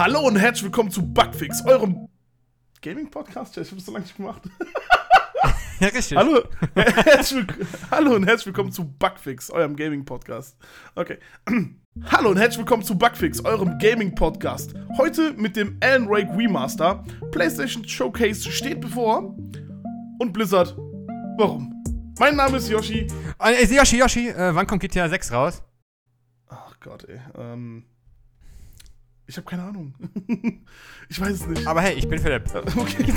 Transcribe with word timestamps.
Hallo 0.00 0.20
und 0.20 0.36
herzlich 0.36 0.64
willkommen 0.64 0.90
zu 0.90 1.06
Bugfix, 1.06 1.62
eurem 1.66 2.08
Gaming-Podcast. 2.80 3.58
Ich 3.58 3.68
habe 3.70 3.76
es 3.78 3.84
so 3.84 3.92
lange 3.92 4.04
nicht 4.06 4.16
gemacht. 4.16 4.40
Ja, 5.78 5.88
richtig. 5.88 6.16
Hallo, 6.16 6.42
Hallo 7.90 8.14
und 8.14 8.26
herzlich 8.26 8.46
willkommen 8.46 8.72
zu 8.72 8.84
Bugfix, 8.84 9.50
eurem 9.50 9.76
Gaming-Podcast. 9.76 10.56
Okay. 10.94 11.18
Hallo 12.06 12.30
und 12.30 12.38
herzlich 12.38 12.60
willkommen 12.60 12.82
zu 12.82 12.96
Bugfix, 12.96 13.44
eurem 13.44 13.78
Gaming-Podcast. 13.78 14.72
Heute 14.96 15.34
mit 15.34 15.54
dem 15.54 15.76
Alan 15.82 16.08
Wake 16.08 16.30
Remaster. 16.34 17.04
PlayStation 17.30 17.86
Showcase 17.86 18.50
steht 18.50 18.80
bevor. 18.80 19.36
Und 20.18 20.32
Blizzard, 20.32 20.74
warum? 21.36 21.74
Mein 22.18 22.36
Name 22.36 22.56
ist 22.56 22.70
Yoshi. 22.70 23.06
Äh, 23.38 23.66
Yoshi, 23.66 23.98
Yoshi, 23.98 24.28
äh, 24.30 24.54
wann 24.54 24.66
kommt 24.66 24.80
GTA 24.80 25.10
6 25.10 25.30
raus? 25.30 25.62
Ach 26.48 26.80
Gott, 26.80 27.04
ey. 27.04 27.20
Ähm, 27.36 27.84
ich 29.30 29.36
habe 29.36 29.48
keine 29.48 29.62
Ahnung. 29.62 29.94
ich 31.08 31.20
weiß 31.20 31.30
es 31.30 31.46
nicht. 31.46 31.64
Aber 31.66 31.80
hey, 31.80 31.94
ich 31.94 32.08
bin 32.08 32.18
Philipp. 32.18 32.42
Okay. 32.76 33.10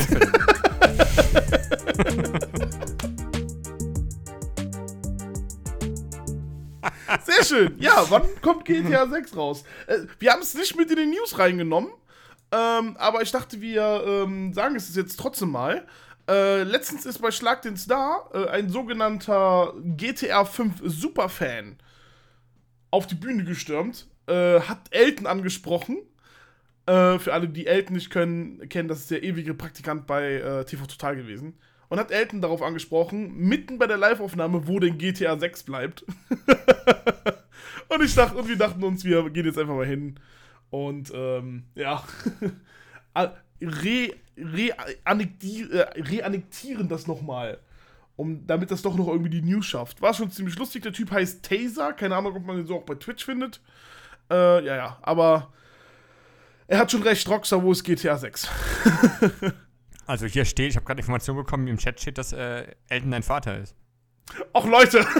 Sehr 7.23 7.43
schön. 7.43 7.75
Ja, 7.79 8.05
wann 8.09 8.23
kommt 8.41 8.65
GTA 8.65 9.07
6 9.07 9.35
raus? 9.35 9.63
Äh, 9.87 9.99
wir 10.19 10.31
haben 10.31 10.41
es 10.41 10.53
nicht 10.53 10.75
mit 10.75 10.91
in 10.91 10.97
die 10.97 11.17
News 11.17 11.39
reingenommen, 11.39 11.89
ähm, 12.51 12.95
aber 12.97 13.23
ich 13.23 13.31
dachte, 13.31 13.59
wir 13.61 14.03
ähm, 14.05 14.53
sagen 14.53 14.75
es 14.75 14.95
jetzt 14.95 15.19
trotzdem 15.19 15.49
mal. 15.49 15.87
Äh, 16.29 16.61
letztens 16.63 17.07
ist 17.07 17.19
bei 17.19 17.31
Schlag 17.31 17.63
den 17.63 17.77
Star 17.77 18.29
äh, 18.33 18.49
ein 18.49 18.69
sogenannter 18.69 19.73
GTA 19.97 20.45
5 20.45 20.81
Superfan 20.83 21.77
auf 22.91 23.07
die 23.07 23.15
Bühne 23.15 23.43
gestürmt, 23.43 24.07
äh, 24.27 24.59
hat 24.61 24.79
Elton 24.91 25.27
angesprochen. 25.27 25.97
Äh, 26.85 27.19
für 27.19 27.33
alle, 27.33 27.47
die 27.47 27.67
Elton 27.67 27.95
nicht 27.95 28.09
können, 28.09 28.67
kennen, 28.69 28.89
das 28.89 28.99
ist 28.99 29.11
der 29.11 29.23
ewige 29.23 29.53
Praktikant 29.53 30.05
bei 30.05 30.35
äh, 30.35 30.65
TV 30.65 30.85
Total 30.85 31.15
gewesen. 31.15 31.57
Und 31.89 31.99
hat 31.99 32.11
Elton 32.11 32.41
darauf 32.41 32.61
angesprochen, 32.61 33.35
mitten 33.37 33.77
bei 33.77 33.87
der 33.87 33.97
Live-Aufnahme, 33.97 34.67
wo 34.67 34.79
denn 34.79 34.97
GTA 34.97 35.37
6 35.37 35.63
bleibt. 35.63 36.03
und 37.89 38.03
ich 38.03 38.15
dachte, 38.15 38.37
und 38.37 38.47
wir 38.47 38.57
dachten 38.57 38.83
uns, 38.83 39.05
wir 39.05 39.29
gehen 39.29 39.45
jetzt 39.45 39.59
einfach 39.59 39.75
mal 39.75 39.85
hin 39.85 40.19
und 40.71 41.11
ähm, 41.13 41.65
ja, 41.75 42.03
re, 43.61 44.09
re, 44.37 44.69
äh, 44.69 46.01
reannektieren 46.01 46.89
das 46.89 47.07
nochmal. 47.07 47.59
Um, 48.15 48.45
damit 48.45 48.69
das 48.69 48.83
doch 48.83 48.95
noch 48.95 49.07
irgendwie 49.07 49.29
die 49.29 49.41
News 49.41 49.65
schafft. 49.65 50.01
War 50.01 50.13
schon 50.13 50.29
ziemlich 50.29 50.57
lustig. 50.59 50.83
Der 50.83 50.93
Typ 50.93 51.09
heißt 51.09 51.43
Taser. 51.43 51.93
Keine 51.93 52.15
Ahnung, 52.15 52.35
ob 52.35 52.45
man 52.45 52.57
den 52.57 52.67
so 52.67 52.77
auch 52.77 52.83
bei 52.83 52.93
Twitch 52.93 53.25
findet. 53.25 53.59
Äh, 54.33 54.65
ja, 54.65 54.75
ja. 54.75 54.97
Aber 55.01 55.53
er 56.67 56.79
hat 56.79 56.91
schon 56.91 57.03
recht. 57.03 57.27
Rockstar, 57.29 57.61
wo 57.61 57.71
ist 57.71 57.83
GTA 57.83 58.17
6? 58.17 58.47
Also 60.05 60.25
hier 60.25 60.43
steht, 60.43 60.71
ich 60.71 60.75
habe 60.75 60.85
gerade 60.85 60.99
Information 60.99 61.37
bekommen, 61.37 61.67
im 61.67 61.77
Chat 61.77 62.01
steht, 62.01 62.17
dass 62.17 62.33
äh, 62.33 62.65
Elton 62.89 63.11
dein 63.11 63.23
Vater 63.23 63.57
ist. 63.59 63.75
Och, 64.53 64.65
Leute. 64.65 65.05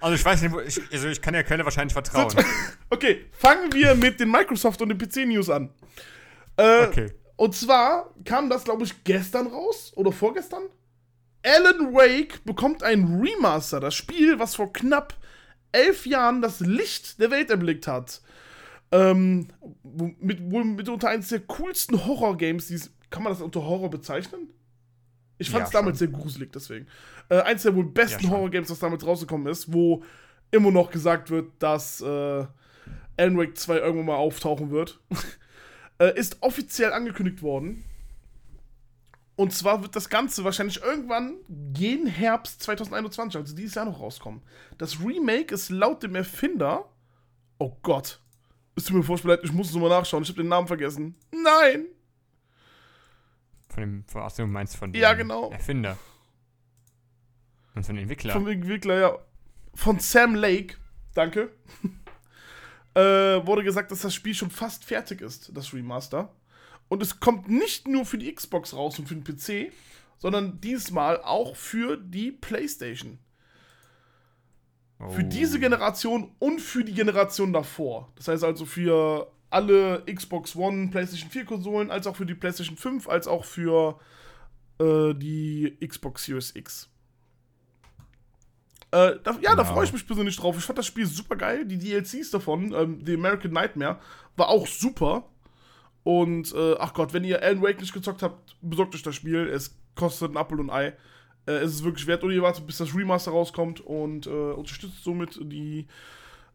Also 0.00 0.16
ich 0.16 0.24
weiß 0.24 0.42
nicht, 0.42 0.52
wo 0.52 0.60
ich, 0.60 0.78
also 0.92 1.08
ich 1.08 1.22
kann 1.22 1.32
der 1.32 1.44
Quelle 1.44 1.64
wahrscheinlich 1.64 1.94
vertrauen. 1.94 2.30
Okay, 2.90 3.24
fangen 3.32 3.72
wir 3.72 3.94
mit 3.94 4.20
den 4.20 4.30
Microsoft 4.30 4.82
und 4.82 4.90
den 4.90 4.98
PC-News 4.98 5.48
an. 5.48 5.70
Äh, 6.58 6.84
Okay. 6.84 7.10
Und 7.36 7.54
zwar 7.54 8.10
kam 8.26 8.50
das, 8.50 8.64
glaube 8.64 8.84
ich, 8.84 9.02
gestern 9.02 9.46
raus 9.46 9.92
oder 9.96 10.12
vorgestern. 10.12 10.64
Alan 11.44 11.92
Wake 11.94 12.44
bekommt 12.44 12.82
ein 12.82 13.20
Remaster, 13.20 13.78
das 13.78 13.94
Spiel, 13.94 14.38
was 14.38 14.54
vor 14.54 14.72
knapp 14.72 15.14
elf 15.72 16.06
Jahren 16.06 16.40
das 16.40 16.60
Licht 16.60 17.20
der 17.20 17.30
Welt 17.30 17.50
erblickt 17.50 17.86
hat. 17.86 18.22
Ähm, 18.92 19.48
mit, 20.20 20.50
wohl 20.50 20.64
mitunter 20.64 21.08
eines 21.08 21.28
der 21.28 21.40
coolsten 21.40 22.06
Horror-Games, 22.06 22.90
kann 23.10 23.22
man 23.22 23.32
das 23.32 23.42
unter 23.42 23.64
Horror 23.64 23.90
bezeichnen? 23.90 24.50
Ich 25.38 25.50
fand 25.50 25.66
es 25.66 25.72
Ja, 25.72 25.80
damals 25.80 25.98
sehr 25.98 26.08
gruselig, 26.08 26.52
deswegen. 26.52 26.86
Äh, 27.28 27.40
eins 27.40 27.62
der 27.62 27.74
wohl 27.74 27.84
besten 27.84 28.24
Ja. 28.24 28.30
Horror-Games, 28.30 28.68
das 28.68 28.78
damals 28.78 29.04
rausgekommen 29.04 29.46
ist, 29.48 29.72
wo 29.72 30.02
immer 30.50 30.70
noch 30.70 30.90
gesagt 30.90 31.30
wird, 31.30 31.50
dass 31.58 32.00
äh, 32.00 32.46
Alan 33.16 33.36
Wake 33.36 33.58
2 33.58 33.78
irgendwann 33.78 34.06
mal 34.06 34.16
auftauchen 34.16 34.70
wird. 34.70 35.00
äh, 35.98 36.16
ist 36.18 36.38
offiziell 36.40 36.92
angekündigt 36.92 37.42
worden. 37.42 37.84
Und 39.36 39.52
zwar 39.52 39.82
wird 39.82 39.96
das 39.96 40.08
Ganze 40.08 40.44
wahrscheinlich 40.44 40.80
irgendwann 40.82 41.38
gen 41.48 42.06
Herbst 42.06 42.62
2021, 42.62 43.36
also 43.36 43.54
dieses 43.54 43.74
Jahr 43.74 43.84
noch 43.84 44.00
rauskommen. 44.00 44.42
Das 44.78 45.00
Remake 45.00 45.52
ist 45.54 45.70
laut 45.70 46.02
dem 46.02 46.14
Erfinder. 46.14 46.88
Oh 47.58 47.76
Gott. 47.82 48.20
Es 48.76 48.84
tut 48.84 48.96
mir 48.96 49.02
furchtbar 49.02 49.30
leid, 49.30 49.40
ich 49.44 49.52
muss 49.52 49.68
es 49.68 49.74
nochmal 49.74 49.90
nachschauen. 49.90 50.22
Ich 50.22 50.28
habe 50.28 50.42
den 50.42 50.48
Namen 50.48 50.66
vergessen. 50.66 51.16
Nein! 51.32 51.86
Von 53.68 53.80
dem, 53.80 54.04
von, 54.06 54.22
achso, 54.22 54.42
du 54.42 54.48
meinst 54.48 54.76
von 54.76 54.92
dem 54.92 55.00
Ja, 55.00 55.14
genau. 55.14 55.50
Erfinder. 55.50 55.96
Und 57.74 57.84
von 57.84 57.96
dem 57.96 58.02
Entwickler. 58.02 58.32
Vom 58.32 58.46
Entwickler, 58.46 58.98
ja. 58.98 59.18
Von 59.74 59.98
Sam 59.98 60.36
Lake. 60.36 60.76
Danke. 61.12 61.52
äh, 62.94 63.00
wurde 63.00 63.64
gesagt, 63.64 63.90
dass 63.90 64.02
das 64.02 64.14
Spiel 64.14 64.34
schon 64.34 64.50
fast 64.50 64.84
fertig 64.84 65.20
ist, 65.20 65.50
das 65.56 65.72
Remaster. 65.72 66.32
Und 66.88 67.02
es 67.02 67.18
kommt 67.20 67.48
nicht 67.48 67.88
nur 67.88 68.04
für 68.04 68.18
die 68.18 68.32
Xbox 68.34 68.74
raus 68.74 68.98
und 68.98 69.08
für 69.08 69.14
den 69.16 69.24
PC, 69.24 69.72
sondern 70.18 70.60
diesmal 70.60 71.20
auch 71.22 71.56
für 71.56 71.96
die 71.96 72.30
PlayStation. 72.32 73.18
Für 75.10 75.22
Oh. 75.22 75.28
diese 75.28 75.58
Generation 75.58 76.30
und 76.38 76.60
für 76.60 76.84
die 76.84 76.94
Generation 76.94 77.52
davor. 77.52 78.12
Das 78.16 78.28
heißt 78.28 78.44
also 78.44 78.64
für 78.64 79.30
alle 79.50 80.04
Xbox 80.06 80.54
One, 80.56 80.88
PlayStation 80.90 81.30
4 81.30 81.44
Konsolen, 81.44 81.90
als 81.90 82.06
auch 82.06 82.16
für 82.16 82.26
die 82.26 82.34
PlayStation 82.34 82.76
5, 82.76 83.08
als 83.08 83.26
auch 83.26 83.44
für 83.44 83.98
äh, 84.80 85.14
die 85.14 85.76
Xbox 85.86 86.24
Series 86.24 86.54
X. 86.56 86.88
Äh, 88.90 89.16
da, 89.22 89.32
ja, 89.40 89.54
da 89.54 89.62
Genau. 89.62 89.64
freue 89.64 89.84
ich 89.84 89.92
mich 89.92 90.06
persönlich 90.06 90.36
drauf. 90.36 90.56
Ich 90.56 90.64
fand 90.64 90.78
das 90.78 90.86
Spiel 90.86 91.06
super 91.06 91.36
geil. 91.36 91.66
Die 91.66 91.78
DLCs 91.78 92.30
davon, 92.30 92.72
ähm, 92.72 93.00
The 93.04 93.14
American 93.14 93.52
Nightmare, 93.52 93.98
war 94.36 94.48
auch 94.48 94.66
super. 94.66 95.28
Und, 96.04 96.54
äh, 96.54 96.76
ach 96.78 96.92
Gott, 96.92 97.12
wenn 97.12 97.24
ihr 97.24 97.42
Alan 97.42 97.62
Wake 97.62 97.80
nicht 97.80 97.94
gezockt 97.94 98.22
habt, 98.22 98.56
besorgt 98.60 98.94
euch 98.94 99.02
das 99.02 99.14
Spiel. 99.14 99.48
Es 99.48 99.76
kostet 99.94 100.30
ein 100.30 100.36
Apfel 100.36 100.60
und 100.60 100.70
ein 100.70 100.76
Ei. 100.76 100.96
Äh, 101.46 101.52
es 101.62 101.72
ist 101.72 101.84
wirklich 101.84 102.06
wert. 102.06 102.22
Und 102.22 102.30
ihr 102.30 102.42
wartet, 102.42 102.66
bis 102.66 102.78
das 102.78 102.94
Remaster 102.94 103.30
rauskommt 103.30 103.80
und 103.80 104.26
äh, 104.26 104.30
unterstützt 104.30 105.02
somit 105.02 105.38
die 105.42 105.86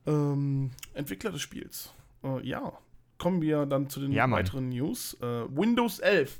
ähm, 0.06 0.70
Entwickler 0.94 1.32
des 1.32 1.42
Spiels. 1.42 1.92
Äh, 2.24 2.48
ja, 2.48 2.74
kommen 3.18 3.42
wir 3.42 3.66
dann 3.66 3.90
zu 3.90 4.00
den 4.00 4.12
Ja, 4.12 4.30
weiteren 4.30 4.70
News. 4.70 5.18
Äh, 5.22 5.26
Windows 5.26 6.00
11. 6.00 6.40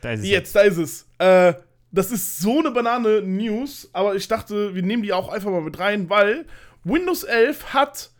Da 0.00 0.12
ist 0.12 0.20
es 0.20 0.28
Jetzt, 0.28 0.54
da 0.54 0.60
ist 0.60 0.76
es. 0.76 1.08
Äh, 1.18 1.54
das 1.90 2.12
ist 2.12 2.38
so 2.38 2.58
eine 2.60 2.70
Banane 2.70 3.22
News, 3.22 3.88
aber 3.92 4.14
ich 4.14 4.28
dachte, 4.28 4.74
wir 4.74 4.82
nehmen 4.82 5.02
die 5.02 5.12
auch 5.12 5.28
einfach 5.28 5.50
mal 5.50 5.62
mit 5.62 5.78
rein, 5.78 6.10
weil 6.10 6.46
Windows 6.84 7.24
11 7.24 7.72
hat 7.72 8.10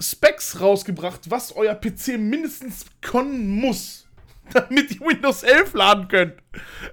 Specs 0.00 0.60
rausgebracht, 0.60 1.30
was 1.30 1.52
euer 1.52 1.74
PC 1.74 2.18
mindestens 2.18 2.86
können 3.00 3.48
muss, 3.48 4.06
damit 4.52 4.90
ihr 4.92 5.00
Windows 5.00 5.42
11 5.42 5.74
laden 5.74 6.08
könnt. 6.08 6.34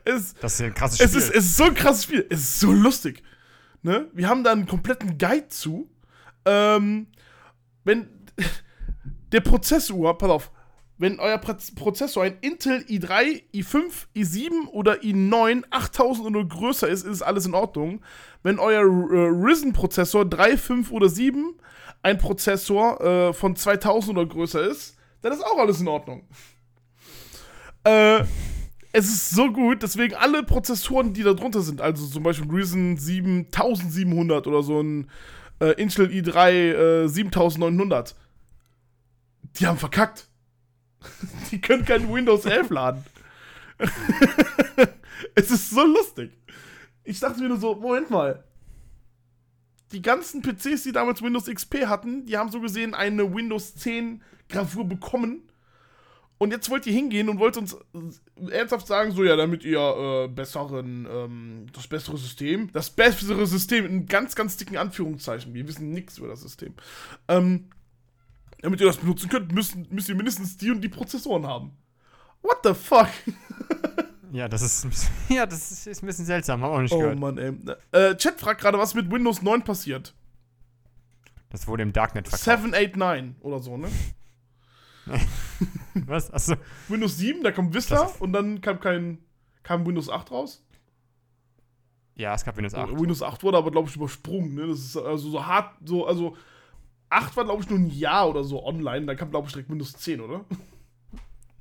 Es, 0.05 0.33
Das 0.35 0.53
ist 0.53 0.59
ja 0.59 0.65
ein 0.67 0.73
krasses 0.73 0.99
es, 0.99 1.09
Spiel. 1.11 1.21
ist, 1.21 1.29
es 1.29 1.45
ist 1.45 1.57
so 1.57 1.63
ein 1.65 1.73
krasses 1.75 2.03
Spiel. 2.03 2.25
Es 2.29 2.39
ist 2.39 2.59
so 2.59 2.71
lustig. 2.71 3.23
Ne? 3.81 4.09
Wir 4.13 4.27
haben 4.27 4.43
da 4.43 4.51
einen 4.51 4.65
kompletten 4.67 5.17
Guide 5.17 5.47
zu. 5.47 5.89
Ähm, 6.45 7.07
wenn 7.83 8.09
der 9.31 9.41
Prozessor, 9.41 10.17
pass 10.17 10.29
auf, 10.29 10.51
wenn 10.97 11.19
euer 11.19 11.37
Proz- 11.37 11.73
Prozessor 11.75 12.23
ein 12.23 12.37
Intel 12.41 12.79
i3, 12.87 13.43
i5, 13.53 14.07
i7 14.15 14.67
oder 14.71 14.95
i9 15.01 15.63
8000 15.69 16.27
oder 16.27 16.45
größer 16.45 16.87
ist, 16.87 17.05
ist 17.05 17.21
alles 17.21 17.45
in 17.45 17.53
Ordnung. 17.53 18.01
Wenn 18.43 18.59
euer 18.59 18.81
äh, 18.81 19.27
Ryzen-Prozessor 19.29 20.25
3, 20.25 20.57
5 20.57 20.91
oder 20.91 21.09
7 21.09 21.53
ein 22.01 22.17
Prozessor 22.17 23.01
äh, 23.01 23.33
von 23.33 23.55
2000 23.55 24.17
oder 24.17 24.27
größer 24.27 24.61
ist, 24.61 24.97
dann 25.21 25.33
ist 25.33 25.45
auch 25.45 25.57
alles 25.59 25.81
in 25.81 25.87
Ordnung. 25.87 26.27
Äh, 27.83 28.23
es 28.91 29.05
ist 29.07 29.29
so 29.31 29.51
gut, 29.51 29.83
deswegen 29.83 30.15
alle 30.15 30.43
Prozessoren, 30.43 31.13
die 31.13 31.23
da 31.23 31.33
drunter 31.33 31.61
sind, 31.61 31.81
also 31.81 32.07
zum 32.07 32.23
Beispiel 32.23 32.49
Ryzen 32.49 32.97
7700 32.97 34.47
oder 34.47 34.63
so 34.63 34.81
ein 34.81 35.09
äh, 35.59 35.71
Intel 35.81 36.07
i3 36.07 37.03
äh, 37.03 37.07
7900, 37.07 38.15
die 39.59 39.67
haben 39.67 39.77
verkackt. 39.77 40.26
Die 41.51 41.61
können 41.61 41.85
kein 41.85 42.11
Windows 42.11 42.45
11 42.45 42.69
laden. 42.69 43.03
es 45.35 45.51
ist 45.51 45.69
so 45.69 45.85
lustig. 45.85 46.31
Ich 47.03 47.19
dachte 47.19 47.41
mir 47.41 47.49
nur 47.49 47.59
so, 47.59 47.75
Moment 47.75 48.09
mal. 48.09 48.43
Die 49.91 50.01
ganzen 50.01 50.41
PCs, 50.41 50.83
die 50.83 50.91
damals 50.91 51.21
Windows 51.21 51.45
XP 51.45 51.85
hatten, 51.85 52.25
die 52.25 52.37
haben 52.37 52.51
so 52.51 52.59
gesehen 52.59 52.93
eine 52.93 53.33
Windows 53.33 53.75
10 53.75 54.21
Gravur 54.49 54.85
bekommen. 54.85 55.43
Und 56.39 56.51
jetzt 56.51 56.69
wollt 56.69 56.85
ihr 56.85 56.93
hingehen 56.93 57.29
und 57.29 57.39
wollt 57.39 57.57
uns 57.57 57.73
äh, 57.73 58.51
ernsthaft 58.51 58.85
sagen, 58.85 59.11
so 59.11 59.23
ja, 59.23 59.35
damit 59.35 59.63
ihr 59.63 59.79
äh, 59.79 60.27
besseren, 60.27 61.07
ähm, 61.09 61.65
das 61.73 61.87
bessere 61.87 62.17
System, 62.17 62.71
das 62.73 62.91
bessere 62.91 63.47
System 63.47 63.85
in 63.85 64.05
ganz, 64.05 64.35
ganz 64.35 64.55
dicken 64.55 64.77
Anführungszeichen, 64.77 65.53
wir 65.55 65.67
wissen 65.67 65.91
nichts 65.91 66.19
über 66.19 66.27
das 66.27 66.41
System, 66.41 66.75
ähm, 67.27 67.69
damit 68.61 68.79
ihr 68.81 68.87
das 68.87 68.97
benutzen 68.97 69.29
könnt, 69.29 69.51
müsst, 69.51 69.75
müsst 69.91 70.09
ihr 70.09 70.15
mindestens 70.15 70.57
die 70.57 70.71
und 70.71 70.81
die 70.81 70.89
Prozessoren 70.89 71.45
haben. 71.45 71.71
What 72.41 72.59
the 72.63 72.73
fuck? 72.73 73.07
Ja, 74.33 74.49
das 74.49 74.61
ist, 74.61 74.83
ein 74.83 74.89
bisschen- 74.89 75.13
ja, 75.29 75.45
das 75.45 75.71
ist, 75.71 75.87
ist 75.87 76.03
ein 76.03 76.05
bisschen 76.05 76.25
seltsam, 76.25 76.61
haben 76.61 76.69
wir 76.71 76.75
auch 76.77 76.81
nicht 76.81 76.91
Oh 76.91 76.99
gehört. 76.99 77.17
Mann, 77.17 77.37
ey. 77.37 77.53
Äh, 77.93 78.13
Chat 78.17 78.37
fragt 78.41 78.59
gerade, 78.59 78.77
was 78.77 78.93
mit 78.93 79.09
Windows 79.09 79.41
9 79.41 79.63
passiert. 79.63 80.13
Das 81.49 81.65
wurde 81.65 81.83
im 81.83 81.93
Darknet 81.93 82.27
verkauft. 82.27 82.43
789 82.43 83.41
oder 83.41 83.59
so, 83.59 83.77
ne? 83.77 83.87
Was? 86.05 86.31
Achso. 86.31 86.55
Windows 86.89 87.17
7, 87.17 87.41
da 87.43 87.51
kommt 87.51 87.73
Vista 87.73 88.11
und 88.19 88.33
dann 88.33 88.59
kam 88.59 88.79
kein 88.81 89.19
kam 89.63 89.85
Windows 89.85 90.09
8 90.09 90.29
raus. 90.31 90.61
Ja, 92.15 92.33
es 92.33 92.43
gab 92.43 92.57
Windows 92.57 92.73
8. 92.73 92.99
Windows 92.99 93.21
8 93.23 93.43
wurde 93.43 93.57
aber, 93.57 93.71
glaube 93.71 93.89
ich, 93.89 93.95
übersprungen. 93.95 94.55
Ne? 94.55 94.67
Das 94.67 94.79
ist 94.79 94.97
also 94.97 95.29
so 95.29 95.45
hart, 95.45 95.73
so, 95.85 96.05
also 96.05 96.35
8 97.09 97.37
war, 97.37 97.45
glaube 97.45 97.63
ich, 97.63 97.69
nur 97.69 97.79
ein 97.79 97.89
Jahr 97.89 98.29
oder 98.29 98.43
so 98.43 98.65
online. 98.65 99.05
Dann 99.05 99.17
kam, 99.17 99.29
glaube 99.29 99.47
ich, 99.47 99.53
direkt 99.53 99.69
Windows 99.69 99.93
10, 99.93 100.21
oder? 100.21 100.43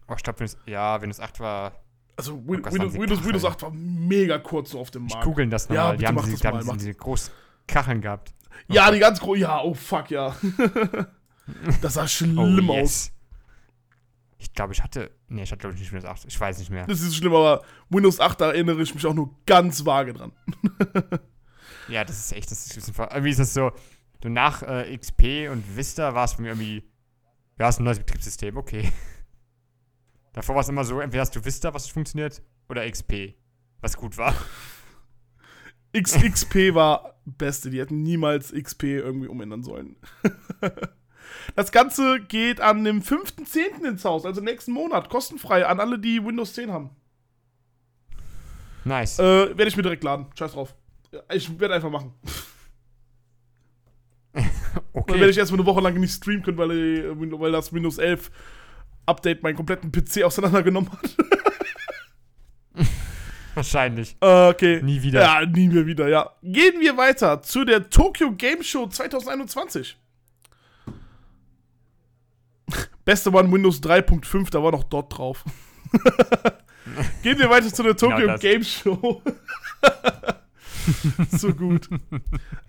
Oh, 0.08 0.14
ich 0.16 0.22
glaube, 0.22 0.40
Windows, 0.40 0.58
ja, 0.66 1.00
Windows 1.00 1.20
8 1.20 1.40
war. 1.40 1.72
Also 2.16 2.36
Win 2.46 2.62
Gott, 2.62 2.72
Windows, 2.72 2.94
Windows. 2.94 3.24
Windows 3.24 3.44
8 3.44 3.62
war 3.62 3.70
mega 3.72 4.38
kurz 4.38 4.70
so 4.70 4.80
auf 4.80 4.90
dem 4.90 5.06
Ich 5.06 5.12
Markt. 5.12 5.24
googeln 5.26 5.50
das 5.50 5.68
Ja, 5.68 5.74
nochmal. 5.74 5.90
bitte 5.92 6.00
die 6.00 6.06
haben 6.06 6.30
diese, 6.30 6.48
haben 6.48 6.78
diese, 6.78 6.94
großen 6.94 7.32
Kacheln 7.66 8.00
gehabt. 8.00 8.32
Ja, 8.68 8.90
die 8.90 8.98
ganz 8.98 9.20
groß. 9.20 9.38
Ja, 9.38 9.60
oh 9.62 9.74
fuck, 9.74 10.10
ja. 10.10 10.34
das 11.82 11.94
sah 11.94 12.08
schlimm 12.08 12.38
oh, 12.38 12.72
aus. 12.72 12.78
yes. 12.80 13.12
Ich 14.38 14.52
glaube, 14.52 14.72
ich 14.72 14.82
hatte. 14.82 15.10
Nee, 15.28 15.42
ich 15.42 15.50
hatte, 15.50 15.60
glaube 15.60 15.74
ich, 15.74 15.80
nicht 15.80 15.92
Windows 15.92 16.08
8. 16.10 16.24
Ich 16.26 16.40
weiß 16.40 16.58
nicht 16.58 16.70
mehr. 16.70 16.86
Das 16.86 17.00
ist 17.00 17.14
schlimm, 17.16 17.34
aber 17.34 17.62
Windows 17.90 18.18
8, 18.20 18.40
da 18.40 18.46
erinnere 18.48 18.80
ich 18.82 18.94
mich 18.94 19.04
auch 19.06 19.14
nur 19.14 19.34
ganz 19.46 19.84
vage 19.84 20.12
dran. 20.14 20.32
Ja, 21.88 22.04
das 22.04 22.18
ist 22.18 22.32
echt. 22.32 22.50
Das 22.50 22.66
ist, 22.66 22.72
ein 22.72 22.80
bisschen- 22.80 23.08
irgendwie 23.10 23.30
ist 23.30 23.38
das 23.38 23.54
so. 23.54 23.70
So 24.26 24.32
nach 24.32 24.62
äh, 24.64 24.96
XP 24.96 25.48
und 25.52 25.76
Vista 25.76 26.12
war 26.12 26.24
es 26.24 26.32
für 26.32 26.42
mich 26.42 26.50
irgendwie. 26.50 26.82
Ja, 27.60 27.68
ist 27.68 27.78
ein 27.78 27.84
neues 27.84 28.00
Betriebssystem, 28.00 28.56
okay. 28.56 28.92
Davor 30.32 30.56
war 30.56 30.62
es 30.62 30.68
immer 30.68 30.84
so: 30.84 31.00
entweder 31.00 31.20
hast 31.20 31.36
du 31.36 31.44
Vista, 31.44 31.72
was 31.72 31.86
funktioniert, 31.86 32.42
oder 32.68 32.90
XP, 32.90 33.36
was 33.80 33.96
gut 33.96 34.18
war. 34.18 34.34
XXP 35.96 36.74
war 36.74 37.20
beste, 37.24 37.70
die 37.70 37.78
hätten 37.78 38.02
niemals 38.02 38.52
XP 38.52 38.82
irgendwie 38.84 39.28
umändern 39.28 39.62
sollen. 39.62 39.96
Das 41.56 41.72
Ganze 41.72 42.20
geht 42.20 42.60
an 42.60 42.84
dem 42.84 43.02
5.10. 43.02 43.84
ins 43.84 44.04
Haus, 44.04 44.24
also 44.24 44.40
nächsten 44.40 44.70
Monat, 44.70 45.08
kostenfrei 45.08 45.66
an 45.66 45.80
alle, 45.80 45.98
die 45.98 46.24
Windows 46.24 46.52
10 46.52 46.70
haben. 46.70 46.90
Nice. 48.84 49.18
Äh, 49.18 49.48
werde 49.48 49.66
ich 49.66 49.76
mir 49.76 49.82
direkt 49.82 50.04
laden. 50.04 50.26
Scheiß 50.38 50.52
drauf. 50.52 50.76
Ich 51.32 51.58
werde 51.58 51.74
einfach 51.74 51.90
machen. 51.90 52.14
Dann 54.36 54.44
werde 54.92 55.14
okay. 55.14 55.30
ich 55.30 55.38
erstmal 55.38 55.60
eine 55.60 55.66
Woche 55.66 55.80
lang 55.80 55.94
nicht 55.98 56.12
streamen 56.12 56.42
können, 56.42 56.58
weil, 56.58 56.70
äh, 56.70 57.40
weil 57.40 57.52
das 57.52 57.72
Windows 57.72 57.98
11 57.98 58.30
Update 59.06 59.42
meinen 59.42 59.56
kompletten 59.56 59.90
PC 59.90 60.22
auseinandergenommen 60.24 60.90
hat. 60.92 61.16
Wahrscheinlich. 63.54 64.16
Äh, 64.20 64.48
okay. 64.48 64.82
Nie 64.82 65.02
wieder. 65.02 65.22
Ja, 65.22 65.46
nie 65.46 65.68
mehr 65.68 65.86
wieder, 65.86 66.08
ja. 66.08 66.30
Gehen 66.42 66.80
wir 66.80 66.96
weiter 66.98 67.40
zu 67.40 67.64
der 67.64 67.88
Tokyo 67.88 68.32
Game 68.32 68.62
Show 68.62 68.86
2021. 68.86 69.96
Beste 73.04 73.32
war 73.32 73.42
ein 73.42 73.50
Windows 73.50 73.80
3.5, 73.82 74.50
da 74.50 74.62
war 74.62 74.72
noch 74.72 74.84
dort 74.84 75.16
drauf. 75.16 75.44
Gehen 77.22 77.38
wir 77.38 77.48
weiter 77.48 77.72
zu 77.72 77.82
der 77.82 77.96
Tokyo 77.96 78.26
Genau. 78.26 78.38
Game 78.38 78.62
Show. 78.62 79.22
so 81.30 81.54
gut. 81.54 81.88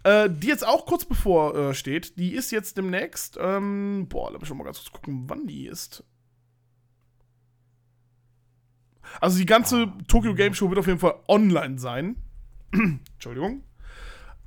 äh, 0.03 0.29
die 0.29 0.47
jetzt 0.47 0.65
auch 0.65 0.85
kurz 0.85 1.05
bevor 1.05 1.55
äh, 1.55 1.73
steht, 1.73 2.17
die 2.17 2.33
ist 2.33 2.51
jetzt 2.51 2.77
demnächst. 2.77 3.37
Ähm, 3.39 4.07
boah, 4.09 4.31
lass 4.31 4.41
mich 4.41 4.47
schon 4.47 4.57
mal 4.57 4.63
ganz 4.63 4.77
kurz 4.79 4.91
gucken, 4.91 5.25
wann 5.27 5.47
die 5.47 5.67
ist. 5.67 6.03
Also 9.21 9.37
die 9.37 9.45
ganze 9.45 9.91
Tokyo 10.07 10.35
Game 10.35 10.53
Show 10.53 10.69
wird 10.69 10.79
auf 10.79 10.87
jeden 10.87 10.99
Fall 10.99 11.15
online 11.27 11.79
sein. 11.79 12.17
Entschuldigung. 13.13 13.63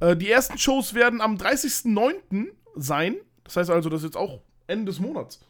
Äh, 0.00 0.16
die 0.16 0.30
ersten 0.30 0.58
Shows 0.58 0.94
werden 0.94 1.20
am 1.20 1.36
30.09. 1.36 2.48
sein. 2.76 3.16
Das 3.44 3.56
heißt 3.56 3.70
also, 3.70 3.88
das 3.88 4.00
ist 4.00 4.08
jetzt 4.08 4.16
auch 4.16 4.42
Ende 4.66 4.86
des 4.86 5.00
Monats. 5.00 5.40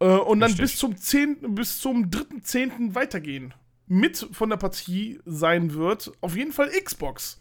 Äh, 0.00 0.06
und 0.06 0.40
dann 0.40 0.50
Richtig. 0.50 0.72
bis 0.72 0.78
zum 0.78 0.96
10., 0.96 1.54
bis 1.54 1.78
zum 1.78 2.10
3.10. 2.10 2.94
weitergehen. 2.94 3.54
Mit 3.86 4.28
von 4.32 4.50
der 4.50 4.56
Partie 4.56 5.20
sein 5.24 5.74
wird 5.74 6.12
auf 6.20 6.36
jeden 6.36 6.52
Fall 6.52 6.70
Xbox. 6.70 7.38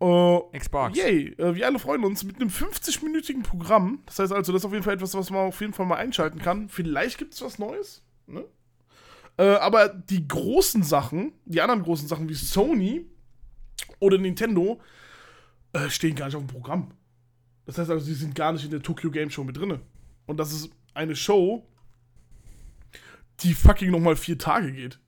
Äh, 0.00 0.58
Xbox. 0.58 0.96
Yay, 0.96 1.34
äh, 1.38 1.54
wir 1.54 1.66
alle 1.66 1.78
freuen 1.78 2.04
uns 2.04 2.24
mit 2.24 2.36
einem 2.36 2.48
50-minütigen 2.48 3.42
Programm. 3.42 4.02
Das 4.06 4.18
heißt 4.18 4.32
also, 4.32 4.52
das 4.52 4.62
ist 4.62 4.66
auf 4.66 4.72
jeden 4.72 4.84
Fall 4.84 4.94
etwas, 4.94 5.14
was 5.14 5.30
man 5.30 5.48
auf 5.48 5.60
jeden 5.60 5.72
Fall 5.72 5.86
mal 5.86 5.96
einschalten 5.96 6.38
kann. 6.38 6.68
Vielleicht 6.68 7.18
gibt 7.18 7.34
es 7.34 7.42
was 7.42 7.58
Neues. 7.58 8.02
Ne? 8.26 8.44
Äh, 9.36 9.56
aber 9.56 9.88
die 9.88 10.26
großen 10.26 10.82
Sachen, 10.82 11.32
die 11.44 11.60
anderen 11.60 11.82
großen 11.82 12.08
Sachen 12.08 12.28
wie 12.28 12.34
Sony 12.34 13.06
oder 13.98 14.18
Nintendo, 14.18 14.80
äh, 15.72 15.88
stehen 15.90 16.16
gar 16.16 16.26
nicht 16.26 16.36
auf 16.36 16.42
dem 16.42 16.48
Programm. 16.48 16.92
Das 17.66 17.78
heißt 17.78 17.90
also, 17.90 18.04
sie 18.04 18.14
sind 18.14 18.34
gar 18.34 18.52
nicht 18.52 18.64
in 18.64 18.70
der 18.70 18.82
Tokyo 18.82 19.10
Game 19.10 19.30
Show 19.30 19.44
mit 19.44 19.56
drin. 19.56 19.80
Und 20.26 20.38
das 20.38 20.52
ist 20.52 20.70
eine 20.94 21.14
Show, 21.14 21.66
die 23.40 23.54
fucking 23.54 23.90
nochmal 23.90 24.16
vier 24.16 24.38
Tage 24.38 24.72
geht. 24.72 24.98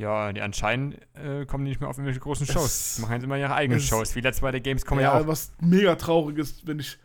Ja, 0.00 0.32
die 0.32 0.40
anscheinend 0.40 0.96
äh, 1.14 1.44
kommen 1.46 1.64
die 1.64 1.70
nicht 1.70 1.80
mehr 1.80 1.88
auf 1.90 1.96
irgendwelche 1.98 2.20
großen 2.20 2.46
Shows. 2.46 2.64
Es- 2.64 2.94
Die 2.96 3.02
machen 3.02 3.12
jetzt 3.14 3.24
immer 3.24 3.36
ihre 3.38 3.54
eigenen 3.54 3.80
Shows, 3.80 4.14
wie 4.16 4.20
letztes 4.20 4.40
bei 4.40 4.50
der 4.50 4.60
Gamescom 4.60 4.98
ja, 4.98 5.14
ja, 5.14 5.20
auch. 5.20 5.26
was 5.26 5.52
mega 5.60 5.94
traurig 5.96 6.38
ist, 6.38 6.66
wenn 6.66 6.78
ich, 6.78 6.98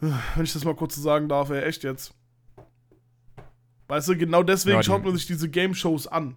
wenn 0.00 0.42
ich 0.44 0.52
das 0.52 0.64
mal 0.64 0.74
kurz 0.74 0.96
so 0.96 1.00
sagen 1.02 1.28
darf, 1.28 1.50
ey, 1.50 1.62
echt 1.62 1.84
jetzt. 1.84 2.12
Weißt 3.88 4.08
du, 4.08 4.16
genau 4.16 4.42
deswegen 4.42 4.76
Ja, 4.78 4.82
schaut 4.82 5.04
man 5.04 5.14
sich 5.14 5.26
diese 5.26 5.48
Game-Shows 5.48 6.06
an. 6.08 6.36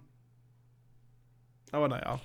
Aber 1.72 1.88
naja. 1.88 2.20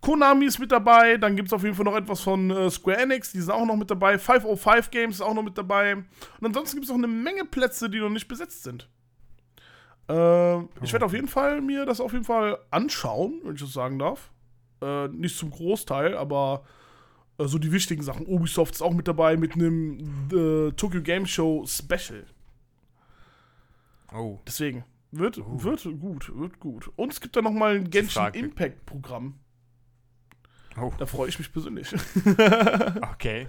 Konami 0.00 0.46
ist 0.46 0.58
mit 0.60 0.70
dabei, 0.70 1.16
dann 1.16 1.34
gibt 1.34 1.48
es 1.48 1.52
auf 1.52 1.64
jeden 1.64 1.74
Fall 1.74 1.84
noch 1.84 1.96
etwas 1.96 2.20
von 2.20 2.50
äh, 2.50 2.70
Square 2.70 2.98
Enix, 2.98 3.32
die 3.32 3.40
sind 3.40 3.50
auch 3.50 3.66
noch 3.66 3.76
mit 3.76 3.90
dabei. 3.90 4.16
505 4.16 4.90
Games 4.90 5.16
ist 5.16 5.20
auch 5.22 5.34
noch 5.34 5.42
mit 5.42 5.58
dabei. 5.58 5.96
Und 5.96 6.06
ansonsten 6.46 6.76
gibt 6.76 6.84
es 6.84 6.88
noch 6.90 6.96
eine 6.98 7.08
Menge 7.08 7.44
Plätze, 7.44 7.90
die 7.90 7.98
noch 7.98 8.08
nicht 8.10 8.28
besetzt 8.28 8.62
sind. 8.62 8.88
Äh, 10.08 10.58
ich 10.82 10.92
werde 10.92 11.04
auf 11.04 11.12
jeden 11.12 11.28
Fall 11.28 11.60
mir 11.60 11.84
das 11.86 12.00
auf 12.00 12.12
jeden 12.12 12.24
Fall 12.24 12.58
anschauen, 12.70 13.40
wenn 13.44 13.54
ich 13.54 13.60
das 13.60 13.72
sagen 13.72 13.98
darf. 13.98 14.30
Äh, 14.80 15.08
nicht 15.08 15.36
zum 15.36 15.50
Großteil, 15.50 16.16
aber 16.16 16.64
äh, 17.38 17.44
so 17.46 17.58
die 17.58 17.72
wichtigen 17.72 18.02
Sachen. 18.02 18.26
Ubisoft 18.26 18.74
ist 18.74 18.82
auch 18.82 18.92
mit 18.94 19.06
dabei 19.08 19.36
mit 19.36 19.54
einem 19.54 19.98
äh, 20.32 20.72
Tokyo 20.72 21.02
Game 21.02 21.26
Show 21.26 21.64
Special. 21.66 22.24
Oh. 24.12 24.38
Deswegen. 24.46 24.84
Wird, 25.10 25.38
wird 25.38 25.82
gut, 26.00 26.32
wird 26.38 26.60
gut. 26.60 26.90
Und 26.96 27.12
es 27.12 27.20
gibt 27.20 27.34
da 27.36 27.42
nochmal 27.42 27.76
ein 27.76 27.90
Genshin. 27.90 28.32
Impact 28.34 28.84
Programm. 28.84 29.38
Oh, 30.80 30.92
Da 30.98 31.06
freue 31.06 31.28
ich 31.28 31.38
mich 31.38 31.50
persönlich. 31.52 31.92
okay. 33.12 33.48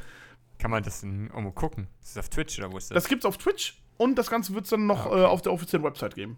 Kann 0.58 0.72
man 0.72 0.84
das 0.84 1.01
denn 1.01 1.28
irgendwo 1.28 1.51
gucken? 1.51 1.88
Ist 2.01 2.16
das 2.16 2.25
auf 2.25 2.30
Twitch 2.30 2.60
oder 2.60 2.72
wo 2.72 2.78
ist 2.78 2.92
das? 2.92 2.96
Das 2.96 3.08
gibt's 3.08 3.25
auf 3.25 3.38
Twitch 3.38 3.82
und 3.98 4.16
das 4.16 4.30
Ganze 4.30 4.54
wird 4.54 4.66
es 4.66 4.72
dann 4.72 4.88
noch 4.88 5.06
Ah, 5.06 5.10
okay. 5.10 5.22
äh, 5.22 5.25
auf 5.25 5.42
der 5.42 5.54
offiziellen 5.54 5.86
Website 5.86 6.16
geben. 6.16 6.38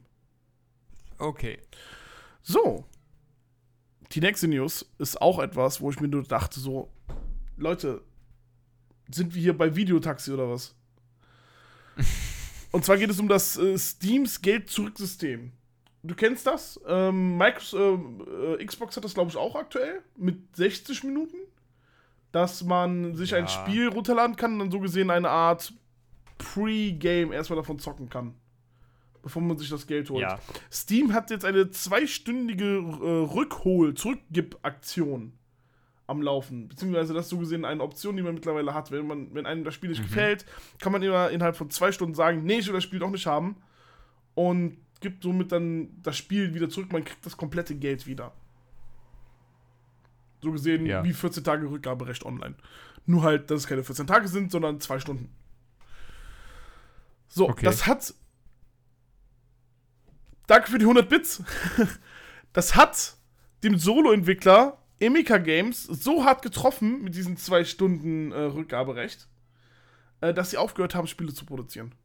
Okay. 1.22 1.60
So. 2.42 2.86
Die 4.12 4.20
nächste 4.20 4.48
News 4.48 4.86
ist 4.98 5.22
auch 5.22 5.40
etwas, 5.40 5.80
wo 5.80 5.90
ich 5.90 6.00
mir 6.02 6.10
nur 6.10 6.24
dachte, 6.24 6.60
so, 6.60 6.92
Leute, 7.56 8.02
sind 9.10 9.34
wir 9.34 9.42
hier 9.42 9.58
bei 9.58 9.76
Videotaxi 9.76 10.32
oder 10.32 10.50
was? 10.50 10.76
Und 12.72 12.84
zwar 12.86 12.98
geht 12.98 13.10
es 13.10 13.20
um 13.20 13.28
das 13.28 13.58
äh, 13.58 13.78
Steams 13.78 14.42
Geld-Zurück-System. 14.42 15.52
Du 16.04 16.16
kennst 16.16 16.48
das? 16.48 16.80
Ähm, 16.88 17.38
Microsoft, 17.38 18.04
äh, 18.60 18.66
Xbox 18.66 18.98
hat 18.98 19.04
das, 19.04 19.14
glaube 19.14 19.30
ich, 19.30 19.38
auch 19.38 19.56
aktuell 19.56 20.02
mit 20.16 20.56
60 20.56 21.04
Minuten, 21.04 21.38
dass 22.32 22.64
man 22.64 23.16
sich 23.16 23.36
ein 23.36 23.46
Ja. 23.46 23.50
Spiel 23.50 23.88
runterladen 23.90 24.36
kann 24.36 24.54
und 24.54 24.60
dann 24.60 24.72
so 24.72 24.80
gesehen 24.80 25.12
eine 25.12 25.30
Art 25.30 25.74
Pre-Game 26.38 27.32
erstmal 27.32 27.58
davon 27.58 27.78
zocken 27.78 28.10
kann, 28.10 28.34
bevor 29.22 29.42
man 29.42 29.58
sich 29.58 29.70
das 29.70 29.88
Geld 29.88 30.10
holt. 30.10 30.22
Ja. 30.22 30.40
Steam 30.72 31.14
hat 31.14 31.30
jetzt 31.30 31.46
eine 31.46 31.70
zweistündige 31.72 32.66
äh, 32.78 33.34
Rückhol-, 33.34 33.94
Zurückgib-Aktion 33.96 35.34
am 36.08 36.22
Laufen. 36.22 36.68
Beziehungsweise 36.68 37.14
das 37.14 37.26
ist 37.26 37.30
so 37.30 37.38
gesehen 37.38 37.64
eine 37.64 37.82
Option, 37.84 38.18
die 38.18 38.24
man 38.24 38.34
mittlerweile 38.34 38.74
hat. 38.74 38.92
Wenn, 38.92 39.08
man, 39.08 39.34
wenn 39.34 39.46
einem 39.46 39.64
das 39.64 39.74
Spiel 39.76 39.90
nicht 39.90 40.02
gefällt, 40.02 40.46
kann 40.80 40.92
man 40.92 41.02
immer 41.04 41.30
innerhalb 41.30 41.56
von 41.56 41.70
zwei 41.70 41.92
Stunden 41.92 42.16
sagen, 42.16 42.44
nee, 42.44 42.60
ich 42.60 42.68
will 42.68 42.74
das 42.74 42.84
Spiel 42.84 43.00
doch 43.00 43.10
nicht 43.12 43.28
haben. 43.28 43.56
Und 44.36 44.78
gibt 45.00 45.24
somit 45.24 45.52
dann 45.52 46.02
das 46.04 46.18
Spiel 46.18 46.54
wieder 46.54 46.70
zurück. 46.70 46.92
Man 46.92 47.04
kriegt 47.06 47.26
das 47.26 47.38
komplette 47.38 47.76
Geld 47.76 48.06
wieder. 48.08 48.34
So 50.42 50.52
gesehen 50.52 50.86
Ja. 50.86 51.04
wie 51.04 51.14
14 51.14 51.44
Tage 51.44 51.70
Rückgaberecht 51.70 52.26
online. 52.26 52.56
Nur 53.06 53.24
halt, 53.24 53.50
dass 53.50 53.62
es 53.62 53.68
keine 53.68 53.84
14 53.84 54.08
Tage 54.08 54.28
sind, 54.28 54.52
sondern 54.52 54.80
zwei 54.80 55.00
Stunden. 55.00 55.30
So, 57.30 57.50
Okay. 57.50 57.66
das 57.66 57.88
hat. 57.88 58.14
Danke 60.52 60.70
für 60.70 60.80
die 60.80 60.86
100 60.86 61.08
Bits. 61.08 61.42
Das 62.54 62.76
hat 62.76 63.16
dem 63.64 63.78
Solo-Entwickler 63.78 64.78
Emika 65.00 65.38
Games 65.38 65.84
so 65.84 66.26
hart 66.26 66.42
getroffen 66.42 67.02
mit 67.02 67.16
diesen 67.16 67.38
zwei 67.38 67.64
Stunden 67.64 68.34
äh, 68.34 68.42
Rückgaberecht, 68.42 69.30
äh, 70.20 70.34
dass 70.34 70.52
sie 70.52 70.58
aufgehört 70.58 70.94
haben, 70.94 71.08
Spiele 71.08 71.34
zu 71.34 71.46
produzieren. 71.46 71.96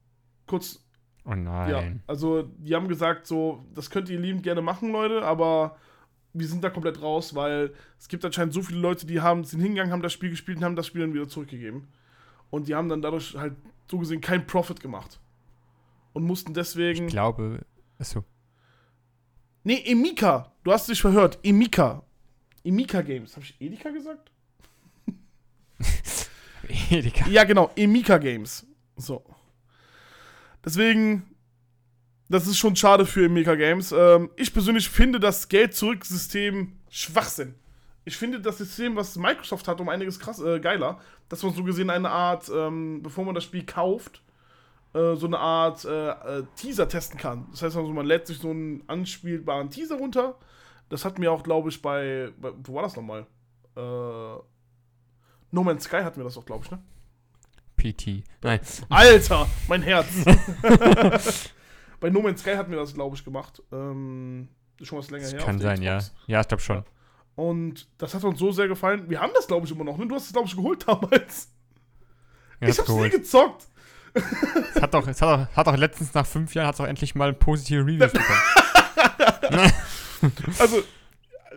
Kurz, 0.47 0.87
Oh 1.25 1.35
nein. 1.35 1.69
ja. 1.69 1.83
Also, 2.07 2.45
die 2.59 2.77
haben 2.77 2.87
gesagt, 2.87 3.27
so, 3.27 3.67
das 3.75 3.91
könnt 3.91 4.09
ihr 4.09 4.21
liebend 4.21 4.45
gerne 4.45 4.63
machen, 4.63 4.93
Leute, 4.93 5.25
aber 5.25 5.77
wir 6.33 6.47
sind 6.47 6.63
da 6.63 6.71
komplett 6.71 7.03
raus, 7.03 7.35
weil 7.35 7.75
es 7.99 8.07
gibt 8.07 8.25
anscheinend 8.25 8.55
so 8.55 8.63
viele 8.63 8.79
Leute, 8.79 9.05
die 9.05 9.21
haben 9.21 9.43
sind 9.43 9.61
hingegangen, 9.61 9.93
haben 9.93 10.03
das 10.03 10.13
Spiel 10.13 10.31
gespielt 10.31 10.59
und 10.59 10.65
haben 10.65 10.77
das 10.77 10.87
Spiel 10.87 11.01
dann 11.01 11.15
wieder 11.15 11.27
zurückgegeben. 11.27 11.89
Und 12.51 12.69
die 12.69 12.77
haben 12.77 12.89
dann 12.89 13.03
dadurch 13.03 13.35
halt 13.37 13.57
so 13.91 13.99
gesehen 13.99 14.21
keinen 14.21 14.47
Profit 14.47 14.79
gemacht. 14.79 15.19
Und 16.13 16.23
mussten 16.23 16.55
deswegen. 16.55 17.07
Ich 17.07 17.13
glaube. 17.13 17.67
Achso. 17.99 18.23
Nee, 19.67 19.83
Emika. 19.85 20.53
Du 20.63 20.73
hast 20.73 20.89
dich 20.89 21.01
verhört. 21.01 21.41
Emika. 21.43 22.05
Emika 22.63 23.03
Games. 23.03 23.35
Habe 23.35 23.47
ich 23.47 23.61
Edeka 23.61 23.91
gesagt? 23.91 24.31
Edeka. 26.91 27.29
Ja, 27.29 27.43
genau. 27.43 27.73
Emika 27.75 28.17
Games. 28.19 28.65
So. 28.97 29.25
Deswegen, 30.65 31.35
das 32.29 32.47
ist 32.47 32.59
schon 32.59 32.77
schade 32.77 33.07
für 33.07 33.25
Emika 33.25 33.57
Games. 33.57 33.91
Ähm, 33.91 34.31
ich 34.37 34.53
persönlich 34.53 34.89
finde 34.89 35.19
das 35.19 35.49
Geld-Zurück-System 35.49 36.79
Schwachsinn. 36.89 37.57
Ich 38.05 38.17
finde 38.17 38.41
das 38.41 38.59
System, 38.59 38.95
was 38.95 39.17
Microsoft 39.17 39.67
hat, 39.67 39.81
um 39.81 39.89
einiges 39.89 40.21
krass, 40.21 40.39
äh, 40.39 40.61
geiler. 40.61 41.01
Dass 41.29 41.43
man 41.43 41.53
so 41.53 41.65
gesehen 41.65 41.91
eine 41.91 42.11
Art, 42.11 42.49
ähm, 42.55 43.03
bevor 43.03 43.25
man 43.25 43.35
das 43.35 43.43
Spiel 43.43 43.67
kauft, 43.67 44.23
äh, 44.97 45.17
so 45.17 45.27
eine 45.27 45.39
Art 45.39 45.85
äh, 45.85 46.11
äh, 46.11 46.45
Teaser 46.57 46.89
testen 46.89 47.19
kann. 47.19 47.47
Das 47.51 47.63
heißt 47.63 47.77
also, 47.77 47.93
man 47.93 48.07
lädt 48.07 48.27
sich 48.27 48.39
so 48.39 48.51
einen 48.51 48.83
anspielbaren 48.87 49.71
Teaser 49.71 49.97
runter. 49.97 50.37
Das 50.89 51.05
hatten 51.05 51.21
wir 51.23 51.33
auch, 51.33 51.43
glaube 51.43 51.69
ich, 51.69 51.83
bei, 51.83 52.33
bei. 52.41 52.53
Wo 52.65 52.75
war 52.75 52.83
das 52.83 52.97
nochmal? 52.97 53.27
Äh, 53.77 53.81
no 53.81 55.63
Man's 55.63 55.85
Sky 55.85 56.03
hatten 56.03 56.19
wir 56.19 56.25
das 56.25 56.37
auch, 56.39 56.47
glaube 56.47 56.65
ich, 56.65 56.71
ne? 56.71 56.83
PT. 57.77 58.25
Nein. 58.43 58.61
Alter, 58.89 59.47
mein 59.69 59.83
Herz. 59.83 60.09
Bei 62.01 62.11
No 62.11 62.21
Man's 62.21 62.41
Sky 62.41 62.55
hatten 62.55 62.71
wir 62.71 62.79
das, 62.79 62.95
glaube 62.95 63.17
ich, 63.17 63.25
gemacht. 63.25 63.63
Ähm, 63.73 64.49
ist 64.81 64.89
schon 64.89 64.99
was 64.99 65.11
länger 65.11 65.25
Das 65.25 65.33
her. 65.33 65.43
kann 65.43 65.59
sein, 65.59 65.83
ja. 65.83 65.99
Ja, 66.27 66.41
ich 66.41 66.49
glaube 66.49 66.63
schon. 66.63 66.85
Und 67.35 67.89
das 67.99 68.15
hat 68.15 68.25
uns 68.25 68.39
so 68.39 68.51
sehr 68.53 68.69
gefallen. 68.69 69.09
Wir 69.11 69.21
haben 69.21 69.33
das, 69.35 69.47
glaube 69.47 69.67
ich, 69.67 69.73
immer 69.73 69.85
noch. 69.85 69.99
Ne? 69.99 70.07
Du 70.07 70.15
hast 70.15 70.27
es, 70.27 70.33
glaube 70.33 70.49
ich, 70.49 70.57
geholt 70.57 70.87
damals. 70.87 71.53
Ja, 72.61 72.69
ich 72.69 72.79
hab's 72.79 72.89
nie 72.89 73.11
gezockt. 73.11 73.67
Es 74.75 74.83
hat 74.83 74.95
doch, 74.95 75.07
es 75.07 75.21
hat 75.23 75.29
doch, 75.51 75.57
hat 75.57 75.67
doch 75.67 75.77
letztens 75.77 76.15
nach 76.15 76.27
fünf 76.27 76.55
Jahren 76.55 76.67
hat's 76.69 76.79
doch 76.79 76.87
endlich 76.87 77.15
mal 77.15 77.33
positive 77.33 77.83
Reviews 77.83 78.13
bekommen. 78.13 79.73
Also, 80.59 80.83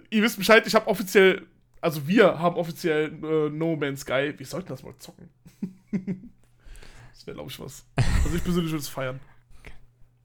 ihr 0.10 0.22
wisst 0.22 0.38
Bescheid, 0.38 0.68
ich 0.68 0.76
habe 0.76 0.86
offiziell, 0.88 1.48
also 1.82 2.06
wir 2.08 2.38
haben 2.40 2.56
offiziell 2.58 3.06
äh, 3.24 3.50
No 3.50 3.76
Man's 3.76 4.02
Sky. 4.02 4.34
Wir 4.38 4.46
sollten 4.46 4.68
das 4.68 4.84
mal 4.84 4.94
zocken. 5.00 5.30
das 5.92 7.26
wäre, 7.26 7.36
glaube 7.36 7.50
ich, 7.50 7.60
was. 7.60 7.86
Also 7.96 8.36
ich 8.36 8.44
persönlich 8.44 8.72
würde 8.72 8.82
es 8.82 8.90
feiern. 8.90 9.20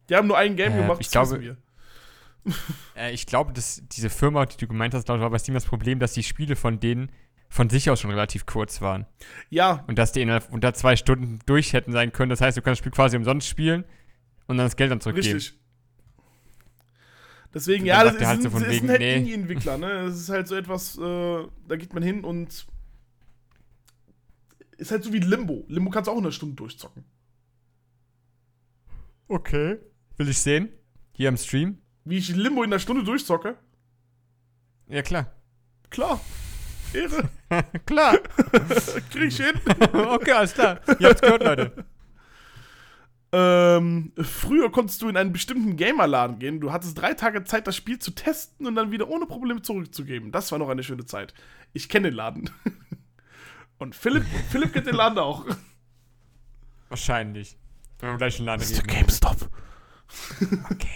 Die 0.08 0.16
haben 0.16 0.26
nur 0.26 0.36
ein 0.36 0.56
Game 0.56 0.72
Äh, 0.72 0.78
gemacht, 0.82 0.98
ich 1.00 1.08
das 1.10 1.28
glaube- 1.30 1.40
wir. 1.42 1.56
Äh, 2.96 3.12
ich 3.14 3.24
glaube, 3.26 3.52
dass 3.54 3.82
diese 3.92 4.10
Firma, 4.10 4.44
die 4.46 4.56
du 4.58 4.66
gemeint 4.66 4.92
hast, 4.92 5.04
glaube 5.06 5.18
ich, 5.18 5.22
war 5.22 5.30
bei 5.30 5.38
Steam 5.38 5.54
das 5.54 5.64
Problem, 5.64 5.98
dass 6.00 6.12
die 6.12 6.22
Spiele 6.24 6.56
von 6.56 6.80
denen 6.80 7.10
von 7.54 7.70
sich 7.70 7.88
aus 7.88 8.00
schon 8.00 8.10
relativ 8.10 8.46
kurz 8.46 8.80
waren. 8.80 9.06
Ja, 9.48 9.84
Und 9.86 9.96
dass 9.96 10.10
die 10.10 10.20
innerhalb 10.22 10.52
unter 10.52 10.74
zwei 10.74 10.96
Stunden 10.96 11.38
durch 11.46 11.72
hätten 11.72 11.92
sein 11.92 12.12
können. 12.12 12.30
Das 12.30 12.40
heißt, 12.40 12.56
du 12.56 12.62
kannst 12.62 12.72
das 12.72 12.78
Spiel 12.80 12.90
quasi 12.90 13.16
umsonst 13.16 13.46
spielen 13.46 13.84
und 14.48 14.56
dann 14.58 14.66
das 14.66 14.74
Geld 14.74 14.90
dann 14.90 15.00
zurückgeben. 15.00 15.36
Richtig. 15.36 15.56
Deswegen, 17.54 17.82
Und 17.82 17.86
ja, 17.86 18.02
dann 18.02 18.14
das 18.14 18.22
er 18.22 18.28
halt 18.28 18.42
so 18.42 18.50
von 18.50 18.60
sind 18.60 18.70
wegen, 18.72 18.88
halt 18.88 18.98
nee. 18.98 19.18
Indie-Entwickler, 19.18 19.78
ne? 19.78 20.06
Das 20.06 20.16
ist 20.16 20.28
halt 20.30 20.48
so 20.48 20.56
etwas, 20.56 20.98
äh, 20.98 21.46
da 21.68 21.76
geht 21.76 21.94
man 21.94 22.02
hin 22.02 22.24
und 22.24 22.66
ist 24.76 24.90
halt 24.90 25.04
so 25.04 25.12
wie 25.12 25.20
Limbo. 25.20 25.64
Limbo 25.68 25.90
kannst 25.90 26.08
du 26.08 26.10
auch 26.10 26.18
in 26.18 26.24
einer 26.24 26.32
Stunde 26.32 26.56
durchzocken. 26.56 27.04
Okay. 29.28 29.78
Will 30.16 30.28
ich 30.28 30.38
sehen? 30.38 30.70
Hier 31.12 31.28
am 31.28 31.36
Stream? 31.36 31.78
Wie 32.04 32.18
ich 32.18 32.34
Limbo 32.34 32.64
in 32.64 32.72
einer 32.72 32.80
Stunde 32.80 33.04
durchzocke? 33.04 33.56
Ja, 34.88 35.02
klar. 35.02 35.32
Klar. 35.90 36.20
Ehre. 36.94 37.28
klar. 37.86 38.18
Krieg 39.10 39.28
ich 39.28 39.36
hin. 39.36 39.60
okay, 39.92 40.32
alles 40.32 40.54
klar. 40.54 40.80
Ihr 40.98 41.08
habt's 41.08 41.20
gehört, 41.20 41.42
Leute. 41.42 41.84
ähm, 43.32 44.12
früher 44.22 44.70
konntest 44.70 45.02
du 45.02 45.08
in 45.08 45.16
einen 45.16 45.32
bestimmten 45.32 45.76
Gamerladen 45.76 46.38
gehen. 46.38 46.60
Du 46.60 46.72
hattest 46.72 47.00
drei 47.00 47.14
Tage 47.14 47.44
Zeit, 47.44 47.66
das 47.66 47.76
Spiel 47.76 47.98
zu 47.98 48.12
testen 48.12 48.66
und 48.66 48.74
dann 48.74 48.90
wieder 48.90 49.08
ohne 49.08 49.26
Probleme 49.26 49.62
zurückzugeben. 49.62 50.32
Das 50.32 50.52
war 50.52 50.58
noch 50.58 50.68
eine 50.68 50.82
schöne 50.82 51.04
Zeit. 51.04 51.34
Ich 51.72 51.88
kenne 51.88 52.10
den 52.10 52.16
Laden. 52.16 52.50
und 53.78 53.94
Philipp, 53.94 54.24
Philipp 54.50 54.72
kennt 54.72 54.86
den 54.86 54.94
Laden 54.96 55.18
auch. 55.18 55.46
Wahrscheinlich. 56.88 57.56
Wenn 57.98 58.10
wir 58.10 58.18
gleich 58.18 58.38
einen 58.38 58.46
Laden 58.46 58.66
reden. 58.66 58.86
GameStop. 58.86 59.48
Okay. 60.70 60.88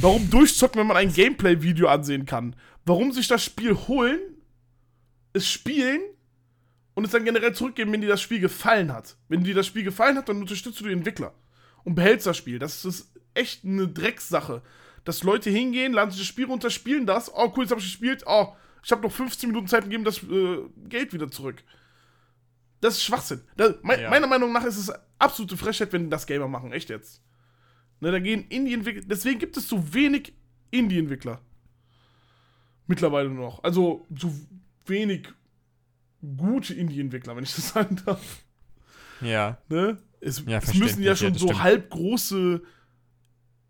Warum 0.00 0.28
durchzocken, 0.28 0.80
wenn 0.80 0.86
man 0.86 0.96
ein 0.96 1.12
Gameplay-Video 1.12 1.88
ansehen 1.88 2.26
kann? 2.26 2.56
Warum 2.84 3.12
sich 3.12 3.28
das 3.28 3.44
Spiel 3.44 3.74
holen, 3.74 4.20
es 5.32 5.48
spielen 5.48 6.02
und 6.94 7.04
es 7.04 7.10
dann 7.10 7.24
generell 7.24 7.54
zurückgeben, 7.54 7.92
wenn 7.92 8.00
dir 8.00 8.08
das 8.08 8.20
Spiel 8.20 8.40
gefallen 8.40 8.92
hat? 8.92 9.16
Wenn 9.28 9.44
dir 9.44 9.54
das 9.54 9.66
Spiel 9.66 9.84
gefallen 9.84 10.16
hat, 10.16 10.28
dann 10.28 10.40
unterstützt 10.40 10.80
du 10.80 10.84
den 10.84 10.98
Entwickler 10.98 11.34
und 11.84 11.94
behältst 11.94 12.26
das 12.26 12.36
Spiel. 12.36 12.58
Das 12.58 12.84
ist 12.84 13.12
echt 13.34 13.64
eine 13.64 13.88
Dreckssache. 13.88 14.62
Dass 15.04 15.22
Leute 15.22 15.50
hingehen, 15.50 15.92
laden 15.92 16.10
sich 16.10 16.20
das 16.20 16.28
Spiel 16.28 16.46
runter, 16.46 16.70
spielen 16.70 17.06
das. 17.06 17.32
Oh, 17.32 17.52
cool, 17.56 17.64
jetzt 17.64 17.70
habe 17.70 17.80
ich 17.80 17.86
gespielt. 17.86 18.24
Oh, 18.26 18.54
ich 18.82 18.90
habe 18.90 19.02
noch 19.02 19.12
15 19.12 19.48
Minuten 19.50 19.68
Zeit 19.68 19.84
gegeben, 19.84 20.04
das 20.04 20.22
äh, 20.22 20.58
Geld 20.88 21.12
wieder 21.12 21.30
zurück. 21.30 21.62
Das 22.80 22.94
ist 22.94 23.04
Schwachsinn. 23.04 23.42
Das, 23.56 23.76
me 23.82 24.00
Ja. 24.00 24.10
Meiner 24.10 24.26
Meinung 24.26 24.52
nach 24.52 24.64
ist 24.64 24.76
es 24.76 24.92
absolute 25.18 25.56
Frechheit, 25.56 25.92
wenn 25.92 26.10
das 26.10 26.26
Gamer 26.26 26.48
machen. 26.48 26.72
Echt 26.72 26.90
jetzt. 26.90 27.22
Ne, 28.00 28.12
da 28.12 28.18
gehen 28.18 28.46
Indie-Entwickler. 28.48 29.02
Deswegen 29.06 29.38
gibt 29.38 29.56
es 29.56 29.68
so 29.68 29.94
wenig 29.94 30.34
Indie-Entwickler. 30.70 31.40
Mittlerweile 32.86 33.30
noch. 33.30 33.62
Also 33.62 34.06
so 34.14 34.32
wenig 34.86 35.28
gute 36.36 36.74
Indie-Entwickler, 36.74 37.36
wenn 37.36 37.44
ich 37.44 37.54
das 37.54 37.68
sagen 37.74 38.00
darf. 38.04 38.44
Ja. 39.20 39.58
Ne? 39.68 39.98
Es, 40.20 40.42
Ja, 40.46 40.58
es 40.58 40.74
müssen 40.74 41.02
ja 41.02 41.10
ja, 41.10 41.16
schon 41.16 41.32
das 41.32 41.40
so 41.40 41.48
stimmt. 41.48 41.62
halbgroße, 41.62 42.62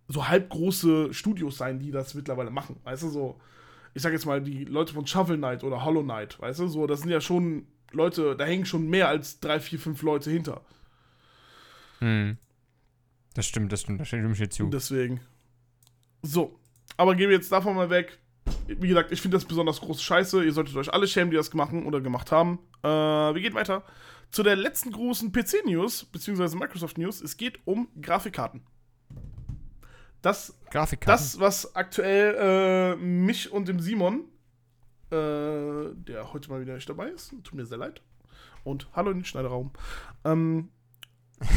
so 0.09 0.29
halbgroße 0.29 1.13
Studios 1.15 1.57
sein, 1.59 1.79
die 1.79 1.91
das 1.91 2.15
mittlerweile 2.15 2.51
machen. 2.51 2.77
Weißt 2.85 3.03
du, 3.03 3.09
so, 3.09 3.41
ich 3.93 4.03
sag 4.03 4.13
jetzt 4.13 4.27
mal, 4.27 4.41
die 4.43 4.65
Leute 4.65 4.95
von 4.95 5.07
Shovel 5.07 5.37
Knight 5.37 5.65
oder 5.65 5.85
Hollow 5.85 6.03
Knight, 6.03 6.39
weißt 6.41 6.61
du, 6.61 6.69
so, 6.69 6.87
das 6.87 7.01
sind 7.01 7.11
ja 7.11 7.21
schon 7.21 7.67
Leute, 7.93 8.37
da 8.37 8.45
hängen 8.45 8.67
schon 8.67 8.89
mehr 8.89 9.09
als 9.09 9.39
drei, 9.41 9.61
vier, 9.61 9.79
fünf 9.79 10.03
Leute 10.03 10.31
hinter. 10.31 10.63
Hm. 12.01 12.37
Das 13.35 13.47
stimmt, 13.47 13.73
das 13.73 13.81
stimmt. 13.83 14.01
Da 14.01 14.05
stimme 14.05 14.33
ich 14.33 14.39
dir 14.39 14.51
zu. 14.51 14.69
Deswegen. 14.69 15.21
So. 16.23 16.59
Aber 16.97 17.15
gehen 17.15 17.31
wir 17.31 17.37
jetzt 17.37 17.51
davon 17.51 17.75
mal 17.75 17.91
weg. 17.91 18.19
Wie 18.67 18.89
gesagt, 18.89 19.13
ich 19.13 19.21
finde 19.21 19.37
das 19.37 19.45
besonders 19.45 19.81
große 19.81 20.03
Scheiße. 20.03 20.45
Ihr 20.45 20.53
solltet 20.53 20.77
euch 20.77 20.93
alle 20.93 21.07
schämen, 21.07 21.31
die 21.31 21.37
das 21.37 21.51
gemacht 21.51 21.73
oder 21.73 22.01
gemacht 22.01 22.33
haben. 22.33 22.59
Äh, 22.83 22.89
wir 22.89 23.41
gehen 23.41 23.55
weiter 23.55 23.85
zu 24.31 24.43
der 24.43 24.57
letzten 24.57 24.91
großen 24.91 25.33
PC-News, 25.33 26.07
beziehungsweise 26.07 26.57
Microsoft-News. 26.57 27.21
Es 27.21 27.37
geht 27.37 27.61
um 27.67 27.89
Grafikkarten. 28.01 28.63
Das, 30.23 30.59
Grafikkarten. 30.71 31.23
das 31.23 31.39
was 31.39 31.77
aktuell 31.77 32.35
äh, 32.35 32.97
mich 32.97 33.53
und 33.53 33.69
dem 33.69 33.79
Simon, 33.79 34.25
äh, 35.11 35.95
der 35.95 36.33
heute 36.33 36.51
mal 36.51 36.61
wieder 36.61 36.75
nicht 36.75 36.89
dabei 36.89 37.11
ist, 37.11 37.31
tut 37.45 37.55
mir 37.55 37.67
sehr 37.67 37.79
leid. 37.79 38.03
Und 38.65 38.89
hallo 38.95 39.11
in 39.11 39.19
den 39.19 39.25
Schneiderraum. 39.25 39.71
Ähm, 40.25 40.71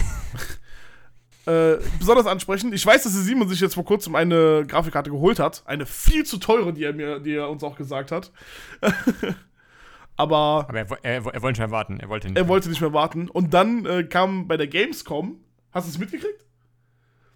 äh, 1.48 1.77
besonders 2.00 2.25
ansprechen. 2.27 2.72
Ich 2.74 2.86
weiß, 2.86 3.04
dass 3.04 3.13
der 3.13 3.22
Simon 3.22 3.48
sich 3.50 3.60
jetzt 3.62 3.74
vor 3.75 3.86
kurzem 3.86 4.16
eine 4.16 4.66
Grafikkarte 4.68 5.10
geholt 5.10 5.39
hat. 5.39 5.63
Eine 5.66 5.86
viel 5.86 6.25
zu 6.25 6.38
teure, 6.38 6.74
die 6.74 6.84
er 6.84 6.94
mir, 6.94 7.20
die 7.20 7.34
er 7.36 7.50
uns 7.50 7.63
auch 7.63 7.75
gesagt 7.77 8.12
hat. 8.12 8.32
Aber 10.16 10.66
Aber 10.68 10.74
er, 10.80 10.98
er, 11.04 11.25
er 11.34 11.42
wollte 11.42 11.62
schon 11.62 11.72
warten. 11.72 12.00
Er 12.00 12.10
wollte 12.10 12.27
nicht. 12.27 12.38
er 12.38 12.48
wollte 12.48 12.70
nicht 12.70 12.82
mehr 12.82 12.94
warten. 12.94 13.30
Und 13.30 13.54
dann 13.54 13.86
äh, 13.86 14.04
kam 14.04 14.48
bei 14.48 14.58
der 14.58 14.68
Gamescom, 14.68 15.39
hast 15.72 15.88
du 15.88 15.92
es 15.92 15.98
mitgekriegt? 16.00 16.46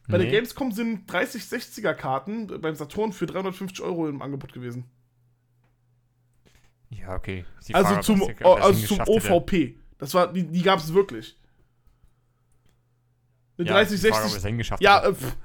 Bei 0.07 0.17
der 0.17 0.25
Nee. 0.27 0.33
Gamescom 0.33 0.71
sind 0.71 1.11
30, 1.11 1.43
60er 1.43 1.93
Karten 1.93 2.47
beim 2.59 2.75
Saturn 2.75 3.13
für 3.13 3.27
350 3.27 3.81
Euro 3.81 4.09
im 4.09 4.21
Angebot 4.21 4.51
gewesen. 4.51 4.85
Ja, 6.89 7.15
okay. 7.15 7.45
Die 7.67 7.73
Also 7.75 7.89
Frage, 7.89 8.01
zum, 8.01 8.19
der- 8.19 8.45
also 8.45 8.85
zum. 8.87 8.99
OVP. 9.07 9.77
Das 9.99 10.13
war, 10.13 10.33
die, 10.33 10.43
die 10.43 10.61
gab 10.63 10.79
es 10.79 10.93
wirklich. 10.93 11.37
Eine 13.61 13.69
Ja, 13.69 13.75
30, 13.75 14.01
die 14.01 14.07
Frage, 14.07 14.15
ob 14.15 14.29
60. 14.29 14.37
es 14.37 14.45
hingeschafft 14.45 14.83
Ja, 14.83 15.03
äh, 15.03 15.13
pff, 15.13 15.35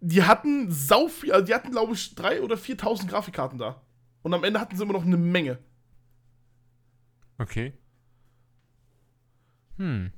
die 0.00 0.22
hatten 0.22 0.70
sau 0.70 1.08
viel, 1.08 1.32
also 1.32 1.44
die 1.44 1.54
hatten 1.54 1.70
glaube 1.70 1.94
ich 1.94 2.14
3.000 2.16 2.42
oder 2.42 2.56
4.000 2.56 3.08
Grafikkarten 3.08 3.58
da. 3.58 3.80
Und 4.22 4.34
am 4.34 4.44
Ende 4.44 4.60
hatten 4.60 4.76
sie 4.76 4.82
immer 4.82 4.92
noch 4.92 5.04
eine 5.04 5.16
Menge. 5.16 5.58
Okay. 7.38 7.72
Hm. 9.76 10.12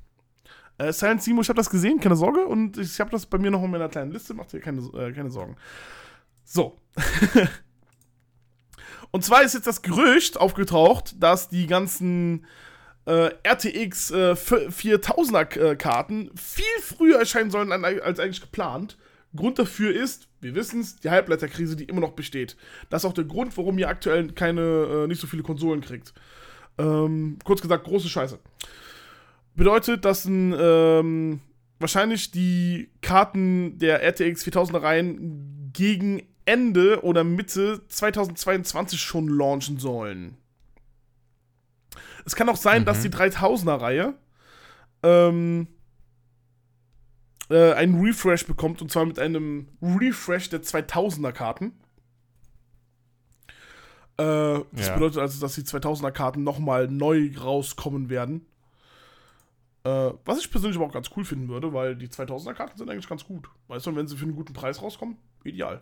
Äh, 0.77 0.91
Silent 0.91 1.21
Simo, 1.21 1.41
ich 1.41 1.49
habe 1.49 1.57
das 1.57 1.69
gesehen, 1.69 1.99
keine 1.99 2.15
Sorge. 2.15 2.45
Und 2.45 2.77
ich 2.77 2.99
habe 2.99 3.11
das 3.11 3.25
bei 3.25 3.37
mir 3.37 3.51
noch 3.51 3.63
in 3.63 3.71
meiner 3.71 3.89
kleinen 3.89 4.11
Liste, 4.11 4.33
macht 4.33 4.53
dir 4.53 4.59
keine, 4.59 4.81
äh, 4.97 5.13
keine 5.13 5.29
Sorgen. 5.29 5.55
So. 6.43 6.79
und 9.11 9.23
zwar 9.23 9.43
ist 9.43 9.53
jetzt 9.53 9.67
das 9.67 9.83
Gerücht 9.83 10.39
aufgetaucht, 10.39 11.21
dass 11.21 11.49
die 11.49 11.67
ganzen 11.67 12.45
äh, 13.05 13.31
RTX 13.43 14.11
äh, 14.11 14.33
4000er 14.33 15.59
äh, 15.59 15.75
Karten 15.75 16.31
viel 16.35 16.65
früher 16.81 17.19
erscheinen 17.19 17.51
sollen 17.51 17.71
als 17.71 18.19
eigentlich 18.19 18.41
geplant. 18.41 18.97
Grund 19.35 19.57
dafür 19.59 19.93
ist, 19.93 20.27
wir 20.41 20.55
wissen 20.55 20.81
es, 20.81 20.97
die 20.97 21.09
Halbleiterkrise, 21.09 21.75
die 21.75 21.85
immer 21.85 22.01
noch 22.01 22.11
besteht. 22.11 22.57
Das 22.89 23.03
ist 23.03 23.09
auch 23.09 23.13
der 23.13 23.23
Grund, 23.23 23.55
warum 23.57 23.77
ihr 23.77 23.87
aktuell 23.87 24.31
keine, 24.33 24.61
äh, 24.61 25.07
nicht 25.07 25.21
so 25.21 25.27
viele 25.27 25.43
Konsolen 25.43 25.81
kriegt. 25.81 26.13
Ähm, 26.77 27.37
kurz 27.43 27.61
gesagt, 27.61 27.85
große 27.85 28.09
Scheiße. 28.09 28.39
Bedeutet, 29.55 30.05
dass 30.05 30.25
ein, 30.25 30.53
ähm, 30.57 31.39
wahrscheinlich 31.79 32.31
die 32.31 32.89
Karten 33.01 33.77
der 33.79 34.01
RTX 34.03 34.45
4000er 34.45 34.81
Reihen 34.81 35.71
gegen 35.73 36.23
Ende 36.45 37.03
oder 37.03 37.23
Mitte 37.23 37.81
2022 37.87 38.99
schon 38.99 39.27
launchen 39.27 39.77
sollen. 39.77 40.37
Es 42.25 42.35
kann 42.35 42.49
auch 42.49 42.57
sein, 42.57 42.81
mhm. 42.81 42.85
dass 42.85 43.01
die 43.01 43.09
3000er 43.09 43.81
Reihe 43.81 44.13
ähm, 45.03 45.67
äh, 47.49 47.73
einen 47.73 47.99
Refresh 48.01 48.45
bekommt 48.45 48.81
und 48.81 48.91
zwar 48.91 49.05
mit 49.05 49.19
einem 49.19 49.67
Refresh 49.81 50.49
der 50.49 50.61
2000er 50.61 51.31
Karten. 51.31 51.73
Äh, 54.17 54.63
das 54.71 54.87
ja. 54.87 54.93
bedeutet 54.93 55.19
also, 55.19 55.41
dass 55.41 55.55
die 55.55 55.63
2000er 55.63 56.11
Karten 56.11 56.43
nochmal 56.43 56.87
neu 56.87 57.31
rauskommen 57.37 58.09
werden. 58.09 58.45
Äh, 59.83 60.11
was 60.25 60.39
ich 60.39 60.51
persönlich 60.51 60.77
aber 60.77 60.85
auch 60.85 60.93
ganz 60.93 61.09
cool 61.15 61.25
finden 61.25 61.47
würde, 61.49 61.73
weil 61.73 61.95
die 61.95 62.07
2000er 62.07 62.53
Karten 62.53 62.77
sind 62.77 62.89
eigentlich 62.89 63.09
ganz 63.09 63.25
gut. 63.25 63.49
Weißt 63.67 63.85
du, 63.85 63.89
und 63.89 63.95
wenn 63.95 64.07
sie 64.07 64.15
für 64.15 64.25
einen 64.25 64.35
guten 64.35 64.53
Preis 64.53 64.81
rauskommen, 64.81 65.17
ideal. 65.43 65.81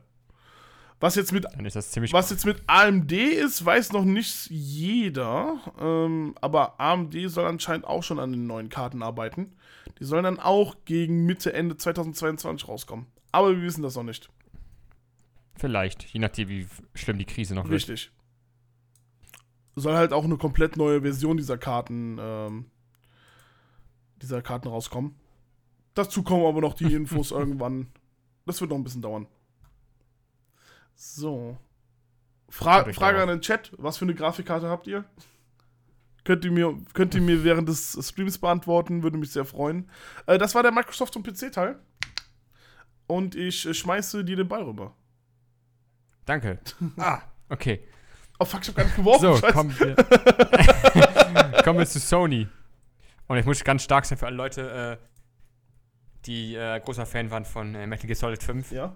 Was 1.01 1.15
jetzt 1.15 1.31
mit, 1.31 1.45
was 1.45 2.29
jetzt 2.29 2.45
mit 2.45 2.61
AMD 2.67 3.11
ist, 3.13 3.63
weiß 3.63 3.93
noch 3.93 4.03
nicht 4.03 4.49
jeder. 4.49 5.61
Ähm, 5.79 6.35
aber 6.41 6.79
AMD 6.79 7.15
soll 7.27 7.45
anscheinend 7.45 7.85
auch 7.85 8.03
schon 8.03 8.19
an 8.19 8.31
den 8.31 8.47
neuen 8.47 8.67
Karten 8.67 9.01
arbeiten. 9.01 9.53
Die 9.99 10.03
sollen 10.03 10.25
dann 10.25 10.39
auch 10.39 10.75
gegen 10.83 11.25
Mitte, 11.25 11.53
Ende 11.53 11.77
2022 11.77 12.67
rauskommen. 12.67 13.07
Aber 13.31 13.55
wir 13.55 13.61
wissen 13.61 13.81
das 13.81 13.95
noch 13.95 14.03
nicht. 14.03 14.29
Vielleicht, 15.55 16.03
je 16.03 16.19
nachdem, 16.19 16.49
wie 16.49 16.67
schlimm 16.93 17.17
die 17.17 17.25
Krise 17.25 17.55
noch 17.55 17.63
wird. 17.63 17.73
Richtig. 17.89 18.11
Soll 19.75 19.95
halt 19.95 20.11
auch 20.11 20.25
eine 20.25 20.37
komplett 20.37 20.75
neue 20.75 21.01
Version 21.01 21.37
dieser 21.37 21.57
Karten, 21.57 22.17
ähm, 22.19 22.65
dieser 24.21 24.41
Karten 24.41 24.67
rauskommen. 24.67 25.15
Dazu 25.93 26.23
kommen 26.23 26.45
aber 26.45 26.59
noch 26.59 26.73
die 26.73 26.93
Infos 26.93 27.31
irgendwann. 27.31 27.87
Das 28.45 28.59
wird 28.59 28.71
noch 28.71 28.77
ein 28.77 28.83
bisschen 28.83 29.01
dauern. 29.01 29.27
So. 30.99 31.57
Fra 32.49 32.83
Frage 32.91 33.21
an 33.21 33.29
den 33.29 33.39
Chat: 33.39 33.71
Was 33.77 33.97
für 33.97 34.03
eine 34.03 34.13
Grafikkarte 34.13 34.67
habt 34.67 34.85
ihr? 34.85 35.05
Könnt 36.25 36.43
ihr, 36.43 36.51
mir, 36.51 36.77
könnt 36.93 37.15
ihr 37.15 37.21
mir 37.21 37.45
während 37.45 37.69
des 37.69 37.97
Streams 38.01 38.37
beantworten, 38.37 39.01
würde 39.01 39.17
mich 39.17 39.31
sehr 39.31 39.45
freuen. 39.45 39.89
Äh, 40.25 40.37
das 40.37 40.53
war 40.55 40.61
der 40.61 40.73
Microsoft 40.73 41.15
und 41.15 41.23
PC-Teil. 41.25 41.79
Und 43.07 43.33
ich 43.33 43.65
äh, 43.65 43.73
schmeiße 43.73 44.25
dir 44.25 44.35
den 44.35 44.49
Ball 44.49 44.61
rüber. 44.61 44.93
Danke. 46.25 46.59
Ah, 46.97 47.21
okay. 47.47 47.87
Oh 48.37 48.45
fuck, 48.45 48.61
ich 48.61 48.67
hab 48.67 48.75
gar 48.75 48.83
nicht 48.83 48.97
geworfen. 48.97 49.35
So, 49.37 49.47
kommen 49.47 49.79
wir, 49.79 49.95
kommen 51.63 51.79
wir 51.79 51.85
zu 51.85 51.99
Sony. 51.99 52.47
Und 53.27 53.37
ich 53.37 53.45
muss 53.45 53.63
ganz 53.63 53.83
stark 53.83 54.05
sein 54.05 54.17
für 54.17 54.25
alle 54.25 54.35
Leute, 54.35 54.99
äh, 54.99 55.05
die 56.25 56.55
äh, 56.55 56.79
großer 56.81 57.05
Fan 57.05 57.31
waren 57.31 57.45
von 57.45 57.73
äh, 57.73 57.87
Metal 57.87 58.05
Gear 58.05 58.17
Solid 58.17 58.43
5. 58.43 58.71
Ja 58.71 58.95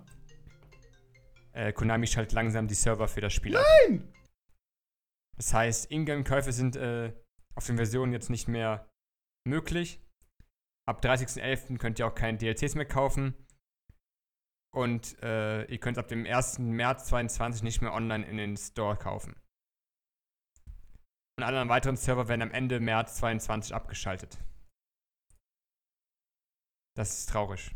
äh, 1.54 1.72
Konami 1.72 2.08
schaltet 2.08 2.34
langsam 2.34 2.68
die 2.68 2.74
Server 2.76 3.08
für 3.08 3.22
das 3.22 3.34
Spiel 3.34 3.54
Nein! 3.54 4.02
Ab. 4.02 4.14
Das 5.36 5.54
heißt, 5.54 5.92
Ingame-Käufe 5.92 6.52
sind 6.52 6.76
äh, 6.76 7.14
auf 7.56 7.66
den 7.66 7.78
Versionen 7.78 8.12
jetzt 8.12 8.30
nicht 8.30 8.48
mehr 8.48 8.90
möglich. 9.46 10.00
Ab 10.88 11.04
30.11. 11.04 11.78
könnt 11.78 12.00
ihr 12.00 12.08
auch 12.08 12.16
keine 12.16 12.38
DLCs 12.38 12.76
mehr 12.76 12.86
kaufen. 12.86 13.34
Und 14.76 15.22
äh, 15.22 15.66
ihr 15.66 15.80
könnt 15.80 15.98
ab 15.98 16.08
dem 16.08 16.26
1. 16.26 16.60
März 16.60 17.06
2022 17.06 17.64
nicht 17.64 17.82
mehr 17.82 17.94
online 17.94 18.26
in 18.26 18.38
den 18.38 18.58
Store 18.58 18.98
kaufen. 18.98 19.36
Und 21.38 21.44
alle 21.44 21.68
weiteren 21.70 21.96
Server 21.96 22.28
werden 22.28 22.42
am 22.42 22.52
Ende 22.52 22.80
März 22.80 23.16
2022 23.18 23.74
abgeschaltet. 23.74 24.40
Das 26.96 27.20
ist 27.20 27.30
traurig. 27.30 27.76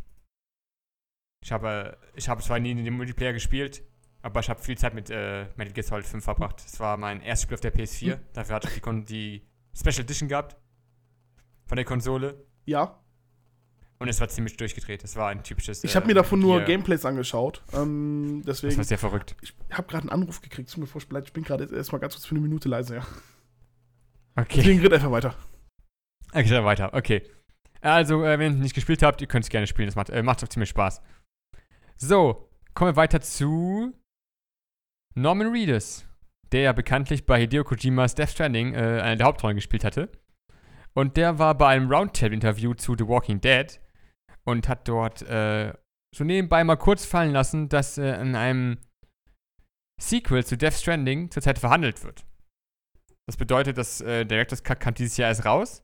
Ich 1.44 1.52
habe, 1.52 1.98
ich 2.16 2.28
habe 2.30 2.42
zwar 2.42 2.60
nie 2.60 2.72
in 2.72 2.84
dem 2.84 2.96
Multiplayer 2.96 3.34
gespielt, 3.34 3.84
aber 4.22 4.40
ich 4.40 4.50
habe 4.50 4.62
viel 4.62 4.78
Zeit 4.78 4.94
mit 4.94 5.10
äh, 5.10 5.46
Metal 5.56 5.74
Gear 5.74 5.84
Solid 5.84 6.06
5 6.06 6.24
verbracht. 6.24 6.64
Das 6.64 6.80
war 6.80 6.98
mein 6.98 7.22
erstes 7.22 7.44
Spiel 7.44 7.56
auf 7.56 7.62
der 7.62 7.74
PS4. 7.74 8.14
Hm. 8.14 8.20
Dafür 8.34 8.56
hatte 8.56 8.68
ich 8.68 8.82
die, 8.82 9.06
die 9.06 9.48
Special 9.74 10.02
Edition 10.02 10.28
gehabt. 10.28 10.58
Von 11.66 11.76
der 11.76 11.86
Konsole. 11.86 12.46
Ja. 12.66 13.00
Und 14.00 14.08
es 14.10 14.20
war 14.20 14.30
ziemlich 14.30 14.56
durchgedreht. 14.58 15.04
Es 15.04 15.16
war 15.16 15.30
ein 15.30 15.44
typisches. 15.44 15.84
Ich 15.84 15.96
habe 15.96 16.06
äh, 16.06 16.08
mir 16.08 16.14
davon 16.14 16.40
nur 16.40 16.62
Gameplays 16.62 17.04
angeschaut. 17.04 17.64
Ähm, 17.74 18.44
deswegen. 18.46 18.72
Das 18.72 18.78
war 18.78 18.84
sehr 18.84 18.98
verrückt. 19.00 19.36
Ich 19.42 19.54
habe 19.72 19.88
gerade 19.88 20.04
einen 20.04 20.22
Anruf 20.22 20.42
gekriegt. 20.42 20.70
Tut 20.70 20.80
mir 20.80 20.88
vorstellen, 20.88 21.24
ich 21.24 21.34
bin 21.34 21.44
gerade 21.44 21.68
erstmal 21.76 22.00
ganz 22.00 22.14
kurz 22.14 22.26
für 22.26 22.36
eine 22.36 22.42
Minute 22.42 22.70
leise, 22.70 22.98
ja. 22.98 23.08
Okay. 24.36 24.58
Deswegen 24.58 24.82
red 24.82 24.94
einfach 24.94 25.12
weiter. 25.12 25.36
Okay, 26.32 26.64
weiter. 26.64 26.94
Okay. 26.94 27.24
Also, 27.82 28.24
äh, 28.24 28.38
wenn 28.38 28.54
ihr 28.54 28.60
nicht 28.60 28.76
gespielt 28.76 29.02
habt, 29.02 29.22
ihr 29.22 29.28
könnt 29.28 29.46
es 29.46 29.50
gerne 29.50 29.66
spielen. 29.66 29.88
Das 29.88 29.96
macht, 29.96 30.10
äh, 30.10 30.22
macht 30.22 30.44
auch 30.44 30.48
ziemlich 30.48 30.70
Spaß. 30.70 31.02
So, 32.00 32.48
kommen 32.76 32.92
wir 32.92 32.96
weiter 32.96 33.22
zu 33.22 33.92
Norman 35.16 35.48
Reedus, 35.48 36.06
der 36.52 36.62
ja 36.62 36.72
bekanntlich 36.72 37.26
bei 37.26 37.40
Hideo 37.40 37.64
Kojimas 37.64 38.14
Death 38.14 38.30
Stranding 38.30 38.76
äh, 38.76 39.02
eine 39.02 39.18
der 39.18 39.26
Hauptrollen 39.26 39.58
gespielt 39.58 39.84
hatte. 39.84 40.12
Und 40.94 41.18
der 41.18 41.40
war 41.40 41.58
bei 41.58 41.70
einem 41.70 41.92
Roundtable-Interview 41.92 42.76
zu 42.76 42.96
The 42.96 43.08
Walking 43.08 43.42
Dead 43.42 43.80
und 44.44 44.70
hat 44.70 44.88
dort 44.88 45.24
äh, 45.24 45.74
so 46.16 46.24
nebenbei 46.24 46.64
mal 46.64 46.76
kurz 46.76 47.04
fallen 47.04 47.32
lassen, 47.32 47.68
dass 47.68 47.98
äh, 47.98 48.22
in 48.22 48.36
einem 48.36 48.78
Sequel 50.00 50.46
zu 50.46 50.56
Death 50.56 50.76
Stranding 50.76 51.32
zurzeit 51.32 51.58
verhandelt 51.58 52.04
wird. 52.04 52.26
Das 53.26 53.38
bedeutet, 53.38 53.80
dass 53.80 54.02
äh, 54.02 54.24
Director's 54.24 54.64
Cut 54.64 54.80
kam 54.80 54.94
dieses 54.94 55.18
Jahr 55.18 55.30
erst 55.30 55.46
raus. 55.46 55.84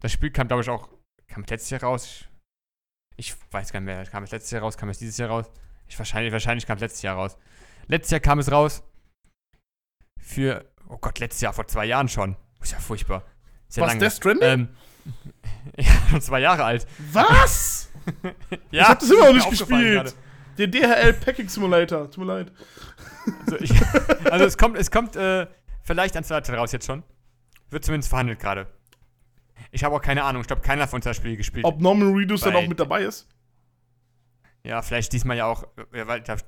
Das 0.00 0.12
Spiel 0.12 0.30
kam, 0.30 0.48
glaube 0.48 0.62
ich, 0.62 0.68
auch 0.68 0.90
kam 1.28 1.44
letztes 1.44 1.70
Jahr 1.70 1.82
raus. 1.82 2.26
Ich 3.16 3.34
weiß 3.50 3.72
gar 3.72 3.80
nicht 3.80 3.86
mehr, 3.86 4.04
kam 4.06 4.22
es 4.22 4.30
letztes 4.30 4.50
Jahr 4.50 4.62
raus, 4.62 4.76
kam 4.76 4.88
es 4.88 4.98
dieses 4.98 5.18
Jahr 5.18 5.28
raus? 5.28 5.46
Ich, 5.88 5.98
wahrscheinlich, 5.98 6.32
wahrscheinlich 6.32 6.66
kam 6.66 6.76
es 6.76 6.80
letztes 6.80 7.02
Jahr 7.02 7.16
raus. 7.16 7.36
Letztes 7.86 8.12
Jahr 8.12 8.20
kam 8.20 8.38
es 8.38 8.50
raus. 8.50 8.82
Für, 10.18 10.64
oh 10.88 10.98
Gott, 10.98 11.18
letztes 11.18 11.40
Jahr, 11.40 11.52
vor 11.52 11.66
zwei 11.66 11.86
Jahren 11.86 12.08
schon. 12.08 12.36
Ist 12.62 12.72
ja 12.72 12.78
furchtbar. 12.78 13.24
Ist 13.68 13.76
ja 13.76 13.82
Was, 13.82 13.90
lange. 13.90 14.00
Death 14.00 14.12
Stranding? 14.12 14.48
Ähm, 14.48 14.68
ja, 15.76 15.92
schon 16.10 16.20
zwei 16.20 16.40
Jahre 16.40 16.64
alt. 16.64 16.86
Was? 17.12 17.90
ja, 18.70 18.82
ich 18.82 18.88
hab 18.88 19.00
das 19.00 19.10
immer 19.10 19.26
noch 19.26 19.34
nicht 19.34 19.50
gespielt. 19.50 20.14
Der 20.58 20.66
DHL 20.66 21.14
Packing 21.14 21.48
Simulator, 21.48 22.10
tut 22.10 22.18
mir 22.18 22.26
leid. 22.26 22.52
Also, 23.46 23.56
ich, 23.58 23.72
also 24.30 24.44
es 24.44 24.58
kommt, 24.58 24.76
es 24.76 24.90
kommt 24.90 25.16
äh, 25.16 25.46
vielleicht 25.82 26.16
an 26.16 26.24
zwei 26.24 26.38
raus 26.38 26.72
jetzt 26.72 26.86
schon. 26.86 27.02
Wird 27.70 27.84
zumindest 27.84 28.10
verhandelt 28.10 28.40
gerade. 28.40 28.66
Ich 29.70 29.84
habe 29.84 29.94
auch 29.94 30.02
keine 30.02 30.24
Ahnung. 30.24 30.42
Ich 30.42 30.46
glaube, 30.46 30.62
keiner 30.62 30.86
von 30.88 30.98
uns 30.98 31.06
hat 31.06 31.10
das 31.10 31.16
Spiel 31.16 31.36
gespielt. 31.36 31.64
Ob 31.64 31.80
Norman 31.80 32.14
Reedus 32.14 32.40
dann 32.42 32.56
auch 32.56 32.66
mit 32.66 32.80
dabei 32.80 33.02
ist? 33.02 33.28
Ja, 34.62 34.82
vielleicht 34.82 35.12
diesmal 35.12 35.38
ja 35.38 35.46
auch, 35.46 35.66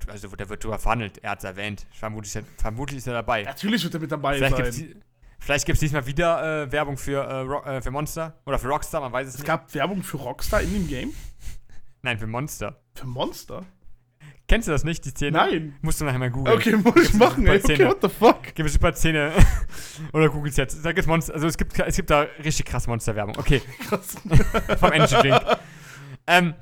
also 0.06 0.28
der 0.28 0.48
wird 0.48 0.62
drüber 0.62 0.78
verhandelt, 0.78 1.18
er 1.18 1.30
hat 1.30 1.38
es 1.38 1.44
erwähnt. 1.44 1.86
Vermutlich, 1.92 2.44
vermutlich, 2.58 2.98
ist 2.98 3.06
er 3.06 3.14
dabei. 3.14 3.42
Natürlich 3.44 3.82
wird 3.84 3.94
er 3.94 4.00
mit 4.00 4.12
dabei 4.12 4.36
vielleicht 4.36 4.56
sein. 4.56 4.64
Gibt's, 4.64 5.06
vielleicht 5.38 5.64
gibt 5.64 5.76
es 5.76 5.80
diesmal 5.80 6.06
wieder 6.06 6.64
äh, 6.64 6.72
Werbung 6.72 6.98
für, 6.98 7.62
äh, 7.66 7.76
äh, 7.76 7.80
für 7.80 7.90
Monster 7.90 8.38
oder 8.44 8.58
für 8.58 8.68
Rockstar, 8.68 9.00
man 9.00 9.12
weiß 9.12 9.28
es, 9.28 9.34
es 9.34 9.40
nicht. 9.40 9.44
Es 9.44 9.46
gab 9.46 9.72
Werbung 9.74 10.02
für 10.02 10.18
Rockstar 10.18 10.60
in 10.60 10.74
dem 10.74 10.88
Game? 10.88 11.14
Nein, 12.02 12.18
für 12.18 12.26
Monster. 12.26 12.82
Für 12.94 13.06
Monster? 13.06 13.64
Kennst 14.52 14.68
du 14.68 14.72
das 14.72 14.84
nicht, 14.84 15.02
die 15.06 15.08
Szene? 15.08 15.38
Nein. 15.38 15.78
Musst 15.80 16.02
du 16.02 16.04
nachher 16.04 16.18
mal 16.18 16.30
googeln. 16.30 16.54
Okay, 16.54 16.76
muss 16.76 17.08
ich 17.08 17.14
machen, 17.14 17.46
ey. 17.46 17.56
Okay, 17.56 17.86
what 17.86 18.02
the 18.02 18.08
fuck? 18.10 18.54
Gib 18.54 18.66
es 18.66 18.74
super 18.74 18.92
Szene. 18.92 19.32
Oder 20.12 20.28
googelst 20.28 20.58
jetzt. 20.58 20.84
Da 20.84 20.92
gibt's 20.92 21.06
Monster, 21.06 21.32
also 21.32 21.46
es 21.46 21.56
gibt, 21.56 21.78
es 21.78 21.96
gibt 21.96 22.10
da 22.10 22.26
richtig 22.44 22.66
krass 22.66 22.86
Monsterwerbung. 22.86 23.34
Okay. 23.38 23.62
Krass. 23.88 24.14
Vom 24.78 24.92
Engine 24.92 25.22
Drink. 25.22 25.42
ähm, 26.26 26.54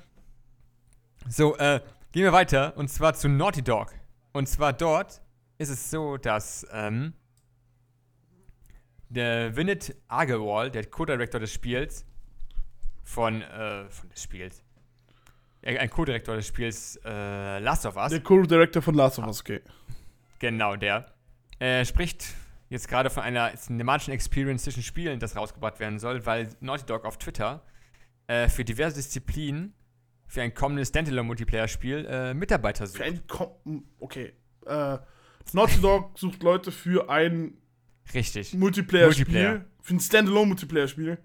so, 1.29 1.57
äh, 1.57 1.81
gehen 2.13 2.23
wir 2.23 2.33
weiter. 2.33 2.77
Und 2.77 2.91
zwar 2.91 3.15
zu 3.15 3.29
Naughty 3.29 3.63
Dog. 3.63 3.93
Und 4.35 4.49
zwar 4.49 4.73
dort 4.73 5.21
ist 5.59 5.71
es 5.71 5.91
so, 5.91 6.17
dass, 6.17 6.65
ähm, 6.73 7.15
der 9.09 9.57
Vinnet 9.57 9.97
Agarwal, 10.07 10.71
der 10.71 10.87
Co-Director 10.87 11.41
des 11.41 11.53
Spiels, 11.53 12.07
von, 13.03 13.43
äh, 13.43 13.91
von 13.91 14.09
des 14.11 14.23
Spiels, 14.23 14.63
ein 15.63 15.91
Co-Direktor 15.91 16.37
des 16.37 16.47
Spiels 16.47 16.99
äh, 17.05 17.59
Last 17.59 17.87
of 17.87 17.97
Us. 17.97 18.11
Der 18.11 18.21
Co-Director 18.21 18.83
von 18.83 18.95
Last 18.95 19.19
of 19.19 19.27
Us, 19.27 19.41
okay. 19.41 19.61
Genau, 20.39 20.77
der. 20.77 21.13
Er 21.59 21.85
spricht 21.85 22.25
jetzt 22.71 22.89
gerade 22.89 23.11
von 23.11 23.23
einer 23.23 23.55
cinematischen 23.55 24.15
Experience 24.15 24.65
zwischen 24.65 24.83
Spielen, 24.83 25.21
das 25.21 25.37
rausgebracht 25.37 25.79
werden 25.81 25.99
soll, 25.99 26.25
weil 26.25 26.49
Naughty 26.61 26.87
Dog 26.87 27.05
auf 27.05 27.19
Twitter 27.19 27.63
äh, 28.27 28.49
für 28.49 28.65
diverse 28.65 28.97
Disziplinen 28.97 29.75
für 30.27 30.43
ein 30.43 30.55
kommendes 30.55 30.89
Standalone-Multiplayer-Spiel 30.89 32.07
äh, 32.09 32.35
Mitarbeiter 32.35 32.87
sucht. 32.87 32.99
Für 32.99 33.05
ein 33.05 33.27
Kom 33.27 33.85
okay. 33.99 34.33
Äh, 34.65 34.99
Naughty 35.53 35.81
Dog 35.81 36.13
sucht 36.19 36.43
Leute 36.43 36.71
für 36.71 37.11
ein 37.11 37.55
Richtig. 38.15 38.55
Multiplayer-Spiel. 38.55 39.25
Multiplayer. 39.25 39.65
Für 39.81 39.95
ein 39.95 40.01
Standalone-Multiplayer-Spiel. 40.01 41.19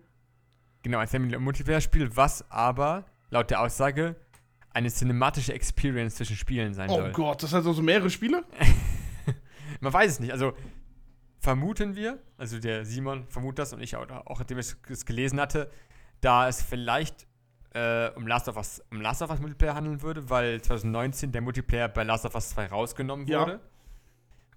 Genau, 0.81 0.97
ein 0.97 1.07
Standalone-Multiplayer-Spiel, 1.07 2.15
was 2.15 2.49
aber 2.49 3.05
laut 3.29 3.49
der 3.49 3.61
Aussage 3.61 4.15
eine 4.75 4.89
cinematische 4.89 5.53
Experience 5.53 6.15
zwischen 6.15 6.35
Spielen 6.35 6.73
sein 6.73 6.89
Oh 6.89 6.95
soll. 6.97 7.11
Gott, 7.13 7.41
das 7.41 7.53
heißt 7.53 7.65
also 7.65 7.81
mehrere 7.81 8.09
Spiele? 8.09 8.43
Man 9.79 9.91
weiß 9.93 10.11
es 10.11 10.19
nicht. 10.19 10.31
Also 10.31 10.53
vermuten 11.39 11.95
wir, 11.95 12.19
also 12.37 12.59
der 12.59 12.85
Simon 12.85 13.25
vermutet 13.27 13.59
das 13.59 13.73
und 13.73 13.81
ich 13.81 13.95
auch, 13.95 14.09
auch 14.25 14.39
nachdem 14.39 14.59
ich 14.59 14.75
es 14.89 15.05
gelesen 15.05 15.39
hatte, 15.39 15.69
da 16.21 16.47
es 16.47 16.61
vielleicht 16.61 17.25
äh, 17.73 18.09
um 18.15 18.27
Last 18.27 18.47
of 18.49 18.57
Us, 18.57 18.81
um 18.91 19.01
Last 19.01 19.21
of 19.21 19.29
Us 19.29 19.39
Multiplayer 19.39 19.75
handeln 19.75 20.01
würde, 20.01 20.29
weil 20.29 20.61
2019 20.61 21.31
der 21.31 21.41
Multiplayer 21.41 21.87
bei 21.87 22.03
Last 22.03 22.25
of 22.25 22.35
Us 22.35 22.49
2 22.49 22.67
rausgenommen 22.67 23.27
Ja. 23.27 23.41
wurde. 23.41 23.59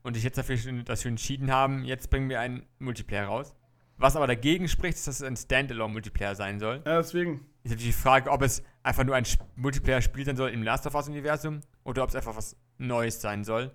Und 0.02 0.16
ich 0.16 0.22
jetzt 0.24 0.38
dafür, 0.38 0.57
dafür 0.85 1.11
entschieden 1.11 1.50
haben, 1.52 1.85
jetzt 1.85 2.11
bringen 2.11 2.28
wir 2.28 2.40
einen 2.40 2.64
Multiplayer 2.78 3.26
raus. 3.26 3.54
Was 3.98 4.14
aber 4.16 4.26
dagegen 4.28 4.68
spricht, 4.68 4.96
ist, 4.96 5.07
dass 5.09 5.16
es 5.16 5.22
ein 5.22 5.37
Standalone-Multiplayer 5.37 6.35
sein 6.37 6.59
soll. 6.61 6.83
Ja, 6.87 6.98
deswegen. 6.98 7.44
Ist 7.68 7.72
natürlich 7.72 7.94
die 7.96 8.02
Frage, 8.02 8.31
ob 8.31 8.40
es 8.40 8.62
einfach 8.83 9.04
nur 9.04 9.14
ein 9.14 9.24
Sp- 9.28 9.44
Multiplayer-Spiel 9.57 10.24
sein 10.24 10.37
soll 10.37 10.48
im 10.50 10.62
Last 10.62 10.87
of 10.87 10.94
Us-Universum 10.94 11.61
oder 11.85 12.02
ob 12.02 12.09
es 12.09 12.14
einfach 12.16 12.35
was 12.35 12.57
Neues 12.78 13.20
sein 13.20 13.44
soll. 13.44 13.74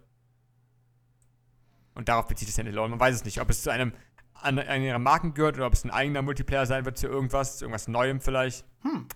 Und 1.94 2.10
darauf 2.10 2.26
bezieht 2.26 2.48
es 2.48 2.56
Standalone. 2.56 2.90
Man 2.90 3.00
weiß 3.00 3.14
es 3.14 3.24
nicht, 3.24 3.40
ob 3.40 3.52
es 3.52 3.62
zu 3.62 3.70
einem 3.70 3.94
an 4.34 4.58
einer 4.58 4.84
ihrer 4.84 4.98
Marken 4.98 5.36
gehört 5.36 5.58
oder 5.58 5.68
ob 5.68 5.74
es 5.74 5.84
ein 5.84 5.92
eigener 5.92 6.24
Multiplayer 6.24 6.66
sein 6.66 6.86
wird 6.86 6.98
zu 6.98 7.06
irgendwas, 7.06 7.60
zu 7.60 7.66
irgendwas 7.66 7.88
Neuem 7.88 8.20
vielleicht. 8.20 8.66
Hm. 8.82 9.08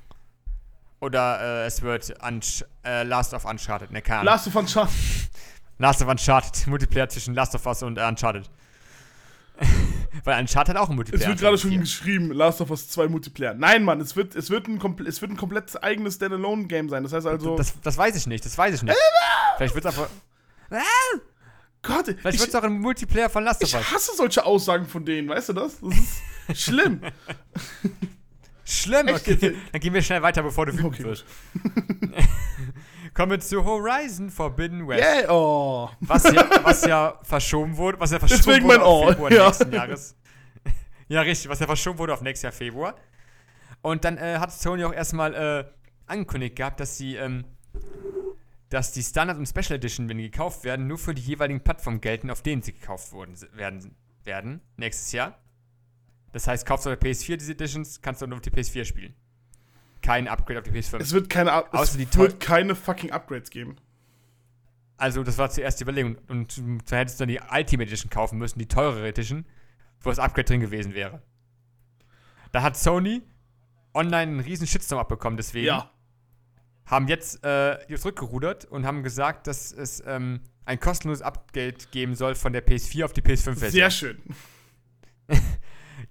Oder 0.99 1.63
äh, 1.63 1.65
es 1.65 1.81
wird 1.81 2.13
äh, 2.21 3.01
Last 3.03 3.33
of 3.33 3.45
Uncharted, 3.45 3.89
ne, 3.89 4.03
keine. 4.03 4.25
Last 4.25 4.45
of 4.45 4.55
Uncharted. 4.55 4.93
Last 5.79 6.03
of 6.03 6.07
Uncharted, 6.07 6.67
Multiplayer 6.67 7.09
zwischen 7.09 7.33
Last 7.33 7.55
of 7.55 7.65
Us 7.65 7.81
und 7.81 7.97
Uncharted. 7.97 8.47
Weil 10.23 10.39
Uncharted 10.39 10.77
auch 10.77 10.89
ein 10.89 10.95
Multiplayer 10.95 11.21
Es 11.21 11.27
wird 11.27 11.39
gerade 11.39 11.57
schon 11.57 11.79
geschrieben, 11.79 12.31
Last 12.31 12.61
of 12.61 12.69
Us 12.69 12.89
2 12.89 13.07
Multiplayer. 13.07 13.53
Nein, 13.53 13.83
Mann, 13.83 14.01
es 14.01 14.15
wird, 14.15 14.35
es 14.35 14.49
wird, 14.49 14.67
ein, 14.67 14.79
komple 14.79 15.07
es 15.07 15.21
wird 15.21 15.31
ein 15.31 15.37
komplett 15.37 15.83
eigenes 15.83 16.15
Standalone-Game 16.15 16.89
sein. 16.89 17.03
Das 17.03 17.13
heißt 17.13 17.27
also. 17.27 17.55
Das, 17.57 17.73
das 17.81 17.97
weiß 17.97 18.15
ich 18.15 18.27
nicht, 18.27 18.45
das 18.45 18.57
weiß 18.57 18.75
ich 18.75 18.83
nicht. 18.83 18.97
Vielleicht 19.57 19.75
wird 19.75 19.85
es 19.85 19.91
einfach. 19.91 20.09
Gott, 21.81 22.05
Vielleicht 22.05 22.35
ich, 22.35 22.39
wird 22.41 22.49
es 22.49 22.55
auch 22.55 22.63
ein 22.63 22.79
Multiplayer 22.79 23.29
von 23.29 23.43
Last 23.43 23.63
of 23.63 23.69
ich 23.69 23.75
Us. 23.75 23.91
hasse 23.91 24.11
solche 24.15 24.45
Aussagen 24.45 24.85
von 24.85 25.05
denen, 25.05 25.29
weißt 25.29 25.49
du 25.49 25.53
das? 25.53 25.79
Das 25.79 26.57
ist 26.57 26.61
schlimm. 26.63 27.01
Schlimm, 28.69 29.07
okay. 29.07 29.55
Dann 29.71 29.79
gehen 29.79 29.93
wir 29.93 30.01
schnell 30.01 30.21
weiter, 30.21 30.43
bevor 30.43 30.65
du 30.65 30.73
wütend 30.73 30.87
Okay, 30.87 31.05
wirst. 31.05 31.23
Kommen 33.13 33.31
wir 33.31 33.39
zu 33.39 33.63
Horizon 33.63 34.29
Forbidden 34.29 34.87
West. 34.87 35.03
Yeah, 35.03 35.31
oh. 35.31 35.89
Was, 35.99 36.23
ja, 36.31 36.49
was 36.63 36.85
ja 36.85 37.19
verschoben 37.23 37.77
wurde, 37.77 37.99
was 37.99 38.11
ja 38.11 38.19
verschoben 38.19 38.43
Deswegen 38.45 38.67
wurde 38.67 38.83
auf 38.83 39.03
Oh, 39.03 39.07
Februar 39.09 39.31
ja. 39.31 39.45
nächsten 39.45 39.71
Jahres. 39.73 40.15
Ja, 41.09 41.21
richtig, 41.21 41.49
was 41.49 41.59
ja 41.59 41.67
verschoben 41.67 41.99
wurde 41.99 42.13
auf 42.13 42.21
nächstes 42.21 42.43
Jahr 42.43 42.51
Februar. 42.51 42.95
Und 43.81 44.03
dann 44.03 44.17
äh, 44.17 44.39
hat 44.39 44.51
Sony 44.51 44.83
auch 44.83 44.91
erstmal 44.91 45.33
äh, 45.33 45.63
angekündigt 46.05 46.57
gehabt, 46.57 46.81
dass 46.81 46.97
sie, 46.97 47.15
ähm, 47.15 47.45
dass 48.69 48.91
die 48.91 49.03
Standard 49.03 49.37
und 49.37 49.47
Special 49.47 49.77
Edition, 49.77 50.09
wenn 50.09 50.17
die 50.17 50.29
gekauft 50.29 50.65
werden, 50.65 50.85
nur 50.87 50.97
für 50.97 51.13
die 51.13 51.21
jeweiligen 51.21 51.61
Plattformen 51.63 52.01
gelten, 52.01 52.29
auf 52.29 52.41
denen 52.41 52.61
sie 52.61 52.73
gekauft 52.73 53.13
wurden, 53.13 53.35
werden, 53.53 53.95
werden 54.25 54.59
nächstes 54.75 55.13
Jahr. 55.13 55.39
Das 56.33 56.45
heißt, 56.45 56.65
kaufst 56.65 56.85
du 56.85 56.89
auf 56.91 56.99
der 56.99 57.09
PS4 57.09 57.37
diese 57.37 57.53
Editions, 57.53 58.01
kannst 58.01 58.21
du 58.21 58.27
nur 58.27 58.35
auf 58.39 58.41
die 58.41 58.51
PS4 58.51 58.83
spielen. 58.83 59.15
Kein 60.07 60.27
Upgrade 60.29 60.59
auf 60.59 60.63
die 60.63 60.71
PS5. 60.71 60.99
Es 61.01 61.11
wird 61.11 61.29
keine, 61.29 61.51
Up- 61.51 61.73
es 61.73 61.79
Außer 61.81 61.97
die 61.97 62.13
wird 62.15 62.39
keine 62.39 62.75
fucking 62.75 63.11
Upgrades 63.11 63.49
geben. 63.49 63.75
Also, 64.95 65.21
das 65.23 65.37
war 65.37 65.49
zuerst 65.49 65.79
die 65.79 65.83
Überlegung. 65.83 66.17
Und 66.29 66.57
ähm, 66.57 66.79
da 66.89 66.95
hättest 66.95 67.19
du 67.19 67.23
dann 67.25 67.29
die 67.29 67.39
Ultimate 67.41 67.87
Edition 67.89 68.09
kaufen 68.09 68.37
müssen, 68.39 68.57
die 68.57 68.67
teurere 68.67 69.05
Edition, 69.07 69.45
wo 69.99 70.09
das 70.09 70.17
Upgrade 70.17 70.45
drin 70.45 70.61
gewesen 70.61 70.93
wäre. 70.93 71.21
Da 72.53 72.61
hat 72.63 72.77
Sony 72.77 73.21
online 73.93 74.31
einen 74.31 74.39
riesen 74.39 74.65
Shitstorm 74.65 74.99
abbekommen, 75.01 75.35
deswegen 75.35 75.67
Ja. 75.67 75.91
haben 76.85 77.09
jetzt 77.09 77.43
äh, 77.43 77.77
zurückgerudert 77.95 78.63
und 78.63 78.85
haben 78.85 79.03
gesagt, 79.03 79.47
dass 79.47 79.73
es 79.73 80.01
ähm, 80.07 80.39
ein 80.65 80.79
kostenloses 80.79 81.21
Upgrade 81.21 81.75
geben 81.91 82.15
soll 82.15 82.35
von 82.35 82.53
der 82.53 82.65
PS4 82.65 83.03
auf 83.03 83.11
die 83.13 83.21
PS5-Version. 83.21 83.71
Sehr 83.71 83.91
schön. 83.91 84.21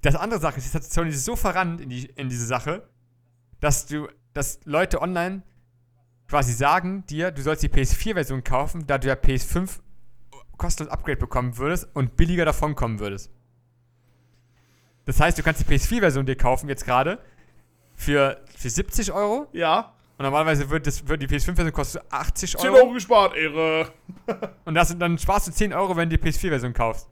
Das 0.02 0.14
andere 0.16 0.40
Sache 0.40 0.58
ist, 0.58 0.64
jetzt 0.66 0.74
hat 0.74 0.84
Sony 0.84 1.12
so 1.12 1.36
verrannt 1.36 1.80
in, 1.80 1.88
die, 1.88 2.06
in 2.16 2.28
diese 2.28 2.44
Sache, 2.44 2.88
dass 3.66 3.86
du, 3.86 4.06
dass 4.32 4.60
Leute 4.64 5.02
online 5.02 5.42
quasi 6.28 6.52
sagen 6.52 7.04
dir, 7.06 7.32
du 7.32 7.42
sollst 7.42 7.64
die 7.64 7.68
PS4-Version 7.68 8.44
kaufen, 8.44 8.86
da 8.86 8.96
du 8.98 9.08
ja 9.08 9.14
PS5 9.14 9.80
kostenlos 10.56 10.92
Upgrade 10.92 11.16
bekommen 11.18 11.58
würdest 11.58 11.88
und 11.94 12.16
billiger 12.16 12.44
davon 12.44 12.76
kommen 12.76 13.00
würdest. 13.00 13.30
Das 15.04 15.18
heißt, 15.20 15.36
du 15.36 15.42
kannst 15.42 15.60
die 15.60 15.64
PS4-Version 15.72 16.26
dir 16.26 16.36
kaufen 16.36 16.68
jetzt 16.68 16.84
gerade 16.84 17.18
für, 17.96 18.40
für 18.56 18.70
70 18.70 19.10
Euro 19.12 19.48
Ja. 19.52 19.92
und 20.16 20.24
normalerweise 20.24 20.70
wird, 20.70 20.86
das, 20.86 21.06
wird 21.08 21.22
die 21.22 21.26
PS5-Version 21.28 21.72
kosten 21.72 21.98
80 22.10 22.56
10 22.56 22.70
Euro 22.70 22.76
Euro 22.84 22.92
gespart, 22.92 23.34
Ehre. 23.36 23.90
und 24.64 24.74
das, 24.74 24.88
sind- 24.88 25.00
dann 25.00 25.18
sparst 25.18 25.48
du 25.48 25.52
10 25.52 25.72
Euro, 25.72 25.96
wenn 25.96 26.08
du 26.08 26.16
die 26.16 26.24
PS4-Version 26.24 26.72
kaufst. 26.72 27.08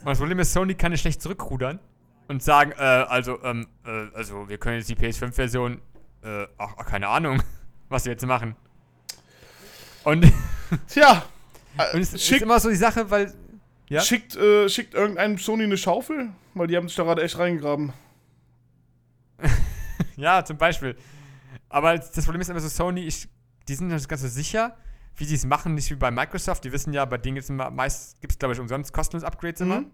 Und 0.00 0.06
das 0.06 0.18
Problem 0.18 0.38
ist, 0.38 0.52
Sony 0.52 0.74
kann 0.74 0.92
nicht 0.92 1.00
schlecht 1.00 1.20
zurückrudern 1.20 1.80
und 2.28 2.42
sagen, 2.42 2.72
äh, 2.72 2.82
also, 2.82 3.42
ähm, 3.42 3.66
äh, 3.84 4.14
also, 4.14 4.48
wir 4.48 4.58
können 4.58 4.76
jetzt 4.76 4.88
die 4.88 4.94
PS5-Version, 4.94 5.80
äh, 6.22 6.46
ach, 6.58 6.74
ach, 6.76 6.86
keine 6.86 7.08
Ahnung, 7.08 7.42
was 7.88 8.04
wir 8.04 8.12
jetzt 8.12 8.24
machen. 8.24 8.54
Und, 10.04 10.30
Tja. 10.88 11.24
und 11.92 12.00
es 12.00 12.14
ist 12.14 12.24
schickt, 12.24 12.42
immer 12.42 12.60
so 12.60 12.68
die 12.68 12.76
Sache, 12.76 13.10
weil, 13.10 13.34
ja? 13.88 14.00
schickt, 14.02 14.36
äh, 14.36 14.68
schickt 14.68 14.94
irgendeinem 14.94 15.38
Sony 15.38 15.64
eine 15.64 15.76
Schaufel? 15.76 16.30
Weil 16.54 16.66
die 16.66 16.76
haben 16.76 16.88
sich 16.88 16.96
da 16.96 17.04
gerade 17.04 17.22
echt 17.22 17.38
reingegraben. 17.38 17.92
ja, 20.16 20.44
zum 20.44 20.58
Beispiel. 20.58 20.96
Aber 21.68 21.96
das 21.96 22.24
Problem 22.24 22.40
ist 22.40 22.50
immer 22.50 22.60
so, 22.60 22.68
Sony, 22.68 23.02
ich, 23.02 23.28
die 23.68 23.74
sind 23.74 23.88
nicht 23.88 24.08
ganz 24.08 24.22
so 24.22 24.28
sicher, 24.28 24.76
wie 25.16 25.24
sie 25.24 25.34
es 25.34 25.44
machen, 25.44 25.74
nicht 25.74 25.90
wie 25.90 25.96
bei 25.96 26.10
Microsoft. 26.10 26.64
Die 26.64 26.72
wissen 26.72 26.92
ja, 26.92 27.04
bei 27.04 27.18
denen 27.18 27.36
gibt's 27.36 27.50
immer, 27.50 27.70
meist 27.70 28.20
gibt 28.20 28.32
es, 28.32 28.38
glaube 28.38 28.54
ich, 28.54 28.60
umsonst 28.60 28.92
kostenlos 28.92 29.24
Upgrades 29.24 29.60
immer. 29.60 29.80
Mhm. 29.80 29.90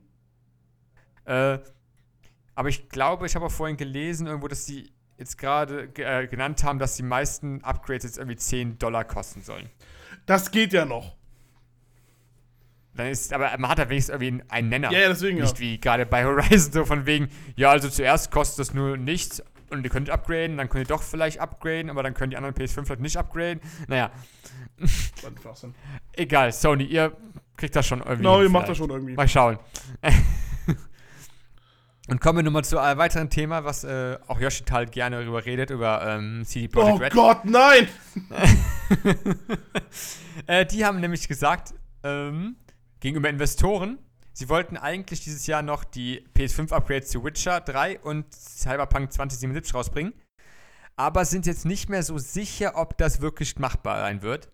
Äh, 1.26 1.58
aber 2.54 2.68
ich 2.68 2.88
glaube, 2.88 3.26
ich 3.26 3.34
habe 3.34 3.46
auch 3.46 3.52
vorhin 3.52 3.76
gelesen, 3.76 4.26
irgendwo, 4.26 4.48
dass 4.48 4.66
sie 4.66 4.92
jetzt 5.18 5.38
gerade 5.38 5.88
ge 5.88 6.04
äh, 6.04 6.26
genannt 6.26 6.64
haben, 6.64 6.78
dass 6.78 6.96
die 6.96 7.02
meisten 7.02 7.62
Upgrades 7.62 8.04
jetzt 8.04 8.18
irgendwie 8.18 8.36
10 8.36 8.78
Dollar 8.78 9.04
kosten 9.04 9.42
sollen. 9.42 9.70
Das 10.26 10.50
geht 10.50 10.72
ja 10.72 10.84
noch. 10.84 11.16
Dann 12.94 13.08
ist, 13.08 13.32
aber 13.32 13.50
man 13.58 13.70
hat 13.70 13.78
ja 13.78 13.88
wenigstens 13.88 14.14
irgendwie 14.14 14.44
einen 14.48 14.68
Nenner. 14.68 14.92
Ja, 14.92 15.00
ja, 15.00 15.08
deswegen 15.08 15.38
ja. 15.38 15.44
Nicht 15.44 15.58
wie 15.58 15.80
gerade 15.80 16.06
bei 16.06 16.24
Horizon, 16.24 16.72
so 16.72 16.84
von 16.84 17.06
wegen, 17.06 17.28
ja, 17.56 17.70
also 17.70 17.88
zuerst 17.88 18.30
kostet 18.30 18.60
das 18.60 18.74
nur 18.74 18.96
nichts 18.96 19.42
und 19.70 19.82
ihr 19.82 19.90
könnt 19.90 20.10
upgraden, 20.10 20.56
dann 20.56 20.68
könnt 20.68 20.84
ihr 20.84 20.94
doch 20.94 21.02
vielleicht 21.02 21.40
upgraden, 21.40 21.90
aber 21.90 22.02
dann 22.02 22.14
können 22.14 22.30
die 22.30 22.36
anderen 22.36 22.54
PS5 22.54 22.84
vielleicht 22.84 23.00
nicht 23.00 23.16
upgraden. 23.16 23.60
Naja, 23.88 24.10
egal, 26.12 26.52
Sony, 26.52 26.84
ihr 26.84 27.16
kriegt 27.56 27.74
das 27.74 27.86
schon 27.86 27.98
irgendwie. 27.98 28.18
Genau, 28.18 28.36
ihr 28.38 28.44
hin 28.44 28.52
macht 28.52 28.68
das 28.68 28.78
schon 28.78 28.90
irgendwie. 28.90 29.14
Mal 29.14 29.28
schauen. 29.28 29.58
Und 32.06 32.20
kommen 32.20 32.38
wir 32.38 32.42
nun 32.42 32.52
mal 32.52 32.64
zu 32.64 32.78
einem 32.78 32.98
weiteren 32.98 33.30
Thema, 33.30 33.64
was 33.64 33.82
äh, 33.82 34.18
auch 34.26 34.38
Yoshi 34.38 34.64
halt 34.70 34.92
gerne 34.92 35.20
darüber 35.20 35.44
redet, 35.46 35.70
über 35.70 36.06
ähm, 36.06 36.44
CD 36.44 36.68
Projekt 36.68 36.96
Oh 36.96 37.02
Red. 37.02 37.12
Gott, 37.12 37.44
nein! 37.44 37.88
Äh, 40.48 40.66
die 40.66 40.84
haben 40.84 40.98
nämlich 41.00 41.28
gesagt, 41.28 41.74
ähm, 42.02 42.56
gegenüber 42.98 43.30
Investoren, 43.30 43.98
sie 44.32 44.48
wollten 44.48 44.76
eigentlich 44.76 45.22
dieses 45.22 45.46
Jahr 45.46 45.62
noch 45.62 45.84
die 45.84 46.26
PS5-Upgrades 46.36 47.08
zu 47.08 47.24
Witcher 47.24 47.60
3 47.60 48.00
und 48.00 48.34
Cyberpunk 48.34 49.12
2077 49.12 49.74
rausbringen, 49.74 50.12
aber 50.96 51.24
sind 51.24 51.46
jetzt 51.46 51.64
nicht 51.64 51.88
mehr 51.88 52.02
so 52.02 52.18
sicher, 52.18 52.72
ob 52.74 52.98
das 52.98 53.20
wirklich 53.20 53.58
machbar 53.60 54.00
sein 54.00 54.22
wird. 54.22 54.50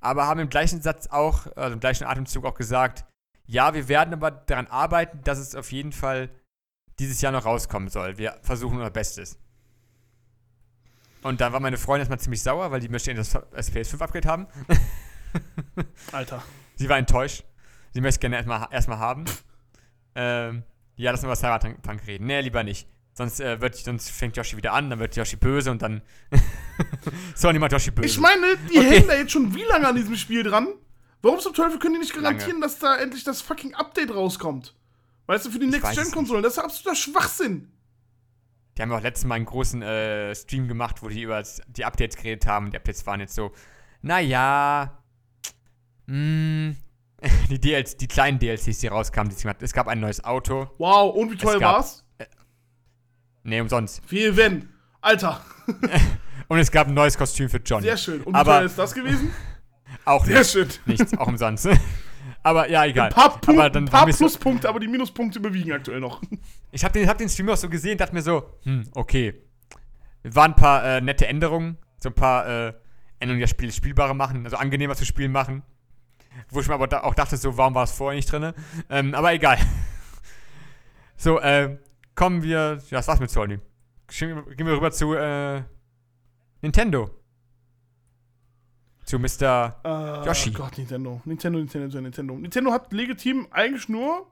Aber 0.00 0.26
haben 0.26 0.40
im 0.40 0.48
gleichen 0.48 0.82
Satz 0.82 1.06
auch, 1.06 1.46
also 1.56 1.74
im 1.74 1.80
gleichen 1.80 2.04
Atemzug 2.04 2.44
auch 2.44 2.54
gesagt, 2.54 3.06
ja, 3.48 3.72
wir 3.74 3.88
werden 3.88 4.12
aber 4.12 4.30
daran 4.30 4.66
arbeiten, 4.66 5.22
dass 5.24 5.38
es 5.38 5.54
auf 5.54 5.72
jeden 5.72 5.92
Fall 5.92 6.28
dieses 6.98 7.20
Jahr 7.20 7.32
noch 7.32 7.46
rauskommen 7.46 7.88
soll. 7.88 8.18
Wir 8.18 8.38
versuchen 8.42 8.76
unser 8.76 8.90
Bestes. 8.90 9.38
Und 11.22 11.40
dann 11.40 11.52
war 11.52 11.60
meine 11.60 11.78
Freundin 11.78 12.02
erstmal 12.02 12.20
ziemlich 12.20 12.42
sauer, 12.42 12.70
weil 12.70 12.80
die 12.80 12.88
möchte 12.88 13.12
das, 13.14 13.32
das 13.32 13.72
PS5-Upgrade 13.72 14.28
haben. 14.28 14.46
Alter. 16.12 16.42
Sie 16.76 16.88
war 16.88 16.98
enttäuscht. 16.98 17.44
Sie 17.92 18.00
möchte 18.00 18.20
gerne 18.20 18.36
erstmal 18.36 18.68
erstmal 18.70 18.98
haben. 18.98 19.24
Ähm, 20.14 20.62
ja, 20.96 21.10
lass 21.10 21.22
mal 21.22 21.28
über 21.28 21.36
Cyberpunk 21.36 22.06
reden. 22.06 22.26
Nee, 22.26 22.42
lieber 22.42 22.62
nicht. 22.62 22.86
Sonst, 23.14 23.40
äh, 23.40 23.60
wird, 23.60 23.74
sonst 23.76 24.10
fängt 24.10 24.36
Yoshi 24.36 24.56
wieder 24.56 24.74
an, 24.74 24.90
dann 24.90 24.98
wird 24.98 25.16
Yoshi 25.16 25.36
böse 25.36 25.70
und 25.70 25.82
dann. 25.82 26.02
Sony 27.34 27.58
macht 27.58 27.72
Yoshi 27.72 27.90
böse. 27.90 28.06
Ich 28.06 28.18
meine, 28.20 28.56
die 28.70 28.78
Okay. 28.78 28.90
hängen 28.90 29.08
da 29.08 29.14
jetzt 29.14 29.32
schon 29.32 29.54
wie 29.54 29.64
lange 29.64 29.88
an 29.88 29.96
diesem 29.96 30.16
Spiel 30.16 30.42
dran? 30.44 30.68
Warum 31.22 31.40
zum 31.40 31.52
Teufel 31.54 31.78
können 31.78 31.94
die 31.94 32.00
nicht 32.00 32.14
garantieren, 32.14 32.60
Lange. 32.60 32.62
dass 32.62 32.78
da 32.78 32.96
endlich 32.96 33.24
das 33.24 33.40
fucking 33.40 33.74
Update 33.74 34.14
rauskommt? 34.14 34.74
Weißt 35.26 35.44
du, 35.46 35.50
für 35.50 35.58
die 35.58 35.66
Next-Gen-Konsolen, 35.66 36.42
das 36.42 36.54
ist 36.54 36.58
absoluter 36.60 36.94
Schwachsinn. 36.96 37.70
die 38.76 38.82
haben 38.82 38.90
ja 38.92 38.96
auch 38.98 39.02
letztes 39.02 39.26
Mal 39.26 39.34
einen 39.34 39.44
großen 39.44 39.82
äh, 39.82 40.34
Stream 40.34 40.68
gemacht, 40.68 41.02
wo 41.02 41.08
die 41.08 41.22
über 41.22 41.42
die 41.68 41.84
Updates 41.84 42.16
geredet 42.16 42.46
haben. 42.46 42.70
Die 42.70 42.76
Updates 42.76 43.04
waren 43.06 43.20
jetzt 43.20 43.34
so, 43.34 43.52
naja, 44.00 44.96
mh, 46.06 46.74
die, 47.50 47.60
DLCs, 47.60 47.96
die 47.96 48.06
kleinen 48.06 48.38
DLCs, 48.38 48.78
die 48.78 48.86
rauskamen. 48.86 49.34
Die, 49.34 49.48
es 49.64 49.72
gab 49.72 49.88
ein 49.88 50.00
neues 50.00 50.22
Auto. 50.24 50.70
Wow, 50.78 51.14
und 51.16 51.32
wie 51.32 51.36
teuer 51.36 51.54
Es 51.56 51.60
gab- 51.60 51.72
war's? 51.74 52.04
Nee, 53.42 53.60
umsonst. 53.60 54.02
Wie 54.08 54.36
wenn. 54.36 54.68
Alter, 55.00 55.44
Und 56.48 56.58
es 56.58 56.70
gab 56.70 56.88
ein 56.88 56.94
neues 56.94 57.16
Kostüm 57.18 57.48
für 57.50 57.58
Johnny. 57.58 57.82
sehr 57.84 57.96
schön. 57.98 58.22
Und 58.22 58.32
wie 58.34 58.38
Aber- 58.38 58.58
teuer 58.58 58.64
ist 58.66 58.78
das 58.78 58.94
gewesen? 58.94 59.30
Auch 60.04 60.24
Sehr 60.24 60.38
nicht. 60.38 60.50
schön. 60.50 60.68
Nichts, 60.86 61.16
auch 61.16 61.26
umsonst. 61.26 61.68
aber 62.42 62.70
ja, 62.70 62.84
egal. 62.84 63.08
Ein 63.08 63.14
paar, 63.14 63.40
Punkte, 63.40 63.64
aber 63.64 63.78
ein 63.78 63.84
paar 63.86 64.06
Pluspunkte, 64.06 64.68
aber 64.68 64.80
die 64.80 64.88
Minuspunkte 64.88 65.38
überwiegen 65.38 65.72
aktuell 65.72 66.00
noch. 66.00 66.22
Ich 66.70 66.84
habe 66.84 66.92
den, 66.92 67.08
hab 67.08 67.16
den 67.16 67.30
Stream 67.30 67.48
auch 67.48 67.56
so 67.56 67.70
gesehen, 67.70 67.96
dachte 67.96 68.14
mir 68.14 68.20
so, 68.20 68.42
hm, 68.64 68.84
okay. 68.94 69.42
Waren 70.22 70.52
ein 70.52 70.56
paar 70.56 70.84
äh, 70.84 71.00
nette 71.00 71.26
Änderungen, 71.26 71.78
so 71.98 72.10
ein 72.10 72.14
paar 72.14 72.46
äh, 72.46 72.74
Änderungen, 73.20 73.38
die 73.38 73.44
das 73.44 73.50
Spiel 73.50 73.72
spielbarer 73.72 74.12
machen, 74.12 74.44
also 74.44 74.58
angenehmer 74.58 74.94
zu 74.94 75.06
spielen 75.06 75.32
machen. 75.32 75.62
Wo 76.50 76.60
ich 76.60 76.68
mir 76.68 76.74
aber 76.74 76.86
da 76.86 77.04
auch 77.04 77.14
dachte, 77.14 77.38
so, 77.38 77.56
warum 77.56 77.74
war 77.74 77.84
es 77.84 77.92
vorher 77.92 78.16
nicht 78.16 78.30
drin? 78.30 78.52
Ähm, 78.90 79.14
aber 79.14 79.32
egal. 79.32 79.58
So, 81.20 81.40
äh, 81.40 81.76
kommen 82.14 82.44
wir, 82.44 82.80
ja, 82.90 82.98
was 82.98 83.08
war's 83.08 83.18
mit 83.18 83.28
Sony? 83.28 83.58
Gehen 84.06 84.36
wir 84.36 84.54
gehen 84.54 84.66
wir 84.68 84.74
rüber 84.74 84.92
zu 84.92 85.14
äh, 85.14 85.62
Nintendo. 86.62 87.10
Zu 89.08 89.18
Mr. 89.18 89.80
Äh, 89.84 90.26
Yoshi. 90.26 90.50
Gott, 90.50 90.76
Nintendo. 90.76 91.22
Nintendo, 91.24 91.58
Nintendo, 91.58 91.98
Nintendo. 91.98 92.34
Nintendo 92.34 92.72
hat 92.72 92.92
legitim 92.92 93.48
eigentlich 93.50 93.88
nur 93.88 94.26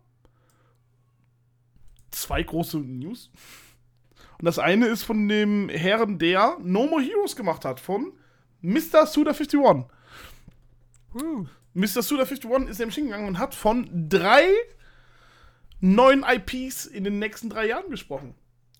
zwei 2.11 2.43
große 2.43 2.77
News. 2.77 3.31
Und 4.39 4.45
das 4.45 4.59
eine 4.59 4.89
ist 4.89 5.03
von 5.03 5.29
dem 5.29 5.71
Herren, 5.71 6.19
der 6.19 6.59
No 6.61 6.87
More 6.87 7.03
Heroes 7.03 7.37
gemacht 7.37 7.65
hat, 7.65 7.81
von 7.81 8.13
Mr. 8.61 9.05
Suda51. 9.05 9.87
Uh, 11.15 11.47
Mr. 11.73 12.03
Suda51 12.03 12.69
ist 12.69 12.79
nämlich 12.79 12.97
hingegangen 12.97 13.29
und 13.29 13.39
hat 13.39 13.55
von 13.55 13.89
drei 14.11 14.47
neuen 15.81 16.23
IPs 16.23 16.85
in 16.85 17.05
den 17.05 17.19
nächsten 17.19 17.49
drei 17.49 17.69
Jahren 17.69 17.89
gesprochen. 17.89 18.35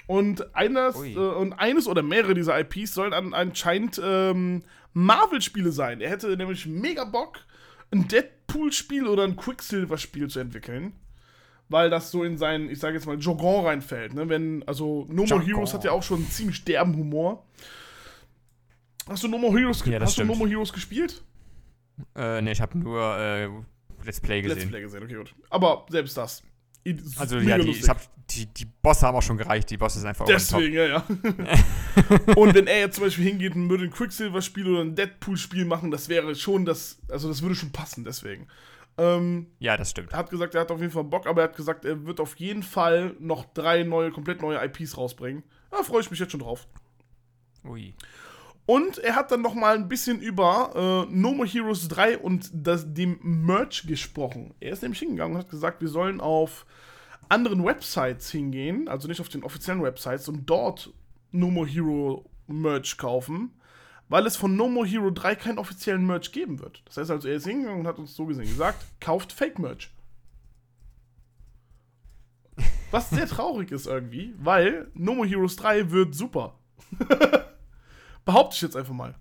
Und 0.07 0.55
eines, 0.55 0.97
äh, 1.03 1.17
und 1.19 1.53
eines 1.55 1.89
oder 1.89 2.03
mehrere 2.03 2.35
dieser 2.35 2.59
IPs 2.61 2.95
sollen 2.95 3.13
an, 3.13 3.35
anscheinend 3.35 4.01
ähm, 4.03 4.63
Marvel-Spiele 4.93 5.73
sein. 5.73 6.01
Er 6.01 6.11
hätte 6.11 6.37
nämlich 6.37 6.67
mega 6.67 7.05
Bock, 7.05 7.41
ein 7.91 8.07
Deadpool-Spiel 8.09 9.07
oder 9.07 9.25
ein 9.25 9.37
Quicksilver-Spiel 9.37 10.29
zu 10.29 10.39
entwickeln. 10.41 10.93
Weil 11.69 11.91
das 11.91 12.13
so 12.13 12.23
in 12.23 12.39
seinen, 12.39 12.71
ich 12.71 12.79
sage 12.79 12.95
jetzt 12.95 13.07
mal, 13.07 13.19
Jargon 13.21 13.67
reinfällt. 13.67 14.15
Ne? 14.15 14.29
Wenn, 14.29 14.63
also 14.69 15.05
No 15.09 15.23
More 15.23 15.27
Jargon. 15.29 15.47
Heroes 15.47 15.75
hat 15.75 15.83
ja 15.83 15.91
auch 15.91 16.03
schon 16.05 16.19
einen 16.19 16.31
ziemlich 16.31 16.65
derben 16.65 16.95
Humor. 16.97 17.45
Hast 19.09 19.23
du 19.25 19.29
No 19.29 19.39
More 19.39 19.59
Heroes, 19.59 19.83
ge- 19.83 19.93
Ja, 19.93 20.01
hast 20.01 20.17
du 20.19 20.25
No. 20.25 20.35
More 20.37 20.49
Heroes 20.49 20.73
gespielt? 20.73 21.23
äh, 22.15 22.41
ne, 22.43 22.53
ich 22.53 22.61
habe 22.61 22.79
nur 22.79 23.01
äh, 23.19 23.49
Let's 24.05 24.21
Play 24.21 24.43
gesehen. 24.43 24.59
Let's 24.59 24.69
Play 24.71 24.81
gesehen, 24.83 25.03
okay, 25.03 25.15
gut. 25.15 25.35
Aber 25.51 25.87
selbst 25.91 26.17
das. 26.17 26.43
Also 27.17 27.39
ja, 27.39 27.59
die, 27.59 27.73
hab, 27.73 28.01
die, 28.29 28.47
die 28.47 28.65
Bosse 28.65 29.07
haben 29.07 29.17
auch 29.17 29.23
schon 29.23 29.37
gereicht. 29.37 29.71
Die 29.71 29.77
Bosse 29.77 29.99
sind 29.99 30.09
einfach. 30.09 30.27
Deswegen, 30.27 30.75
ja, 30.75 30.87
ja. 30.87 31.07
und 32.37 32.55
wenn 32.55 32.67
er 32.67 32.81
jetzt 32.81 32.97
zum 32.97 33.05
Beispiel 33.05 33.25
hingeht 33.25 33.55
und 33.55 33.69
würde 33.69 33.85
ein 33.85 33.91
Quicksilver-Spiel 33.91 34.69
oder 34.69 34.83
ein 34.83 34.95
Deadpool-Spiel 34.95 35.65
machen, 35.65 35.91
das 35.91 36.09
wäre 36.09 36.35
schon 36.35 36.65
das, 36.65 36.99
also 37.09 37.29
das 37.29 37.43
würde 37.43 37.55
schon 37.55 37.73
passen, 37.73 38.05
deswegen. 38.05 38.47
Ähm, 38.99 39.47
Ja, 39.59 39.77
das 39.77 39.91
stimmt. 39.91 40.13
er 40.13 40.19
hat 40.19 40.31
gesagt, 40.31 40.55
er 40.55 40.63
hat 40.63 40.71
auf 40.71 40.81
jeden 40.81 40.93
Fall 40.93 41.05
Bock, 41.05 41.27
aber 41.27 41.43
er 41.43 41.49
hat 41.49 41.57
gesagt, 41.57 41.85
er 41.85 42.07
wird 42.07 42.21
auf 42.21 42.37
jeden 42.37 42.63
Fall 42.63 43.15
noch 43.19 43.45
drei 43.53 43.83
neue, 43.83 44.11
komplett 44.11 44.41
neue 44.41 44.63
IPs 44.65 44.97
rausbringen. 44.97 45.43
Da 45.71 45.83
freue 45.83 46.01
ich 46.01 46.11
mich 46.11 46.21
jetzt 46.21 46.33
schon 46.33 46.41
drauf. 46.41 46.67
Ui. 47.65 47.95
Und 48.67 48.99
er 48.99 49.15
hat 49.15 49.31
dann 49.31 49.43
noch 49.43 49.55
mal 49.55 49.77
ein 49.77 49.89
bisschen 49.89 50.21
über 50.21 51.07
äh, 51.09 51.15
No 51.15 51.33
More 51.33 51.49
Heroes 51.49 51.87
3 51.87 52.19
und 52.19 52.51
das, 52.53 52.93
dem 52.93 53.19
Merch 53.23 53.87
gesprochen. 53.87 54.55
Er 54.59 54.73
ist 54.73 54.83
nämlich 54.83 54.99
hingegangen 54.99 55.37
und 55.37 55.43
hat 55.43 55.51
gesagt, 55.51 55.81
wir 55.81 55.89
sollen 55.89 56.21
auf 56.21 56.67
anderen 57.29 57.65
Websites 57.65 58.31
hingehen, 58.31 58.89
also 58.89 59.07
nicht 59.07 59.21
auf 59.21 59.29
den 59.29 59.45
offiziellen 59.45 59.83
Websites, 59.83 60.29
und 60.29 60.47
dort 60.51 60.93
No 61.31 61.49
More 61.49 61.69
Hero 61.69 62.29
Merch 62.49 62.99
kaufen, 62.99 63.53
weil 64.09 64.27
es 64.27 64.37
von 64.37 64.57
No 64.57 64.69
More 64.69 64.87
Hero 64.87 65.11
3 65.13 65.37
keinen 65.37 65.59
offiziellen 65.59 66.05
Merch 66.05 66.33
geben 66.33 66.59
wird. 66.59 66.83
Das 66.87 66.97
heißt 66.97 67.11
also, 67.13 67.29
er 67.29 67.37
ist 67.37 67.47
hingegangen 67.47 67.81
und 67.81 67.87
hat 67.87 67.99
uns 67.99 68.17
so 68.17 68.27
gesehen 68.27 68.47
gesagt, 68.47 68.85
kauft 69.01 69.33
Fake 69.33 69.61
Merch. 69.61 69.93
Was 72.91 73.11
sehr 73.11 73.27
traurig 73.27 73.71
ist 73.71 73.87
irgendwie, 73.87 74.35
weil 74.39 74.91
No 74.95 75.15
More 75.15 75.29
Heroes 75.29 75.55
3 75.55 75.93
wird 75.93 76.17
super. 76.17 76.59
Behaupte 78.27 78.57
ich 78.57 78.63
jetzt 78.63 78.77
einfach 78.77 78.93
mal. 78.93 79.15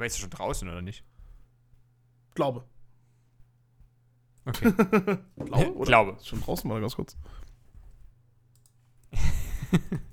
Ist 0.00 0.16
er 0.16 0.20
schon 0.20 0.30
draußen 0.30 0.68
oder 0.68 0.82
nicht? 0.82 1.04
Glaube. 2.34 2.64
Okay. 4.46 4.72
Glaube? 5.36 5.74
Oder? 5.74 5.84
Glaube. 5.84 6.12
Ist 6.12 6.26
schon 6.26 6.40
draußen 6.40 6.68
mal 6.68 6.80
ganz 6.80 6.96
kurz. 6.96 7.16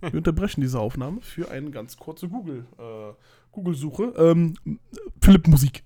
Wir 0.01 0.13
unterbrechen 0.13 0.59
diese 0.59 0.79
Aufnahme 0.79 1.21
für 1.21 1.49
eine 1.49 1.71
ganz 1.71 1.95
kurze 1.95 2.27
Google, 2.27 2.65
äh, 2.77 3.13
Google-Suche. 3.53 4.13
Ähm, 4.17 4.57
Philipp 5.21 5.47
Musik. 5.47 5.83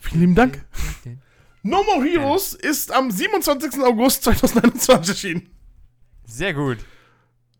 Vielen 0.00 0.20
lieben 0.20 0.34
Dank. 0.34 0.64
No 1.62 1.82
More 1.82 2.04
Heroes 2.06 2.54
ist 2.54 2.92
am 2.92 3.10
27. 3.10 3.82
August 3.82 4.22
2021 4.24 5.08
erschienen. 5.08 5.50
Sehr 6.26 6.54
gut. 6.54 6.78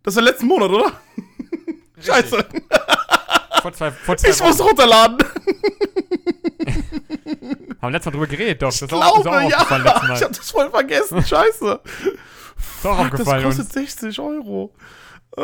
Das 0.03 0.13
ist 0.13 0.17
der 0.17 0.25
letzte 0.25 0.45
Monat, 0.47 0.71
oder? 0.71 0.93
Scheiße. 2.01 2.45
Vor 3.63 3.73
zwei, 3.73 3.91
vor 3.91 4.17
zwei 4.17 4.29
Ich 4.31 4.41
muss 4.41 4.59
Wochen. 4.59 4.69
runterladen. 4.69 5.19
Haben 7.83 7.93
letztes 7.93 8.07
Mal 8.07 8.19
drüber 8.19 8.27
geredet, 8.27 8.63
doch. 8.63 8.69
Das 8.69 8.83
ist 8.83 8.93
auch, 8.93 9.23
Glaube, 9.23 9.31
auch 9.39 9.51
ja. 9.51 9.57
aufgefallen 9.59 9.85
Ich 10.17 10.23
hab 10.23 10.33
das 10.33 10.51
voll 10.51 10.71
vergessen. 10.71 11.25
Scheiße. 11.25 11.81
Ist 11.85 12.87
auch 12.87 12.97
Fuck, 12.97 12.97
das 12.97 12.99
aufgefallen 12.99 13.45
kostet 13.45 13.65
uns. 13.67 13.73
60 13.75 14.19
Euro. 14.21 14.75
Äh, 15.37 15.43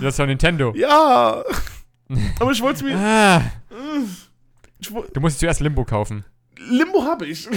Das 0.00 0.10
ist 0.14 0.16
von 0.16 0.26
Nintendo. 0.26 0.72
ja. 0.76 1.42
Aber 2.38 2.50
ich 2.52 2.60
wollte 2.60 2.84
mir. 2.84 2.96
Ah, 2.98 3.40
Ich, 4.78 4.88
du 4.90 5.20
musst 5.20 5.38
zuerst 5.40 5.60
Limbo 5.60 5.84
kaufen. 5.84 6.24
Limbo 6.58 7.04
habe 7.04 7.26
ich. 7.26 7.48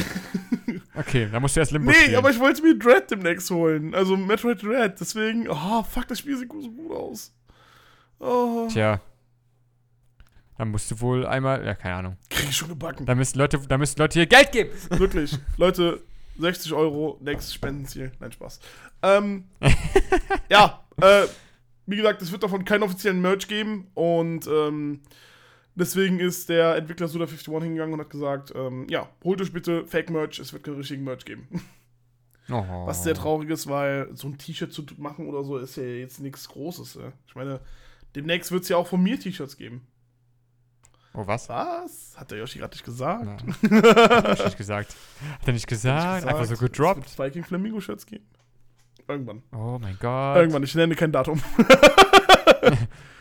Okay, 0.95 1.29
dann 1.31 1.41
musst 1.41 1.55
du 1.55 1.59
erst 1.59 1.71
Limbo 1.71 1.91
nee, 1.91 1.97
spielen. 1.97 2.15
aber 2.15 2.29
ich 2.29 2.39
wollte 2.39 2.61
mir 2.61 2.77
Dread 2.77 3.09
demnächst 3.11 3.49
holen. 3.51 3.93
Also 3.93 4.17
Metroid 4.17 4.63
Dread. 4.63 4.99
Deswegen. 4.99 5.47
Oh, 5.49 5.83
fuck, 5.83 6.07
das 6.07 6.19
Spiel 6.19 6.37
sieht 6.37 6.51
so 6.51 6.71
gut 6.71 6.91
aus. 6.91 7.33
Oh. 8.19 8.67
Tja. 8.71 8.99
Dann 10.57 10.69
musst 10.69 10.89
du 10.89 10.99
wohl 11.01 11.25
einmal, 11.25 11.63
ja, 11.63 11.75
keine 11.75 11.95
Ahnung. 11.95 12.17
Krieg 12.29 12.49
ich 12.49 12.57
schon 12.57 12.69
gebacken. 12.69 13.05
Da 13.05 13.13
müssen 13.13 13.37
Leute, 13.37 13.59
da 13.67 13.77
müssen 13.77 13.99
Leute 13.99 14.19
hier 14.19 14.25
Geld 14.25 14.51
geben. 14.51 14.71
Wirklich. 14.89 15.37
Leute, 15.57 16.01
60 16.39 16.73
Euro, 16.73 17.19
nächstes 17.21 17.53
Spendenziel. 17.53 18.11
Nein, 18.19 18.31
Spaß. 18.31 18.59
Ähm, 19.03 19.45
ja, 20.49 20.83
äh, 20.99 21.27
wie 21.85 21.95
gesagt, 21.95 22.21
es 22.21 22.31
wird 22.31 22.41
davon 22.43 22.65
keinen 22.65 22.83
offiziellen 22.83 23.21
Merch 23.21 23.47
geben 23.47 23.87
und 23.93 24.47
ähm, 24.47 25.01
deswegen 25.79 26.19
ist 26.19 26.49
der 26.49 26.75
Entwickler 26.75 27.07
Suda51 27.07 27.63
hingegangen 27.63 27.93
und 27.93 27.99
hat 28.01 28.09
gesagt, 28.09 28.51
ähm, 28.55 28.85
ja, 28.89 29.09
holt 29.23 29.41
euch 29.41 29.53
bitte 29.53 29.85
Fake-Merch, 29.85 30.39
es 30.39 30.51
wird 30.53 30.63
keinen 30.63 30.77
richtigen 30.77 31.03
Merch 31.03 31.25
geben. 31.25 31.47
Oh. 32.49 32.63
Was 32.85 33.03
sehr 33.03 33.13
traurig 33.13 33.49
ist, 33.49 33.67
weil 33.67 34.07
so 34.15 34.29
ein 34.29 34.37
T-Shirt 34.37 34.71
zu 34.71 34.85
machen 34.99 35.27
oder 35.27 35.43
so 35.43 35.57
ist 35.57 35.75
ja 35.75 35.83
jetzt 35.83 36.21
nichts 36.21 36.47
Großes. 36.47 36.93
Ja. 36.93 37.11
Ich 37.27 37.35
meine, 37.35 37.59
demnächst 38.15 38.53
wird 38.53 38.63
es 38.63 38.69
ja 38.69 38.77
auch 38.77 38.87
von 38.87 39.03
mir 39.03 39.19
T-Shirts 39.19 39.57
geben. 39.57 39.85
Oh, 41.13 41.27
was? 41.27 41.49
Was? 41.49 42.13
Hat 42.15 42.31
der 42.31 42.37
Yoshi 42.37 42.59
gerade 42.59 42.73
nicht 42.73 42.85
gesagt? 42.85 43.43
Hat 43.43 44.39
er 44.39 44.45
nicht 44.45 44.57
gesagt. 44.57 44.95
Hat 45.41 45.45
er 45.47 45.51
nicht 45.51 45.67
gesagt? 45.67 46.25
Einfach 46.25 46.45
so 46.45 46.53
Es 46.53 46.61
wird 46.61 46.71
gedroppt. 46.71 47.09
zwei 47.09 47.29
King 47.29 47.43
Flamingo-Shirts 47.43 48.05
geben. 48.05 48.25
Irgendwann. 49.09 49.43
Oh 49.51 49.77
mein 49.81 49.97
Gott. 49.99 50.37
Irgendwann, 50.37 50.63
ich 50.63 50.73
nenne 50.73 50.95
kein 50.95 51.11
Datum. 51.11 51.41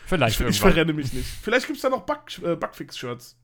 Vielleicht 0.07 0.41
Ich, 0.41 0.47
ich 0.47 0.61
verrenne 0.61 0.93
mich 0.93 1.13
nicht. 1.13 1.27
Vielleicht 1.27 1.67
gibt 1.67 1.77
es 1.77 1.83
da 1.83 1.89
noch 1.91 2.03
Bug, 2.03 2.23
äh, 2.43 2.55
Bugfix-Shirts. 2.57 3.37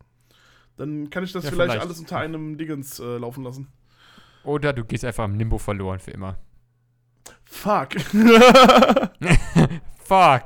Dann 0.77 1.11
kann 1.11 1.25
ich 1.25 1.33
das 1.33 1.45
Ja, 1.45 1.51
vielleicht, 1.51 1.73
vielleicht. 1.73 1.87
alles 1.87 1.99
unter 1.99 2.19
einem 2.19 2.57
Dingens 2.57 2.99
äh, 3.01 3.19
laufen 3.19 3.43
lassen. 3.45 3.69
Oder 4.45 4.73
du 4.73 4.85
gehst 4.85 5.05
einfach 5.05 5.25
im 5.25 5.37
Nimbo 5.37 5.59
verloren 5.59 5.99
für 5.99 6.13
immer. 6.13 6.39
Fuck. 7.45 7.95
Fuck. 10.05 10.45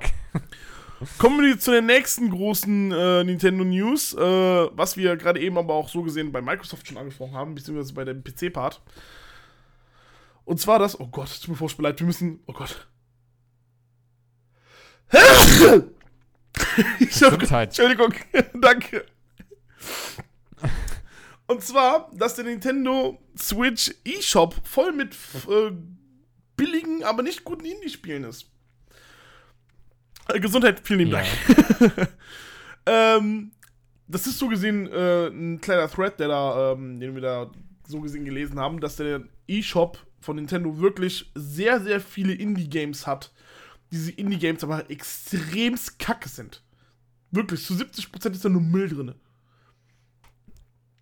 Kommen 1.18 1.42
wir 1.42 1.58
zu 1.58 1.70
der 1.70 1.82
nächsten 1.82 2.30
großen 2.30 2.92
äh, 2.92 3.24
Nintendo 3.24 3.64
News, 3.64 4.14
äh, 4.14 4.18
was 4.18 4.96
wir 4.96 5.16
gerade 5.16 5.40
eben 5.40 5.58
aber 5.58 5.74
auch 5.74 5.90
so 5.90 6.02
gesehen 6.02 6.32
bei 6.32 6.40
Microsoft 6.40 6.88
schon 6.88 6.96
angesprochen 6.96 7.34
haben, 7.34 7.54
beziehungsweise 7.54 7.92
bei 7.92 8.04
dem 8.04 8.24
PC-Part. 8.24 8.80
Und 10.44 10.60
zwar 10.60 10.78
das, 10.78 10.98
oh 10.98 11.08
Gott, 11.08 11.28
tut 11.40 11.48
mir 11.48 11.56
furchtbar 11.56 11.84
leid, 11.84 12.00
wir 12.00 12.06
müssen, 12.06 12.40
oh 12.46 12.54
Gott. 12.54 12.88
Ich 17.00 17.10
Gesundheit. 17.10 17.68
Entschuldigung, 17.68 18.14
danke. 18.60 19.04
Und 21.46 21.62
zwar, 21.62 22.10
dass 22.14 22.34
der 22.34 22.44
Nintendo 22.44 23.18
Switch 23.38 23.94
eShop 24.04 24.54
voll 24.66 24.92
mit 24.92 25.14
äh, 25.48 25.70
billigen, 26.56 27.04
aber 27.04 27.22
nicht 27.22 27.44
guten 27.44 27.64
Indie-Spielen 27.64 28.24
ist. 28.24 28.46
Äh, 30.28 30.40
Gesundheit, 30.40 30.80
vielen 30.82 31.00
lieben 31.00 31.12
Ja. 31.12 31.22
Dank. 31.78 32.08
ähm, 32.86 33.52
das 34.08 34.26
ist 34.26 34.38
so 34.38 34.48
gesehen 34.48 34.90
äh, 34.90 35.28
ein 35.28 35.60
kleiner 35.60 35.88
Thread, 35.88 36.18
der 36.18 36.28
da, 36.28 36.72
ähm, 36.72 36.98
den 36.98 37.14
wir 37.14 37.22
da 37.22 37.52
so 37.86 38.00
gesehen 38.00 38.24
gelesen 38.24 38.58
haben, 38.58 38.80
dass 38.80 38.96
der 38.96 39.22
eShop 39.48 39.98
von 40.20 40.36
Nintendo 40.36 40.78
wirklich 40.78 41.30
sehr, 41.34 41.80
sehr 41.80 42.00
viele 42.00 42.32
Indie-Games 42.32 43.06
hat. 43.06 43.32
Diese 43.92 44.10
Indie-Games 44.10 44.64
aber 44.64 44.90
extremst 44.90 45.98
kacke 46.00 46.28
sind. 46.28 46.62
Wirklich, 47.30 47.64
zu 47.64 47.74
70% 47.74 48.32
ist 48.32 48.44
da 48.44 48.48
nur 48.48 48.62
Müll 48.62 48.88
drin. 48.88 49.14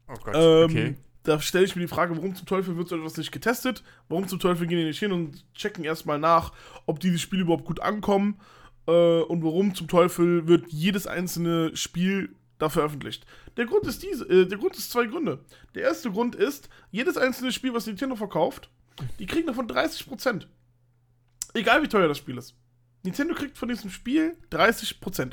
Oh 0.09 0.15
Gott, 0.23 0.35
Ähm, 0.35 0.65
okay. 0.65 0.97
Da 1.23 1.41
stelle 1.41 1.65
ich 1.65 1.75
mir 1.75 1.83
die 1.83 1.89
Frage, 1.89 2.15
warum 2.17 2.35
zum 2.35 2.47
Teufel 2.47 2.77
wird 2.77 2.89
so 2.89 2.97
etwas 2.97 3.17
nicht 3.17 3.33
getestet? 3.33 3.83
Warum 4.09 4.29
zum 4.29 4.39
Teufel 4.39 4.67
gehen 4.67 4.79
die 4.79 4.85
nicht 4.85 4.99
hin 4.99 5.11
und 5.11 5.45
checken 5.55 5.83
erstmal 5.83 6.19
nach, 6.19 6.53
ob 6.85 7.01
diese 7.01 7.19
Spiele 7.19 7.43
überhaupt 7.43 7.65
gut 7.65 7.81
ankommen? 7.81 8.39
Äh, 8.87 9.21
und 9.23 9.43
warum 9.43 9.75
zum 9.75 9.89
Teufel 9.89 10.47
wird 10.47 10.71
jedes 10.71 11.07
einzelne 11.07 11.75
Spiel 11.77 12.35
da 12.59 12.69
veröffentlicht? 12.69 13.25
Der 13.57 13.65
Grund 13.65 13.87
ist 13.87 14.03
diese, 14.03 14.29
äh, 14.29 14.47
der 14.47 14.59
Grund 14.59 14.77
ist 14.77 14.91
zwei 14.91 15.07
Gründe. 15.07 15.43
Der 15.75 15.85
erste 15.85 16.11
Grund 16.11 16.35
ist, 16.35 16.69
jedes 16.91 17.17
einzelne 17.17 17.53
Spiel, 17.53 17.73
was 17.73 17.87
Nintendo 17.87 18.17
verkauft, 18.17 18.69
die 19.19 19.27
kriegen 19.27 19.47
davon 19.47 19.67
30%. 19.67 20.47
Egal 21.55 21.83
wie 21.83 21.89
teuer 21.89 22.09
das 22.09 22.19
Spiel 22.19 22.37
ist. 22.37 22.55
Nintendo 23.03 23.35
kriegt 23.35 23.57
von 23.57 23.69
diesem 23.71 23.89
Spiel 23.91 24.37
30%. 24.51 25.33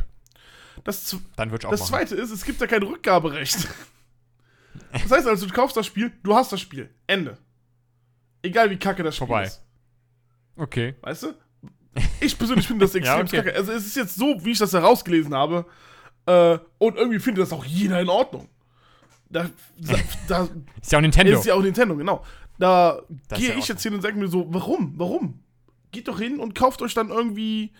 Das, 0.83 1.15
Dann 1.35 1.49
ich 1.53 1.65
auch 1.65 1.71
das 1.71 1.81
machen. 1.81 1.89
zweite 1.89 2.15
ist, 2.15 2.31
es 2.31 2.43
gibt 2.43 2.59
ja 2.61 2.67
kein 2.67 2.83
Rückgaberecht. 2.83 3.67
Das 4.91 5.11
heißt 5.11 5.27
also, 5.27 5.45
du 5.45 5.53
kaufst 5.53 5.77
das 5.77 5.85
Spiel, 5.85 6.11
du 6.23 6.35
hast 6.35 6.51
das 6.51 6.59
Spiel. 6.59 6.89
Ende. 7.07 7.37
Egal 8.41 8.69
wie 8.69 8.77
kacke 8.77 9.03
das 9.03 9.15
Spiel 9.15 9.27
Vorbei. 9.27 9.43
ist. 9.45 9.61
Okay. 10.55 10.95
Weißt 11.01 11.23
du? 11.23 11.33
Ich 12.19 12.37
persönlich 12.37 12.67
finde 12.67 12.85
das 12.85 12.95
extrem 12.95 13.25
okay. 13.25 13.37
kacke. 13.37 13.55
Also 13.55 13.71
es 13.71 13.85
ist 13.85 13.95
jetzt 13.95 14.15
so, 14.15 14.43
wie 14.43 14.51
ich 14.51 14.57
das 14.57 14.73
herausgelesen 14.73 15.33
habe. 15.33 15.65
Äh, 16.25 16.57
und 16.77 16.97
irgendwie 16.97 17.19
findet 17.19 17.43
das 17.43 17.53
auch 17.53 17.65
jeder 17.65 17.99
in 18.01 18.09
Ordnung. 18.09 18.49
Da, 19.29 19.49
da, 19.77 19.95
da 20.27 20.49
Ist 20.81 20.91
ja 20.91 20.97
auch 20.97 21.01
Nintendo. 21.01 21.39
ist 21.39 21.45
ja 21.45 21.53
auch 21.53 21.61
Nintendo, 21.61 21.95
genau. 21.95 22.23
Da 22.57 23.01
gehe 23.35 23.49
ja 23.49 23.55
ich 23.57 23.67
jetzt 23.67 23.81
hin 23.81 23.93
und 23.93 24.01
sage 24.01 24.17
mir 24.17 24.27
so, 24.27 24.53
warum? 24.53 24.93
Warum? 24.97 25.39
Geht 25.91 26.07
doch 26.07 26.19
hin 26.19 26.39
und 26.39 26.53
kauft 26.53 26.81
euch 26.81 26.93
dann 26.93 27.09
irgendwie 27.09 27.73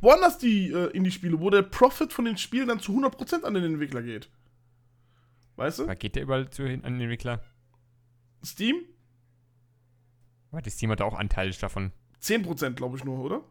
woanders 0.00 0.38
die 0.38 0.70
äh, 0.70 0.90
Indie-Spiele, 0.90 1.40
wo 1.40 1.50
der 1.50 1.62
Profit 1.62 2.12
von 2.12 2.24
den 2.24 2.36
Spielen 2.36 2.68
dann 2.68 2.80
zu 2.80 2.92
100% 2.92 3.42
an 3.42 3.54
den 3.54 3.64
Entwickler 3.64 4.02
geht. 4.02 4.28
Weißt 5.56 5.78
du? 5.80 5.86
Da 5.86 5.94
geht 5.94 6.16
der 6.16 6.22
überall 6.22 6.50
zu 6.50 6.66
hin 6.66 6.84
an 6.84 6.94
den 6.94 7.02
Entwickler. 7.02 7.42
Steam? 8.44 8.76
Die 10.64 10.70
Steam 10.70 10.90
hat 10.90 11.02
auch 11.02 11.14
Anteile 11.14 11.52
davon. 11.52 11.92
10% 12.22 12.72
glaube 12.72 12.96
ich 12.96 13.04
nur, 13.04 13.18
oder? 13.18 13.42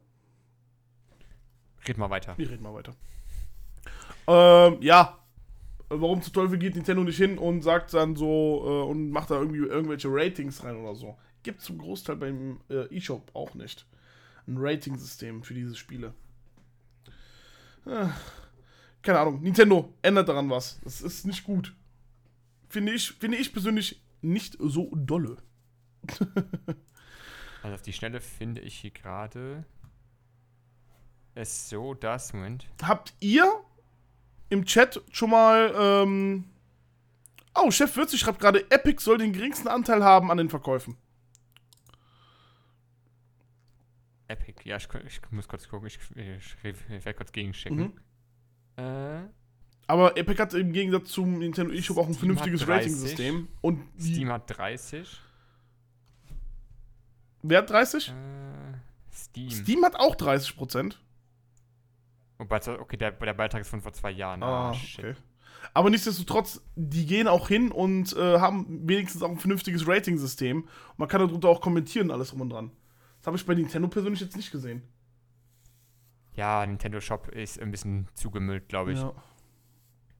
Red 1.88 1.98
mal 1.98 2.10
weiter. 2.10 2.38
Wir 2.38 2.50
reden 2.50 2.64
mal 2.64 2.74
weiter. 2.74 2.96
Ähm, 4.28 4.82
ja. 4.82 5.20
Warum 5.88 6.22
zum 6.24 6.34
Teufel 6.34 6.58
geht 6.58 6.76
Nintendo 6.76 7.04
nicht 7.04 7.18
hin 7.18 7.38
und 7.38 7.62
sagt 7.62 7.94
dann 7.94 8.16
so 8.16 8.64
äh, 8.66 8.90
und 8.90 9.12
macht 9.12 9.30
da 9.30 9.36
irgendwie 9.36 9.60
irgendwelche 9.60 10.08
Ratings 10.10 10.64
rein 10.64 10.78
oder 10.78 10.96
so? 10.96 11.16
Gibt 11.44 11.62
zum 11.62 11.78
Großteil 11.78 12.16
beim 12.16 12.60
äh, 12.70 12.98
eShop 12.98 13.30
auch 13.36 13.54
nicht. 13.54 13.86
Ein 14.48 14.58
Rating-System 14.58 15.44
für 15.44 15.54
diese 15.54 15.76
Spiele. 15.76 16.14
Äh, 17.86 18.08
keine 19.02 19.20
Ahnung. 19.20 19.42
Nintendo 19.42 19.94
ändert 20.02 20.30
daran 20.30 20.50
was. 20.50 20.80
Das 20.84 21.02
ist 21.02 21.26
nicht 21.26 21.44
gut. 21.44 21.76
Finde 22.70 22.94
ich, 22.94 23.12
finde 23.14 23.38
ich 23.38 23.54
persönlich 23.54 24.02
nicht 24.22 24.58
so 24.60 24.92
dolle. 24.96 25.38
Also 27.64 27.74
auf 27.74 27.82
die 27.82 27.94
Schnelle 27.94 28.22
finde 28.22 28.62
ich 28.62 28.76
hier 28.76 28.92
gerade 28.92 29.66
es 31.34 31.68
so, 31.70 31.94
dass, 31.94 32.34
Moment. 32.34 32.68
Habt 32.84 33.14
ihr 33.20 33.52
im 34.50 34.66
Chat 34.66 35.02
schon 35.12 35.32
mal. 35.32 35.74
Ähm 35.76 36.46
oh, 37.56 37.72
Chef 37.72 37.96
Würzig 37.98 38.20
schreibt 38.20 38.40
gerade, 38.40 38.70
Epic 38.72 39.04
soll 39.04 39.18
den 39.18 39.34
geringsten 39.34 39.68
Anteil 39.68 40.04
haben 40.04 40.32
an 40.32 40.38
den 40.38 40.50
Verkäufen. 40.50 40.96
Epic. 44.28 44.62
Ja, 44.64 44.78
ich, 44.78 44.88
ich 45.06 45.22
muss 45.32 45.48
kurz 45.48 45.68
gucken. 45.68 45.88
Ich, 45.88 46.00
ich, 46.16 46.56
ich 46.64 46.90
werde 47.06 47.14
kurz 47.14 47.32
gegenchecken. 47.32 47.94
Mhm. 48.78 48.84
Äh, 48.84 49.28
Aber 49.88 50.18
Epic 50.18 50.42
hat 50.42 50.54
im 50.54 50.74
Gegensatz 50.74 51.10
zum 51.10 51.40
Nintendo 51.40 51.74
eShop 51.74 51.98
auch 51.98 52.08
ein 52.08 52.14
Steam 52.14 52.36
vernünftiges 52.36 52.62
hat 52.62 52.70
30. 52.70 52.92
Rating-System. 52.92 53.48
Und 53.62 53.82
Steam 54.00 54.32
hat 54.32 54.58
30. 54.58 55.22
wer 57.44 57.60
hat 57.60 57.70
30? 57.70 58.10
Äh, 58.10 58.14
Steam. 59.14 59.50
Steam 59.50 59.86
hat 59.86 59.96
auch 59.96 60.16
30%. 60.16 60.96
Wobei, 62.38 62.80
okay, 62.80 62.98
der, 62.98 63.12
der 63.12 63.34
Beitrag 63.34 63.62
ist 63.62 63.70
von 63.70 63.82
vor 63.82 63.94
zwei 63.94 64.12
Jahren. 64.12 64.44
Ah, 64.44 64.74
shit. 64.74 65.00
okay. 65.00 65.16
Aber 65.74 65.90
nichtsdestotrotz, 65.90 66.62
die 66.76 67.06
gehen 67.06 67.28
auch 67.28 67.48
hin 67.48 67.72
und 67.72 68.16
äh, 68.16 68.40
haben 68.40 68.88
wenigstens 68.88 69.24
auch 69.24 69.30
ein 69.30 69.40
vernünftiges 69.40 69.88
Rating-System. 69.88 70.68
Man 70.98 71.08
kann 71.08 71.22
darunter 71.22 71.50
auch 71.50 71.62
kommentieren, 71.62 72.12
alles 72.12 72.30
drum 72.30 72.42
und 72.42 72.50
dran. 72.50 72.72
Das 73.26 73.30
habe 73.30 73.38
ich 73.38 73.46
bei 73.48 73.56
Nintendo 73.56 73.88
persönlich 73.88 74.20
jetzt 74.20 74.38
nicht 74.38 74.52
gesehen. 74.52 74.84
Ja, 76.36 76.64
Nintendo 76.64 77.02
Shop 77.02 77.28
ist 77.30 77.60
ein 77.60 77.72
bisschen 77.72 78.08
zugemüllt, 78.14 78.70
glaube 78.70 78.92
ich. 78.94 79.00
Ja. 79.00 79.14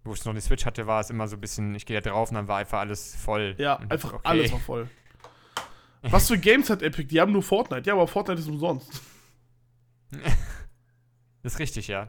Wo 0.04 0.14
ich 0.14 0.26
noch 0.26 0.32
eine 0.32 0.42
Switch 0.42 0.66
hatte, 0.66 0.88
war 0.88 1.02
es 1.02 1.12
immer 1.12 1.28
so 1.28 1.38
ein 1.38 1.40
bisschen, 1.40 1.76
ich 1.76 1.86
gehe 1.86 2.02
da 2.02 2.10
drauf 2.10 2.30
und 2.30 2.36
dann 2.36 2.48
war 2.48 2.58
einfach 2.58 2.80
alles 2.80 3.16
voll. 3.16 3.54
Ja, 3.60 3.76
Und 3.76 3.92
einfach 3.92 4.14
okay. 4.14 4.22
alles 4.24 4.52
war 4.52 4.60
voll. 4.60 4.90
Was 6.02 6.30
für 6.30 6.40
Games 6.40 6.68
hat 6.72 6.82
Epic? 6.82 7.08
Die 7.08 7.22
haben 7.22 7.32
nur 7.32 7.44
Fortnite. 7.44 7.88
Ja, 7.88 7.94
aber 7.94 8.08
Fortnite 8.08 8.42
ist 8.42 8.48
umsonst. 8.48 9.02
Das 11.44 11.54
ist 11.54 11.60
richtig, 11.60 11.88
ja. 11.88 12.08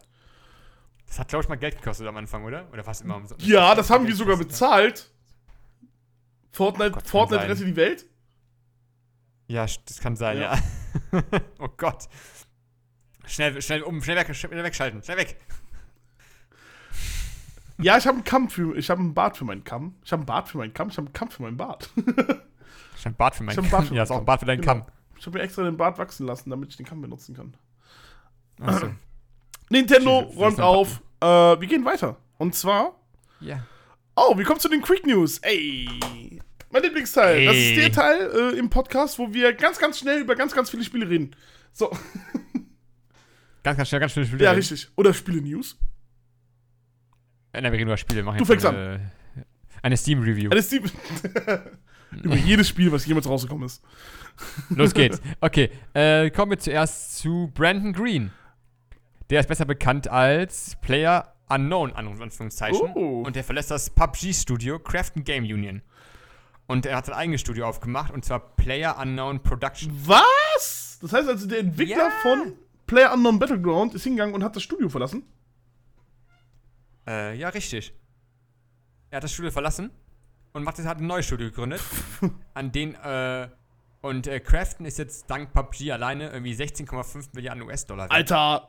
Das 1.06 1.18
hat, 1.18 1.28
glaube 1.28 1.42
ich, 1.42 1.48
mal 1.50 1.56
Geld 1.56 1.76
gekostet 1.76 2.06
am 2.06 2.16
Anfang, 2.16 2.42
oder? 2.46 2.72
Oder 2.72 2.86
war 2.86 2.92
es 2.92 3.02
immer 3.02 3.16
umsonst? 3.16 3.44
Ja, 3.46 3.74
das 3.74 3.90
haben 3.90 4.06
Geld 4.06 4.14
wir 4.14 4.16
sogar 4.16 4.38
bezahlt. 4.38 5.10
Fortnite, 6.52 6.92
Gott, 6.92 7.02
kann 7.02 7.10
Fortnite 7.10 7.42
rettet 7.42 7.66
die 7.66 7.76
Welt? 7.76 8.06
Ja, 9.46 9.66
das 9.84 10.00
kann 10.00 10.16
sein, 10.16 10.38
Ja. 10.38 10.54
ja. 10.54 10.62
oh 11.58 11.68
Gott. 11.76 12.08
Schnell, 13.26 13.60
schnell 13.60 13.82
um, 13.82 14.02
schnell, 14.02 14.16
weg, 14.16 14.34
schnell 14.34 14.62
wegschalten, 14.64 15.02
schnell 15.02 15.16
weg. 15.18 15.36
Ja, 17.78 17.98
ich 17.98 18.06
habe 18.06 18.16
einen 18.16 18.24
Kamm 18.24 18.48
für, 18.48 18.76
ich 18.76 18.88
habe 18.88 19.00
einen 19.00 19.12
Bart 19.14 19.36
für 19.36 19.44
meinen 19.44 19.64
Kamm. 19.64 19.96
Ich 20.04 20.12
habe 20.12 20.20
einen 20.20 20.26
Bart 20.26 20.48
für 20.48 20.58
meinen 20.58 20.72
Kamm. 20.72 20.88
Ich 20.88 20.96
habe 20.96 21.06
einen 21.06 21.12
Kamm 21.12 21.30
für 21.30 21.42
meinen 21.42 21.56
Bart. 21.56 21.90
Ich 22.96 23.04
hab 23.04 23.12
ein 23.12 23.16
Bart 23.16 23.34
für 23.36 23.44
meinen 23.44 23.56
Bart 23.56 23.70
Kamm. 23.70 23.86
für 23.86 23.94
Ja, 23.94 24.02
ist 24.04 24.10
auch 24.10 24.18
ein. 24.18 24.24
Bart 24.24 24.40
für 24.40 24.46
deinen 24.46 24.60
Genau. 24.62 24.72
Kamm. 24.74 24.86
Ich 25.18 25.26
habe 25.26 25.38
mir 25.38 25.44
extra 25.44 25.62
den 25.64 25.76
Bart 25.76 25.98
wachsen 25.98 26.26
lassen, 26.26 26.50
damit 26.50 26.70
ich 26.70 26.76
den 26.76 26.86
Kamm 26.86 27.02
benutzen 27.02 27.34
kann. 27.36 27.56
Achso. 28.60 28.90
Nintendo 29.70 30.20
räumt 30.20 30.60
auf. 30.60 31.02
Äh, 31.20 31.26
wir 31.26 31.66
gehen 31.66 31.84
weiter. 31.84 32.16
Und 32.38 32.54
zwar. 32.54 32.94
Ja. 33.40 33.66
Oh, 34.14 34.36
wir 34.38 34.44
kommen 34.44 34.60
zu 34.60 34.68
den 34.68 34.80
Quick 34.80 35.04
News. 35.06 35.38
Ey. 35.38 36.35
Mein 36.70 36.82
Lieblingsteil. 36.82 37.44
Das 37.44 37.56
ist 37.56 37.76
der 37.76 37.92
Teil 37.92 38.54
äh, 38.54 38.58
im 38.58 38.68
Podcast, 38.70 39.18
wo 39.18 39.32
wir 39.32 39.52
ganz, 39.52 39.78
ganz 39.78 39.98
schnell 39.98 40.20
über 40.20 40.34
ganz, 40.34 40.54
ganz 40.54 40.70
viele 40.70 40.84
Spiele 40.84 41.08
reden. 41.08 41.34
So, 41.72 41.90
Ganz, 43.66 43.78
ganz 43.78 43.88
schnell, 43.88 44.00
ganz 44.00 44.12
schnell 44.12 44.26
Spiele. 44.26 44.44
ja, 44.44 44.50
reden. 44.50 44.60
richtig. 44.60 44.88
Oder 44.94 45.12
Spiele-News. 45.12 45.76
Äh, 47.52 47.60
Nein, 47.62 47.72
wir 47.72 47.78
reden 47.78 47.88
über 47.88 47.96
Spiele. 47.96 48.22
Machen 48.22 48.38
Du 48.38 48.44
fängst 48.44 48.64
eine, 48.64 49.10
eine 49.82 49.96
Steam-Review. 49.96 50.50
Eine 50.50 50.62
Steam. 50.62 50.84
über 52.22 52.36
jedes 52.36 52.68
Spiel, 52.68 52.92
was 52.92 53.04
jemals 53.06 53.28
rausgekommen 53.28 53.66
ist. 53.66 53.82
Los 54.68 54.94
geht's. 54.94 55.20
Okay, 55.40 55.70
äh, 55.94 56.30
kommen 56.30 56.52
wir 56.52 56.58
zuerst 56.60 57.18
zu 57.18 57.50
Brandon 57.54 57.92
Green. 57.92 58.30
Der 59.30 59.40
ist 59.40 59.48
besser 59.48 59.64
bekannt 59.64 60.06
als 60.06 60.76
Player 60.80 61.34
Unknown, 61.48 61.92
an 61.92 62.06
Anführungszeichen. 62.06 62.92
Oh. 62.94 63.22
Und 63.22 63.34
der 63.34 63.42
verlässt 63.42 63.72
das 63.72 63.90
PUBG-Studio 63.90 64.78
Crafton 64.78 65.24
Game 65.24 65.42
Union. 65.42 65.82
Und 66.68 66.84
er 66.86 66.96
hat 66.96 67.06
sein 67.06 67.14
eigenes 67.14 67.40
Studio 67.40 67.66
aufgemacht, 67.68 68.12
und 68.12 68.24
zwar 68.24 68.40
Player 68.56 68.98
Unknown 68.98 69.42
Production. 69.42 69.92
Was? 70.04 70.98
Das 71.00 71.12
heißt 71.12 71.28
also, 71.28 71.46
der 71.46 71.60
Entwickler 71.60 72.08
Ja. 72.08 72.10
von 72.22 72.54
Player 72.86 73.12
Unknown 73.14 73.38
Battleground 73.38 73.94
ist 73.94 74.04
hingegangen 74.04 74.34
und 74.34 74.42
hat 74.42 74.56
das 74.56 74.62
Studio 74.62 74.88
verlassen? 74.88 75.24
Äh, 77.06 77.36
ja, 77.38 77.48
richtig. 77.50 77.92
Er 79.10 79.16
hat 79.18 79.24
das 79.24 79.32
Studio 79.32 79.50
verlassen 79.50 79.90
und 80.52 80.64
macht 80.64 80.78
jetzt, 80.78 80.86
hat 80.86 80.98
ein 80.98 81.06
neues 81.06 81.26
Studio 81.26 81.48
gegründet. 81.48 81.80
an 82.54 82.72
den, 82.72 82.94
äh, 82.96 83.48
und 84.00 84.26
äh, 84.26 84.40
Crafton 84.40 84.86
ist 84.86 84.98
jetzt 84.98 85.30
dank 85.30 85.52
PUBG 85.52 85.92
alleine 85.92 86.30
irgendwie 86.30 86.54
16,5 86.54 87.28
Milliarden 87.34 87.62
US-Dollar. 87.62 88.10
Alter, 88.10 88.68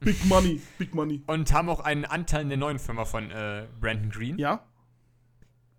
Big 0.00 0.22
Money, 0.26 0.60
Big 0.78 0.94
Money. 0.94 1.22
Und 1.26 1.52
haben 1.52 1.68
auch 1.70 1.80
einen 1.80 2.04
Anteil 2.04 2.42
in 2.42 2.48
der 2.50 2.58
neuen 2.58 2.78
Firma 2.78 3.04
von 3.04 3.30
äh, 3.30 3.66
Brandon 3.80 4.10
Green. 4.10 4.38
Ja? 4.38 4.64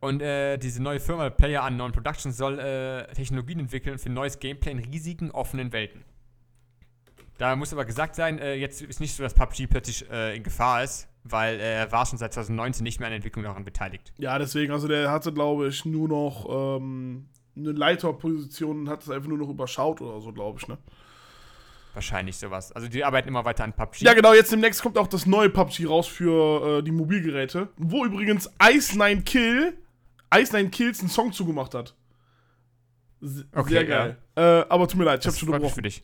Und 0.02 0.22
äh, 0.22 0.58
diese 0.58 0.82
neue 0.82 1.00
Firma 1.00 1.30
Player 1.30 1.66
Unknown 1.66 1.91
Productions 1.91 2.38
soll 2.38 2.60
äh, 2.60 3.14
Technologien 3.14 3.60
entwickeln 3.60 4.00
für 4.00 4.10
neues 4.10 4.39
Gameplay 4.39 4.72
in 4.72 4.80
riesigen 4.80 5.32
offenen 5.32 5.74
Welten. 5.74 6.06
Da 7.38 7.56
muss 7.56 7.72
aber 7.72 7.86
gesagt 7.86 8.16
sein, 8.16 8.38
äh, 8.39 8.56
jetzt 8.56 8.82
ist 8.82 9.00
nicht 9.00 9.16
so, 9.16 9.24
dass 9.24 9.34
PUBG 9.34 9.68
plötzlich 9.68 10.10
äh, 10.10 10.36
in 10.36 10.43
Gefahr 10.43 10.84
ist, 10.84 11.08
weil 11.24 11.60
äh, 11.60 11.80
er 11.80 11.91
war 11.91 12.06
schon 12.06 12.18
seit 12.18 12.34
2019 12.34 12.84
nicht 12.84 13.00
mehr 13.00 13.08
an 13.08 13.12
der 13.12 13.18
Entwicklung 13.18 13.43
daran 13.43 13.64
beteiligt. 13.64 14.14
Ja, 14.18 14.38
deswegen, 14.38 14.74
also 14.74 14.88
der 14.88 15.10
hatte, 15.10 15.34
glaube 15.34 15.68
ich, 15.70 15.86
nur 15.86 16.10
noch 16.10 16.47
ähm, 16.50 17.28
eine 17.56 17.72
Leiterposition 17.72 18.82
und 18.82 18.89
hat 18.89 19.04
es 19.04 19.10
einfach 19.10 19.30
nur 19.30 19.38
noch 19.38 19.50
überschaut 19.50 20.02
oder 20.02 20.20
so, 20.22 20.32
glaube 20.34 20.60
ich, 20.62 20.68
ne? 20.68 20.78
Wahrscheinlich 21.93 22.38
sowas. 22.38 22.72
Also 22.72 22.88
die 22.88 23.04
arbeiten 23.04 23.30
immer 23.30 23.45
weiter 23.45 23.64
an 23.64 23.74
PUBG. 23.74 24.04
Ja, 24.04 24.14
genau, 24.14 24.34
jetzt 24.34 24.52
demnächst 24.52 24.82
kommt 24.82 24.97
auch 24.97 25.08
das 25.08 25.26
neue 25.26 25.50
PUBG 25.50 25.86
raus 25.88 26.08
für 26.08 26.80
äh, 26.80 26.84
die 26.84 26.91
Mobilgeräte, 26.91 27.70
wo 27.78 28.06
übrigens 28.06 28.50
Ice9 28.60 29.24
Kill, 29.24 29.78
Ice9 30.32 30.70
Kills 30.70 31.00
einen 31.00 31.10
Song 31.10 31.32
zugemacht 31.32 31.74
hat. 31.74 31.96
S 33.22 33.46
Okay, 33.54 33.70
sehr 33.70 33.86
geil. 33.86 34.18
Äh, 34.36 34.42
aber 34.70 34.88
tut 34.88 34.98
mir 34.98 35.06
leid, 35.06 35.20
ich 35.20 35.26
das 35.26 35.36
hab 35.36 35.40
schon 35.40 35.50
mich 35.50 35.56
für 35.58 35.62
gebrochen. 35.62 35.84
dich. 35.84 36.04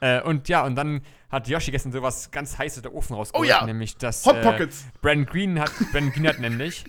Äh, 0.00 0.22
und 0.22 0.48
ja, 0.48 0.64
und 0.64 0.76
dann 0.76 1.02
hat 1.28 1.48
Yoshi 1.48 1.70
gestern 1.70 1.92
sowas 1.92 2.30
ganz 2.30 2.56
heißes 2.56 2.78
aus 2.78 2.82
der 2.82 2.94
Ofen 2.94 3.16
rausgeholt, 3.16 3.46
Oh 3.46 3.50
ja, 3.50 3.64
nämlich 3.66 3.96
dass 3.96 4.24
Hot 4.24 4.36
äh, 4.36 4.42
Pockets. 4.42 4.84
Brandon 5.02 5.26
Green 5.26 5.60
hat, 5.60 5.72
Brandon 5.92 6.12
Green 6.12 6.28
hat 6.28 6.38
nämlich, 6.40 6.84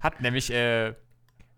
hat 0.00 0.20
nämlich 0.22 0.50
äh, 0.50 0.94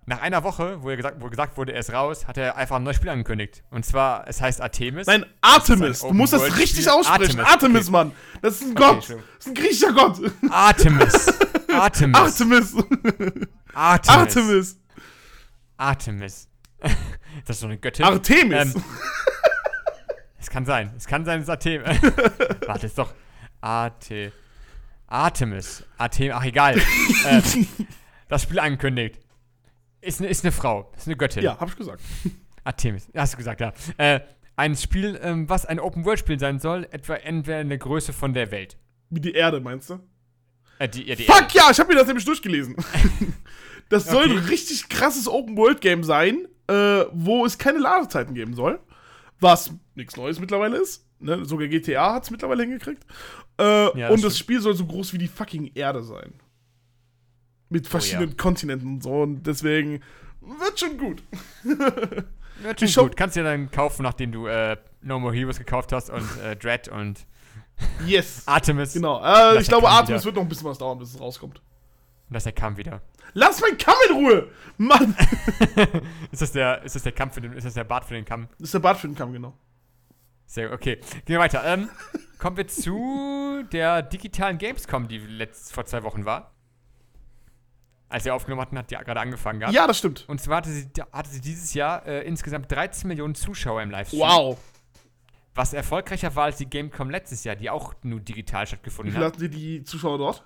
nach 0.06 0.22
einer 0.22 0.42
Woche, 0.42 0.82
wo, 0.82 0.90
er 0.90 0.96
gesagt, 0.96 1.20
wo 1.20 1.28
gesagt 1.28 1.56
wurde, 1.56 1.72
er 1.72 1.80
ist 1.80 1.92
raus, 1.92 2.26
hat 2.26 2.36
er 2.38 2.56
einfach 2.56 2.76
ein 2.76 2.82
neues 2.82 2.96
Spiel 2.96 3.10
angekündigt. 3.10 3.62
Und 3.70 3.84
zwar, 3.84 4.26
es 4.26 4.40
heißt 4.40 4.60
Artemis. 4.60 5.06
Nein, 5.06 5.24
Artemis. 5.42 6.00
Das 6.00 6.08
Du 6.08 6.14
musst 6.14 6.32
das 6.32 6.58
richtig 6.58 6.90
aussprechen. 6.90 7.40
Artemis, 7.40 7.46
Artemis, 7.46 7.82
okay. 7.82 7.92
Mann. 7.92 8.12
Das 8.42 8.54
ist 8.54 8.62
ein 8.62 8.70
Okay, 8.70 8.80
Gott. 8.82 8.98
Das 9.10 9.16
ist 9.40 9.46
ein 9.48 9.54
griechischer 9.54 9.92
Gott. 9.92 10.18
Artemis. 10.50 11.38
Artemis. 11.78 12.16
Artemis. 12.16 12.74
Artemis. 13.74 14.08
Artemis. 14.08 14.78
Artemis. 15.76 16.48
das 16.80 17.56
ist 17.56 17.60
so 17.60 17.66
eine 17.66 17.78
Göttin. 17.78 18.04
Artemis. 18.04 18.74
Ähm, 18.74 18.84
es 20.38 20.50
kann 20.50 20.64
sein. 20.64 20.92
Es 20.96 21.06
kann 21.06 21.24
sein, 21.24 21.38
es 21.38 21.44
ist 21.44 21.50
Artemis. 21.50 22.02
Warte, 22.66 22.86
ist 22.86 22.98
doch 22.98 23.12
Arte. 23.60 24.32
Artemis. 25.06 25.84
Artemis. 25.96 26.34
Ach, 26.34 26.44
egal. 26.44 26.78
äh, 26.78 27.42
das 28.28 28.42
Spiel 28.42 28.58
angekündigt. 28.58 29.18
Ist 30.00 30.20
eine 30.20 30.28
ist 30.28 30.44
eine 30.44 30.52
Frau. 30.52 30.92
Ist 30.96 31.06
eine 31.06 31.16
Göttin. 31.16 31.42
ja, 31.42 31.58
hab 31.58 31.68
ich 31.68 31.76
gesagt. 31.76 32.02
Artemis. 32.64 33.08
Hast 33.14 33.34
du 33.34 33.38
gesagt, 33.38 33.60
ja. 33.60 33.72
Äh, 33.96 34.20
ein 34.56 34.76
Spiel, 34.76 35.18
ähm, 35.22 35.48
was 35.48 35.66
ein 35.66 35.78
Open-World-Spiel 35.78 36.38
sein 36.38 36.58
soll, 36.58 36.86
etwa 36.90 37.14
entweder 37.14 37.60
in 37.60 37.68
der 37.68 37.78
Größe 37.78 38.12
von 38.12 38.34
der 38.34 38.50
Welt. 38.50 38.76
Wie 39.08 39.20
die 39.20 39.32
Erde, 39.32 39.60
meinst 39.60 39.90
du? 39.90 40.00
Äh, 40.78 40.88
die, 40.88 41.04
ja, 41.04 41.14
die 41.14 41.24
Fuck 41.24 41.54
ja, 41.54 41.70
ich 41.70 41.78
habe 41.80 41.92
mir 41.92 41.98
das 41.98 42.06
nämlich 42.06 42.24
durchgelesen. 42.24 42.76
das 43.88 44.06
soll 44.06 44.24
Okay. 44.24 44.32
ein 44.38 44.44
richtig 44.44 44.88
krasses 44.88 45.28
Open-World-Game 45.28 46.04
sein, 46.04 46.46
äh, 46.68 47.04
wo 47.12 47.44
es 47.44 47.58
keine 47.58 47.78
Ladezeiten 47.78 48.34
geben 48.34 48.54
soll. 48.54 48.78
Was 49.40 49.72
nichts 49.94 50.16
Neues 50.16 50.38
mittlerweile 50.40 50.76
ist. 50.78 51.04
Ne? 51.20 51.44
Sogar 51.44 51.68
GTA 51.68 52.14
hat 52.14 52.24
es 52.24 52.30
mittlerweile 52.30 52.62
hingekriegt. 52.64 53.04
Äh, 53.58 53.98
Ja, 53.98 54.08
und 54.08 54.16
das 54.22 54.32
das 54.32 54.38
Spiel 54.38 54.60
soll 54.60 54.74
so 54.74 54.84
groß 54.86 55.12
wie 55.12 55.18
die 55.18 55.28
fucking 55.28 55.72
Erde 55.74 56.02
sein. 56.02 56.34
Mit 57.70 57.86
verschiedenen 57.86 58.28
Oh 58.28 58.32
ja. 58.32 58.36
Kontinenten 58.36 58.88
und 58.94 59.02
so. 59.02 59.22
Und 59.22 59.42
deswegen 59.46 60.00
wird 60.40 60.78
schon 60.80 60.96
gut. 60.96 61.22
Wird 62.62 62.80
schon 62.90 63.04
gut. 63.04 63.16
Kannst 63.16 63.36
du 63.36 63.40
dir 63.40 63.44
dann 63.44 63.70
kaufen, 63.70 64.02
nachdem 64.02 64.32
du 64.32 64.46
äh, 64.46 64.76
No 65.02 65.18
More 65.20 65.34
Heroes 65.34 65.58
gekauft 65.58 65.92
hast 65.92 66.10
und 66.10 66.24
äh, 66.44 66.56
Dread 66.56 66.88
und 66.88 67.26
Yes. 68.06 68.42
Artemis. 68.46 68.92
Genau. 68.92 69.22
Äh, 69.22 69.60
ich 69.60 69.68
glaube, 69.68 69.86
Kamm 69.86 69.96
Artemis 69.96 70.22
wieder. 70.22 70.24
wird 70.26 70.36
noch 70.36 70.42
ein 70.42 70.48
bisschen 70.48 70.68
was 70.68 70.78
dauern, 70.78 70.98
bis 70.98 71.14
es 71.14 71.20
rauskommt. 71.20 71.58
Und 71.58 72.34
das 72.34 72.44
der 72.44 72.52
Kampf 72.52 72.78
wieder. 72.78 73.00
Lass 73.34 73.60
meinen 73.60 73.78
Kamm 73.78 73.94
in 74.08 74.16
Ruhe! 74.16 74.50
Mann! 74.76 75.14
ist, 76.32 76.42
das 76.42 76.52
der, 76.52 76.82
ist 76.82 76.94
das 76.94 77.02
der 77.02 77.12
Kampf 77.12 77.34
für 77.34 77.40
den, 77.40 77.52
ist 77.52 77.64
das 77.64 77.74
der 77.74 77.84
Bart 77.84 78.04
für 78.04 78.14
den 78.14 78.24
Kamm? 78.24 78.48
Das 78.58 78.68
ist 78.68 78.74
der 78.74 78.80
Bart 78.80 78.98
für 78.98 79.06
den 79.06 79.16
Kamm, 79.16 79.32
genau. 79.32 79.54
Sehr 80.46 80.68
gut, 80.68 80.78
okay. 80.78 80.96
Gehen 80.96 81.22
wir 81.26 81.38
weiter. 81.38 81.62
Ähm, 81.64 81.88
kommen 82.38 82.56
wir 82.56 82.68
zu 82.68 83.64
der 83.72 84.02
digitalen 84.02 84.58
Gamescom, 84.58 85.08
die 85.08 85.18
letzt, 85.18 85.72
vor 85.72 85.84
zwei 85.84 86.02
Wochen 86.02 86.24
war. 86.24 86.52
Als 88.10 88.24
wir 88.24 88.34
aufgenommen 88.34 88.62
hatten, 88.62 88.78
hat 88.78 88.90
die 88.90 88.94
gerade 88.94 89.20
angefangen 89.20 89.60
gehabt. 89.60 89.74
Ja, 89.74 89.86
das 89.86 89.98
stimmt. 89.98 90.24
Und 90.28 90.40
zwar 90.40 90.58
hatte 90.58 90.70
sie, 90.70 90.88
hatte 91.12 91.28
sie 91.28 91.42
dieses 91.42 91.74
Jahr 91.74 92.06
äh, 92.06 92.22
insgesamt 92.22 92.72
13 92.72 93.08
Millionen 93.08 93.34
Zuschauer 93.34 93.82
im 93.82 93.90
Livestream. 93.90 94.22
Wow. 94.22 94.58
Was 95.58 95.72
erfolgreicher 95.72 96.36
war 96.36 96.44
als 96.44 96.58
die 96.58 96.70
Gamescom 96.70 97.10
letztes 97.10 97.42
Jahr, 97.42 97.56
die 97.56 97.68
auch 97.68 97.92
nur 98.04 98.20
digital 98.20 98.62
Wie 98.62 98.68
stattgefunden 98.68 99.12
viel 99.12 99.24
hat. 99.24 99.32
hatten 99.32 99.40
die, 99.40 99.48
die 99.50 99.82
Zuschauer 99.82 100.16
dort? 100.16 100.44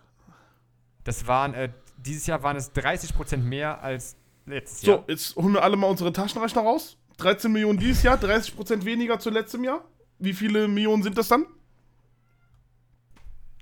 Das 1.05 1.27
waren, 1.27 1.53
äh, 1.53 1.69
dieses 1.99 2.27
Jahr 2.27 2.43
waren 2.43 2.57
es 2.57 2.73
30% 2.75 3.37
mehr 3.37 3.83
als 3.83 4.17
letztes 4.47 4.81
So, 4.81 4.93
Jahr. 4.93 5.05
jetzt 5.09 5.37
holen 5.37 5.53
wir 5.53 5.63
alle 5.63 5.77
mal 5.77 5.89
unsere 5.89 6.15
Taschenrechner 6.15 6.63
raus. 6.63 6.97
13 7.19 7.53
Millionen 7.53 7.79
dieses 7.79 8.03
Jahr, 8.03 8.17
30% 8.17 8.87
weniger 8.87 9.19
zu 9.19 9.29
letztem 9.29 9.65
Jahr. 9.65 9.85
Wie 10.19 10.33
viele 10.33 10.67
Millionen 10.67 11.03
sind 11.03 11.19
das 11.19 11.29
dann? 11.29 11.45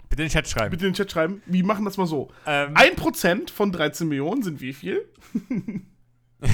Bitte 0.08 0.22
in 0.22 0.28
den 0.28 0.32
Chat 0.32 0.48
schreiben. 0.48 0.70
Bitte 0.70 0.86
in 0.86 0.92
den 0.92 0.96
Chat 0.96 1.10
schreiben. 1.10 1.42
Wir 1.46 1.64
machen 1.64 1.84
das 1.84 1.96
mal 1.96 2.06
so. 2.06 2.30
Ähm, 2.46 2.74
1% 2.74 3.50
von 3.50 3.72
13 3.72 4.06
Millionen 4.06 4.44
sind 4.44 4.60
wie 4.60 4.72
viel? 4.72 5.04
Hast 6.40 6.50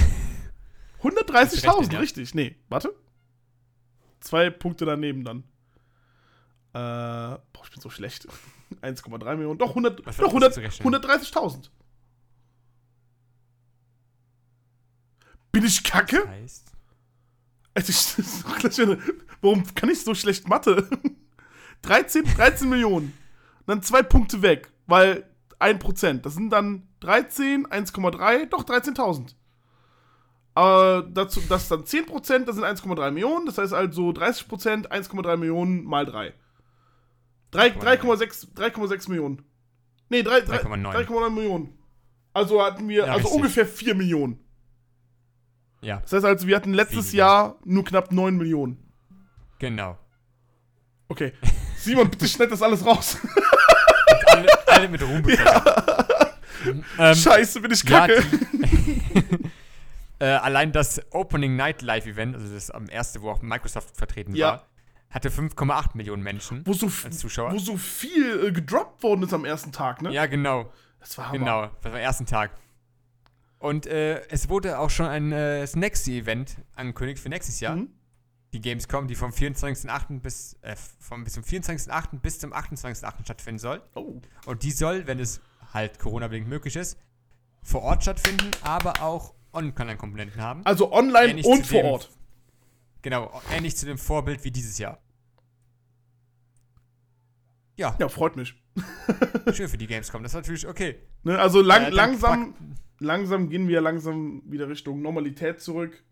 du 1.03 1.07
130.000, 1.07 1.79
recht, 1.81 1.93
ja. 1.93 1.99
richtig. 1.99 2.33
Nee, 2.33 2.55
warte. 2.67 2.95
Zwei 4.19 4.49
Punkte 4.49 4.85
daneben 4.85 5.23
dann. 5.23 5.43
Äh, 6.73 7.39
boah, 7.53 7.63
ich 7.63 7.71
bin 7.71 7.81
so 7.81 7.89
schlecht. 7.89 8.27
1,3 8.81 9.35
Millionen. 9.35 9.57
Doch, 9.57 9.69
100, 9.69 10.05
Was 10.05 10.19
war 10.19 10.25
doch 10.29 10.39
das 10.39 10.53
100, 10.53 10.53
zu 10.53 10.59
rechnen? 10.61 10.95
130.000. 10.95 11.69
Bin 15.51 15.65
ich 15.65 15.83
kacke? 15.83 16.27
heißt, 16.27 16.71
Also 17.73 17.89
ich, 17.89 18.15
das 18.61 18.77
ist 18.77 18.97
warum 19.41 19.63
kann 19.73 19.89
ich 19.89 20.03
so 20.03 20.13
schlecht 20.13 20.47
Mathe? 20.47 20.87
13, 21.83 22.25
13 22.25 22.69
Millionen. 22.69 23.17
Dann 23.65 23.81
zwei 23.81 24.01
Punkte 24.03 24.41
weg, 24.41 24.71
weil 24.87 25.29
1%. 25.59 26.21
Das 26.21 26.33
sind 26.33 26.49
dann 26.51 26.87
13, 26.99 27.67
1,3, 27.67 28.45
doch 28.47 28.63
13.000. 28.63 29.35
Aber 30.57 31.03
dazu, 31.03 31.39
das 31.47 31.63
ist 31.63 31.71
dann 31.71 31.83
10%, 31.83 32.45
das 32.45 32.55
sind 32.55 32.65
1,3 32.65 33.11
Millionen. 33.11 33.45
Das 33.45 33.59
heißt 33.59 33.73
also 33.73 34.09
30%, 34.09 34.87
1,3 34.87 35.37
Millionen 35.37 35.83
mal 35.83 36.03
3. 36.03 36.33
3 37.51 37.67
3,6 37.69 38.55
3,6 38.55 39.07
Millionen. 39.09 39.43
Nee, 40.09 40.23
3 40.23 40.41
3 40.41 40.57
3,9. 40.63 41.05
3,9 41.05 41.29
Millionen. 41.29 41.77
Also 42.33 42.63
hatten 42.63 42.89
wir, 42.89 43.05
Ja, 43.05 43.13
also 43.13 43.17
richtig. 43.27 43.35
ungefähr 43.35 43.67
4 43.67 43.93
Millionen. 43.93 44.39
ja, 45.81 45.99
Das 45.99 46.13
heißt 46.13 46.25
also, 46.25 46.47
wir 46.47 46.55
hatten 46.55 46.73
letztes 46.73 47.07
Weniger. 47.11 47.17
Jahr 47.17 47.55
nur 47.63 47.85
knapp 47.85 48.11
9 48.11 48.35
Millionen. 48.35 48.77
genau. 49.59 49.95
Okay. 51.07 51.33
Simon, 51.77 52.09
bitte 52.09 52.27
schneid 52.27 52.51
das 52.51 52.63
alles 52.63 52.83
raus. 52.83 53.17
alle, 54.27 54.47
alle 54.65 54.89
mit 54.89 55.01
Ruhm 55.03 55.21
befördert. 55.23 56.35
ähm, 56.97 57.15
Scheiße, 57.15 57.61
bin 57.61 57.71
ich 57.71 57.83
ja, 57.83 58.07
kacke. 58.07 58.23
die- 58.53 58.76
äh, 60.19 60.25
allein 60.25 60.71
das 60.71 61.01
Opening 61.11 61.55
Night 61.55 61.81
Live 61.81 62.05
Event, 62.05 62.35
also 62.35 62.53
das 62.53 62.71
am 62.71 62.89
erste, 62.89 63.21
wo 63.21 63.29
auch 63.29 63.41
Microsoft 63.41 63.95
vertreten 63.95 64.35
Ja. 64.35 64.47
war, 64.47 64.67
hatte 65.09 65.29
5,8 65.29 65.91
Millionen 65.95 66.23
Menschen 66.23 66.65
wo, 66.65 66.73
so, 66.73 66.89
als 67.03 67.19
Zuschauer. 67.19 67.51
wo 67.53 67.57
so 67.59 67.77
viel 67.77 68.47
äh, 68.47 68.51
gedroppt 68.51 69.03
worden 69.03 69.23
ist 69.23 69.33
am 69.33 69.45
ersten 69.45 69.71
Tag, 69.71 70.01
ne? 70.01 70.11
ja, 70.11 70.25
genau. 70.25 70.71
Das 70.99 71.17
war 71.17 71.27
Hammer. 71.29 71.37
Genau, 71.37 71.61
das 71.81 71.91
war 71.91 71.91
am 71.93 71.97
ersten 71.97 72.25
Tag. 72.25 72.51
Und 73.59 73.87
äh, 73.87 74.27
es 74.27 74.49
wurde 74.49 74.77
auch 74.79 74.89
schon 74.89 75.07
ein 75.07 75.31
äh, 75.31 75.61
das 75.61 75.75
nächste 75.75 76.11
Event 76.11 76.57
angekündigt 76.75 77.19
für 77.19 77.29
nächstes 77.29 77.59
Jahr. 77.59 77.75
Mhm. 77.75 77.89
Die 78.53 78.61
Gamescom, 78.61 79.07
die 79.07 79.15
vom 79.15 79.31
24.8. 79.31 80.19
bis, 80.19 80.57
äh, 80.61 80.75
vom, 80.99 81.23
bis 81.23 81.33
zum 81.33 81.43
24.8. 81.43 82.19
bis 82.19 82.39
zum 82.39 82.53
28.8. 82.53 83.23
stattfinden 83.23 83.59
soll. 83.59 83.81
Oh. 83.95 84.21
Und 84.45 84.63
die 84.63 84.71
soll, 84.71 85.07
wenn 85.07 85.19
es 85.19 85.41
halt 85.73 85.99
Corona-bedingt 85.99 86.47
möglich 86.47 86.75
ist, 86.75 86.97
vor 87.63 87.81
Ort 87.81 88.03
stattfinden, 88.03 88.51
aber 88.61 89.01
auch 89.01 89.33
Online-Komponenten 89.53 90.41
haben. 90.41 90.65
Also 90.65 90.91
online 90.91 91.29
Ähnlich 91.31 91.45
und 91.45 91.65
vor 91.65 91.81
dem- 91.81 91.91
Ort. 91.91 92.09
Genau, 93.01 93.41
ähnlich 93.51 93.77
zu 93.77 93.85
dem 93.85 93.97
Vorbild 93.97 94.43
wie 94.43 94.51
dieses 94.51 94.77
Jahr. 94.77 94.99
Ja, 97.75 97.95
Ja, 97.99 98.09
freut 98.09 98.35
mich. 98.35 98.55
schön 99.53 99.69
für 99.69 99.77
die 99.77 99.87
Gamescom. 99.87 100.23
Das 100.23 100.31
ist 100.31 100.35
natürlich 100.35 100.67
okay. 100.67 100.95
Ne? 101.23 101.37
Also 101.39 101.61
lang, 101.61 101.85
Äh, 101.85 101.89
langsam, 101.89 102.55
langsam 102.99 103.49
gehen 103.49 103.67
wir 103.67 103.81
langsam 103.81 104.41
wieder 104.45 104.67
Richtung 104.67 105.01
Normalität 105.01 105.61
zurück. 105.61 106.03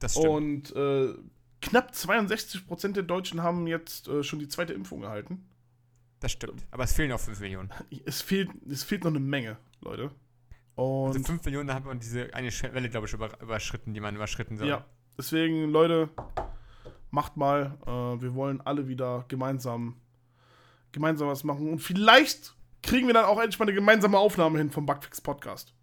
Das 0.00 0.12
stimmt. 0.12 0.28
Und 0.28 0.76
äh, 0.76 1.14
knapp 1.60 1.92
62% 1.92 2.92
der 2.92 3.02
Deutschen 3.04 3.42
haben 3.42 3.66
jetzt 3.66 4.08
äh, 4.08 4.22
schon 4.22 4.38
die 4.40 4.48
zweite 4.48 4.72
Impfung 4.72 5.02
erhalten. 5.04 5.48
das 6.20 6.32
stimmt. 6.32 6.66
Aber 6.72 6.84
es 6.84 6.92
fehlen 6.92 7.10
noch 7.10 7.20
5 7.20 7.38
Millionen. 7.40 7.70
Es 8.04 8.20
fehlt, 8.20 8.50
es 8.68 8.82
fehlt 8.84 9.04
noch 9.04 9.10
eine 9.10 9.20
Menge, 9.20 9.58
Leute. 9.80 10.10
Und 10.78 11.08
Also 11.08 11.24
5 11.24 11.44
Millionen, 11.44 11.66
da 11.66 11.74
hat 11.74 11.84
man 11.84 11.98
diese 11.98 12.32
eine 12.34 12.52
Schwelle, 12.52 12.88
glaube 12.88 13.06
ich, 13.08 13.12
über, 13.12 13.30
überschritten, 13.42 13.94
die 13.94 14.00
man 14.00 14.14
überschritten 14.14 14.56
soll. 14.56 14.68
Ja, 14.68 14.84
deswegen, 15.18 15.70
Leute, 15.70 16.08
macht 17.10 17.36
mal. 17.36 17.76
Äh, 17.84 18.22
wir 18.22 18.34
wollen 18.34 18.60
alle 18.60 18.86
wieder 18.86 19.24
gemeinsam, 19.26 19.96
gemeinsam 20.92 21.26
was 21.28 21.42
machen. 21.42 21.68
Und 21.72 21.80
vielleicht 21.80 22.54
kriegen 22.82 23.08
wir 23.08 23.14
dann 23.14 23.24
auch 23.24 23.38
endlich 23.40 23.58
mal 23.58 23.64
eine 23.64 23.74
gemeinsame 23.74 24.16
Aufnahme 24.18 24.58
hin 24.58 24.70
vom 24.70 24.86
Bugfix 24.86 25.20
Podcast. 25.20 25.74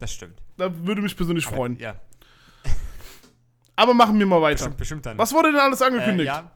Das 0.00 0.12
stimmt. 0.12 0.42
Da 0.56 0.74
würde 0.84 1.02
mich 1.02 1.16
persönlich 1.16 1.46
Aber, 1.46 1.56
freuen. 1.56 1.78
Ja, 1.78 1.94
Aber 3.76 3.94
machen 3.94 4.18
wir 4.18 4.26
mal 4.26 4.42
weiter. 4.42 4.54
bestimmt, 4.56 4.76
bestimmt 4.76 5.06
dann. 5.06 5.18
Was 5.18 5.32
wurde 5.32 5.52
denn 5.52 5.60
alles 5.60 5.80
Äh, 5.80 5.84
angekündigt? 5.84 6.26
ja. 6.26 6.50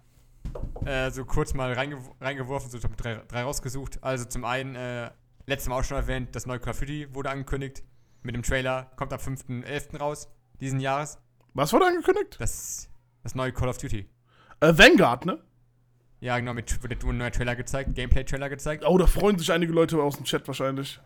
äh, 0.84 1.10
so 1.12 1.24
kurz 1.24 1.54
mal 1.54 1.72
reingew 1.72 1.98
reingeworfen, 2.20 2.68
so 2.70 2.78
ich 2.78 2.84
habe 2.84 2.96
drei, 2.96 3.22
drei 3.28 3.42
rausgesucht. 3.44 4.02
Also 4.02 4.24
zum 4.24 4.44
einen, 4.44 4.74
äh, 4.74 5.10
letztes 5.46 5.68
Mal 5.68 5.78
auch 5.78 5.84
schon 5.84 5.96
erwähnt, 5.96 6.34
das 6.34 6.46
neue 6.46 6.58
Call 6.60 6.70
of 6.72 6.80
Duty 6.80 7.14
wurde 7.14 7.30
angekündigt. 7.30 7.82
Mit 8.22 8.34
dem 8.34 8.42
Trailer 8.42 8.90
kommt 8.96 9.12
am 9.12 9.18
5.11. 9.20 9.98
raus, 9.98 10.28
diesen 10.60 10.80
Jahres. 10.80 11.18
Was 11.52 11.72
wurde 11.72 11.86
angekündigt? 11.86 12.36
Das, 12.38 12.88
das 13.22 13.34
neue 13.34 13.52
Call 13.52 13.68
of 13.68 13.78
Duty. 13.78 14.08
Äh, 14.60 14.72
Vanguard, 14.78 15.26
ne? 15.26 15.42
Ja, 16.20 16.38
genau, 16.38 16.54
mit 16.54 16.82
wurde 16.82 16.96
ein 17.06 17.18
neuer 17.18 17.30
Trailer 17.30 17.54
gezeigt, 17.54 17.94
Gameplay-Trailer 17.94 18.48
gezeigt. 18.48 18.84
Oh, 18.86 18.96
da 18.96 19.06
freuen 19.06 19.38
sich 19.38 19.52
einige 19.52 19.72
Leute 19.72 20.00
aus 20.02 20.16
dem 20.16 20.24
Chat 20.24 20.46
wahrscheinlich. 20.48 20.98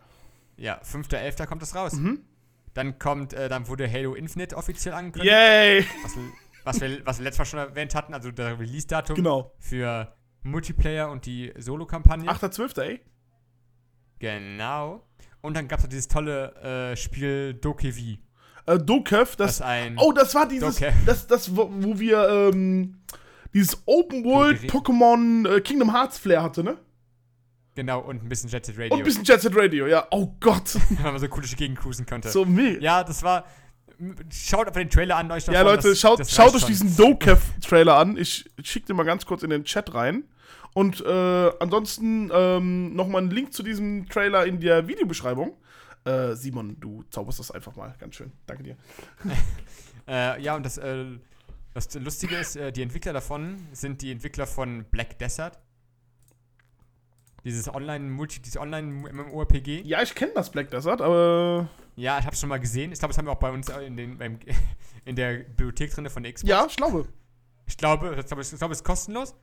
Ja, 0.55 0.79
5.11. 0.81 1.45
kommt 1.45 1.61
das 1.61 1.75
raus. 1.75 1.93
Mhm. 1.93 2.21
Dann 2.73 2.99
kommt, 2.99 3.33
äh, 3.33 3.49
dann 3.49 3.67
wurde 3.67 3.91
Halo 3.91 4.13
Infinite 4.13 4.55
offiziell 4.55 4.93
angekündigt. 4.93 5.33
Yay! 5.33 5.85
Was, 6.03 6.15
was, 6.63 6.81
wir, 6.81 7.05
was 7.05 7.17
wir 7.19 7.23
letztes 7.25 7.39
Mal 7.39 7.45
schon 7.45 7.59
erwähnt 7.59 7.95
hatten, 7.95 8.13
also 8.13 8.31
das 8.31 8.57
Release-Datum 8.59 9.15
Genau. 9.17 9.51
für 9.59 10.13
Multiplayer 10.43 11.09
und 11.09 11.25
die 11.25 11.51
Solo-Kampagne. 11.57 12.29
8.12., 12.29 12.81
ey. 12.81 13.01
Genau. 14.19 15.03
Und 15.41 15.55
dann 15.55 15.67
gab 15.67 15.79
es 15.79 15.87
dieses 15.89 16.07
tolle 16.07 16.53
äh, 16.91 16.95
Spiel 16.97 17.53
Dokev. 17.53 17.97
Äh, 18.65 18.77
Dokev, 18.77 19.35
Das 19.37 19.57
das. 19.57 19.61
ein. 19.61 19.95
Oh, 19.97 20.11
das 20.11 20.35
war 20.35 20.47
dieses. 20.47 20.75
Dokev. 20.77 20.93
Das, 21.05 21.27
das, 21.27 21.55
wo 21.55 21.69
wo 21.71 21.97
wir, 21.99 22.27
ähm, 22.53 22.99
dieses 23.53 23.81
Open 23.85 24.23
World 24.25 24.61
Pokémon 24.69 25.47
äh, 25.49 25.61
Kingdom 25.61 25.93
Hearts 25.93 26.17
Flair 26.19 26.43
hatte, 26.43 26.63
ne? 26.63 26.77
Genau, 27.75 28.01
und 28.01 28.21
ein 28.23 28.27
bisschen 28.29 28.49
Jet 28.49 28.65
Set 28.65 28.75
Und 28.75 28.81
Radio. 28.83 28.97
ein 28.97 29.03
bisschen 29.03 29.23
Jet 29.23 29.39
Set 29.41 29.55
Radio, 29.55 29.87
ja. 29.87 30.05
Oh 30.11 30.35
Gott. 30.41 30.75
weil 31.01 31.11
man 31.13 31.19
so 31.19 31.27
cool 31.27 31.37
durch 31.39 31.51
die 31.51 31.55
Gegend 31.55 31.79
cruisen 31.79 32.05
konnte. 32.05 32.29
so 32.29 32.43
meh. 32.43 32.77
Ja, 32.79 33.03
das 33.03 33.23
war. 33.23 33.45
Schaut 34.31 34.67
einfach 34.67 34.79
den 34.81 34.89
Trailer 34.89 35.17
an 35.17 35.29
euch 35.31 35.45
Ja, 35.47 35.61
Leute, 35.61 35.89
das- 35.89 35.99
schaut, 35.99 36.19
das 36.19 36.31
schaut 36.33 36.53
euch 36.55 36.63
diesen 36.65 36.95
Dokev-Trailer 36.95 37.97
an. 37.97 38.17
Ich 38.17 38.49
schicke 38.63 38.87
den 38.87 38.95
mal 38.95 39.03
ganz 39.03 39.25
kurz 39.25 39.43
in 39.43 39.49
den 39.49 39.63
Chat 39.65 39.93
rein. 39.93 40.23
Und 40.79 41.01
äh, 41.05 41.51
ansonsten 41.59 42.31
ähm, 42.33 42.95
nochmal 42.95 43.23
einen 43.23 43.31
Link 43.31 43.51
zu 43.51 43.63
diesem 43.63 44.07
Trailer 44.07 44.45
in 44.45 44.61
der 44.61 44.87
Videobeschreibung. 44.87 45.57
Äh, 46.05 46.35
Simon, 46.35 46.79
du 46.79 47.03
zauberst 47.09 47.37
das 47.37 47.51
einfach 47.51 47.75
mal. 47.75 47.93
Ganz 47.99 48.15
schön. 48.15 48.31
Danke 48.45 48.63
dir. 48.63 48.77
Äh, 50.07 50.41
ja, 50.41 50.55
und 50.55 50.65
das, 50.65 50.79
äh, 50.79 51.05
das 51.75 51.93
Lustige 51.93 52.35
ist, 52.35 52.55
äh, 52.55 52.71
die 52.71 52.81
Entwickler 52.81 53.13
davon 53.13 53.67
sind 53.73 54.01
die 54.01 54.11
Entwickler 54.11 54.47
von 54.47 54.85
Black 54.85 55.19
Desert. 55.19 55.59
Dieses 57.43 57.71
Online-Multi, 57.71 58.41
dieses 58.41 58.59
Online-MMORPG. 58.59 59.83
Ja, 59.83 60.01
ich 60.01 60.15
kenne 60.15 60.31
das 60.33 60.49
Black 60.49 60.71
Desert, 60.71 60.99
aber. 60.99 61.69
Ja, 61.95 62.17
ich 62.17 62.25
hab's 62.25 62.39
schon 62.39 62.49
mal 62.49 62.59
gesehen. 62.59 62.91
Ich 62.91 62.97
glaube, 62.97 63.11
das 63.11 63.19
haben 63.19 63.27
wir 63.27 63.33
auch 63.33 63.39
bei 63.39 63.51
uns 63.51 63.69
in, 63.69 63.97
den, 63.97 64.17
beim, 64.17 64.39
in 65.05 65.15
der 65.15 65.43
Bibliothek 65.43 65.93
drin 65.93 66.09
von 66.09 66.23
der 66.23 66.33
Xbox. 66.33 66.49
Ja, 66.49 66.65
ich 66.67 66.75
glaube. 66.75 67.07
Ich 67.67 67.77
glaube, 67.77 68.15
es 68.15 68.23
ich 68.51 68.57
glaube, 68.57 68.71
es 68.73 68.79
ist 68.79 68.83
kostenlos. 68.83 69.35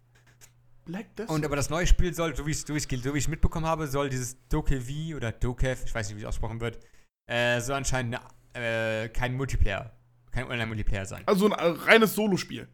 Black 0.87 1.15
Desert. 1.17 1.31
Und 1.31 1.45
aber 1.45 1.57
das 1.57 1.69
neue 1.69 1.87
Spiel 1.87 2.15
soll, 2.15 2.35
so 2.35 2.47
wie 2.47 2.53
ich 2.53 2.59
es 2.59 2.63
so 2.67 2.75
wie 3.15 3.19
ich's 3.19 3.29
mitbekommen 3.29 3.67
habe, 3.67 3.87
soll 3.87 4.09
dieses 4.09 4.39
Dokev 4.49 5.15
oder 5.15 5.33
Dokev, 5.33 5.85
ich 5.85 5.95
weiß 5.95 6.09
nicht, 6.09 6.17
wie 6.17 6.23
es 6.23 6.27
ausgesprochen 6.27 6.61
wird, 6.61 6.79
äh, 7.27 7.61
soll 7.61 7.77
anscheinend 7.77 8.19
eine, 8.55 9.05
äh, 9.05 9.09
kein 9.11 9.35
Multiplayer, 9.35 9.93
kein 10.31 10.45
Online-Multiplayer 10.45 11.05
sein. 11.05 11.23
also 11.27 11.47
ein 11.47 11.53
äh, 11.53 11.79
reines 11.87 12.15
Solospiel. 12.15 12.69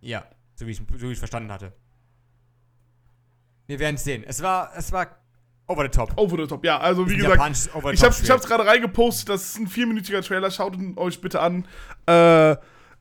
Ja, 0.00 0.26
so 0.54 0.66
wie 0.66 0.72
ich 0.72 0.78
so 0.78 1.08
wie 1.08 1.12
ich 1.12 1.18
verstanden 1.18 1.52
hatte. 1.52 1.72
Wir 3.66 3.78
werden 3.78 3.94
es 3.94 4.04
sehen. 4.04 4.24
Es 4.26 4.42
war, 4.42 4.72
es 4.76 4.92
war 4.92 5.18
over 5.66 5.84
the 5.84 5.88
top. 5.88 6.12
Over 6.16 6.36
the 6.36 6.46
top. 6.46 6.64
Ja, 6.64 6.78
also 6.78 7.08
wie 7.08 7.16
gesagt, 7.16 7.56
ich 7.56 7.72
habe 7.72 7.92
ich 7.92 8.30
hab's 8.30 8.46
gerade 8.46 8.66
reingepostet. 8.66 9.28
Das 9.30 9.42
ist 9.42 9.58
ein 9.58 9.66
vierminütiger 9.66 10.20
Trailer. 10.22 10.50
Schaut 10.50 10.74
ihn 10.76 10.98
euch 10.98 11.20
bitte 11.20 11.40
an. 11.40 11.66
Äh, 12.06 12.56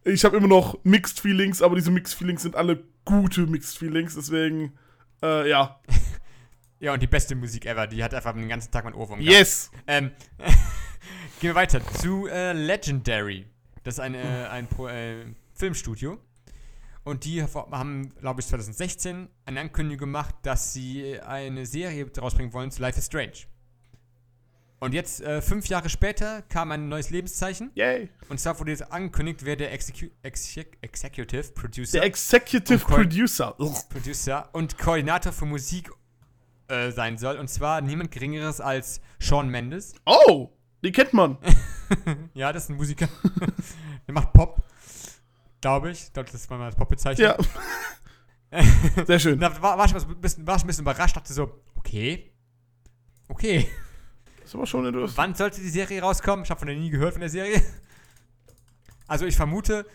ich 0.06 0.26
habe 0.26 0.38
immer 0.38 0.48
noch 0.48 0.78
Mixed 0.84 1.20
Feelings, 1.20 1.62
aber 1.62 1.76
diese 1.76 1.92
Mixed 1.92 2.16
Feelings 2.16 2.44
sind 2.44 2.56
alle 2.56 2.84
gute 3.06 3.48
Mixed 3.48 3.78
Feelings. 3.78 4.16
Deswegen, 4.16 4.74
äh, 5.22 5.50
ja. 5.50 5.80
Ja, 6.80 6.92
und 6.92 7.02
die 7.02 7.08
beste 7.08 7.34
Musik 7.34 7.66
ever. 7.66 7.88
Die 7.88 8.04
hat 8.04 8.14
einfach 8.14 8.34
den 8.34 8.50
ganzen 8.50 8.70
Tag 8.70 8.84
mein 8.84 8.94
Ohrwurm 8.94 9.22
Yes. 9.22 9.72
Ähm, 9.88 10.12
gehen 11.40 11.52
wir 11.52 11.56
weiter 11.56 11.80
zu 12.02 12.28
äh, 12.28 12.52
Legendary. 12.52 13.46
Das 13.86 13.94
ist 13.94 14.00
ein, 14.02 14.16
äh, 14.16 14.48
ein 14.52 14.68
Pro, 14.68 14.90
äh, 14.90 15.24
Filmstudio. 15.54 16.20
Und 17.06 17.24
die 17.24 17.42
haben, 17.42 18.14
glaube 18.20 18.42
ich, 18.42 18.48
2016 18.48 19.30
eine 19.46 19.62
Ankündigung 19.62 20.08
gemacht, 20.08 20.36
dass 20.42 20.74
sie 20.74 21.22
eine 21.22 21.66
Serie 21.66 22.12
rausbringen 22.18 22.52
wollen 22.52 22.70
zu 22.70 22.82
Life 22.82 23.00
is 23.00 23.06
Strange. 23.06 23.46
Und 24.84 24.94
jetzt, 24.94 25.22
äh, 25.22 25.42
fünf 25.42 25.68
Jahre 25.68 25.88
später, 25.88 26.42
kam 26.50 26.70
ein 26.72 26.90
neues 26.90 27.10
Lebenszeichen. 27.10 27.72
Yay. 27.74 28.10
Und 28.28 28.42
zwar 28.42 28.60
wurde 28.60 28.72
jetzt 28.72 28.92
angekündigt, 28.92 29.46
wer 29.46 29.56
der 29.56 29.72
Execu 29.72 30.08
Exec 30.24 30.78
Executive 30.82 31.54
Producer, 31.54 32.00
Der 32.00 32.04
Executive 32.04 32.80
Producer. 32.80 33.56
Producer 33.90 34.50
und 34.52 34.78
Koordinator 34.78 35.32
für 35.32 35.46
Musik 35.46 35.90
äh, 36.68 36.92
sein 36.92 37.18
soll. 37.18 37.38
Und 37.38 37.48
zwar 37.48 37.80
niemand 37.80 38.12
Geringeres 38.12 38.60
als 38.60 39.00
Sean 39.20 39.48
Mendes. 39.48 39.94
Oh, 40.06 40.50
die 40.84 40.92
kennt 40.92 41.14
man. 41.14 41.38
Ja, 42.34 42.52
das 42.52 42.64
ist 42.64 42.70
ein 42.72 42.76
Musiker. 42.76 43.08
Der 44.08 44.14
macht 44.14 44.34
Pop. 44.34 44.64
Glaube 45.62 45.92
ich. 45.92 46.06
Ich 46.06 46.14
glaube, 46.14 46.30
das 46.30 46.50
war 46.50 46.58
mal 46.58 46.66
als 46.66 46.76
Pop 46.76 46.90
bezeichnet. 46.90 47.38
Ja. 48.52 48.64
Sehr 49.06 49.20
schön. 49.20 49.40
Da 49.40 49.62
war, 49.62 49.78
war, 49.78 49.86
ich 49.86 49.94
ein 49.94 50.20
bisschen, 50.20 50.48
war 50.48 50.58
ich 50.58 50.64
ein 50.64 50.68
bisschen 50.68 50.84
überrascht, 50.84 51.16
dachte 51.16 51.32
so, 51.32 51.62
okay. 51.76 52.34
Okay. 53.30 53.70
Ist 54.54 54.58
aber 54.58 54.68
schon 54.68 54.86
interessant. 54.86 55.18
Wann 55.18 55.34
sollte 55.34 55.62
die 55.62 55.70
Serie 55.70 56.00
rauskommen? 56.00 56.46
Ich 56.46 56.52
habe 56.52 56.60
von 56.60 56.68
der 56.68 56.78
nie 56.78 56.92
gehört 56.92 57.14
von 57.14 57.22
der 57.22 57.30
Serie. 57.30 57.62
Also 59.06 59.26
ich 59.26 59.36
vermute, 59.36 59.86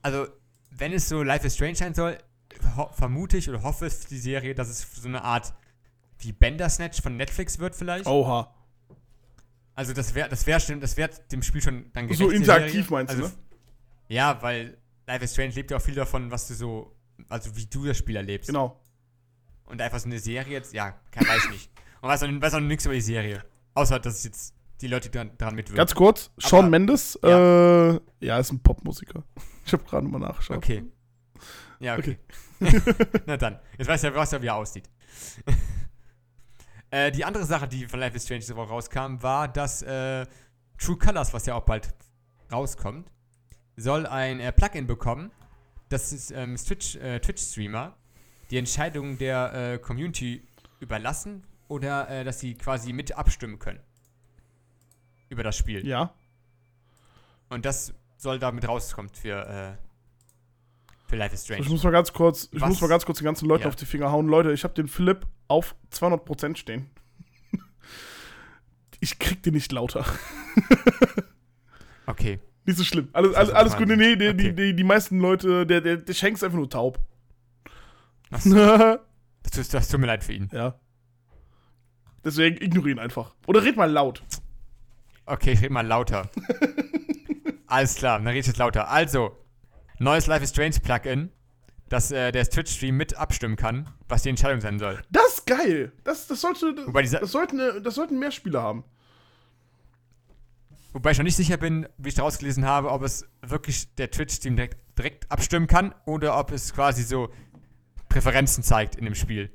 also 0.00 0.26
wenn 0.70 0.94
es 0.94 1.06
so 1.06 1.22
Life 1.22 1.46
is 1.46 1.54
Strange 1.54 1.74
sein 1.74 1.94
soll, 1.94 2.16
vermute 2.92 3.36
ich 3.36 3.48
oder 3.48 3.62
hoffe 3.62 3.90
für 3.90 4.08
die 4.08 4.18
Serie, 4.18 4.54
dass 4.54 4.68
es 4.68 4.90
so 4.94 5.06
eine 5.06 5.22
Art 5.22 5.52
wie 6.20 6.32
Bandersnatch 6.32 7.02
von 7.02 7.14
Netflix 7.18 7.58
wird 7.58 7.76
vielleicht. 7.76 8.06
Oha. 8.06 8.54
Also 9.74 9.92
das 9.92 10.14
wäre 10.14 10.30
das 10.30 10.46
wäre 10.46 10.78
das 10.78 10.96
wäre 10.96 11.10
dem 11.30 11.42
Spiel 11.42 11.60
schon 11.60 11.92
dann 11.92 12.06
gerecht. 12.06 12.20
So 12.20 12.30
interaktiv 12.30 12.88
meinst 12.88 13.12
du, 13.12 13.18
also, 13.18 13.28
ne? 13.28 13.42
Ja, 14.08 14.40
weil 14.40 14.78
Life 15.06 15.24
is 15.24 15.32
Strange 15.34 15.52
lebt 15.52 15.70
ja 15.70 15.76
auch 15.76 15.82
viel 15.82 15.94
davon, 15.94 16.30
was 16.30 16.48
du 16.48 16.54
so, 16.54 16.96
also 17.28 17.54
wie 17.54 17.66
du 17.66 17.84
das 17.84 17.98
Spiel 17.98 18.16
erlebst. 18.16 18.48
Genau. 18.48 18.80
Und 19.66 19.82
einfach 19.82 20.00
so 20.00 20.06
eine 20.06 20.18
Serie 20.18 20.54
jetzt, 20.54 20.72
ja, 20.72 20.98
kann, 21.10 21.28
weiß 21.28 21.44
ich 21.44 21.50
nicht. 21.50 21.70
Und 22.00 22.08
weiß 22.08 22.22
auch, 22.22 22.28
weiß 22.28 22.54
auch 22.54 22.60
nichts 22.60 22.86
über 22.86 22.94
die 22.94 23.02
Serie. 23.02 23.44
Außer, 23.78 24.00
dass 24.00 24.24
jetzt 24.24 24.54
die 24.80 24.88
Leute 24.88 25.08
dran, 25.08 25.30
dran 25.38 25.54
mitwirken. 25.54 25.76
Ganz 25.76 25.94
kurz, 25.94 26.30
Sean 26.38 26.60
Aber- 26.60 26.70
Mendes, 26.70 27.18
ja. 27.22 27.90
äh, 27.94 28.00
ja, 28.20 28.38
ist 28.38 28.52
ein 28.52 28.60
Popmusiker. 28.60 29.22
Ich 29.64 29.72
habe 29.74 29.84
gerade 29.84 30.08
mal 30.08 30.18
nachgeschaut. 30.18 30.56
Okay. 30.56 30.82
Ja, 31.78 31.98
okay. 31.98 32.18
Na 33.26 33.36
dann. 33.36 33.58
Jetzt 33.76 33.86
weißt 33.86 34.04
du 34.04 34.08
ja, 34.08 34.42
wie 34.42 34.46
er 34.46 34.54
aussieht. 34.54 34.88
äh, 36.90 37.12
die 37.12 37.22
andere 37.22 37.44
Sache, 37.44 37.68
die 37.68 37.86
von 37.86 38.00
Life 38.00 38.16
is 38.16 38.24
Strange 38.24 38.40
diese 38.40 38.56
Woche 38.56 38.70
rauskam, 38.70 39.20
war, 39.20 39.46
dass 39.46 39.82
äh, 39.82 40.24
True 40.78 40.96
Colors, 40.96 41.34
was 41.34 41.44
ja 41.44 41.54
auch 41.54 41.66
bald 41.66 41.94
rauskommt, 42.50 43.10
soll 43.76 44.06
ein 44.06 44.40
äh, 44.40 44.50
Plugin 44.52 44.86
bekommen, 44.86 45.30
das 45.90 46.14
ist 46.14 46.30
ähm, 46.30 46.56
Twitch, 46.56 46.96
äh, 46.96 47.20
Twitch-Streamer 47.20 47.94
die 48.50 48.56
Entscheidung 48.56 49.18
der 49.18 49.52
äh, 49.74 49.78
Community 49.78 50.48
überlassen 50.80 51.44
oder 51.68 52.08
äh, 52.10 52.24
dass 52.24 52.40
sie 52.40 52.54
quasi 52.54 52.92
mit 52.92 53.16
abstimmen 53.16 53.58
können 53.58 53.80
über 55.28 55.42
das 55.42 55.56
Spiel. 55.56 55.86
Ja. 55.86 56.14
Und 57.50 57.64
das 57.64 57.94
soll 58.16 58.38
damit 58.38 58.66
rauskommen 58.66 59.10
für, 59.12 59.46
äh, 59.46 59.76
für 61.06 61.16
Life 61.16 61.34
is 61.34 61.44
Strange. 61.44 61.62
Ich 61.62 61.68
muss 61.68 61.82
mal 61.84 61.90
ganz 61.90 62.12
kurz, 62.12 62.48
ich 62.52 62.60
Was? 62.60 62.68
muss 62.70 62.80
mal 62.80 62.88
ganz 62.88 63.04
kurz 63.06 63.18
den 63.18 63.24
ganzen 63.26 63.46
Leuten 63.46 63.62
Ja. 63.64 63.68
auf 63.68 63.76
die 63.76 63.86
Finger 63.86 64.10
hauen. 64.10 64.26
Leute, 64.26 64.52
ich 64.52 64.64
habe 64.64 64.74
den 64.74 64.88
Philipp 64.88 65.26
auf 65.48 65.74
200% 65.92 66.56
stehen. 66.58 66.90
ich 69.00 69.18
krieg 69.18 69.42
den 69.42 69.54
nicht 69.54 69.70
lauter. 69.72 70.04
Okay. 72.06 72.40
Nicht 72.64 72.78
so 72.78 72.84
schlimm. 72.84 73.08
Alles, 73.12 73.32
Das 73.32 73.38
alles, 73.50 73.52
alles 73.52 73.76
gut. 73.76 73.86
Nee, 73.88 73.96
nee, 73.96 74.16
die, 74.16 74.28
Okay. 74.28 74.36
die, 74.36 74.54
die, 74.54 74.76
die 74.76 74.84
meisten 74.84 75.18
Leute, 75.20 75.66
der, 75.66 75.82
der, 75.82 75.98
der 75.98 76.14
Schenk 76.14 76.36
ist 76.36 76.44
einfach 76.44 76.56
nur 76.56 76.70
taub. 76.70 76.98
Ja. 78.44 78.98
das, 79.42 79.52
tut- 79.52 79.74
das 79.74 79.88
tut 79.88 80.00
mir 80.00 80.06
leid 80.06 80.24
für 80.24 80.32
ihn. 80.32 80.48
Deswegen 82.24 82.56
ignoriere 82.62 82.96
ihn 82.96 82.98
einfach. 82.98 83.34
Oder 83.46 83.62
red 83.64 83.76
mal 83.76 83.90
laut. 83.90 84.22
Okay, 85.26 85.52
ich 85.52 85.60
rede 85.60 85.72
mal 85.72 85.86
lauter. 85.86 86.30
Alles 87.66 87.96
klar, 87.96 88.18
dann 88.18 88.26
rede 88.28 88.40
ich 88.40 88.46
jetzt 88.46 88.58
lauter. 88.58 88.88
Also, 88.88 89.36
neues 89.98 90.26
Life 90.26 90.42
is 90.42 90.50
Strange 90.50 90.76
Plugin, 90.82 91.30
dass 91.88 92.10
äh, 92.10 92.32
der 92.32 92.48
Twitch-Stream 92.48 92.96
mit 92.96 93.16
abstimmen 93.16 93.56
kann, 93.56 93.90
was 94.08 94.22
die 94.22 94.30
Entscheidung 94.30 94.60
sein 94.60 94.78
soll. 94.78 95.02
Das 95.10 95.38
ist 95.38 95.46
geil. 95.46 95.92
Das, 96.04 96.26
das, 96.26 96.40
sollte, 96.40 96.74
das, 96.74 97.10
das, 97.20 97.30
sollten, 97.30 97.82
das 97.82 97.94
sollten 97.94 98.18
mehr 98.18 98.30
Spieler 98.30 98.62
haben. 98.62 98.84
Wobei 100.92 101.10
ich 101.10 101.18
noch 101.18 101.24
nicht 101.24 101.36
sicher 101.36 101.58
bin, 101.58 101.86
wie 101.98 102.08
ich 102.08 102.14
daraus 102.14 102.38
gelesen 102.38 102.64
habe, 102.64 102.90
ob 102.90 103.02
es 103.02 103.26
wirklich 103.42 103.94
der 103.96 104.10
Twitch-Stream 104.10 104.56
direkt, 104.56 104.78
direkt 104.98 105.30
abstimmen 105.30 105.66
kann 105.66 105.94
oder 106.06 106.38
ob 106.38 106.50
es 106.52 106.72
quasi 106.72 107.02
so 107.02 107.30
Präferenzen 108.08 108.64
zeigt 108.64 108.96
in 108.96 109.04
dem 109.04 109.14
Spiel. 109.14 109.50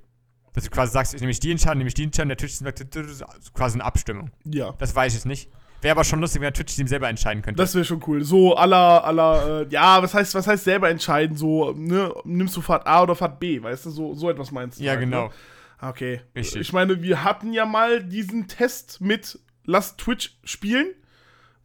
Dass 0.53 0.63
du 0.63 0.69
quasi 0.69 0.93
sagst, 0.93 1.13
ich 1.13 1.21
nehme 1.21 1.31
ich 1.31 1.39
die 1.39 1.51
Entscheidung, 1.51 1.79
nehme 1.79 1.87
ich 1.87 1.93
die 1.95 2.03
Entscheidung, 2.03 2.29
der 2.29 2.37
Twitch-Stream 2.37 2.67
sagt, 2.67 2.95
das 2.95 3.07
ist 3.07 3.53
quasi 3.53 3.75
eine 3.75 3.85
Abstimmung. 3.85 4.31
Ja. 4.45 4.73
Das 4.77 4.95
weiß 4.95 5.15
ich 5.17 5.25
nicht. 5.25 5.49
Wäre 5.81 5.93
aber 5.93 6.03
schon 6.05 6.21
lustig, 6.21 6.39
wenn 6.39 6.45
der 6.45 6.53
Twitch-Team 6.53 6.87
selber 6.87 7.09
entscheiden 7.09 7.43
könnte. 7.43 7.57
Das 7.61 7.75
wäre 7.75 7.83
schon 7.83 8.01
cool. 8.07 8.23
So 8.23 8.55
aller, 8.55 9.03
aller, 9.03 9.61
äh, 9.61 9.67
ja, 9.69 10.01
was 10.01 10.13
heißt, 10.13 10.33
was 10.33 10.47
heißt 10.47 10.63
selber 10.63 10.89
entscheiden? 10.89 11.35
So, 11.35 11.73
ne, 11.73 12.13
nimmst 12.23 12.55
du 12.55 12.61
Fahrt 12.61 12.87
A 12.87 13.03
oder 13.03 13.15
Fahrt 13.15 13.39
B, 13.39 13.61
weißt 13.61 13.87
du? 13.87 13.89
So, 13.89 14.13
so 14.13 14.29
etwas 14.29 14.51
meinst 14.51 14.79
du. 14.79 14.83
ja, 14.83 14.91
halt, 14.91 15.01
genau. 15.01 15.25
Ne? 15.25 15.33
Okay. 15.81 16.21
Richtig. 16.35 16.61
Ich 16.61 16.71
meine, 16.71 17.01
wir 17.01 17.23
hatten 17.25 17.51
ja 17.51 17.65
mal 17.65 18.01
diesen 18.01 18.47
Test 18.47 19.01
mit 19.01 19.39
Lass 19.65 19.97
Twitch 19.97 20.37
spielen. 20.45 20.93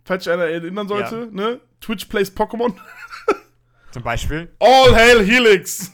Falls 0.04 0.24
sich 0.24 0.32
einer 0.32 0.44
erinnern 0.44 0.88
sollte, 0.88 1.28
ne? 1.30 1.60
Twitch 1.80 2.06
plays 2.06 2.34
Pokémon. 2.34 2.74
Zum 3.92 4.02
Beispiel. 4.02 4.50
All 4.58 4.96
hail 4.96 5.24
Helix! 5.24 5.92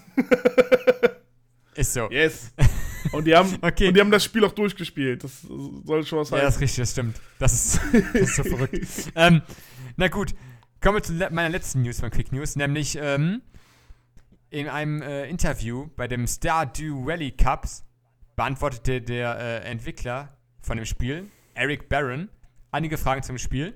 Ist 1.74 1.92
so. 1.92 2.08
Yes. 2.10 2.52
Und 3.12 3.26
die 3.26 3.34
haben, 3.34 3.56
Okay. 3.62 3.88
und 3.88 3.94
die 3.94 4.00
haben 4.00 4.10
das 4.10 4.24
Spiel 4.24 4.44
auch 4.44 4.52
durchgespielt. 4.52 5.24
Das 5.24 5.42
soll 5.42 6.04
schon 6.06 6.20
was 6.20 6.30
Ja, 6.30 6.36
heißen. 6.36 6.46
das 6.46 6.54
ist 6.56 6.60
richtig, 6.60 6.76
das 6.82 6.90
stimmt. 6.92 7.20
Das 7.38 7.52
ist, 7.52 7.80
das 8.12 8.20
ist 8.22 8.36
so 8.36 8.42
verrückt. 8.44 8.86
Ähm, 9.16 9.42
na 9.96 10.08
gut, 10.08 10.34
kommen 10.80 10.96
wir 10.96 11.02
zu 11.02 11.12
meiner 11.12 11.48
letzten 11.50 11.82
News 11.82 12.00
von 12.00 12.10
Quick 12.10 12.32
News, 12.32 12.56
nämlich 12.56 12.96
ähm, 13.00 13.42
in 14.50 14.68
einem 14.68 15.02
äh, 15.02 15.28
Interview 15.28 15.88
bei 15.96 16.08
dem 16.08 16.26
Stardew 16.26 17.06
Valley 17.06 17.32
Cups 17.32 17.84
beantwortete 18.36 19.00
der 19.00 19.38
äh, 19.38 19.70
Entwickler 19.70 20.36
von 20.60 20.76
dem 20.76 20.86
Spiel, 20.86 21.30
Eric 21.54 21.88
Barron, 21.88 22.28
einige 22.72 22.98
Fragen 22.98 23.22
zum 23.22 23.38
Spiel. 23.38 23.74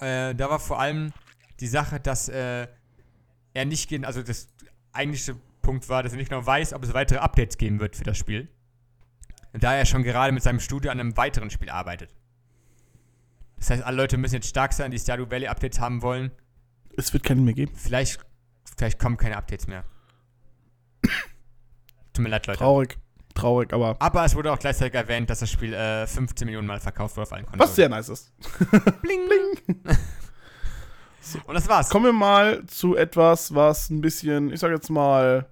Äh, 0.00 0.34
da 0.34 0.50
war 0.50 0.58
vor 0.60 0.78
allem 0.80 1.12
die 1.60 1.66
Sache, 1.66 1.98
dass 2.00 2.28
äh, 2.28 2.66
er 3.54 3.64
nicht 3.64 3.88
gehen, 3.88 4.04
also 4.04 4.22
das 4.22 4.48
eigentliche 4.92 5.36
Punkt 5.68 5.90
war, 5.90 6.02
dass 6.02 6.12
er 6.12 6.16
nicht 6.16 6.30
genau 6.30 6.46
weiß, 6.46 6.72
ob 6.72 6.82
es 6.82 6.94
weitere 6.94 7.18
Updates 7.18 7.58
geben 7.58 7.78
wird 7.78 7.94
für 7.94 8.02
das 8.02 8.16
Spiel. 8.16 8.48
Da 9.52 9.74
er 9.74 9.84
schon 9.84 10.02
gerade 10.02 10.32
mit 10.32 10.42
seinem 10.42 10.60
Studio 10.60 10.90
an 10.90 10.98
einem 10.98 11.14
weiteren 11.18 11.50
Spiel 11.50 11.68
arbeitet. 11.68 12.14
Das 13.58 13.68
heißt, 13.68 13.82
alle 13.82 13.98
Leute 13.98 14.16
müssen 14.16 14.36
jetzt 14.36 14.48
stark 14.48 14.72
sein, 14.72 14.90
die 14.90 14.98
Stardew 14.98 15.30
Valley 15.30 15.46
Updates 15.46 15.78
haben 15.78 16.00
wollen. 16.00 16.30
Es 16.96 17.12
wird 17.12 17.22
keinen 17.22 17.44
mehr 17.44 17.52
geben. 17.52 17.74
Vielleicht, 17.74 18.18
vielleicht 18.78 18.98
kommen 18.98 19.18
keine 19.18 19.36
Updates 19.36 19.66
mehr. 19.66 19.84
Tut 22.14 22.22
mir 22.22 22.30
leid, 22.30 22.46
Leute. 22.46 22.60
Traurig. 22.60 22.96
Traurig, 23.34 23.74
aber. 23.74 23.96
Aber 23.98 24.24
es 24.24 24.34
wurde 24.34 24.50
auch 24.50 24.58
gleichzeitig 24.58 24.94
erwähnt, 24.94 25.28
dass 25.28 25.40
das 25.40 25.50
Spiel 25.50 25.74
äh, 25.74 26.06
15 26.06 26.46
Millionen 26.46 26.66
Mal 26.66 26.80
verkauft 26.80 27.14
wurde 27.18 27.24
auf 27.24 27.32
allen 27.34 27.44
Konsolen. 27.44 27.68
Was 27.68 27.76
sehr 27.76 27.90
nice 27.90 28.08
ist. 28.08 28.32
Bling, 29.02 29.20
bling. 29.28 29.82
Und 31.46 31.54
das 31.54 31.68
war's. 31.68 31.90
Kommen 31.90 32.06
wir 32.06 32.12
mal 32.14 32.64
zu 32.64 32.96
etwas, 32.96 33.54
was 33.54 33.90
ein 33.90 34.00
bisschen, 34.00 34.50
ich 34.50 34.60
sag 34.60 34.70
jetzt 34.70 34.88
mal, 34.88 35.46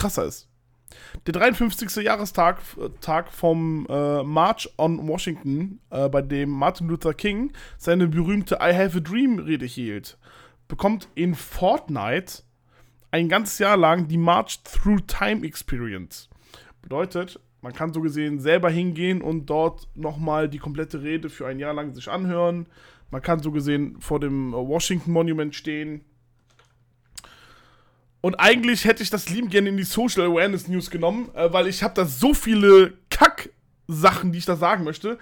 krasser 0.00 0.24
ist. 0.24 0.48
Der 1.26 1.34
53. 1.34 2.02
Jahrestag 2.04 2.58
äh, 2.78 2.88
Tag 3.00 3.32
vom 3.32 3.86
äh, 3.88 4.22
March 4.22 4.68
on 4.76 5.06
Washington, 5.06 5.80
äh, 5.90 6.08
bei 6.08 6.22
dem 6.22 6.50
Martin 6.50 6.88
Luther 6.88 7.14
King 7.14 7.52
seine 7.78 8.08
berühmte 8.08 8.56
I 8.56 8.74
Have 8.74 8.98
a 8.98 9.00
Dream 9.00 9.38
Rede 9.38 9.66
hielt, 9.66 10.18
bekommt 10.68 11.08
in 11.14 11.34
Fortnite 11.34 12.42
ein 13.10 13.28
ganzes 13.28 13.58
Jahr 13.58 13.76
lang 13.76 14.08
die 14.08 14.18
March 14.18 14.62
Through 14.64 15.00
Time 15.06 15.46
Experience. 15.46 16.28
Bedeutet, 16.82 17.38
man 17.60 17.72
kann 17.72 17.92
so 17.92 18.00
gesehen 18.00 18.40
selber 18.40 18.70
hingehen 18.70 19.20
und 19.20 19.46
dort 19.46 19.88
nochmal 19.94 20.48
die 20.48 20.58
komplette 20.58 21.02
Rede 21.02 21.28
für 21.28 21.46
ein 21.46 21.58
Jahr 21.58 21.74
lang 21.74 21.92
sich 21.92 22.08
anhören. 22.08 22.66
Man 23.10 23.22
kann 23.22 23.40
so 23.40 23.50
gesehen 23.50 24.00
vor 24.00 24.20
dem 24.20 24.52
Washington 24.52 25.12
Monument 25.12 25.54
stehen. 25.54 26.04
Und 28.20 28.34
eigentlich 28.34 28.84
hätte 28.84 29.02
ich 29.02 29.10
das 29.10 29.28
lieben 29.30 29.48
gerne 29.48 29.70
in 29.70 29.76
die 29.76 29.84
Social 29.84 30.26
Awareness 30.26 30.68
News 30.68 30.90
genommen, 30.90 31.30
äh, 31.34 31.52
weil 31.52 31.66
ich 31.66 31.82
habe 31.82 31.94
da 31.94 32.04
so 32.04 32.34
viele 32.34 32.94
Kack-Sachen, 33.08 34.32
die 34.32 34.38
ich 34.38 34.44
da 34.44 34.56
sagen 34.56 34.84
möchte. 34.84 35.18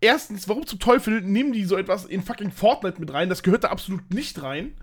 Erstens, 0.00 0.48
warum 0.48 0.64
zum 0.64 0.78
Teufel 0.78 1.20
nehmen 1.22 1.52
die 1.52 1.64
so 1.64 1.76
etwas 1.76 2.04
in 2.04 2.22
fucking 2.22 2.52
Fortnite 2.52 3.00
mit 3.00 3.12
rein? 3.12 3.28
Das 3.28 3.42
gehört 3.42 3.64
da 3.64 3.68
absolut 3.68 4.14
nicht 4.14 4.40
rein. 4.42 4.74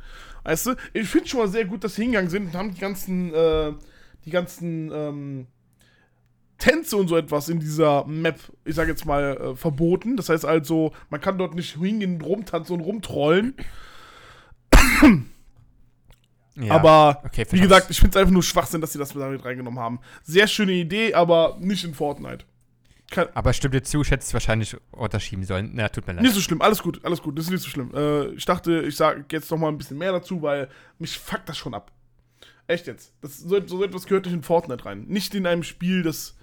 Weißt 0.43 0.65
du? 0.65 0.75
Ich 0.93 1.07
finde 1.07 1.29
schon 1.29 1.39
mal 1.39 1.47
sehr 1.47 1.65
gut, 1.65 1.83
dass 1.83 1.95
sie 1.95 2.03
hingegangen 2.03 2.29
sind 2.29 2.47
und 2.47 2.53
haben 2.53 2.73
die 2.73 2.81
ganzen, 2.81 3.33
äh, 3.33 3.71
die 4.25 4.31
ganzen, 4.31 4.91
ähm, 4.91 5.47
Tänze 6.57 6.95
und 6.97 7.07
so 7.07 7.17
etwas 7.17 7.49
in 7.49 7.59
dieser 7.59 8.05
Map, 8.05 8.39
ich 8.63 8.75
sage 8.75 8.89
jetzt 8.91 9.05
mal, 9.05 9.37
äh, 9.37 9.55
verboten. 9.55 10.15
Das 10.15 10.29
heißt 10.29 10.45
also, 10.45 10.93
man 11.09 11.19
kann 11.21 11.37
dort 11.37 11.53
nicht 11.55 11.77
hingehen, 11.77 12.21
rumtanzen 12.21 12.75
und 12.75 12.81
rumtrollen. 12.81 13.55
Ja. 16.55 16.73
Aber 16.73 17.21
okay, 17.25 17.45
wie 17.51 17.59
gesagt, 17.59 17.89
ich 17.89 17.99
finde 17.99 18.11
es 18.11 18.17
einfach 18.17 18.31
nur 18.31 18.43
Schwachsinn, 18.43 18.81
dass 18.81 18.93
sie 18.93 18.99
das 18.99 19.13
damit 19.13 19.43
reingenommen 19.43 19.79
haben. 19.79 19.99
Sehr 20.23 20.47
schöne 20.47 20.71
Idee, 20.71 21.13
aber 21.13 21.57
nicht 21.59 21.83
in 21.83 21.93
Fortnite. 21.93 22.45
Kein, 23.11 23.27
Aber 23.35 23.53
stimmt 23.53 23.75
dir 23.75 23.83
zu, 23.83 24.01
ich 24.01 24.09
hätte 24.09 24.23
es 24.23 24.33
wahrscheinlich 24.33 24.75
unterschieben 24.91 25.43
sollen. 25.43 25.71
Na, 25.73 25.89
tut 25.89 26.07
mir 26.07 26.13
leid. 26.13 26.23
nicht 26.23 26.33
so 26.33 26.41
schlimm, 26.41 26.61
alles 26.61 26.81
gut, 26.81 27.03
alles 27.03 27.21
gut, 27.21 27.37
das 27.37 27.45
ist 27.45 27.51
nicht 27.51 27.63
so 27.63 27.69
schlimm. 27.69 27.91
Äh, 27.93 28.29
ich 28.29 28.45
dachte, 28.45 28.81
ich 28.81 28.95
sage 28.95 29.25
jetzt 29.31 29.51
noch 29.51 29.59
mal 29.59 29.67
ein 29.67 29.77
bisschen 29.77 29.97
mehr 29.97 30.11
dazu, 30.11 30.41
weil 30.41 30.69
mich 30.97 31.19
fuckt 31.19 31.47
das 31.47 31.57
schon 31.57 31.73
ab. 31.73 31.91
Echt 32.67 32.87
jetzt. 32.87 33.13
Das, 33.21 33.37
so, 33.37 33.65
so 33.67 33.83
etwas 33.83 34.05
gehört 34.05 34.25
nicht 34.25 34.33
in 34.33 34.41
Fortnite 34.41 34.85
rein. 34.85 35.05
Nicht 35.07 35.35
in 35.35 35.45
einem 35.45 35.63
Spiel, 35.63 36.01
das. 36.01 36.35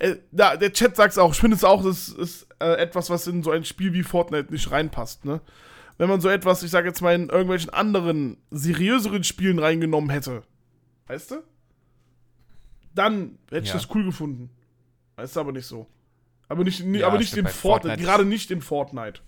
Äh, 0.00 0.16
da, 0.32 0.56
der 0.56 0.72
Chat 0.72 0.96
sagt 0.96 1.12
es 1.12 1.18
auch. 1.18 1.32
Ich 1.32 1.38
finde 1.38 1.56
es 1.56 1.62
auch, 1.62 1.84
das 1.84 2.08
ist 2.08 2.48
äh, 2.58 2.72
etwas, 2.74 3.08
was 3.08 3.28
in 3.28 3.44
so 3.44 3.52
ein 3.52 3.64
Spiel 3.64 3.92
wie 3.92 4.02
Fortnite 4.02 4.52
nicht 4.52 4.72
reinpasst, 4.72 5.24
ne? 5.24 5.40
Wenn 6.00 6.08
man 6.08 6.22
so 6.22 6.30
etwas, 6.30 6.62
ich 6.62 6.70
sage 6.70 6.88
jetzt 6.88 7.02
mal, 7.02 7.14
in 7.14 7.28
irgendwelchen 7.28 7.68
anderen, 7.74 8.38
seriöseren 8.50 9.22
Spielen 9.22 9.58
reingenommen 9.58 10.08
hätte, 10.08 10.44
weißt 11.08 11.32
du? 11.32 11.42
Dann 12.94 13.38
hätte 13.50 13.64
ich 13.64 13.68
Ja. 13.68 13.74
das 13.74 13.88
cool 13.94 14.04
gefunden. 14.04 14.48
Weißt 15.16 15.36
du, 15.36 15.40
aber 15.40 15.52
nicht 15.52 15.66
so. 15.66 15.86
Aber 16.48 16.64
nicht, 16.64 16.80
Ja, 16.80 17.06
aber 17.06 17.18
nicht 17.18 17.36
in 17.36 17.46
Fortnite, 17.46 17.96
Fortnite- 17.98 18.02
gerade 18.02 18.24
nicht 18.24 18.50
in 18.50 18.62
Fortnite. 18.62 19.20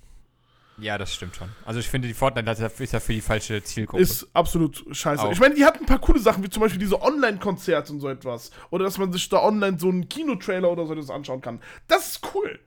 Ja, 0.78 0.96
das 0.96 1.14
stimmt 1.14 1.36
schon. 1.36 1.50
Also 1.66 1.78
ich 1.78 1.88
finde, 1.90 2.08
die 2.08 2.14
Fortnite 2.14 2.50
ist 2.50 2.58
ja- 2.60 2.66
ist 2.68 2.92
ja 2.94 3.00
für 3.00 3.12
die 3.12 3.20
falsche 3.20 3.62
Zielgruppe. 3.62 4.02
Ist 4.02 4.26
absolut 4.32 4.82
scheiße. 4.90 5.24
Auch. 5.24 5.30
Ich 5.32 5.40
meine, 5.40 5.54
die 5.54 5.66
hatten 5.66 5.80
ein 5.80 5.86
paar 5.86 6.00
coole 6.00 6.20
Sachen, 6.20 6.42
wie 6.42 6.48
zum 6.48 6.62
Beispiel 6.62 6.80
diese 6.80 7.02
Online-Konzerte 7.02 7.92
und 7.92 8.00
so 8.00 8.08
etwas. 8.08 8.50
Oder 8.70 8.84
dass 8.86 8.96
man 8.96 9.12
sich 9.12 9.28
da 9.28 9.42
online 9.42 9.78
so 9.78 9.90
einen 9.90 10.08
Kinotrailer 10.08 10.72
oder 10.72 10.86
so 10.86 10.94
etwas 10.94 11.10
anschauen 11.10 11.42
kann. 11.42 11.60
Das 11.86 12.12
ist 12.12 12.34
cool. 12.34 12.58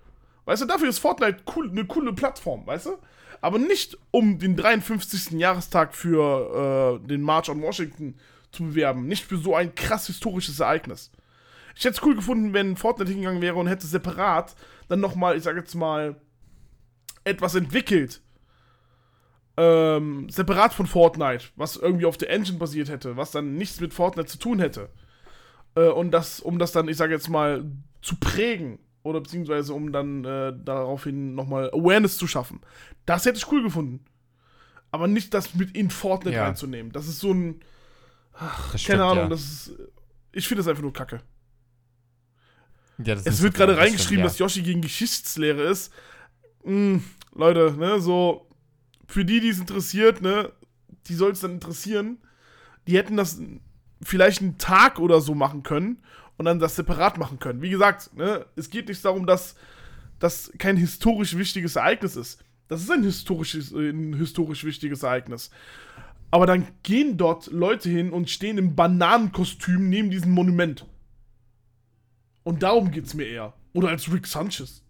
Weißt 0.46 0.62
du, 0.62 0.68
dafür 0.68 0.90
ist 0.90 1.00
Fortnite 1.00 1.40
cool, 1.56 1.72
eine 1.72 1.86
coole 1.86 2.14
Plattform, 2.14 2.68
weißt 2.68 2.86
du? 2.86 2.98
Aber 3.46 3.60
nicht, 3.60 3.96
um 4.10 4.40
den 4.40 4.56
53. 4.56 5.34
Jahrestag 5.40 5.94
für 5.94 7.00
äh, 7.04 7.08
den 7.08 7.22
March 7.22 7.48
on 7.48 7.62
Washington 7.62 8.16
zu 8.52 8.64
bewerben. 8.64 9.06
Nicht 9.06 9.24
für 9.24 9.38
so 9.38 9.56
ein 9.56 9.76
krass 9.76 10.08
historisches 10.08 10.60
Ereignis. 10.60 11.12
Ich 11.76 11.86
hätte 11.86 11.96
es 11.98 12.02
cool 12.02 12.16
gefunden, 12.16 12.54
wenn 12.54 12.76
Fortnite 12.76 13.12
hingegangen 13.12 13.44
wäre 13.44 13.58
und 13.58 13.68
hätte 13.68 13.86
separat 13.86 14.56
dann 14.88 15.00
nochmal, 15.00 15.38
ich 15.38 15.44
sage 15.44 15.60
jetzt 15.60 15.76
mal, 15.76 16.20
etwas 17.24 17.54
entwickelt. 17.54 18.20
Ähm, 19.58 20.28
separat 20.28 20.74
von 20.74 20.88
Fortnite, 20.88 21.46
was 21.56 21.76
irgendwie 21.76 22.08
auf 22.08 22.18
der 22.18 22.32
Engine 22.32 22.58
basiert 22.58 22.90
hätte, 22.90 23.16
was 23.16 23.30
dann 23.30 23.58
nichts 23.58 23.80
mit 23.80 23.94
Fortnite 23.94 24.28
zu 24.28 24.40
tun 24.40 24.58
hätte. 24.58 24.90
Äh, 25.76 25.90
und 25.90 26.10
das, 26.10 26.40
um 26.40 26.58
das 26.58 26.72
dann, 26.72 26.88
ich 26.88 26.98
sage 26.98 27.14
jetzt 27.14 27.30
mal, 27.30 27.64
zu 28.02 28.16
prägen. 28.16 28.80
Oder 29.06 29.22
beziehungsweise 29.22 29.72
um 29.76 29.92
dann 29.92 30.26
äh, 30.26 30.52
daraufhin 30.66 31.36
nochmal 31.36 31.70
Awareness 31.72 32.18
zu 32.18 32.26
schaffen. 32.26 32.60
Das 33.06 33.24
hätte 33.24 33.38
ich 33.38 33.52
cool 33.52 33.62
gefunden. 33.62 34.04
Aber 34.90 35.08
nicht 35.08 35.32
das 35.36 35.54
mit 35.54 35.78
in 35.78 35.92
Fortnite 35.92 36.36
Ja. 36.36 36.46
reinzunehmen. 36.46 36.92
Das 36.92 37.08
ist 37.08 37.20
so 37.20 37.32
ein. 37.32 37.62
das 38.72 38.84
Keine 38.84 39.04
Ahnung, 39.04 39.26
ja. 39.26 39.30
das 39.30 39.42
ist. 39.42 39.74
Ich 40.32 40.48
finde 40.48 40.62
das 40.64 40.68
einfach 40.68 40.82
nur 40.82 40.92
kacke. 40.92 41.22
Ja, 42.98 43.14
Es 43.14 43.44
wird 43.44 43.54
gerade 43.54 43.78
reingeschrieben, 43.78 44.00
stimmt, 44.00 44.26
dass 44.26 44.40
Yoshi 44.40 44.64
gegen 44.64 44.82
Geschichtslehre 44.82 45.62
ist. 45.62 45.94
Hm, 46.64 47.04
Leute, 47.36 47.76
ne, 47.78 48.00
so, 48.02 48.50
für 49.08 49.24
die, 49.24 49.40
die 49.40 49.50
es 49.50 49.60
interessiert, 49.60 50.22
ne, 50.22 50.52
die 51.08 51.14
soll 51.14 51.32
es 51.32 51.42
dann 51.42 51.52
interessieren. 51.52 52.18
Die 52.88 52.98
hätten 52.98 53.18
das 53.18 53.40
vielleicht 54.02 54.42
einen 54.42 54.58
Tag 54.58 54.98
oder 55.00 55.22
so 55.22 55.36
machen 55.36 55.62
können 55.62 56.02
und 56.38 56.46
dann 56.46 56.60
das 56.60 56.76
separat 56.76 57.18
machen 57.18 57.40
können. 57.40 57.62
Wie 57.62 57.70
gesagt, 57.70 58.16
ne, 58.16 58.46
es 58.56 58.70
geht 58.70 58.88
nicht 58.88 59.04
darum, 59.04 59.26
dass 59.26 59.56
das 60.20 60.52
kein 60.58 60.78
historisch 60.78 61.38
wichtiges 61.38 61.76
Ereignis 61.76 62.16
ist. 62.16 62.44
Das 62.68 62.82
ist 62.82 62.92
ein 62.92 63.04
historisches, 63.04 63.72
äh, 63.72 63.90
ein 63.90 64.14
historisch 64.16 64.64
wichtiges 64.64 65.04
Ereignis. 65.04 65.52
Aber 66.32 66.46
dann 66.46 66.68
gehen 66.84 67.18
dort 67.18 67.48
Leute 67.48 67.90
hin 67.90 68.12
und 68.12 68.30
stehen 68.30 68.58
im 68.58 68.76
Bananenkostüm 68.76 69.90
neben 69.90 70.10
diesem 70.10 70.32
Monument. 70.32 70.86
Und 72.44 72.64
darum 72.64 72.92
geht's 72.92 73.14
mir 73.14 73.26
eher. 73.26 73.54
Oder 73.74 73.90
als 73.90 74.12
Rick 74.12 74.28
Sanchez. 74.28 74.84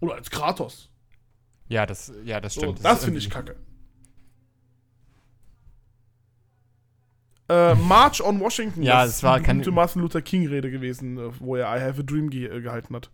Oder 0.00 0.14
als 0.14 0.30
Kratos. 0.30 0.90
Ja, 1.68 1.86
das, 1.86 2.12
ja, 2.24 2.40
das 2.40 2.54
So, 2.54 2.60
stimmt. 2.62 2.84
das 2.84 2.98
ist 2.98 3.04
finde 3.04 3.18
ich 3.18 3.30
kacke. 3.30 3.56
Äh, 7.52 7.74
March 7.74 8.22
on 8.22 8.40
Washington. 8.40 8.82
Ja, 8.82 9.04
das 9.04 9.22
war 9.22 9.38
die 9.38 9.44
kein- 9.44 9.56
berühmte 9.58 9.72
Martin 9.72 10.00
Luther 10.02 10.22
King 10.22 10.46
Rede 10.48 10.70
gewesen, 10.70 11.18
äh, 11.18 11.30
wo 11.40 11.56
er 11.56 11.66
I 11.76 11.80
Have 11.80 12.00
a 12.00 12.02
Dream 12.04 12.30
ge 12.30 12.46
äh, 12.46 12.60
gehalten 12.60 12.94
hat. 12.96 13.10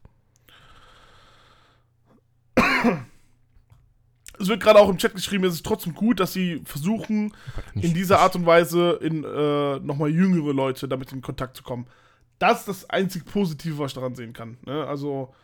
Es 4.41 4.47
wird 4.49 4.63
gerade 4.63 4.79
auch 4.79 4.89
im 4.89 4.99
Chat 4.99 5.15
geschrieben, 5.15 5.45
es 5.45 5.55
ist 5.55 5.67
trotzdem 5.67 5.95
gut, 5.95 6.21
dass 6.21 6.33
sie 6.33 6.61
versuchen, 6.65 7.33
Nicht- 7.75 7.87
in 7.89 7.95
dieser 7.95 8.21
Art 8.21 8.37
und 8.37 8.47
Weise 8.47 8.93
in 9.03 9.25
äh, 9.25 9.79
nochmal 9.81 10.11
jüngere 10.11 10.53
Leute 10.53 10.87
damit 10.87 11.13
in 11.13 11.23
Kontakt 11.23 11.57
zu 11.57 11.63
kommen. 11.65 11.87
Das 12.39 12.61
ist 12.61 12.69
das 12.69 12.91
einzig 12.91 13.25
Positive, 13.25 13.79
was 13.79 13.91
ich 13.91 13.95
daran 13.95 14.15
sehen 14.15 14.33
kann. 14.33 14.59
Ne? 14.65 14.87
Also, 14.87 15.35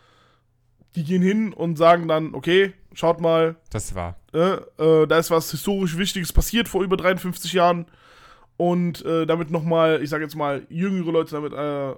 die 0.95 1.03
gehen 1.03 1.22
hin 1.22 1.53
und 1.53 1.76
sagen 1.76 2.07
dann, 2.07 2.34
okay, 2.36 2.72
schaut 2.92 3.20
mal, 3.20 3.57
Das 3.70 3.97
war. 3.97 4.16
äh, 4.32 4.59
äh, 4.78 5.07
da 5.09 5.18
ist 5.18 5.32
was 5.32 5.51
historisch 5.51 5.99
Wichtiges 5.99 6.32
passiert 6.32 6.68
vor 6.68 6.84
über 6.84 6.97
53 6.97 7.53
Jahren 7.53 7.86
und 8.57 9.05
äh, 9.05 9.26
damit 9.26 9.50
nochmal, 9.50 10.02
ich 10.02 10.11
sage 10.11 10.24
jetzt 10.24 10.36
mal, 10.36 10.66
jüngere 10.68 11.12
Leute 11.12 11.32
damit, 11.32 11.52
äh, 11.52 11.94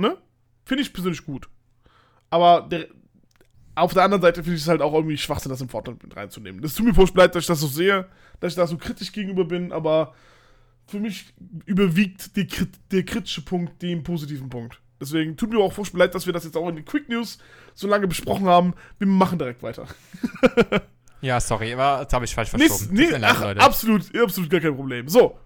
ne? 0.00 0.16
Finde 0.64 0.82
ich 0.82 0.92
persönlich 0.92 1.24
gut. 1.24 1.48
Aber 2.30 2.68
der, 2.70 2.86
auf 3.74 3.94
der 3.94 4.04
anderen 4.04 4.22
Seite 4.22 4.42
finde 4.42 4.56
ich 4.56 4.62
es 4.62 4.68
halt 4.68 4.82
auch 4.82 4.94
irgendwie 4.94 5.18
Schwachsinn, 5.18 5.50
das 5.50 5.60
in 5.60 5.68
Fortnite 5.68 6.06
mit 6.06 6.16
reinzunehmen. 6.16 6.62
Das 6.62 6.74
tut 6.74 6.86
mir 6.86 6.94
furchtbar 6.94 7.22
leid, 7.24 7.34
dass 7.34 7.44
ich 7.44 7.48
das 7.48 7.60
so 7.60 7.66
sehe, 7.66 8.06
dass 8.40 8.52
ich 8.52 8.56
da 8.56 8.66
so 8.66 8.76
kritisch 8.76 9.12
gegenüber 9.12 9.44
bin, 9.44 9.72
aber 9.72 10.14
für 10.86 11.00
mich 11.00 11.32
überwiegt 11.66 12.36
die, 12.36 12.46
der 12.90 13.04
kritische 13.04 13.42
Punkt 13.42 13.82
den 13.82 14.02
positiven 14.02 14.48
Punkt. 14.48 14.80
Deswegen 15.00 15.36
tut 15.36 15.50
mir 15.50 15.58
auch 15.58 15.72
furchtbar 15.72 16.00
leid, 16.00 16.14
dass 16.14 16.26
wir 16.26 16.32
das 16.32 16.44
jetzt 16.44 16.56
auch 16.56 16.68
in 16.68 16.76
den 16.76 16.84
Quick 16.84 17.08
News 17.08 17.38
so 17.74 17.88
lange 17.88 18.06
besprochen 18.06 18.46
haben. 18.46 18.74
Wir 18.98 19.08
machen 19.08 19.38
direkt 19.38 19.62
weiter. 19.62 19.86
Ja, 21.22 21.40
sorry, 21.40 21.72
aber 21.72 22.04
das 22.04 22.12
habe 22.12 22.24
ich 22.24 22.34
falsch 22.34 22.50
verschoben. 22.50 22.88
nee, 22.90 23.08
ach, 23.22 23.40
Leute. 23.40 23.60
absolut, 23.60 24.14
absolut 24.16 24.50
gar 24.50 24.60
kein 24.60 24.74
Problem. 24.74 25.08
So. 25.08 25.38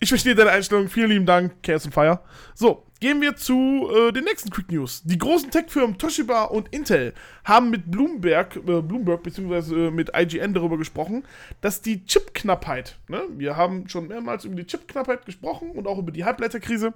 Ich 0.00 0.08
verstehe 0.10 0.34
deine 0.34 0.50
Einstellung. 0.50 0.88
Vielen 0.88 1.08
lieben 1.08 1.26
Dank, 1.26 1.62
Chaos 1.62 1.84
and 1.84 1.94
Fire. 1.94 2.20
So, 2.54 2.84
gehen 3.00 3.22
wir 3.22 3.36
zu 3.36 3.88
äh, 3.90 4.12
den 4.12 4.24
nächsten 4.24 4.50
Quick 4.50 4.70
News. 4.70 5.02
Die 5.04 5.16
großen 5.16 5.50
Tech-Firmen 5.50 5.96
Toshiba 5.96 6.44
und 6.44 6.68
Intel 6.74 7.14
haben 7.44 7.70
mit 7.70 7.90
Bloomberg, 7.90 8.56
äh, 8.56 8.82
Bloomberg 8.82 9.22
bzw. 9.22 9.86
Äh, 9.86 9.90
mit 9.90 10.10
IGN 10.14 10.52
darüber 10.52 10.76
gesprochen, 10.76 11.24
dass 11.62 11.80
die 11.80 12.04
Chipknappheit, 12.04 12.98
ne, 13.08 13.22
wir 13.30 13.56
haben 13.56 13.88
schon 13.88 14.08
mehrmals 14.08 14.44
über 14.44 14.56
die 14.56 14.66
Chipknappheit 14.66 15.24
gesprochen 15.24 15.70
und 15.70 15.86
auch 15.86 15.98
über 15.98 16.12
die 16.12 16.24
Halbleiterkrise, 16.24 16.92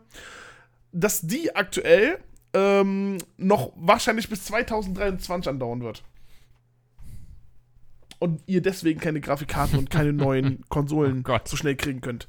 dass 0.92 1.22
die 1.22 1.56
aktuell 1.56 2.18
ähm, 2.52 3.18
noch 3.38 3.72
wahrscheinlich 3.76 4.28
bis 4.28 4.44
2023 4.44 5.48
andauern 5.48 5.82
wird 5.82 6.02
und 8.18 8.42
ihr 8.46 8.62
deswegen 8.62 9.00
keine 9.00 9.20
Grafikkarten 9.20 9.78
und 9.78 9.90
keine 9.90 10.12
neuen 10.12 10.64
Konsolen 10.68 11.24
Oh 11.28 11.38
so 11.44 11.56
schnell 11.56 11.76
kriegen 11.76 12.00
könnt. 12.00 12.26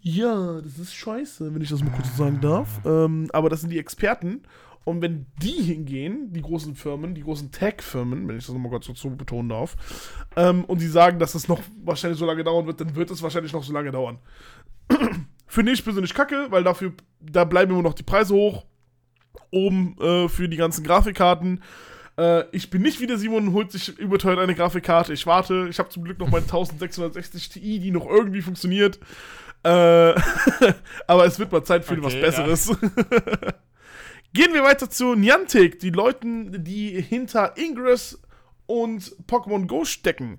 Ja, 0.00 0.60
das 0.60 0.78
ist 0.78 0.94
scheiße, 0.94 1.54
wenn 1.54 1.62
ich 1.62 1.68
das 1.68 1.82
mal 1.82 1.92
kurz 1.92 2.10
so 2.10 2.24
sagen 2.24 2.40
darf. 2.40 2.80
Ähm, 2.84 3.28
aber 3.32 3.48
das 3.48 3.60
sind 3.60 3.70
die 3.70 3.78
Experten. 3.78 4.42
Und 4.84 5.02
wenn 5.02 5.26
die 5.42 5.62
hingehen, 5.62 6.32
die 6.32 6.40
großen 6.40 6.74
Firmen, 6.74 7.14
die 7.14 7.22
großen 7.22 7.52
Tech-Firmen, 7.52 8.26
wenn 8.26 8.38
ich 8.38 8.46
das 8.46 8.54
nochmal 8.54 8.70
kurz 8.70 8.86
so 8.86 9.10
betonen 9.10 9.50
darf, 9.50 9.76
ähm, 10.36 10.64
und 10.64 10.78
sie 10.78 10.88
sagen, 10.88 11.18
dass 11.18 11.32
das 11.32 11.48
noch 11.48 11.60
wahrscheinlich 11.84 12.18
so 12.18 12.26
lange 12.26 12.44
dauern 12.44 12.66
wird, 12.66 12.80
dann 12.80 12.96
wird 12.96 13.10
es 13.10 13.22
wahrscheinlich 13.22 13.52
noch 13.52 13.62
so 13.62 13.72
lange 13.72 13.90
dauern. 13.90 14.18
Finde 15.46 15.72
ich 15.72 15.84
persönlich 15.84 16.14
kacke, 16.14 16.46
weil 16.50 16.64
dafür, 16.64 16.92
da 17.20 17.44
bleiben 17.44 17.72
immer 17.72 17.82
noch 17.82 17.94
die 17.94 18.02
Preise 18.02 18.34
hoch. 18.34 18.64
Oben 19.50 19.96
äh, 20.00 20.28
für 20.28 20.48
die 20.48 20.56
ganzen 20.56 20.82
Grafikkarten. 20.82 21.60
Äh, 22.20 22.44
ich 22.52 22.68
bin 22.68 22.82
nicht 22.82 23.00
wie 23.00 23.06
der 23.06 23.16
Simon 23.16 23.48
und 23.48 23.54
holt 23.54 23.72
sich 23.72 23.98
überteuert 23.98 24.38
eine 24.38 24.54
Grafikkarte. 24.54 25.12
Ich 25.14 25.26
warte. 25.26 25.68
Ich 25.70 25.78
habe 25.78 25.88
zum 25.88 26.04
Glück 26.04 26.18
noch 26.18 26.30
meine 26.30 26.44
1660 26.44 27.48
Ti, 27.48 27.78
die 27.78 27.90
noch 27.90 28.06
irgendwie 28.06 28.42
funktioniert. 28.42 28.98
Äh, 29.62 29.68
aber 31.06 31.24
es 31.24 31.38
wird 31.38 31.50
mal 31.50 31.64
Zeit 31.64 31.84
für 31.84 31.94
Okay, 31.94 32.02
was 32.02 32.14
ja. 32.14 32.20
Besseres. 32.20 32.66
Gehen 34.32 34.52
wir 34.52 34.62
weiter 34.62 34.90
zu 34.90 35.14
Niantic, 35.14 35.80
die 35.80 35.90
Leuten, 35.90 36.62
die 36.62 37.00
hinter 37.00 37.56
Ingress 37.56 38.20
und 38.66 39.16
Pokémon 39.26 39.66
Go 39.66 39.84
stecken. 39.84 40.38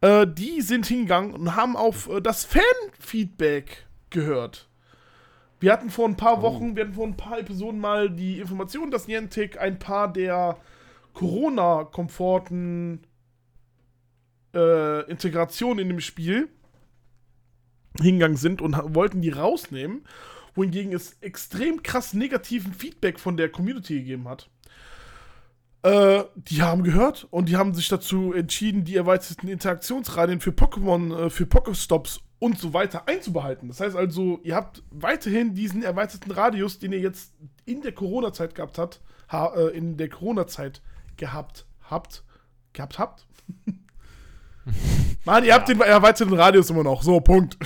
Äh, 0.00 0.26
die 0.26 0.62
sind 0.62 0.86
hingegangen 0.86 1.34
und 1.34 1.54
haben 1.54 1.76
auf 1.76 2.08
äh, 2.08 2.22
das 2.22 2.44
Fan-Feedback 2.44 3.86
gehört. 4.08 4.68
Wir 5.60 5.72
hatten 5.72 5.90
vor 5.90 6.08
ein 6.08 6.16
paar 6.16 6.40
Wochen, 6.40 6.74
wir 6.74 6.84
hatten 6.84 6.94
vor 6.94 7.06
ein 7.06 7.18
paar 7.18 7.38
Episoden 7.38 7.78
mal 7.78 8.08
die 8.08 8.40
Information, 8.40 8.90
dass 8.90 9.06
Niantic 9.06 9.60
ein 9.60 9.78
paar 9.78 10.10
der 10.10 10.56
Corona-komforten 11.20 13.00
äh, 14.54 15.10
Integrationen 15.10 15.80
in 15.80 15.88
dem 15.90 16.00
Spiel 16.00 16.48
hingegangen 18.00 18.38
sind 18.38 18.62
und 18.62 18.74
wollten 18.94 19.20
die 19.20 19.28
rausnehmen, 19.28 20.06
wohingegen 20.54 20.94
es 20.94 21.18
extrem 21.20 21.82
krass 21.82 22.14
negativen 22.14 22.72
Feedback 22.72 23.20
von 23.20 23.36
der 23.36 23.50
Community 23.50 23.98
gegeben 23.98 24.28
hat. 24.28 24.48
Äh, 25.82 26.24
die 26.36 26.62
haben 26.62 26.84
gehört 26.84 27.28
und 27.30 27.50
die 27.50 27.56
haben 27.58 27.74
sich 27.74 27.88
dazu 27.88 28.32
entschieden, 28.32 28.84
die 28.84 28.96
erweiterten 28.96 29.48
Interaktionsradien 29.48 30.40
für 30.40 30.52
Pokémon, 30.52 31.26
äh, 31.26 31.28
für 31.30 31.44
Pokéstops 31.44 32.20
und 32.38 32.58
so 32.58 32.72
weiter 32.72 33.08
einzubehalten. 33.08 33.68
Das 33.68 33.80
heißt 33.80 33.94
also, 33.94 34.40
ihr 34.42 34.54
habt 34.54 34.82
weiterhin 34.90 35.54
diesen 35.54 35.82
erweiterten 35.82 36.30
Radius, 36.30 36.78
den 36.78 36.92
ihr 36.92 37.00
jetzt 37.00 37.34
in 37.66 37.82
der 37.82 37.92
Corona-Zeit 37.92 38.54
gehabt 38.54 38.78
habt, 38.78 39.02
ha, 39.28 39.52
äh, 39.54 39.76
in 39.76 39.98
der 39.98 40.08
Corona-Zeit 40.08 40.80
gehabt 41.20 41.66
habt, 41.90 42.24
gehabt 42.72 42.98
habt. 42.98 43.26
Mann, 45.24 45.44
ihr 45.44 45.54
habt 45.54 45.68
den 45.68 45.80
erweiterten 45.80 46.34
Radius 46.34 46.70
immer 46.70 46.82
noch. 46.82 47.02
So, 47.02 47.20
Punkt. 47.20 47.56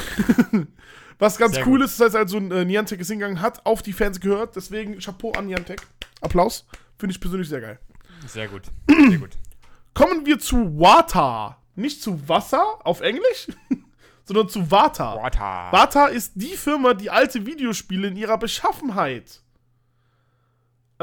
Was 1.18 1.38
ganz 1.38 1.54
Sehr 1.54 1.66
cool 1.66 1.78
gut. 1.78 1.86
ist, 1.86 2.00
das 2.00 2.14
heißt 2.14 2.34
also, 2.34 2.38
äh, 2.38 2.64
Niantic 2.64 3.00
ist 3.00 3.08
hingegangen, 3.08 3.40
hat 3.40 3.64
auf 3.64 3.82
die 3.82 3.92
Fans 3.92 4.18
gehört, 4.18 4.56
deswegen 4.56 4.98
Chapeau 4.98 5.32
an 5.32 5.46
Niantic. 5.46 5.80
Applaus. 6.20 6.66
Finde 6.98 7.12
ich 7.12 7.20
persönlich 7.20 7.48
sehr 7.48 7.60
geil. 7.60 7.78
Sehr 8.26 8.48
gut. 8.48 8.62
Sehr 8.88 9.18
gut. 9.18 9.30
Kommen 9.94 10.26
wir 10.26 10.38
zu 10.40 10.78
Wata. 10.78 11.58
Nicht 11.76 12.02
zu 12.02 12.28
Wasser 12.28 12.64
auf 12.84 13.00
Englisch, 13.00 13.48
sondern 14.24 14.48
zu 14.48 14.70
Wata. 14.70 15.16
Water. 15.16 15.68
Wata 15.70 16.06
ist 16.06 16.32
die 16.34 16.56
Firma, 16.56 16.94
die 16.94 17.10
alte 17.10 17.46
Videospiele 17.46 18.08
in 18.08 18.16
ihrer 18.16 18.38
Beschaffenheit 18.38 19.43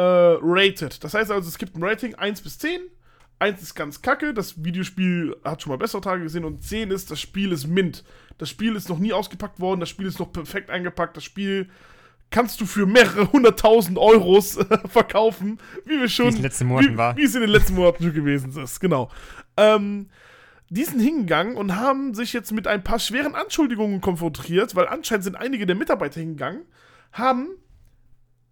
äh, 0.02 0.40
rated. 0.42 1.04
Das 1.04 1.14
heißt 1.14 1.32
also, 1.32 1.48
es 1.48 1.58
gibt 1.58 1.76
ein 1.76 1.84
Rating 1.84 2.16
1 2.16 2.42
bis 2.42 2.58
10. 2.60 2.82
1 3.40 3.62
ist 3.62 3.74
ganz 3.74 4.02
kacke, 4.02 4.34
das 4.34 4.64
Videospiel 4.64 5.36
hat 5.44 5.62
schon 5.62 5.72
mal 5.72 5.78
bessere 5.78 6.02
Tage 6.02 6.24
gesehen 6.24 6.46
und 6.46 6.64
10 6.64 6.92
ist, 6.92 7.10
das 7.10 7.20
Spiel 7.20 7.52
ist 7.52 7.68
mint. 7.68 8.04
Das 8.38 8.50
Spiel 8.50 8.76
ist 8.76 8.88
noch 8.88 9.00
nie 9.00 9.14
ausgepackt 9.14 9.60
worden, 9.60 9.80
das 9.80 9.90
Spiel 9.90 10.06
ist 10.06 10.20
noch 10.20 10.32
perfekt 10.32 10.70
eingepackt, 10.70 11.18
das 11.18 11.24
Spiel 11.24 11.70
kannst 12.30 12.62
du 12.62 12.66
für 12.66 12.86
mehrere 12.86 13.32
hunderttausend 13.32 13.98
Euros 13.98 14.58
äh, 14.58 14.78
verkaufen, 14.88 15.60
wie 15.86 16.00
wir 16.00 16.08
schon, 16.08 16.26
Wie 16.26 16.30
es 16.30 16.36
in 16.36 16.42
den 16.42 16.44
letzten 16.44 16.68
Monaten 16.68 16.94
wie, 16.94 16.98
war. 16.98 17.18
Wie 17.18 17.24
es 17.24 17.36
in 17.36 17.42
den 17.42 17.50
letzten 17.50 17.76
Monaten 17.76 18.04
schon 18.04 18.14
gewesen 18.14 18.64
ist, 18.64 18.80
genau. 18.80 19.10
Ähm, 19.58 20.10
die 20.70 20.84
sind 20.84 21.00
hingegangen 21.00 21.58
und 21.58 21.76
haben 21.76 22.14
sich 22.14 22.34
jetzt 22.34 22.52
mit 22.52 22.68
ein 22.68 22.84
paar 22.84 23.00
schweren 23.00 23.36
Anschuldigungen 23.36 24.02
konfrontiert, 24.02 24.76
weil 24.76 24.88
anscheinend 24.88 25.24
sind 25.24 25.36
einige 25.36 25.66
der 25.66 25.76
Mitarbeiter 25.76 26.20
hingegangen, 26.20 26.62
haben 27.12 27.50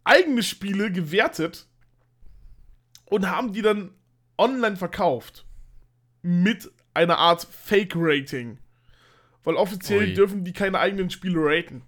eigene 0.10 0.43
Spiele 0.43 0.91
gewertet 0.91 1.68
und 3.05 3.30
haben 3.30 3.53
die 3.53 3.62
dann 3.62 3.91
online 4.38 4.76
verkauft. 4.76 5.45
Mit 6.22 6.72
einer 6.93 7.18
Art 7.18 7.47
Fake-Rating. 7.49 8.57
Weil 9.43 9.55
offiziell 9.55 10.10
Ui. 10.10 10.14
dürfen 10.14 10.43
die 10.43 10.51
keine 10.51 10.80
eigenen 10.80 11.10
Spiele 11.10 11.39
raten. 11.39 11.84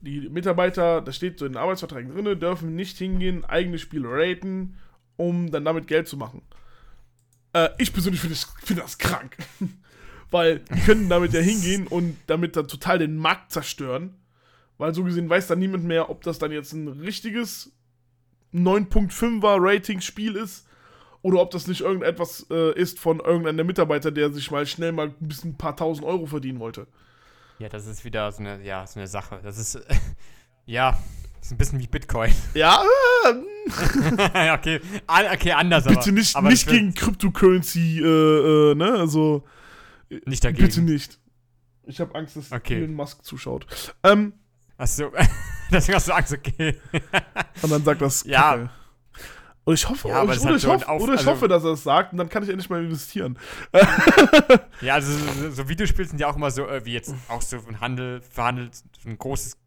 Die 0.00 0.28
Mitarbeiter, 0.28 1.00
das 1.00 1.16
steht 1.16 1.38
so 1.38 1.46
in 1.46 1.52
den 1.52 1.60
Arbeitsverträgen 1.60 2.14
drin, 2.14 2.38
dürfen 2.38 2.76
nicht 2.76 2.96
hingehen, 2.98 3.44
eigene 3.44 3.78
Spiele 3.78 4.08
raten, 4.08 4.78
um 5.16 5.50
dann 5.50 5.64
damit 5.64 5.88
Geld 5.88 6.06
zu 6.06 6.16
machen. 6.16 6.42
Äh, 7.52 7.70
ich 7.78 7.92
persönlich 7.92 8.20
finde 8.20 8.36
das, 8.36 8.54
find 8.62 8.78
das 8.78 8.98
krank. 8.98 9.36
Weil 10.30 10.60
die 10.60 10.80
können 10.82 11.08
damit 11.08 11.32
ja 11.32 11.40
hingehen 11.40 11.86
und 11.86 12.16
damit 12.26 12.54
dann 12.54 12.68
total 12.68 12.98
den 12.98 13.16
Markt 13.16 13.50
zerstören. 13.50 14.14
Weil 14.78 14.94
so 14.94 15.02
gesehen 15.04 15.28
weiß 15.28 15.48
dann 15.48 15.58
niemand 15.58 15.84
mehr, 15.84 16.08
ob 16.08 16.22
das 16.22 16.38
dann 16.38 16.52
jetzt 16.52 16.72
ein 16.72 16.88
richtiges 16.88 17.72
9.5er 18.54 19.56
Rating-Spiel 19.60 20.36
ist 20.36 20.66
oder 21.22 21.40
ob 21.40 21.50
das 21.50 21.66
nicht 21.66 21.80
irgendetwas 21.80 22.46
äh, 22.50 22.72
ist 22.78 22.98
von 22.98 23.20
irgendeinem 23.20 23.66
Mitarbeiter, 23.66 24.10
der 24.10 24.32
sich 24.32 24.50
mal 24.50 24.66
schnell 24.66 24.92
mal 24.92 25.08
ein 25.08 25.28
bisschen 25.28 25.50
ein 25.50 25.58
paar 25.58 25.76
tausend 25.76 26.06
Euro 26.06 26.26
verdienen 26.26 26.60
wollte. 26.60 26.86
Ja, 27.58 27.68
das 27.68 27.86
ist 27.86 28.04
wieder 28.04 28.30
so 28.30 28.38
eine, 28.40 28.62
ja, 28.64 28.86
so 28.86 29.00
eine 29.00 29.08
Sache. 29.08 29.40
Das 29.42 29.58
ist, 29.58 29.80
ja, 30.66 30.92
das 31.38 31.46
ist 31.46 31.52
ein 31.52 31.58
bisschen 31.58 31.80
wie 31.80 31.86
Bitcoin. 31.88 32.32
Ja, 32.54 32.82
äh, 33.26 34.44
ja, 34.46 34.54
okay, 34.58 34.80
an, 35.08 35.26
okay, 35.34 35.52
anders 35.52 35.86
aber. 35.86 35.96
bitte 35.96 36.12
nicht, 36.12 36.36
aber 36.36 36.48
nicht 36.50 36.62
ich 36.62 36.68
will- 36.72 36.78
gegen 36.78 36.94
Cryptocurrency, 36.94 38.00
äh, 38.00 38.70
äh, 38.70 38.74
ne? 38.76 38.92
Also, 38.92 39.44
Nicht 40.24 40.44
dagegen. 40.44 40.66
bitte 40.68 40.80
nicht. 40.82 41.18
Ich 41.84 42.00
habe 42.00 42.14
Angst, 42.14 42.36
dass 42.36 42.52
Okay. 42.52 42.76
Elon 42.76 42.94
Musk 42.94 43.24
zuschaut. 43.24 43.66
Ähm, 44.04 44.34
Achso, 44.78 45.10
deswegen 45.72 45.96
hast 45.96 46.08
du 46.08 46.12
Angst, 46.12 46.32
okay. 46.32 46.78
und 47.62 47.70
dann 47.70 47.84
sagt 47.84 48.00
das 48.00 48.24
Ja. 48.24 48.40
Kacke. 48.56 48.70
Und 49.64 49.74
ich 49.74 49.86
hoffe, 49.86 50.08
Ja, 50.08 50.22
oder 50.22 50.32
ich, 50.32 50.40
oder 50.40 50.54
ich, 50.56 50.66
hoffe, 50.66 50.88
Auf- 50.88 51.02
oder 51.02 51.12
ich 51.12 51.18
also- 51.18 51.30
hoffe, 51.32 51.48
dass 51.48 51.62
er 51.64 51.72
es 51.72 51.82
sagt 51.82 52.12
und 52.12 52.18
dann 52.18 52.30
kann 52.30 52.42
ich 52.42 52.48
endlich 52.48 52.70
mal 52.70 52.82
investieren. 52.82 53.38
Ja, 54.80 54.94
also 54.94 55.12
so, 55.12 55.50
so 55.50 55.68
Videospiele 55.68 56.08
sind 56.08 56.20
ja 56.20 56.28
auch 56.28 56.36
immer 56.36 56.50
so, 56.50 56.66
äh, 56.66 56.84
wie 56.86 56.92
jetzt 56.94 57.12
auch 57.28 57.42
so 57.42 57.58
ein 57.68 57.80
Handel, 57.80 58.22
verhandelt, 58.22 58.76
so 58.76 59.08
ein 59.08 59.18
großes 59.18 59.58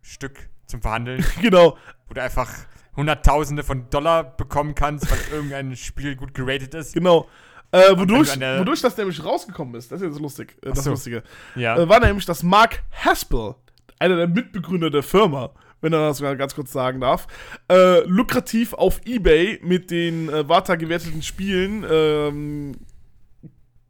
Stück 0.00 0.48
zum 0.66 0.80
Verhandeln, 0.80 1.24
genau. 1.42 1.76
wo 2.08 2.14
du 2.14 2.22
einfach 2.22 2.48
Hunderttausende 2.96 3.64
von 3.64 3.90
Dollar 3.90 4.22
bekommen 4.36 4.74
kannst, 4.76 5.10
weil 5.10 5.18
irgendein 5.32 5.76
Spiel 5.76 6.14
gut 6.16 6.32
geratet 6.32 6.72
ist. 6.74 6.94
Genau. 6.94 7.28
Äh, 7.72 7.90
wodurch, 7.98 8.38
wodurch 8.38 8.80
das 8.82 8.96
nämlich 8.96 9.22
rausgekommen 9.24 9.74
ist, 9.74 9.90
das 9.90 10.00
ist 10.00 10.06
jetzt 10.12 10.20
lustig, 10.20 10.56
äh, 10.62 10.70
das 10.72 10.84
so. 10.84 10.90
Lustige, 10.90 11.24
Ja. 11.56 11.76
äh, 11.76 11.88
war 11.88 11.98
nämlich, 11.98 12.24
dass 12.24 12.44
Mark 12.44 12.84
Haspel, 13.04 13.56
einer 14.04 14.16
der 14.16 14.28
Mitbegründer 14.28 14.90
der 14.90 15.02
Firma, 15.02 15.50
wenn 15.80 15.92
er 15.92 16.08
das 16.08 16.20
mal 16.20 16.36
ganz 16.36 16.54
kurz 16.54 16.72
sagen 16.72 17.00
darf, 17.00 17.26
äh, 17.70 18.00
lukrativ 18.06 18.74
auf 18.74 19.00
Ebay 19.06 19.60
mit 19.62 19.90
den 19.90 20.28
äh, 20.28 20.48
Vata 20.48 20.76
gewerteten 20.76 21.22
Spielen 21.22 21.84
ähm, 21.90 22.72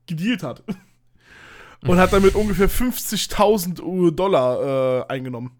gedealt 0.06 0.42
hat. 0.42 0.62
Und 1.86 1.98
hat 1.98 2.14
damit 2.14 2.34
ungefähr 2.34 2.70
50.000 2.70 4.12
Dollar 4.12 5.02
äh, 5.02 5.12
eingenommen. 5.12 5.50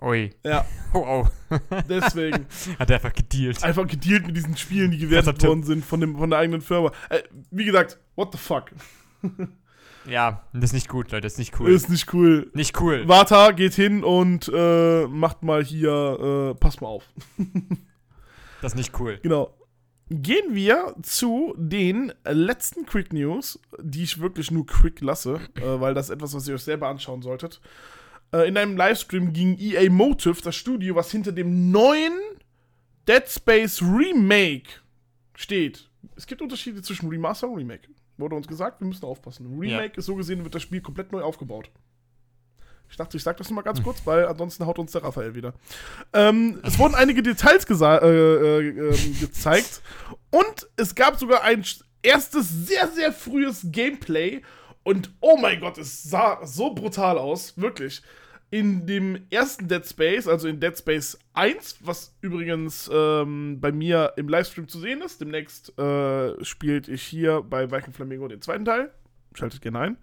Ui. 0.00 0.30
Ja, 0.42 0.64
Oh, 0.94 1.26
oh. 1.50 1.58
deswegen. 1.88 2.46
Hat 2.78 2.88
er 2.88 2.96
einfach 2.96 3.12
gedealt. 3.12 3.62
Einfach 3.62 3.86
gedealt 3.86 4.26
mit 4.26 4.36
diesen 4.36 4.56
Spielen, 4.56 4.92
die 4.92 4.98
gewertet 4.98 5.42
worden 5.42 5.64
sind 5.64 5.84
von, 5.84 6.00
dem, 6.00 6.16
von 6.16 6.30
der 6.30 6.38
eigenen 6.38 6.60
Firma. 6.62 6.92
Äh, 7.10 7.22
wie 7.50 7.64
gesagt, 7.64 7.98
what 8.14 8.32
the 8.32 8.38
fuck? 8.38 8.70
Ja, 10.06 10.44
das 10.52 10.64
ist 10.64 10.72
nicht 10.74 10.88
gut, 10.88 11.12
Leute. 11.12 11.22
Das 11.22 11.32
ist 11.34 11.38
nicht 11.38 11.58
cool. 11.60 11.70
Ist 11.70 11.88
nicht 11.88 12.12
cool. 12.12 12.50
nicht 12.54 12.80
cool. 12.80 13.08
Vata 13.08 13.52
geht 13.52 13.74
hin 13.74 14.04
und 14.04 14.50
äh, 14.54 15.06
macht 15.06 15.42
mal 15.42 15.64
hier, 15.64 16.52
äh, 16.52 16.58
pass 16.58 16.80
mal 16.80 16.88
auf. 16.88 17.04
Das 18.60 18.72
ist 18.72 18.78
nicht 18.78 18.98
cool. 18.98 19.18
Genau. 19.22 19.54
Gehen 20.08 20.54
wir 20.54 20.94
zu 21.02 21.54
den 21.58 22.14
letzten 22.24 22.86
Quick 22.86 23.12
News, 23.12 23.60
die 23.78 24.04
ich 24.04 24.22
wirklich 24.22 24.50
nur 24.50 24.64
quick 24.64 25.02
lasse, 25.02 25.38
äh, 25.56 25.80
weil 25.80 25.92
das 25.92 26.06
ist 26.06 26.14
etwas, 26.14 26.34
was 26.34 26.48
ihr 26.48 26.54
euch 26.54 26.62
selber 26.62 26.88
anschauen 26.88 27.20
solltet. 27.20 27.60
Äh, 28.32 28.48
in 28.48 28.56
einem 28.56 28.74
Livestream 28.74 29.34
ging 29.34 29.58
EA 29.58 29.90
Motive, 29.90 30.40
das 30.42 30.56
Studio, 30.56 30.94
was 30.94 31.10
hinter 31.10 31.32
dem 31.32 31.70
neuen 31.70 32.14
Dead 33.06 33.28
Space 33.28 33.82
Remake 33.82 34.70
steht. 35.34 35.90
Es 36.16 36.26
gibt 36.26 36.40
Unterschiede 36.40 36.80
zwischen 36.80 37.10
Remaster 37.10 37.48
und 37.48 37.58
Remake. 37.58 37.88
Wurde 38.16 38.36
uns 38.36 38.46
gesagt, 38.46 38.80
wir 38.80 38.86
müssen 38.86 39.04
aufpassen. 39.04 39.58
Remake 39.58 39.98
ist 39.98 40.06
so 40.06 40.14
gesehen, 40.14 40.44
wird 40.44 40.54
das 40.54 40.62
Spiel 40.62 40.80
komplett 40.80 41.12
neu 41.12 41.22
aufgebaut. 41.22 41.70
Ich 42.88 42.96
dachte, 42.96 43.16
ich 43.16 43.22
sag 43.22 43.36
das 43.38 43.48
nochmal 43.48 43.64
ganz 43.64 43.82
kurz, 43.82 44.06
weil 44.06 44.26
ansonsten 44.26 44.66
haut 44.66 44.78
uns 44.78 44.92
der 44.92 45.02
Raphael 45.02 45.34
wieder. 45.34 45.54
Ähm, 46.12 46.60
es 46.62 46.78
wurden 46.78 46.94
einige 46.94 47.22
Details 47.22 47.64
äh, 47.68 47.96
äh, 48.06 48.68
ähm, 48.68 49.20
gezeigt 49.20 49.82
und 50.30 50.68
es 50.76 50.94
gab 50.94 51.18
sogar 51.18 51.42
ein 51.42 51.64
erstes, 52.02 52.48
sehr, 52.66 52.88
sehr 52.88 53.12
frühes 53.12 53.62
Gameplay 53.64 54.42
und 54.84 55.10
oh 55.20 55.36
mein 55.36 55.60
Gott, 55.60 55.78
es 55.78 56.04
sah 56.04 56.44
so 56.44 56.74
brutal 56.74 57.18
aus, 57.18 57.56
wirklich. 57.56 58.02
In 58.54 58.86
dem 58.86 59.18
ersten 59.30 59.66
Dead 59.66 59.84
Space, 59.84 60.28
also 60.28 60.46
in 60.46 60.60
Dead 60.60 60.78
Space 60.78 61.18
1, 61.32 61.78
was 61.80 62.14
übrigens 62.20 62.88
ähm, 62.92 63.58
bei 63.60 63.72
mir 63.72 64.12
im 64.16 64.28
Livestream 64.28 64.68
zu 64.68 64.78
sehen 64.78 65.02
ist, 65.02 65.20
demnächst 65.20 65.76
äh, 65.76 66.44
spielt 66.44 66.86
ich 66.86 67.02
hier 67.02 67.42
bei 67.42 67.70
Weichen 67.70 67.92
Flamingo 67.92 68.28
den 68.28 68.40
zweiten 68.40 68.64
Teil, 68.64 68.92
schaltet 69.34 69.60
gerne 69.60 69.80
ein 69.80 69.96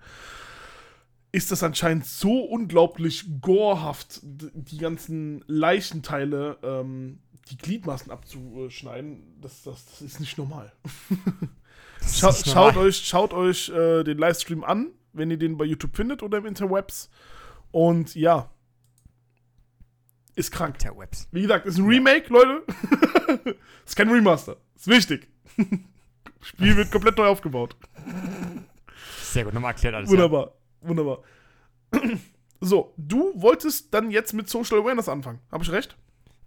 ist 1.32 1.52
das 1.52 1.64
anscheinend 1.64 2.06
so 2.06 2.42
unglaublich 2.42 3.26
gorehaft, 3.40 4.20
die 4.22 4.78
ganzen 4.78 5.44
Leichenteile, 5.48 6.58
ähm, 6.62 7.20
die 7.50 7.58
Gliedmaßen 7.58 8.12
abzuschneiden. 8.12 9.40
Das, 9.42 9.64
das, 9.64 9.86
das 9.86 10.02
ist 10.02 10.20
nicht 10.20 10.38
normal. 10.38 10.72
Das 12.00 12.14
ist 12.14 12.20
Schau, 12.20 12.28
nicht 12.30 12.46
schaut 12.48 12.74
normal. 12.74 12.88
euch, 12.88 12.98
schaut 13.06 13.34
euch 13.34 13.70
äh, 13.70 14.04
den 14.04 14.18
Livestream 14.18 14.64
an, 14.64 14.88
wenn 15.14 15.30
ihr 15.30 15.38
den 15.38 15.56
bei 15.56 15.66
YouTube 15.66 15.96
findet 15.96 16.24
oder 16.24 16.40
im 16.40 16.48
Interwebs. 16.48 17.10
Und 17.72 18.16
ja, 18.16 18.50
ist 20.36 20.52
krank. 20.52 20.76
Interwebs. 20.82 21.28
Wie 21.32 21.42
gesagt, 21.42 21.66
ist 21.66 21.78
ein 21.78 21.86
Remake, 21.86 22.32
Leute. 22.32 22.64
ist 23.86 23.96
kein 23.96 24.10
Remaster. 24.10 24.58
Ist 24.76 24.88
wichtig. 24.88 25.28
Spiel 26.42 26.76
wird 26.76 26.92
komplett 26.92 27.18
neu 27.18 27.28
aufgebaut. 27.28 27.76
Sehr 29.22 29.44
gut, 29.44 29.54
nochmal 29.54 29.74
erklärt 29.74 29.96
alles. 29.96 30.10
Wunderbar, 30.10 30.54
wunderbar. 30.82 31.24
So, 32.64 32.94
du 32.96 33.34
wolltest 33.42 33.92
dann 33.92 34.12
jetzt 34.12 34.34
mit 34.34 34.48
Social 34.48 34.78
Awareness 34.78 35.10
anfangen. 35.10 35.40
Habe 35.52 35.64
ich 35.64 35.72
recht? 35.72 35.94
Ja. 35.94 35.98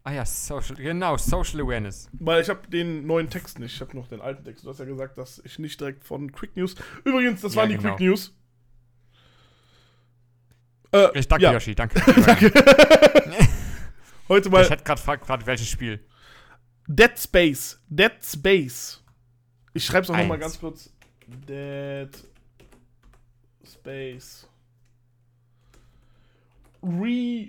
Ah 0.05 0.13
ja, 0.13 0.25
Social, 0.25 0.77
genau, 0.77 1.17
Social 1.17 1.61
Awareness. 1.63 2.09
Weil 2.13 2.41
ich 2.41 2.49
habe 2.49 2.69
den 2.69 3.05
neuen 3.05 3.29
Text 3.31 3.59
nicht. 3.59 3.75
Ich 3.75 3.81
habe 3.81 3.97
noch 3.97 4.07
den 4.07 4.21
alten 4.21 4.45
Text. 4.45 4.65
Du 4.65 4.69
hast 4.69 4.79
ja 4.79 4.85
gesagt, 4.85 5.19
dass 5.19 5.43
ich 5.45 5.59
nicht 5.59 5.81
direkt 5.81 6.05
von 6.05 6.31
Quick 6.31 6.57
News. 6.57 6.77
Übrigens, 7.05 7.41
das 7.41 7.55
Ja, 7.55 7.63
waren 7.63 7.71
die 7.71 7.79
genau. 7.79 7.97
Quick 7.97 8.07
News. 8.07 8.33
Äh, 10.95 11.19
Ich 11.19 11.27
danke, 11.29 11.45
ja, 11.45 11.53
Yoshi, 11.53 11.75
danke. 11.75 12.01
danke. 12.27 12.53
Heute 14.29 14.49
Ich 14.49 14.53
mal 14.53 14.69
hätte 14.69 14.85
gerade 14.85 15.01
gefragt, 15.01 15.47
welches 15.47 15.69
Spiel. 15.69 15.99
Dead 16.87 17.19
Space. 17.19 17.81
Dead 17.89 18.13
Space. 18.23 19.03
Ich 19.73 19.85
schreibe 19.85 20.05
es 20.05 20.11
auch 20.11 20.17
nochmal 20.17 20.39
ganz 20.39 20.59
kurz. 20.59 20.91
Dead 21.27 22.11
Space. 23.67 24.47
Remake. 26.83 27.41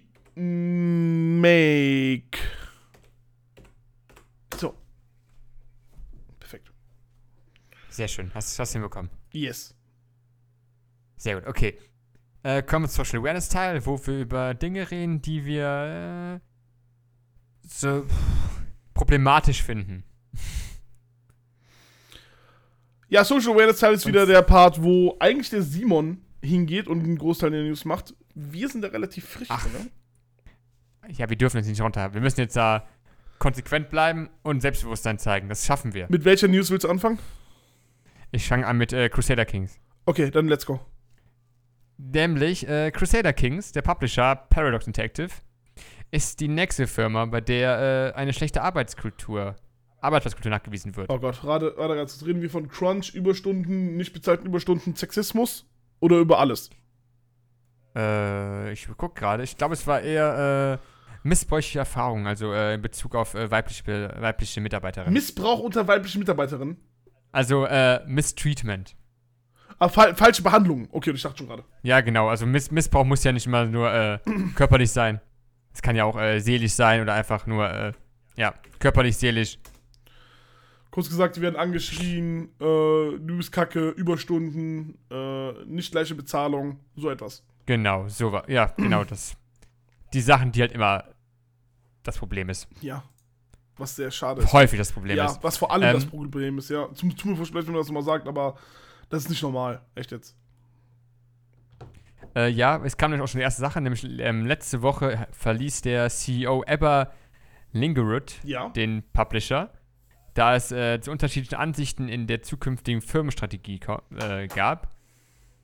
So. 4.57 4.75
Perfekt. 6.39 6.71
Sehr 7.89 8.07
schön, 8.07 8.33
hast 8.33 8.57
du 8.57 8.63
hinbekommen. 8.73 9.11
Yes. 9.33 9.75
Sehr 11.17 11.35
gut, 11.35 11.47
okay. 11.47 11.77
Äh, 12.45 12.61
kommen 12.61 12.85
wir 12.85 12.89
zum 12.89 13.03
Social 13.03 13.21
Awareness 13.21 13.49
Teil, 13.49 13.83
wo 13.87 13.99
wir 14.05 14.19
über 14.19 14.53
Dinge 14.53 14.91
reden, 14.91 15.19
die 15.19 15.45
wir 15.45 16.39
äh, 16.39 17.67
so 17.67 18.03
pff, 18.03 18.13
problematisch 18.93 19.63
finden. 19.63 20.03
Ja, 23.09 23.25
Social 23.25 23.53
Awareness 23.53 23.79
Teil 23.79 23.95
ist 23.95 24.05
Und- 24.05 24.11
wieder 24.11 24.27
der 24.27 24.43
Part, 24.43 24.83
wo 24.83 25.15
eigentlich 25.19 25.49
der 25.49 25.63
Simon 25.63 26.21
hingeht 26.43 26.87
und 26.87 27.03
einen 27.03 27.17
Großteil 27.17 27.49
der 27.49 27.63
News 27.63 27.83
macht. 27.83 28.13
Wir 28.35 28.69
sind 28.69 28.83
da 28.83 28.89
relativ 28.89 29.27
frisch, 29.27 29.47
Ach. 29.49 29.65
ne? 29.65 29.89
Ja, 31.13 31.27
wir 31.27 31.37
dürfen 31.37 31.57
jetzt 31.57 31.67
nicht 31.67 31.81
runter. 31.81 32.13
Wir 32.13 32.21
müssen 32.21 32.39
jetzt 32.41 32.55
da 32.55 32.87
konsequent 33.39 33.89
bleiben 33.89 34.29
und 34.43 34.61
Selbstbewusstsein 34.61 35.17
zeigen. 35.17 35.49
Das 35.49 35.65
schaffen 35.65 35.95
wir. 35.95 36.05
Mit 36.09 36.25
welcher 36.25 36.47
News 36.47 36.69
willst 36.69 36.83
du 36.83 36.89
anfangen? 36.89 37.17
Ich 38.29 38.47
fange 38.47 38.67
an 38.67 38.77
mit 38.77 38.93
äh, 38.93 39.09
Crusader 39.09 39.45
Kings. 39.45 39.79
Okay, 40.05 40.29
dann 40.29 40.47
let's 40.47 40.65
go. 40.67 40.79
Nämlich 41.97 42.67
äh, 42.67 42.91
Crusader 42.91 43.33
Kings, 43.33 43.71
der 43.71 43.81
Publisher 43.81 44.35
Paradox 44.35 44.85
Interactive, 44.87 45.29
ist 46.11 46.39
die 46.39 46.47
nächste 46.47 46.87
Firma, 46.87 47.25
bei 47.25 47.41
der 47.41 48.13
äh, 48.15 48.17
eine 48.17 48.33
schlechte 48.33 48.61
Arbeitskultur, 48.61 49.55
Arbeitsplatzkultur 50.01 50.51
nachgewiesen 50.51 50.95
wird. 50.95 51.09
Oh 51.09 51.19
Gott, 51.19 51.41
gerade, 51.41 51.73
gerade 51.73 51.95
ganz. 51.95 52.23
Reden 52.25 52.41
wir 52.41 52.49
von 52.49 52.67
Crunch, 52.69 53.13
Überstunden, 53.15 53.97
nicht 53.97 54.13
bezahlten 54.13 54.45
Überstunden, 54.45 54.95
Sexismus 54.95 55.65
oder 55.99 56.17
über 56.17 56.39
alles? 56.39 56.69
Äh, 57.95 58.71
ich 58.73 58.87
guck 58.97 59.15
gerade. 59.15 59.43
Ich 59.43 59.57
glaube, 59.57 59.73
es 59.73 59.87
war 59.87 60.01
eher 60.01 60.79
äh, 60.81 61.27
missbräuchliche 61.27 61.79
Erfahrungen, 61.79 62.27
also 62.27 62.53
äh, 62.53 62.75
in 62.75 62.81
Bezug 62.81 63.15
auf 63.15 63.33
äh, 63.33 63.49
weibliche, 63.49 64.13
weibliche 64.19 64.61
Mitarbeiterinnen. 64.61 65.13
Missbrauch 65.13 65.59
unter 65.59 65.87
weiblichen 65.87 66.19
Mitarbeiterinnen. 66.19 66.77
also 67.31 67.65
äh, 67.65 68.05
Mistreatment. 68.05 68.95
Ah, 69.77 69.89
fal 69.89 70.15
falsche 70.15 70.41
Behandlung. 70.41 70.87
Okay, 70.91 71.11
ich 71.11 71.21
dachte 71.21 71.39
schon 71.39 71.47
gerade. 71.47 71.63
Ja, 71.83 72.01
genau. 72.01 72.29
Also 72.29 72.45
Miss 72.45 72.71
Missbrauch 72.71 73.03
muss 73.03 73.23
ja 73.23 73.31
nicht 73.31 73.45
immer 73.45 73.65
nur 73.65 73.91
äh, 73.93 74.19
körperlich 74.55 74.91
sein. 74.91 75.19
Es 75.73 75.81
kann 75.81 75.95
ja 75.95 76.05
auch 76.05 76.17
äh, 76.17 76.39
seelisch 76.39 76.73
sein 76.73 77.01
oder 77.01 77.13
einfach 77.13 77.45
nur, 77.47 77.69
äh, 77.69 77.91
ja, 78.37 78.53
körperlich, 78.79 79.17
seelisch. 79.17 79.57
Kurz 80.91 81.09
gesagt, 81.09 81.35
die 81.35 81.41
werden 81.41 81.57
angeschrien, 81.57 82.45
äh, 82.61 83.19
du 83.19 83.35
bist 83.35 83.51
kacke, 83.51 83.89
Überstunden, 83.89 84.97
äh, 85.11 85.51
nicht 85.65 85.91
gleiche 85.91 86.15
Bezahlung, 86.15 86.79
so 86.95 87.09
etwas. 87.09 87.43
Genau, 87.65 88.07
so 88.07 88.31
war. 88.31 88.49
Ja, 88.49 88.67
genau 88.77 89.03
das. 89.03 89.35
Die 90.13 90.21
Sachen, 90.21 90.53
die 90.53 90.61
halt 90.61 90.71
immer 90.71 91.03
das 92.03 92.17
Problem 92.17 92.47
ist. 92.47 92.69
Ja. 92.79 93.03
Was 93.75 93.97
sehr 93.97 94.09
schade 94.11 94.41
ist. 94.41 94.53
Häufig 94.53 94.79
das 94.79 94.93
Problem 94.93 95.17
ja, 95.17 95.25
ist. 95.25 95.43
was 95.43 95.57
vor 95.57 95.73
allem 95.73 95.83
Ähm, 95.83 95.93
das 95.95 96.05
Problem 96.05 96.57
ist, 96.59 96.69
ja. 96.69 96.87
Zum, 96.93 97.13
tut 97.13 97.31
mir 97.31 97.35
versprechen, 97.35 97.67
wenn 97.67 97.73
man 97.73 97.81
das 97.81 97.87
nochmal 97.87 98.03
sagt, 98.03 98.25
aber 98.25 98.55
das 99.09 99.23
ist 99.23 99.29
nicht 99.29 99.41
normal. 99.43 99.81
Echt 99.95 100.11
jetzt. 100.11 100.35
Äh, 102.35 102.49
ja, 102.49 102.81
es 102.83 102.97
kam 102.97 103.11
nämlich 103.11 103.23
auch 103.23 103.31
schon 103.31 103.39
die 103.39 103.43
erste 103.43 103.61
Sache, 103.61 103.79
nämlich 103.81 104.03
ähm, 104.19 104.45
letzte 104.45 104.81
Woche 104.81 105.27
verließ 105.31 105.81
der 105.81 106.09
CEO 106.09 106.63
Eber 106.67 107.11
Lingerud 107.71 108.35
Ja. 108.43 108.69
den 108.69 109.03
Publisher, 109.13 109.71
da 110.33 110.55
es 110.55 110.71
äh, 110.71 110.99
zu 111.01 111.11
unterschiedlichen 111.11 111.55
Ansichten 111.55 112.09
in 112.09 112.27
der 112.27 112.41
zukünftigen 112.41 113.01
Firmenstrategie 113.01 113.79
äh, 114.19 114.47
gab. 114.47 114.93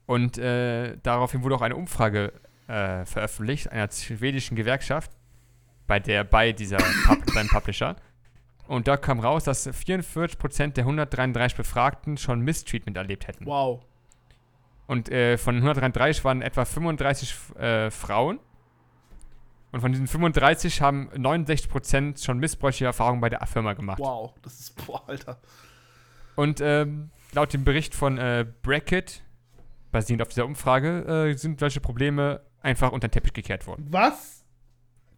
Und 0.05 0.37
äh, 0.37 0.97
daraufhin 1.03 1.43
wurde 1.43 1.55
auch 1.55 1.61
eine 1.61 1.75
Umfrage 1.75 2.33
äh, 2.67 3.05
veröffentlicht, 3.05 3.71
einer 3.71 3.89
schwedischen 3.91 4.55
Gewerkschaft, 4.55 5.11
bei 5.87 5.99
der 5.99 6.23
bei 6.23 6.51
dieser 6.53 6.77
Pub 6.77 7.19
beim 7.33 7.47
Publisher. 7.47 7.95
Und 8.72 8.88
da 8.88 8.95
kam 8.95 9.19
raus, 9.19 9.43
dass 9.43 9.67
44% 9.67 10.72
der 10.72 10.86
133 10.86 11.57
Befragten 11.57 12.15
schon 12.15 12.39
Mistreatment 12.39 12.95
erlebt 12.95 13.28
hätten. 13.28 13.45
Wow. 13.45 13.82
Und 14.88 15.11
äh, 15.11 15.38
von 15.38 15.55
133 15.55 16.24
waren 16.24 16.41
etwa 16.41 16.63
35 16.63 17.36
äh, 17.59 17.91
Frauen. 17.91 18.39
Und 19.74 19.82
von 19.82 19.91
diesen 19.91 20.07
35 20.07 20.82
haben 20.82 21.09
69% 21.09 22.24
schon 22.24 22.39
missbräuchliche 22.39 22.86
Erfahrungen 22.86 23.19
bei 23.19 23.28
der 23.28 23.45
Firma 23.45 23.74
gemacht. 23.74 23.99
Wow. 23.99 24.36
Das 24.41 24.57
ist, 24.61 24.86
boah, 24.86 25.03
Alter. 25.05 25.41
Und 26.38 26.61
ähm, 26.61 27.09
laut 27.34 27.51
dem 27.51 27.65
Bericht 27.65 27.93
von 27.93 28.17
äh, 28.17 28.45
Bracket, 28.61 29.22
basierend 29.91 30.22
auf 30.22 30.30
dieser 30.30 30.45
Umfrage, 30.45 31.30
äh, 31.32 31.34
sind 31.34 31.59
solche 31.59 31.82
Probleme 31.82 32.39
einfach 32.61 32.93
unter 32.93 33.09
den 33.09 33.11
Teppich 33.11 33.34
gekehrt 33.34 33.67
worden. 33.67 33.88
Was? 33.89 34.45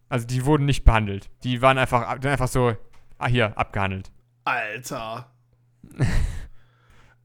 Also 0.08 0.26
die 0.26 0.44
wurden 0.44 0.64
nicht 0.64 0.82
behandelt. 0.82 1.30
Die 1.44 1.62
waren 1.62 1.78
einfach, 1.78 2.20
einfach 2.24 2.48
so, 2.48 2.76
ah 3.18 3.26
hier, 3.28 3.56
abgehandelt. 3.58 4.10
Alter. 4.44 5.30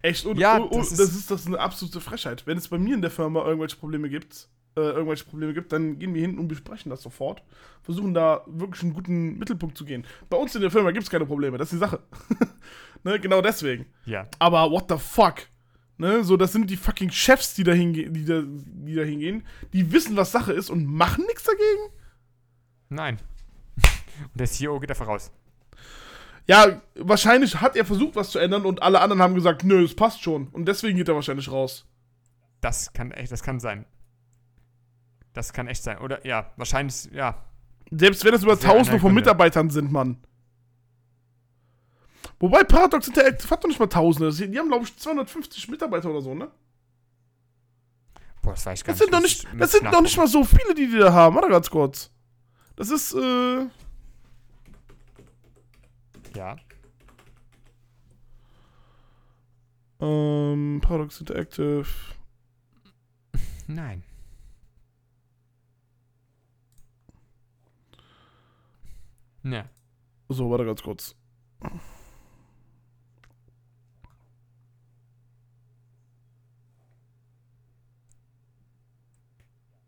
Echt, 0.01 0.25
und, 0.25 0.37
Ja, 0.37 0.57
und, 0.57 0.71
und, 0.71 0.79
das 0.79 0.89
das, 0.95 1.09
ist- 1.15 1.29
das 1.29 1.41
ist 1.41 1.47
eine 1.47 1.59
absolute 1.59 1.99
Frechheit. 1.99 2.47
Wenn 2.47 2.57
es 2.57 2.67
bei 2.69 2.77
mir 2.77 2.95
in 2.95 3.01
der 3.01 3.11
Firma 3.11 3.43
irgendwelche 3.43 3.75
Probleme 3.75 4.09
gibt, 4.09 4.47
äh, 4.77 4.81
irgendwelche 4.81 5.25
Probleme 5.25 5.53
gibt, 5.53 5.73
dann 5.73 5.99
gehen 5.99 6.13
wir 6.13 6.21
hin 6.21 6.39
und 6.39 6.47
besprechen 6.47 6.89
das 6.89 7.01
sofort. 7.01 7.43
Versuchen 7.83 8.13
da 8.13 8.43
wirklich 8.47 8.83
einen 8.83 8.93
guten 8.93 9.37
Mittelpunkt 9.37 9.77
zu 9.77 9.83
gehen. 9.83 10.05
Bei 10.29 10.37
uns 10.37 10.55
in 10.55 10.61
der 10.61 10.71
Firma 10.71 10.91
gibt 10.91 11.03
es 11.03 11.09
keine 11.09 11.25
Probleme, 11.25 11.57
das 11.57 11.67
ist 11.67 11.73
die 11.73 11.79
Sache. 11.85 11.99
ne, 13.03 13.19
genau 13.19 13.41
deswegen. 13.41 13.87
Ja. 14.05 14.27
Aber 14.39 14.71
what 14.71 14.85
the 14.89 14.97
fuck? 14.97 15.47
Ne, 15.97 16.23
so, 16.23 16.37
das 16.37 16.53
sind 16.53 16.69
die 16.69 16.77
fucking 16.77 17.11
Chefs, 17.11 17.55
die 17.55 17.65
da, 17.65 17.73
hinge 17.73 18.09
die, 18.09 18.23
da, 18.23 18.41
die 18.45 18.95
da 18.95 19.03
hingehen. 19.03 19.45
Die 19.73 19.91
wissen, 19.91 20.15
was 20.15 20.31
Sache 20.31 20.53
ist 20.53 20.69
und 20.69 20.85
machen 20.85 21.25
nichts 21.25 21.43
dagegen. 21.43 21.93
Nein. 22.87 23.19
Und 24.31 24.39
der 24.39 24.47
CEO 24.47 24.79
geht 24.79 24.89
einfach 24.91 25.07
raus. 25.07 25.31
Ja, 26.49 26.81
wahrscheinlich 26.95 27.61
hat 27.61 27.75
er 27.75 27.85
versucht, 27.85 28.15
was 28.15 28.31
zu 28.31 28.39
ändern 28.39 28.65
und 28.65 28.81
alle 28.81 29.01
anderen 29.01 29.21
haben 29.21 29.35
gesagt, 29.35 29.63
nö, 29.63 29.83
es 29.83 29.95
passt 29.95 30.23
schon. 30.23 30.47
Und 30.47 30.65
deswegen 30.65 30.97
geht 30.97 31.07
er 31.07 31.13
wahrscheinlich 31.13 31.51
raus. 31.51 31.85
Das 32.59 32.91
kann 32.91 33.11
echt, 33.11 33.31
das 33.31 33.43
kann 33.43 33.59
sein. 33.59 33.85
Das 35.33 35.53
kann 35.53 35.67
echt 35.67 35.83
sein. 35.83 35.99
Oder 35.99 36.25
ja, 36.25 36.51
wahrscheinlich, 36.57 37.07
ja. 37.13 37.45
Selbst 37.91 38.25
wenn 38.25 38.33
es 38.33 38.41
über 38.41 38.59
Tausende 38.59 38.99
von. 38.99 39.13
Mitarbeitern 39.13 39.69
sind, 39.69 39.91
Mann. 39.91 40.17
Wobei 42.39 42.63
Paradox 42.63 43.07
Interactive 43.07 43.51
hat 43.51 43.63
doch 43.63 43.67
nicht 43.67 43.79
mal 43.79 43.85
Tausende. 43.85 44.33
Die 44.33 44.57
haben, 44.57 44.69
glaube 44.69 44.85
ich, 44.85 44.97
250 44.97 45.67
Mitarbeiter 45.67 46.09
oder 46.09 46.21
so, 46.21 46.33
ne? 46.33 46.49
Boah, 48.41 48.53
das 48.53 48.65
weiß 48.65 48.79
ich 48.79 48.85
gar 48.85 48.93
Das 48.93 48.99
sind 48.99 49.13
doch 49.13 49.21
nicht, 49.21 49.47
das 49.55 49.71
sind 49.71 49.85
doch 49.85 50.01
nicht 50.01 50.17
mal 50.17 50.27
so 50.27 50.43
viele, 50.43 50.73
die 50.73 50.87
die 50.87 50.97
da 50.97 51.13
haben. 51.13 51.35
Warte 51.35 51.49
ganz 51.49 51.69
kurz. 51.69 52.09
Das 52.75 52.89
ist, 52.89 53.13
äh. 53.13 53.67
Ja. 56.39 56.55
Ähm, 59.99 60.79
Paradox 60.81 61.19
Interactive. 61.19 61.85
Nein. 63.67 64.03
Ja. 69.43 69.65
So, 70.29 70.49
warte 70.49 70.63
ganz 70.63 70.81
kurz. 70.81 71.13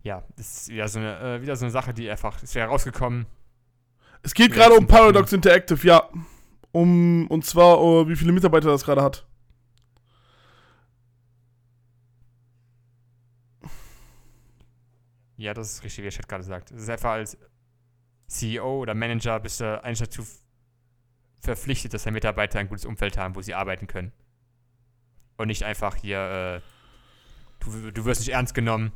Ja, 0.04 0.22
das 0.36 0.64
ist 0.64 0.68
wieder 0.68 0.90
so 0.90 1.00
eine, 1.00 1.18
äh, 1.18 1.42
wieder 1.42 1.56
so 1.56 1.64
eine 1.64 1.72
Sache, 1.72 1.94
die 1.94 2.10
einfach, 2.10 2.44
es 2.44 2.54
wäre 2.56 2.68
rausgekommen. 2.68 3.26
Es 4.22 4.34
geht 4.34 4.52
gerade 4.52 4.76
um. 4.76 4.86
Paradox 4.86 5.32
Interactive, 5.32 5.88
ja. 5.88 6.10
Um, 6.72 7.28
und 7.28 7.46
zwar, 7.46 7.78
äh, 7.80 8.08
wie 8.08 8.16
viele 8.16 8.32
Mitarbeiter 8.32 8.70
das 8.70 8.86
gerade 8.86 9.02
hat. 9.02 9.26
Ja, 15.36 15.54
das 15.54 15.74
ist 15.74 15.84
richtig, 15.84 16.00
wie 16.00 16.04
der 16.04 16.12
Chat 16.12 16.28
gerade 16.30 16.44
sagt. 16.44 16.72
Es 16.72 16.84
ist 16.84 16.90
einfach 16.90 17.12
als 17.12 17.38
CEO 18.28 18.82
oder 18.82 18.94
Manager 18.94 19.40
bist 19.40 19.60
du 19.60 19.84
eigentlich 19.84 20.00
dazu 20.00 20.24
verpflichtet, 21.42 21.94
dass 21.94 22.04
deine 22.04 22.14
Mitarbeiter 22.14 22.60
ein 22.60 22.70
gutes 22.70 22.86
Umfeld 22.86 23.18
haben, 23.18 23.36
wo 23.36 23.42
sie 23.42 23.56
arbeiten 23.56 23.88
können. 23.88 24.12
Und 25.38 25.48
nicht 25.48 25.64
einfach 25.64 25.96
hier, 25.96 26.62
äh, 26.62 26.62
du, 27.60 27.92
du 27.92 28.06
wirst 28.06 28.22
nicht 28.22 28.30
ernst 28.30 28.54
genommen, 28.54 28.92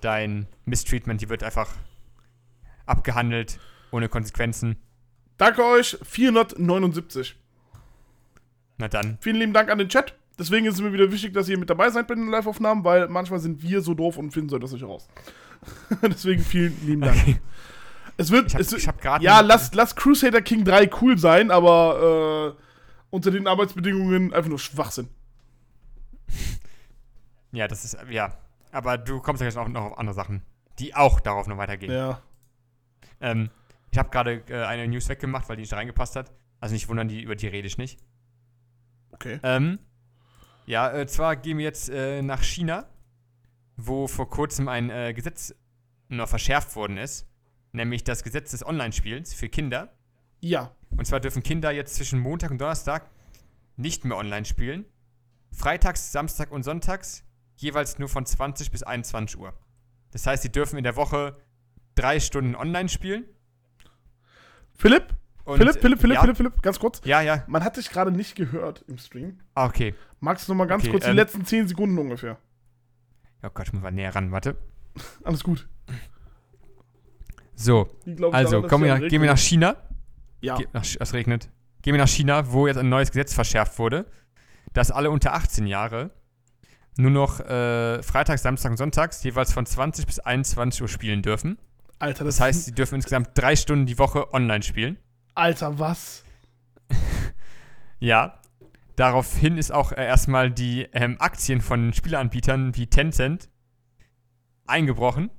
dein 0.00 0.48
Mistreatment, 0.64 1.20
die 1.20 1.28
wird 1.28 1.44
einfach 1.44 1.72
abgehandelt, 2.84 3.60
ohne 3.92 4.08
Konsequenzen. 4.08 4.76
Danke 5.38 5.64
euch, 5.64 5.96
479. 6.02 7.36
Na 8.76 8.88
dann, 8.88 9.18
Vielen 9.20 9.36
lieben 9.36 9.52
Dank 9.52 9.70
an 9.70 9.78
den 9.78 9.88
Chat. 9.88 10.14
Deswegen 10.38 10.66
ist 10.66 10.74
es 10.74 10.80
mir 10.80 10.92
wieder 10.92 11.10
wichtig, 11.10 11.32
dass 11.32 11.48
ihr 11.48 11.58
mit 11.58 11.68
dabei 11.70 11.90
seid 11.90 12.06
bei 12.06 12.14
den 12.14 12.28
Live-Aufnahmen, 12.28 12.84
weil 12.84 13.08
manchmal 13.08 13.40
sind 13.40 13.60
wir 13.62 13.80
so 13.80 13.94
doof 13.94 14.16
und 14.18 14.30
finden 14.30 14.48
sollt 14.50 14.62
das 14.62 14.72
nicht 14.72 14.84
raus. 14.84 15.08
Deswegen 16.02 16.42
vielen 16.42 16.76
lieben 16.86 17.00
Dank. 17.00 17.16
okay. 17.20 17.40
Es 18.16 18.30
wird, 18.30 18.46
Ich 18.48 18.54
hab- 18.54 18.60
es, 18.60 18.72
ich 18.72 18.86
hab 18.88 19.00
grad 19.00 19.22
ja, 19.22 19.38
einen- 19.38 19.48
lass, 19.48 19.74
lass 19.74 19.96
Crusader 19.96 20.42
King 20.42 20.64
3 20.64 20.90
cool 21.00 21.18
sein, 21.18 21.50
aber 21.50 22.54
äh, 22.56 22.62
unter 23.10 23.30
den 23.32 23.46
Arbeitsbedingungen 23.48 24.32
einfach 24.32 24.48
nur 24.48 24.58
Schwachsinn. 24.60 25.08
ja, 27.52 27.66
das 27.68 27.84
ist, 27.84 27.96
ja. 28.10 28.32
Aber 28.70 28.98
du 28.98 29.20
kommst 29.20 29.40
ja 29.40 29.46
jetzt 29.46 29.56
auch 29.56 29.66
noch 29.68 29.82
auf 29.82 29.98
andere 29.98 30.14
Sachen, 30.14 30.42
die 30.78 30.94
auch 30.94 31.20
darauf 31.20 31.46
noch 31.46 31.56
weitergehen. 31.58 31.92
Ja. 31.92 32.20
Ähm, 33.20 33.50
ich 33.90 33.98
habe 33.98 34.10
gerade 34.10 34.42
äh, 34.48 34.64
eine 34.64 34.86
News 34.88 35.08
weggemacht, 35.08 35.48
weil 35.48 35.56
die 35.56 35.62
nicht 35.62 35.72
reingepasst 35.72 36.16
hat. 36.16 36.32
Also 36.60 36.74
nicht 36.74 36.88
wundern, 36.88 37.08
die, 37.08 37.22
über 37.22 37.36
die 37.36 37.46
rede 37.46 37.66
ich 37.66 37.78
nicht. 37.78 38.00
Okay. 39.10 39.40
Ähm, 39.42 39.78
ja, 40.66 40.90
äh, 40.92 41.06
zwar 41.06 41.36
gehen 41.36 41.58
wir 41.58 41.64
jetzt 41.64 41.88
äh, 41.88 42.22
nach 42.22 42.42
China, 42.42 42.88
wo 43.76 44.06
vor 44.06 44.28
kurzem 44.28 44.68
ein 44.68 44.90
äh, 44.90 45.14
Gesetz 45.14 45.54
noch 46.08 46.28
verschärft 46.28 46.74
worden 46.76 46.96
ist, 46.96 47.26
nämlich 47.72 48.04
das 48.04 48.22
Gesetz 48.22 48.50
des 48.50 48.66
Online-Spiels 48.66 49.34
für 49.34 49.48
Kinder. 49.48 49.92
Ja. 50.40 50.74
Und 50.90 51.06
zwar 51.06 51.20
dürfen 51.20 51.42
Kinder 51.42 51.70
jetzt 51.70 51.94
zwischen 51.94 52.18
Montag 52.18 52.50
und 52.50 52.60
Donnerstag 52.60 53.10
nicht 53.76 54.04
mehr 54.04 54.16
online 54.16 54.44
spielen. 54.44 54.84
Freitags, 55.52 56.12
Samstag 56.12 56.50
und 56.50 56.62
Sonntags 56.62 57.24
jeweils 57.56 57.98
nur 57.98 58.08
von 58.08 58.26
20 58.26 58.70
bis 58.70 58.82
21 58.82 59.38
Uhr. 59.38 59.54
Das 60.10 60.26
heißt, 60.26 60.42
sie 60.42 60.52
dürfen 60.52 60.78
in 60.78 60.84
der 60.84 60.96
Woche 60.96 61.36
drei 61.94 62.20
Stunden 62.20 62.54
online 62.54 62.88
spielen. 62.88 63.24
Philipp? 64.78 65.14
Und, 65.44 65.58
Philipp, 65.58 65.80
Philipp, 65.80 66.00
Philipp, 66.00 66.14
ja, 66.14 66.20
Philipp, 66.20 66.36
Philipp, 66.36 66.62
ganz 66.62 66.78
kurz. 66.78 67.00
Ja, 67.04 67.20
ja. 67.20 67.42
Man 67.46 67.64
hat 67.64 67.76
dich 67.76 67.88
gerade 67.90 68.12
nicht 68.12 68.36
gehört 68.36 68.84
im 68.86 68.98
Stream. 68.98 69.40
Ah, 69.54 69.66
okay. 69.66 69.94
Magst 70.20 70.46
du 70.46 70.52
noch 70.52 70.58
mal 70.58 70.66
ganz 70.66 70.84
Okay, 70.84 70.92
kurz 70.92 71.04
die 71.04 71.10
ähm, 71.10 71.16
letzten 71.16 71.44
10 71.44 71.68
Sekunden 71.68 71.98
ungefähr? 71.98 72.38
Oh 73.42 73.48
Gott, 73.52 73.66
ich 73.66 73.72
muss 73.72 73.82
mal 73.82 73.90
näher 73.90 74.14
ran, 74.14 74.30
warte. 74.30 74.56
Alles 75.24 75.42
gut. 75.42 75.66
So, 77.54 77.88
Die 78.04 78.12
also 78.32 78.60
daran, 78.60 78.80
sie 78.80 78.86
wir, 78.86 79.08
gehen 79.08 79.22
wir 79.22 79.30
nach 79.30 79.38
China. 79.38 79.76
Ja. 80.40 80.56
Ge 80.56 80.68
nach, 80.72 80.84
es 80.84 81.12
regnet. 81.12 81.50
Gehen 81.82 81.94
wir 81.94 82.00
nach 82.00 82.08
China, 82.08 82.52
wo 82.52 82.66
jetzt 82.66 82.76
ein 82.76 82.88
neues 82.88 83.10
Gesetz 83.10 83.34
verschärft 83.34 83.78
wurde, 83.78 84.06
dass 84.74 84.90
alle 84.90 85.10
unter 85.10 85.32
18 85.34 85.66
Jahre 85.66 86.10
nur 86.98 87.10
noch 87.10 87.40
äh, 87.40 88.02
Freitags, 88.02 88.42
Samstag 88.42 88.72
und 88.72 88.76
Sonntags 88.76 89.22
jeweils 89.24 89.52
von 89.52 89.66
20 89.66 90.06
bis 90.06 90.18
21 90.18 90.82
Uhr 90.82 90.88
spielen 90.88 91.22
dürfen. 91.22 91.58
Alter, 91.98 92.24
das, 92.24 92.36
Das 92.36 92.40
heißt, 92.46 92.64
sie 92.66 92.72
dürfen 92.72 92.96
insgesamt 92.96 93.30
drei 93.34 93.56
Stunden 93.56 93.86
die 93.86 93.98
Woche 93.98 94.32
online 94.32 94.62
spielen. 94.62 94.98
Alter, 95.34 95.78
was? 95.78 96.24
Ja. 98.00 98.40
Daraufhin 98.96 99.58
ist 99.58 99.70
auch 99.72 99.92
äh, 99.92 100.04
erstmal 100.04 100.50
die 100.50 100.82
ähm, 100.92 101.16
Aktien 101.20 101.60
von 101.60 101.92
Spieleanbietern 101.92 102.74
wie 102.76 102.86
Tencent 102.88 103.48
eingebrochen. 104.66 105.30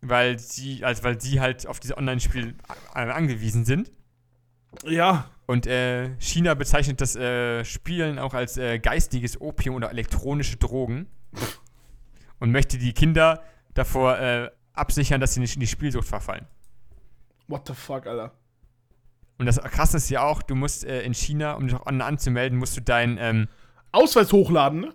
Weil 0.00 0.38
sie, 0.38 0.84
also 0.84 1.04
weil 1.04 1.20
sie 1.20 1.40
halt 1.40 1.66
auf 1.66 1.78
diese 1.78 1.96
Online-Spiel 1.96 2.54
a- 2.92 3.02
angewiesen 3.10 3.64
sind. 3.64 3.92
Ja. 4.84 5.30
Und 5.46 5.66
äh, 5.66 6.16
China 6.18 6.54
bezeichnet 6.54 7.00
das 7.00 7.14
äh, 7.14 7.64
Spielen 7.64 8.18
auch 8.18 8.34
als 8.34 8.56
äh, 8.56 8.78
geistiges 8.80 9.40
Opium 9.40 9.76
oder 9.76 9.90
elektronische 9.90 10.56
Drogen. 10.56 11.06
Und 12.40 12.50
möchte 12.50 12.78
die 12.78 12.92
Kinder 12.94 13.42
davor 13.74 14.18
äh, 14.18 14.50
absichern, 14.74 15.20
dass 15.20 15.34
sie 15.34 15.40
nicht 15.40 15.54
in 15.54 15.60
die 15.60 15.66
Spielsucht 15.66 16.06
verfallen. 16.08 16.46
What 17.48 17.66
the 17.66 17.74
fuck, 17.74 18.06
Alter? 18.06 18.32
Und 19.38 19.46
das 19.46 19.60
Krasse 19.60 19.96
ist 19.96 20.08
ja 20.10 20.22
auch, 20.22 20.42
du 20.42 20.54
musst 20.54 20.84
äh, 20.84 21.02
in 21.02 21.14
China, 21.14 21.54
um 21.54 21.66
dich 21.66 21.74
auch 21.76 21.86
online 21.86 22.04
anzumelden, 22.04 22.58
musst 22.58 22.76
du 22.76 22.80
deinen 22.80 23.18
ähm, 23.18 23.48
Ausweis 23.90 24.32
hochladen, 24.32 24.80
ne? 24.80 24.94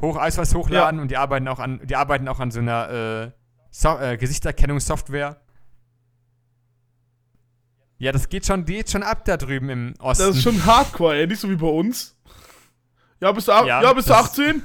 Hochausweis 0.00 0.54
hochladen 0.54 0.98
und 1.00 1.10
die 1.10 1.16
arbeiten 1.16 1.46
auch 1.48 1.58
an, 1.58 1.80
die 1.86 1.94
arbeiten 1.96 2.26
auch 2.28 2.40
an 2.40 2.50
so 2.50 2.60
einer 2.60 2.90
äh, 2.90 3.30
so 3.70 3.98
äh, 3.98 4.16
Gesichtserkennungssoftware. 4.16 5.40
Ja, 7.98 8.12
das 8.12 8.28
geht 8.30 8.46
schon, 8.46 8.64
geht 8.64 8.90
schon 8.90 9.02
ab 9.02 9.24
da 9.26 9.36
drüben 9.36 9.68
im 9.68 9.94
Osten. 9.98 10.26
Das 10.26 10.36
ist 10.36 10.42
schon 10.42 10.64
hardcore, 10.64 11.16
ey. 11.16 11.26
Nicht 11.26 11.40
so 11.40 11.50
wie 11.50 11.56
bei 11.56 11.66
uns. 11.66 12.16
Ja, 13.20 13.30
bist 13.32 13.48
du, 13.48 13.52
Ja, 13.52 13.82
ja, 13.82 13.92
bist 13.92 14.08
du 14.08 14.12
das- 14.14 14.30
18? 14.30 14.62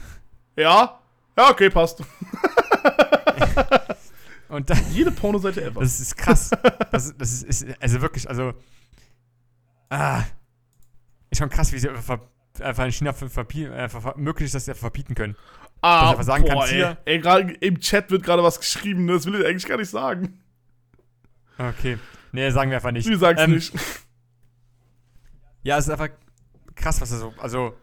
Ja. 0.55 0.99
Ja, 1.37 1.49
okay, 1.49 1.69
passt. 1.69 2.01
und 4.49 4.69
da, 4.69 4.75
Jede 4.91 5.11
Pornoseite 5.11 5.63
ever. 5.63 5.81
Das 5.81 5.99
ist 5.99 6.15
krass. 6.17 6.51
Das, 6.91 7.05
ist- 7.07 7.15
das 7.21 7.31
ist, 7.43 7.63
ist, 7.63 7.81
also 7.81 8.01
wirklich, 8.01 8.29
also. 8.29 8.53
Ah. 9.89 10.23
Ist 11.29 11.39
schon 11.39 11.49
krass, 11.49 11.71
wie 11.73 11.79
sie 11.79 11.89
einfach, 11.89 12.19
einfach 12.59 12.85
in 12.85 12.91
China 12.91 13.11
einfach 13.11 14.01
ver- 14.01 14.17
möglich 14.17 14.45
ist, 14.47 14.55
dass 14.55 14.65
sie 14.65 14.71
einfach 14.71 14.81
verbieten 14.81 15.15
können. 15.15 15.35
ah, 15.81 16.11
einfach 16.11 16.23
sagen 16.23 16.43
boah, 16.43 16.59
kannst, 16.65 16.73
ey. 16.73 16.95
Ey, 17.05 17.19
gerade 17.19 17.51
im 17.53 17.79
Chat 17.79 18.09
wird 18.11 18.23
gerade 18.23 18.43
was 18.43 18.59
geschrieben, 18.59 19.05
ne? 19.05 19.13
Das 19.13 19.25
will 19.25 19.39
ich 19.41 19.45
eigentlich 19.45 19.65
gar 19.67 19.77
nicht 19.77 19.89
sagen. 19.89 20.39
Okay. 21.57 21.97
Nee, 22.31 22.49
sagen 22.51 22.69
wir 22.69 22.77
einfach 22.77 22.91
nicht. 22.91 23.07
Du 23.07 23.15
sagst 23.17 23.43
Ähm, 23.43 23.51
nicht. 23.55 23.73
Ja, 25.63 25.77
es 25.77 25.85
ist 25.85 25.91
einfach 25.91 26.09
krass, 26.75 26.99
was 27.01 27.09
da 27.09 27.17
so. 27.17 27.33
Also, 27.37 27.75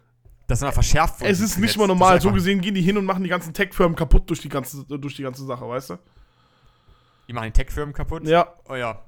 das 0.46 0.60
immer 0.62 0.72
verschärft 0.72 1.20
wurde. 1.20 1.30
Es 1.30 1.40
ist 1.40 1.58
nicht 1.58 1.76
mal 1.78 1.86
normal. 1.86 2.16
ist 2.16 2.22
So 2.22 2.28
einfach- 2.28 2.38
gesehen 2.38 2.60
gehen 2.60 2.74
die 2.74 2.82
hin 2.82 2.96
und 2.98 3.04
machen 3.04 3.22
die 3.24 3.30
ganzen 3.30 3.52
Tech-Firmen 3.54 3.96
kaputt 3.96 4.28
durch 4.28 4.40
die 4.40 4.48
ganze, 4.48 4.84
durch 4.84 5.16
die 5.16 5.22
ganze 5.22 5.44
Sache, 5.44 5.66
weißt 5.68 5.90
du? 5.90 5.98
Die 7.28 7.32
machen 7.32 7.46
die 7.46 7.52
Tech-Firmen 7.52 7.94
kaputt. 7.94 8.26
Ja. 8.26 8.54
Oh 8.68 8.74
ja. 8.74 9.02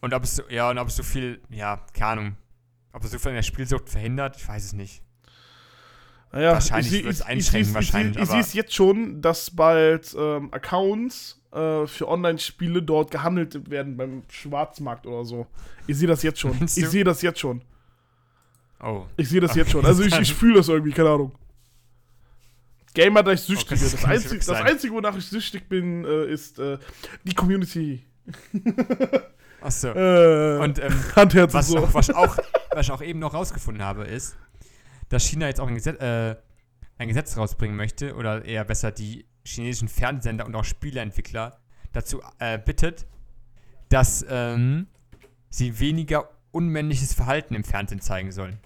Und 0.00 0.14
ob 0.14 0.24
es 0.24 0.36
so, 0.36 0.42
ja, 0.48 0.70
und 0.70 0.78
ob 0.78 0.88
es 0.88 0.96
so 0.96 1.02
viel, 1.02 1.40
ja, 1.50 1.84
keine 1.92 2.06
Ahnung. 2.20 2.36
Ob 2.92 3.04
es 3.04 3.10
so 3.12 3.18
viel 3.18 3.30
in 3.30 3.36
der 3.36 3.42
Spielsucht 3.42 3.88
verhindert, 3.88 4.36
ich 4.36 4.46
weiß 4.46 4.64
es 4.64 4.72
nicht. 4.72 5.02
Naja, 6.32 6.52
Wahrscheinlich 6.52 6.92
ich- 6.92 7.06
ich 7.06 7.24
einschränken, 7.26 7.74
wahrscheinlich, 7.74 8.16
Ich, 8.16 8.22
ich, 8.22 8.28
sehe 8.30 8.40
es 8.40 8.54
jetzt 8.54 8.74
schon, 8.74 9.20
dass 9.20 9.50
bald 9.50 10.14
ähm, 10.18 10.48
Accounts 10.52 11.40
äh, 11.52 11.86
für 11.86 12.08
Online-Spiele 12.08 12.82
dort 12.82 13.10
gehandelt 13.10 13.70
werden 13.70 13.96
beim 13.96 14.22
Schwarzmarkt 14.30 15.06
oder 15.06 15.24
so. 15.24 15.46
Ich 15.86 15.98
sehe 15.98 16.08
das 16.08 16.22
jetzt 16.22 16.40
schon. 16.40 16.56
Ich 16.62 16.70
sehe 16.72 17.04
das 17.04 17.20
jetzt 17.22 17.38
schon. 17.38 17.62
Oh. 18.82 19.04
Ich 19.16 19.28
sehe 19.28 19.40
das 19.40 19.54
jetzt 19.54 19.70
schon. 19.70 19.84
Also 19.86 20.02
ich, 20.02 20.18
ich 20.18 20.34
fühle 20.34 20.54
das 20.56 20.68
irgendwie, 20.68 20.92
keine 20.92 21.10
Ahnung. 21.10 21.32
Gamer, 22.94 23.22
da 23.22 23.32
ich 23.32 23.40
süchtig 23.40 23.78
Oh, 23.80 23.84
das 23.84 23.92
bin. 23.92 24.00
Das, 24.00 24.04
Einzige, 24.10 24.38
das. 24.44 24.60
Einzige, 24.60 24.94
wonach 24.94 25.16
ich 25.16 25.26
süchtig 25.26 25.68
bin, 25.68 26.04
äh, 26.04 26.26
ist 26.26 26.58
äh, 26.58 26.78
die 27.24 27.34
Community. 27.34 28.04
Achso. 29.60 29.88
Äh, 29.88 30.58
Und 30.58 30.78
ähm, 30.78 30.94
Handherz 31.16 31.54
was, 31.54 31.70
und 31.70 31.78
so. 31.78 31.86
auch, 31.86 31.94
was, 31.94 32.10
auch, 32.10 32.36
was 32.72 32.86
ich 32.86 32.92
auch 32.92 33.02
eben 33.02 33.18
noch 33.18 33.34
rausgefunden 33.34 33.82
habe, 33.82 34.04
ist, 34.04 34.36
dass 35.08 35.24
China 35.24 35.46
jetzt 35.46 35.60
auch 35.60 35.68
ein 35.68 35.74
Gesetz, 35.74 36.00
äh, 36.00 36.36
ein 36.98 37.08
Gesetz 37.08 37.36
rausbringen 37.36 37.76
möchte, 37.76 38.14
oder 38.14 38.44
eher 38.44 38.64
besser 38.64 38.90
die 38.90 39.26
chinesischen 39.44 39.88
Fernsehsender 39.88 40.46
und 40.46 40.54
auch 40.54 40.64
Spieleentwickler 40.64 41.58
dazu 41.92 42.22
äh, 42.38 42.58
bittet, 42.58 43.06
dass 43.88 44.24
ähm, 44.28 44.86
sie 45.50 45.78
weniger 45.80 46.28
unmännliches 46.50 47.14
Verhalten 47.14 47.54
im 47.54 47.64
Fernsehen 47.64 48.00
zeigen 48.00 48.32
sollen. 48.32 48.58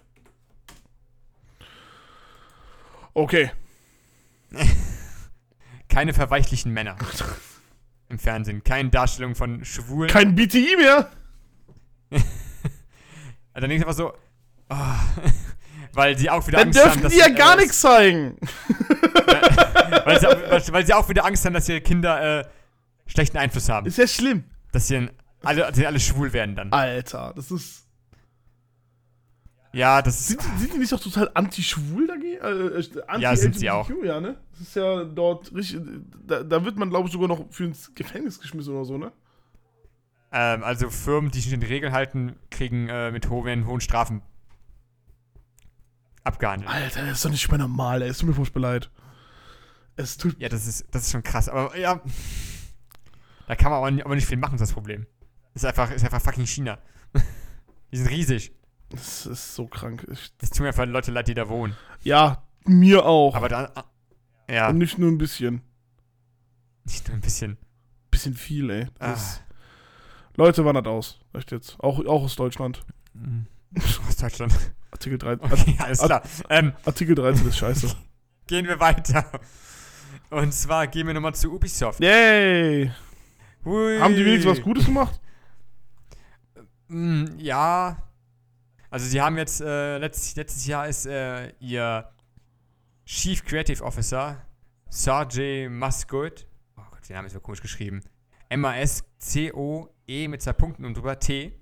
Okay. 3.15 3.51
Keine 5.89 6.13
verweichlichen 6.13 6.73
Männer 6.73 6.97
im 8.09 8.19
Fernsehen, 8.19 8.63
keine 8.63 8.91
Darstellung 8.91 9.35
von 9.35 9.65
Schwulen. 9.65 10.11
Kein 10.11 10.35
BTI 10.35 10.77
mehr. 10.77 11.11
Dann 12.11 13.63
denke 13.63 13.77
ich 13.77 13.83
einfach 13.83 13.95
so, 13.95 14.13
oh, 14.69 14.77
weil 15.93 16.17
sie 16.19 16.31
auch 16.31 16.47
wieder 16.47 16.59
Dann 16.59 16.69
Angst 16.69 16.81
haben, 16.81 17.01
dürfen 17.01 17.03
dass 17.03 17.13
die 17.13 17.19
ja 17.19 17.27
äh, 17.29 17.35
gar 17.35 17.57
nichts 17.57 17.81
zeigen. 17.81 18.37
weil, 20.05 20.21
sie 20.21 20.27
auch, 20.27 20.73
weil, 20.73 20.87
sie 20.87 20.95
auch 20.95 21.09
wieder 21.09 21.25
Angst 21.25 21.45
haben, 21.45 21.55
dass 21.55 21.69
ihre 21.69 21.81
Kinder 21.81 22.41
äh, 22.41 22.45
schlechten 23.07 23.39
Einfluss 23.39 23.69
haben. 23.69 23.87
Ist 23.87 23.99
ja 23.99 24.07
schlimm. 24.07 24.45
Dass 24.73 24.89
sie 24.89 24.95
dann 24.95 25.11
alle, 25.43 25.63
dass 25.63 25.77
sie 25.77 25.87
alle 25.87 26.01
schwul 26.01 26.33
werden 26.33 26.55
dann. 26.55 26.73
Alter, 26.73 27.33
das 27.35 27.51
ist. 27.51 27.86
Ja, 29.77 30.01
das. 30.01 30.29
Sind, 30.29 30.41
die- 30.43 30.59
sind 30.61 30.73
die 30.73 30.79
nicht 30.79 30.95
auch 30.95 31.01
total 31.01 31.31
anti-schwul 31.35 32.07
dagegen? 32.07 32.41
Äh, 32.41 32.79
äh, 32.81 33.03
anti 33.07 33.23
Ja, 33.23 33.37
sind 33.37 33.59
sie 33.59 33.69
auch. 33.71 33.91
Ja, 34.03 34.23
ne? 34.23 34.39
Das 34.53 34.61
ist 34.69 34.75
ja 34.77 35.05
dort 35.05 35.55
richtig. 35.55 35.83
Da, 36.27 36.43
da 36.43 36.65
wird 36.65 36.79
man, 36.79 36.89
glaube 36.89 37.09
ich, 37.09 37.13
sogar 37.13 37.29
noch 37.29 37.45
für 37.51 37.65
ins 37.65 37.95
Gefängnis 37.95 38.41
geschmissen 38.41 38.73
oder 38.75 38.87
so, 38.87 38.97
ne? 38.97 39.13
Ähm, 40.33 40.65
also 40.65 40.89
Firmen, 40.89 41.31
die 41.31 41.41
sich 41.41 41.53
an 41.53 41.61
die 41.61 41.67
Regeln 41.67 41.93
halten, 41.93 42.37
kriegen 42.51 42.89
äh, 42.89 43.11
mit 43.11 43.29
hohen, 43.29 43.67
hohen 43.67 43.83
Strafen 43.83 44.23
abgehandelt. 46.25 46.71
Alter, 46.71 47.03
das 47.03 47.19
ist 47.19 47.25
doch 47.27 47.31
nicht 47.31 47.49
mehr 47.51 47.59
normal, 47.59 48.01
ey. 48.01 48.09
Es 48.09 48.17
tut 48.19 48.31
mir 48.31 48.35
furchtbar 48.35 48.61
leid. 48.61 48.91
Es 49.97 50.17
tut. 50.17 50.41
Ja, 50.41 50.49
das 50.49 50.67
ist, 50.67 50.87
das 50.91 51.03
ist 51.03 51.13
schon 51.13 51.23
krass. 51.23 51.51
Aber 51.51 51.77
ja, 51.77 52.01
da 53.47 53.55
kann 53.57 53.71
man 53.71 53.79
aber 53.79 53.91
nicht, 53.91 54.07
aber 54.07 54.15
nicht 54.15 54.27
viel 54.27 54.39
machen, 54.39 54.55
ist 54.55 54.63
das 54.63 54.73
Problem. 54.73 55.07
Ist 55.55 55.67
einfach, 55.67 55.91
ist 55.91 56.03
einfach 56.03 56.23
fucking 56.23 56.47
China. 56.47 56.79
die 57.93 57.99
sind 57.99 58.09
riesig. 58.09 58.53
Das 58.91 59.27
ist 59.27 59.55
so 59.55 59.67
krank. 59.67 60.07
Es 60.09 60.51
tun 60.51 60.63
mir 60.65 60.69
einfach 60.69 60.87
Leute 60.87 61.11
leid, 61.11 61.29
die 61.29 61.35
da 61.35 61.49
wohnen. 61.49 61.77
ja, 62.03 62.43
mir 62.65 63.05
auch. 63.05 63.35
Aber 63.35 63.49
dann, 63.49 63.69
ja, 64.51 64.69
Und 64.69 64.79
nicht 64.79 64.99
nur 64.99 65.11
ein 65.11 65.19
bisschen. 65.19 65.63
nicht 66.85 67.07
nur 67.09 67.17
ein 67.17 67.21
bisschen. 67.21 67.59
Bisschen 68.11 68.35
viel, 68.35 68.71
ey. 68.71 68.87
Das 68.99 69.41
Ah. 69.41 69.43
Leute, 70.37 70.65
wandert 70.65 70.87
aus. 70.87 71.19
Echt 71.33 71.51
jetzt. 71.53 71.79
Auch, 71.81 71.99
auch 72.07 72.23
aus 72.25 72.37
Deutschland. 72.37 72.83
Mhm. 73.15 73.47
Aus 74.09 74.17
Deutschland. 74.17 74.55
Artikel 74.91 75.19
13. 75.19 75.53
Okay, 75.53 75.77
alles 75.81 75.99
klar. 76.01 76.23
Ähm, 76.49 76.73
Artikel 76.85 77.15
13 77.15 77.47
ist 77.49 77.59
scheiße. 77.59 77.95
gehen 78.47 78.67
wir 78.67 78.79
weiter. 78.81 79.31
Und 80.31 80.53
zwar 80.55 80.87
gehen 80.87 81.07
wir 81.07 81.15
nochmal 81.15 81.35
zu 81.35 81.53
Ubisoft. 81.53 82.01
Yay! 82.01 82.91
Hui. 83.65 83.99
Haben 83.99 84.15
die 84.15 84.25
wenigstens 84.25 84.59
was 84.59 84.63
Gutes 84.65 84.85
gemacht? 84.87 85.21
Mm, 86.89 87.25
ja. 87.39 87.97
Also 88.91 89.07
sie 89.07 89.21
haben 89.21 89.37
jetzt, 89.37 89.61
äh, 89.61 89.99
letztes, 89.99 90.37
letztes 90.37 90.67
Jahr 90.67 90.89
ist 90.89 91.07
äh, 91.07 91.51
ihr 91.61 92.11
Chief 93.05 93.45
Creative 93.45 93.83
Officer, 93.85 94.45
Sergey 94.89 95.69
Musgood, 95.69 96.47
oh 96.77 96.83
Gott, 96.91 97.09
der 97.09 97.17
Name 97.17 97.27
ist 97.27 97.33
so 97.33 97.41
komisch 97.41 97.61
geschrieben, 97.61 98.03
M-A-S-C-O-E 98.49 100.29
mit 100.29 100.43
zwei 100.43 100.53
Punkten 100.53 100.85
und 100.85 100.97
drüber 100.97 101.19
T, 101.19 101.53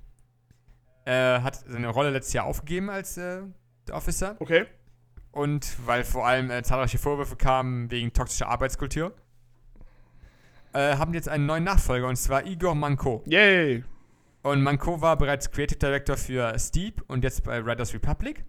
äh, 1.05 1.41
hat 1.41 1.57
seine 1.67 1.89
Rolle 1.89 2.11
letztes 2.11 2.33
Jahr 2.33 2.47
aufgegeben 2.47 2.91
als 2.91 3.17
äh, 3.17 3.43
Officer. 3.91 4.37
Okay. 4.39 4.67
Und 5.33 5.67
weil 5.87 6.05
vor 6.05 6.27
allem 6.27 6.51
äh, 6.51 6.63
zahlreiche 6.63 6.99
Vorwürfe 6.99 7.37
kamen 7.37 7.91
wegen 7.91 8.13
toxischer 8.13 8.49
Arbeitskultur, 8.49 9.15
äh, 10.73 10.97
haben 10.97 11.15
jetzt 11.15 11.29
einen 11.29 11.47
neuen 11.47 11.65
Nachfolger 11.65 12.09
und 12.09 12.17
zwar 12.17 12.47
Igor 12.47 12.75
Manko. 12.75 13.23
Yay! 13.27 13.85
Und 14.45 14.63
Manko 14.63 15.01
war 15.01 15.17
bereits 15.17 15.51
Creative 15.51 15.79
Director 15.79 16.19
für 16.19 16.59
Steep 16.59 17.03
und 17.09 17.25
jetzt 17.25 17.45
bei 17.45 17.59
Riders 17.61 17.95
Republic 17.95 18.45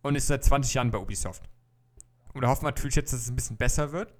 und 0.00 0.14
ist 0.14 0.26
seit 0.26 0.42
20 0.42 0.72
Jahren 0.72 0.90
bei 0.90 0.96
Ubisoft. 0.96 1.50
Und 2.32 2.40
da 2.40 2.48
hoffen 2.48 2.62
wir 2.62 2.70
natürlich 2.70 2.94
jetzt, 2.94 3.12
dass 3.12 3.20
es 3.20 3.28
ein 3.28 3.36
bisschen 3.36 3.58
besser 3.58 3.92
wird. 3.92 4.14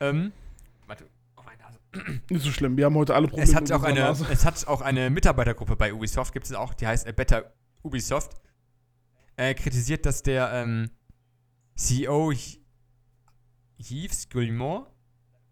Ähm, 0.00 0.32
warte, 0.86 1.06
auf 1.36 1.46
meine 1.46 1.62
Nase. 1.62 1.78
Nicht 2.28 2.42
so 2.44 2.50
schlimm. 2.50 2.76
Wir 2.76 2.84
haben 2.84 2.94
heute 2.94 3.14
alle 3.14 3.26
Probleme 3.26 3.48
Es 3.48 3.54
hat, 3.54 3.72
auch 3.72 3.84
eine, 3.84 4.00
Nase. 4.00 4.26
es 4.30 4.44
hat 4.44 4.66
auch 4.66 4.82
eine 4.82 5.08
Mitarbeitergruppe 5.08 5.76
bei 5.76 5.94
Ubisoft, 5.94 6.34
gibt 6.34 6.44
es 6.44 6.52
auch, 6.52 6.74
die 6.74 6.86
heißt 6.86 7.16
Better 7.16 7.54
Ubisoft. 7.82 8.34
Äh, 9.36 9.54
kritisiert, 9.54 10.04
dass 10.04 10.22
der 10.22 10.52
ähm, 10.52 10.90
CEO 11.74 12.34
Yves 13.78 14.28
Guillemot 14.28 14.91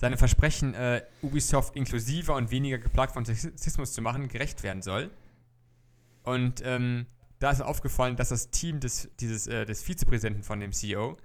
seine 0.00 0.16
Versprechen, 0.16 0.74
äh, 0.74 1.02
Ubisoft 1.22 1.76
inklusiver 1.76 2.34
und 2.34 2.50
weniger 2.50 2.78
geplagt 2.78 3.12
von 3.12 3.24
Sexismus 3.24 3.92
zu 3.92 4.00
machen, 4.00 4.28
gerecht 4.28 4.62
werden 4.62 4.82
soll. 4.82 5.10
Und 6.22 6.62
ähm, 6.64 7.06
da 7.38 7.50
ist 7.50 7.60
aufgefallen, 7.60 8.16
dass 8.16 8.30
das 8.30 8.50
Team 8.50 8.80
des, 8.80 9.10
dieses, 9.20 9.46
äh, 9.46 9.66
des 9.66 9.82
Vizepräsidenten 9.82 10.42
von 10.42 10.60
dem 10.60 10.72
CEO 10.72 11.16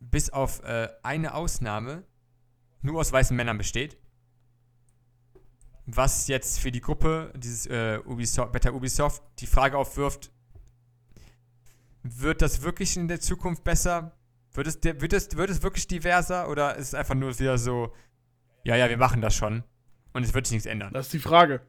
bis 0.00 0.30
auf 0.30 0.62
äh, 0.64 0.88
eine 1.02 1.34
Ausnahme 1.34 2.04
nur 2.82 3.00
aus 3.00 3.12
weißen 3.12 3.36
Männern 3.36 3.58
besteht 3.58 3.96
was 5.86 6.28
jetzt 6.28 6.60
für 6.60 6.72
die 6.72 6.80
Gruppe, 6.80 7.32
dieses 7.36 7.66
äh, 7.66 7.98
Ubisoft, 8.04 8.52
Better 8.52 8.74
Ubisoft, 8.74 9.22
die 9.38 9.46
Frage 9.46 9.76
aufwirft, 9.76 10.30
wird 12.02 12.42
das 12.42 12.62
wirklich 12.62 12.96
in 12.96 13.08
der 13.08 13.20
Zukunft 13.20 13.64
besser? 13.64 14.12
Wird 14.54 14.66
es, 14.66 14.78
wird 14.82 15.12
es, 15.12 15.36
wird 15.36 15.50
es 15.50 15.62
wirklich 15.62 15.86
diverser 15.88 16.48
oder 16.48 16.76
ist 16.76 16.88
es 16.88 16.94
einfach 16.94 17.14
nur 17.14 17.36
wieder 17.38 17.58
so, 17.58 17.92
ja, 18.62 18.76
ja, 18.76 18.88
wir 18.88 18.96
machen 18.96 19.20
das 19.20 19.34
schon 19.34 19.64
und 20.12 20.22
es 20.22 20.32
wird 20.32 20.46
sich 20.46 20.54
nichts 20.54 20.66
ändern? 20.66 20.92
Das 20.92 21.06
ist 21.06 21.12
die 21.12 21.18
Frage. 21.18 21.60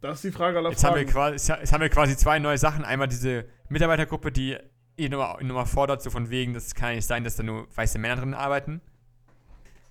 Das 0.00 0.16
ist 0.16 0.24
die 0.24 0.32
Frage 0.32 0.58
aller 0.58 0.70
Jetzt 0.70 0.82
haben, 0.82 0.96
wir 0.96 1.06
Fragen. 1.08 1.36
quasi, 1.36 1.52
jetzt 1.52 1.72
haben 1.72 1.80
wir 1.80 1.88
quasi 1.88 2.16
zwei 2.16 2.40
neue 2.40 2.58
Sachen. 2.58 2.84
Einmal 2.84 3.06
diese 3.06 3.46
Mitarbeitergruppe, 3.68 4.32
die 4.32 4.58
eh 4.96 5.08
nur, 5.08 5.38
nur 5.42 5.54
mal 5.56 5.64
fordert, 5.64 6.02
so 6.02 6.10
von 6.10 6.28
wegen, 6.28 6.54
das 6.54 6.74
kann 6.74 6.90
ja 6.90 6.96
nicht 6.96 7.06
sein, 7.06 7.22
dass 7.22 7.36
da 7.36 7.44
nur 7.44 7.68
weiße 7.76 7.98
Männer 8.00 8.16
drin 8.16 8.34
arbeiten. 8.34 8.80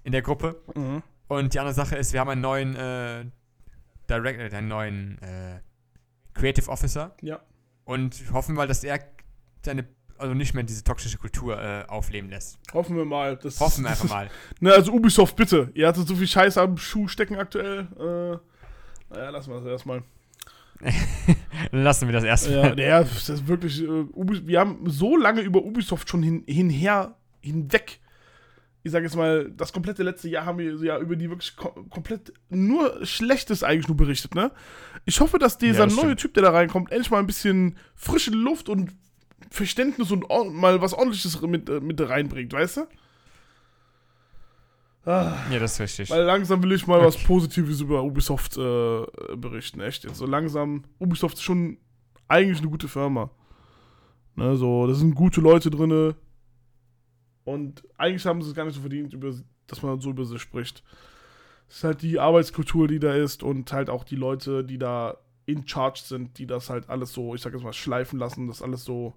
In 0.04 0.12
der 0.12 0.22
Gruppe. 0.22 0.62
Mhm. 0.76 1.02
Und 1.30 1.54
die 1.54 1.60
andere 1.60 1.74
Sache 1.74 1.96
ist, 1.96 2.12
wir 2.12 2.20
haben 2.20 2.30
einen 2.30 2.42
neuen 2.42 2.76
äh, 2.76 3.26
Direct, 4.10 4.54
äh, 4.54 4.58
einen 4.58 4.68
neuen 4.68 5.18
äh, 5.22 5.62
Creative 6.34 6.70
Officer 6.70 7.16
Ja. 7.22 7.40
und 7.86 8.22
hoffen 8.34 8.54
mal, 8.56 8.68
dass 8.68 8.84
er 8.84 9.00
seine, 9.64 9.88
also 10.22 10.34
nicht 10.34 10.54
mehr 10.54 10.64
diese 10.64 10.84
toxische 10.84 11.18
Kultur 11.18 11.62
äh, 11.62 11.84
aufleben 11.88 12.30
lässt. 12.30 12.60
Hoffen 12.74 12.96
wir 12.96 13.06
mal. 13.06 13.36
Das 13.38 13.60
Hoffen 13.60 13.84
wir 13.84 13.90
einfach 13.92 14.10
mal. 14.10 14.30
Ne, 14.60 14.72
also 14.74 14.92
Ubisoft, 14.92 15.36
bitte. 15.36 15.72
Ihr 15.74 15.88
hattet 15.88 16.08
so 16.08 16.16
viel 16.16 16.28
Scheiße 16.28 16.62
am 16.62 16.78
Schuh 16.78 17.08
stecken 17.08 17.36
aktuell. 17.36 17.88
Äh, 18.00 19.14
naja, 19.14 19.30
lassen 19.32 19.52
wir 19.52 19.60
das 19.60 19.66
erstmal. 19.68 20.04
Lassen 21.72 22.08
wir 22.08 22.14
das 22.14 22.24
erstmal. 22.24 22.70
Ja, 22.70 22.76
naja, 22.76 23.00
das 23.04 23.30
ist 23.30 23.48
wirklich. 23.48 23.82
Äh, 23.84 23.88
Ubi 23.88 24.48
wir 24.48 24.60
haben 24.60 24.90
so 24.90 25.16
lange 25.16 25.42
über 25.42 25.64
Ubisoft 25.64 26.10
schon 26.10 26.24
hin, 26.24 26.44
hinher, 26.48 27.16
hinweg. 27.42 28.00
Ich 28.84 28.92
sage 28.92 29.06
jetzt 29.06 29.16
mal, 29.16 29.52
das 29.52 29.74
komplette 29.74 30.02
letzte 30.02 30.28
Jahr 30.28 30.46
haben 30.46 30.58
wir 30.58 30.74
ja 30.84 30.98
über 30.98 31.16
die 31.16 31.30
wirklich 31.30 31.56
kom 31.56 31.88
komplett 31.90 32.34
nur 32.50 33.06
Schlechtes 33.06 33.62
eigentlich 33.62 33.88
nur 33.88 33.98
berichtet, 33.98 34.34
ne? 34.34 34.52
Ich 35.06 35.20
hoffe, 35.20 35.38
dass 35.38 35.60
dieser 35.60 35.86
das 35.86 35.96
neue 35.96 36.06
stimmt. 36.06 36.20
Typ, 36.20 36.34
der 36.34 36.44
da 36.44 36.50
reinkommt, 36.50 36.92
endlich 36.92 37.12
mal 37.12 37.20
ein 37.20 37.28
bisschen 37.28 37.78
frische 37.94 38.32
Luft 38.32 38.70
und 38.70 38.92
Verständnis 39.52 40.12
und 40.12 40.26
mal 40.54 40.82
was 40.82 40.94
ordentliches 40.94 41.40
mit, 41.42 41.70
äh, 41.70 41.82
mit 41.82 42.00
reinbringt, 42.02 42.54
weißt 42.54 42.78
du? 42.78 42.88
Ah. 45.06 45.34
Ja, 45.52 45.60
das 45.60 45.74
ist 45.74 45.80
richtig. 45.82 46.10
Weil 46.10 46.24
langsam 46.24 46.64
will 46.64 46.72
ich 46.72 46.88
mal 46.88 47.04
was 47.04 47.18
Positives 47.18 47.82
über 47.82 48.02
Ubisoft 48.02 48.58
äh, 48.58 49.06
berichten, 49.36 49.82
echt. 49.82 50.06
Jetzt 50.06 50.18
so 50.18 50.26
langsam. 50.26 50.86
Ubisoft 51.00 51.36
ist 51.36 51.44
schon 51.44 51.78
eigentlich 52.30 52.60
eine 52.60 52.70
gute 52.70 52.88
Firma. 52.88 53.30
Ne, 54.36 54.56
so, 54.56 54.88
das 54.88 55.00
sind 55.00 55.16
gute 55.16 55.42
Leute 55.42 55.70
drinne. 55.70 56.16
Und 57.44 57.84
eigentlich 57.98 58.26
haben 58.26 58.42
sie 58.42 58.50
es 58.50 58.56
gar 58.56 58.64
nicht 58.64 58.76
so 58.76 58.82
verdient, 58.82 59.14
über, 59.14 59.34
dass 59.68 59.82
man 59.82 60.00
so 60.00 60.12
über 60.12 60.24
sie 60.24 60.40
spricht. 60.40 60.84
Es 61.68 61.78
ist 61.78 61.84
halt 61.84 62.02
die 62.04 62.20
Arbeitskultur, 62.20 62.88
die 62.88 63.00
da 63.00 63.14
ist 63.14 63.44
und 63.44 63.74
halt 63.74 63.90
auch 63.90 64.06
die 64.06 64.16
Leute, 64.16 64.64
die 64.64 64.78
da 64.78 65.18
in 65.46 65.68
charge 65.68 66.02
sind, 66.04 66.38
die 66.38 66.46
das 66.46 66.70
halt 66.70 66.90
alles 66.90 67.12
so, 67.12 67.36
ich 67.36 67.42
sag 67.42 67.54
jetzt 67.54 67.64
mal, 67.64 67.74
schleifen 67.74 68.18
lassen, 68.18 68.48
das 68.48 68.62
alles 68.62 68.86
so 68.86 69.16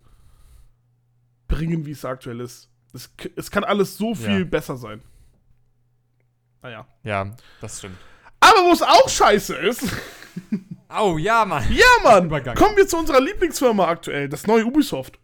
bringen, 1.57 1.87
wie 1.87 1.91
es 1.93 2.05
aktuell 2.05 2.41
ist. 2.41 2.69
Es, 2.93 3.11
es 3.37 3.51
kann 3.51 3.65
alles 3.65 3.97
so 3.97 4.15
viel 4.15 4.41
Ja. 4.41 4.45
besser 4.45 4.77
sein. 4.77 5.03
Naja. 6.63 6.87
Ja, 7.03 7.31
das 7.61 7.79
stimmt. 7.79 7.97
Aber 8.41 8.65
wo 8.67 8.73
es 8.73 8.83
auch 8.83 9.09
scheiße 9.09 9.55
ist, 9.57 9.83
Oh, 10.97 11.19
ja, 11.19 11.45
Mann. 11.45 11.65
ja, 11.73 11.85
Mann, 12.05 12.29
kommen 12.55 12.77
wir 12.77 12.87
zu 12.87 12.97
unserer 12.99 13.21
Lieblingsfirma 13.21 13.87
aktuell, 13.89 14.29
das 14.29 14.47
neue 14.47 14.65
Ubisoft. 14.65 15.19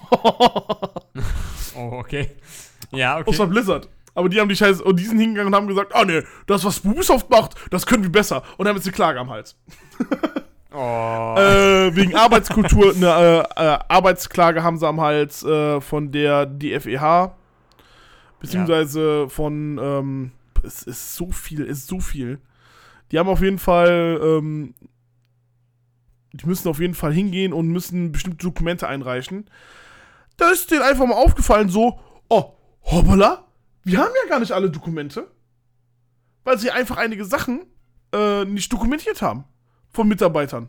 Oh, 1.76 1.98
okay. 1.98 2.30
Ja, 2.92 3.18
okay. 3.18 3.30
Außer 3.30 3.46
Blizzard. 3.48 3.88
Aber 4.14 4.28
die 4.28 4.40
haben 4.40 4.48
die 4.48 4.54
Scheiße, 4.54 4.84
und 4.84 4.94
die 5.00 5.04
sind 5.04 5.18
hingegangen 5.18 5.52
und 5.52 5.56
haben 5.56 5.66
gesagt, 5.66 5.92
ah 5.92 6.04
ne, 6.04 6.24
das, 6.46 6.64
was 6.64 6.84
Ubisoft 6.84 7.28
macht, 7.30 7.56
das 7.72 7.84
können 7.84 8.04
wir 8.04 8.12
besser. 8.12 8.44
Und 8.56 8.68
haben 8.68 8.76
jetzt 8.76 8.86
eine 8.86 8.92
Klage 8.94 9.18
am 9.18 9.28
Hals. 9.30 9.56
Oh. 10.76 11.34
äh, 11.38 11.94
wegen 11.94 12.16
Arbeitskultur, 12.16 12.94
eine 12.96 13.06
äh, 13.06 13.64
äh, 13.64 13.78
Arbeitsklage 13.88 14.64
haben 14.64 14.76
sie 14.76 14.88
am 14.88 15.00
Hals 15.00 15.44
äh, 15.44 15.80
von 15.80 16.10
der 16.10 16.46
DFEH. 16.46 17.32
Beziehungsweise 18.40 19.28
von, 19.28 19.78
ähm, 19.80 20.32
es 20.64 20.82
ist 20.82 21.14
so 21.14 21.30
viel, 21.30 21.62
es 21.62 21.78
ist 21.78 21.86
so 21.86 22.00
viel. 22.00 22.40
Die 23.10 23.18
haben 23.18 23.28
auf 23.28 23.40
jeden 23.40 23.60
Fall, 23.60 24.20
ähm, 24.20 24.74
die 26.32 26.46
müssen 26.46 26.68
auf 26.68 26.80
jeden 26.80 26.94
Fall 26.94 27.12
hingehen 27.12 27.52
und 27.52 27.68
müssen 27.68 28.10
bestimmte 28.10 28.44
Dokumente 28.44 28.88
einreichen. 28.88 29.48
Da 30.36 30.50
ist 30.50 30.72
denen 30.72 30.82
einfach 30.82 31.06
mal 31.06 31.14
aufgefallen, 31.14 31.68
so, 31.68 32.00
oh, 32.28 32.52
hoppala, 32.82 33.46
wir 33.84 33.98
haben 33.98 34.12
ja 34.24 34.28
gar 34.28 34.40
nicht 34.40 34.52
alle 34.52 34.70
Dokumente. 34.70 35.30
Weil 36.42 36.58
sie 36.58 36.72
einfach 36.72 36.96
einige 36.96 37.24
Sachen 37.24 37.64
äh, 38.12 38.44
nicht 38.44 38.72
dokumentiert 38.72 39.22
haben 39.22 39.44
von 39.94 40.08
Mitarbeitern. 40.08 40.68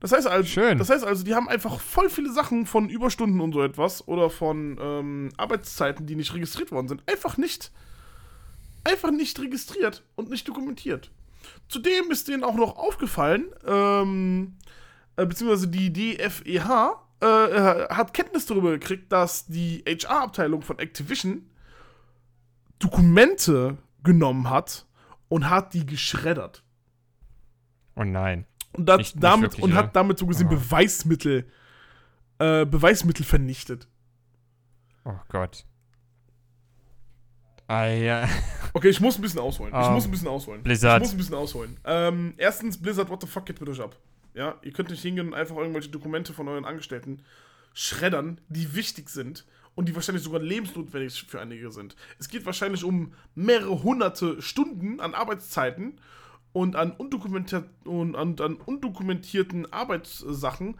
Das 0.00 0.12
heißt 0.12 0.26
also, 0.26 0.48
Schön. 0.48 0.78
das 0.78 0.90
heißt 0.90 1.04
also, 1.04 1.24
die 1.24 1.34
haben 1.34 1.48
einfach 1.48 1.80
voll 1.80 2.08
viele 2.08 2.32
Sachen 2.32 2.66
von 2.66 2.88
Überstunden 2.88 3.40
und 3.40 3.52
so 3.52 3.62
etwas 3.62 4.06
oder 4.06 4.30
von 4.30 4.78
ähm, 4.80 5.30
Arbeitszeiten, 5.36 6.06
die 6.06 6.14
nicht 6.14 6.34
registriert 6.34 6.70
worden 6.70 6.88
sind, 6.88 7.02
einfach 7.10 7.36
nicht, 7.36 7.72
einfach 8.84 9.10
nicht 9.10 9.40
registriert 9.40 10.04
und 10.14 10.30
nicht 10.30 10.46
dokumentiert. 10.46 11.10
Zudem 11.68 12.10
ist 12.10 12.28
denen 12.28 12.44
auch 12.44 12.54
noch 12.54 12.76
aufgefallen, 12.76 13.46
ähm, 13.66 14.56
äh, 15.16 15.26
beziehungsweise 15.26 15.68
die 15.68 15.92
DFEH 15.92 17.00
äh, 17.20 17.26
hat 17.26 18.14
Kenntnis 18.14 18.46
darüber 18.46 18.70
gekriegt, 18.70 19.10
dass 19.10 19.46
die 19.46 19.82
HR-Abteilung 19.86 20.62
von 20.62 20.78
Activision 20.78 21.50
Dokumente 22.78 23.78
genommen 24.04 24.48
hat 24.48 24.86
und 25.28 25.50
hat 25.50 25.74
die 25.74 25.84
geschreddert. 25.84 26.62
Oh 27.98 28.04
nein. 28.04 28.46
Und, 28.72 28.86
das 28.86 28.98
Nicht- 28.98 29.14
nicht 29.16 29.24
damit, 29.24 29.50
wirklich, 29.50 29.64
und 29.64 29.74
hat 29.74 29.94
damit 29.96 30.18
so 30.18 30.26
gesehen 30.26 30.46
Aha. 30.48 30.54
Beweismittel, 30.54 31.50
äh, 32.38 32.64
Beweismittel 32.66 33.24
vernichtet. 33.24 33.88
Oh 35.04 35.14
Gott. 35.28 35.64
Ah, 37.66 37.86
ja. 37.86 38.28
Okay, 38.74 38.90
ich 38.90 39.00
muss 39.00 39.16
ein 39.18 39.22
bisschen 39.22 39.40
ausholen. 39.40 39.72
Ich 39.74 39.86
Ähm, 39.86 39.94
muss 39.94 40.04
ein 40.04 40.10
bisschen 40.10 40.28
ausholen. 40.28 40.62
Blizzard. 40.62 40.98
Ich 41.02 41.06
muss 41.08 41.12
ein 41.14 41.16
bisschen 41.18 41.34
ausholen. 41.34 41.76
Ähm, 41.84 42.34
erstens, 42.36 42.80
Blizzard, 42.80 43.08
what 43.08 43.20
the 43.22 43.26
fuck 43.26 43.46
geht 43.46 43.58
mit 43.60 43.68
euch 43.70 43.80
ab? 43.80 43.96
Ja, 44.34 44.56
ihr 44.62 44.72
könnt 44.72 44.90
nicht 44.90 45.02
hingehen 45.02 45.28
und 45.28 45.34
einfach 45.34 45.56
irgendwelche 45.56 45.88
Dokumente 45.88 46.32
von 46.34 46.46
euren 46.48 46.64
Angestellten 46.66 47.22
schreddern, 47.72 48.40
die 48.48 48.74
wichtig 48.74 49.08
sind 49.08 49.46
und 49.74 49.88
die 49.88 49.94
wahrscheinlich 49.94 50.22
sogar 50.22 50.40
lebensnotwendig 50.40 51.24
für 51.28 51.40
einige 51.40 51.70
sind. 51.72 51.96
Es 52.18 52.28
geht 52.28 52.44
wahrscheinlich 52.46 52.84
um 52.84 53.14
mehrere 53.34 53.82
hunderte 53.82 54.40
Stunden 54.42 55.00
an 55.00 55.14
Arbeitszeiten 55.14 55.98
und 56.52 56.76
an, 56.76 56.92
und 56.92 58.16
an, 58.16 58.36
an 58.40 58.54
undokumentierten 58.56 59.72
Arbeitssachen, 59.72 60.78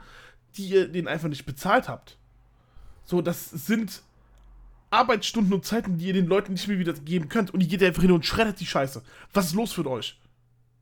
die 0.57 0.69
ihr 0.69 0.89
denen 0.89 1.09
einfach 1.09 1.29
nicht 1.29 1.47
bezahlt 1.47 1.89
habt. 1.89 2.19
So, 3.05 3.23
das 3.23 3.51
sind 3.51 4.03
Arbeitsstunden 4.91 5.53
und 5.53 5.65
Zeiten, 5.65 5.99
die 5.99 6.07
ihr 6.07 6.13
den 6.13 6.27
Leuten 6.27 6.53
nicht 6.53 6.69
mehr 6.69 6.79
wieder 6.79 6.93
geben 6.95 7.29
könnt. 7.29 7.53
Und 7.53 7.61
ihr 7.61 7.69
geht 7.69 7.83
einfach 7.83 8.03
hin 8.03 8.13
und 8.13 8.25
schreddert 8.25 8.61
die 8.61 8.67
Scheiße. 8.67 9.03
Was 9.33 9.47
ist 9.47 9.55
los 9.55 9.77
mit 9.77 9.87
euch? 9.87 10.19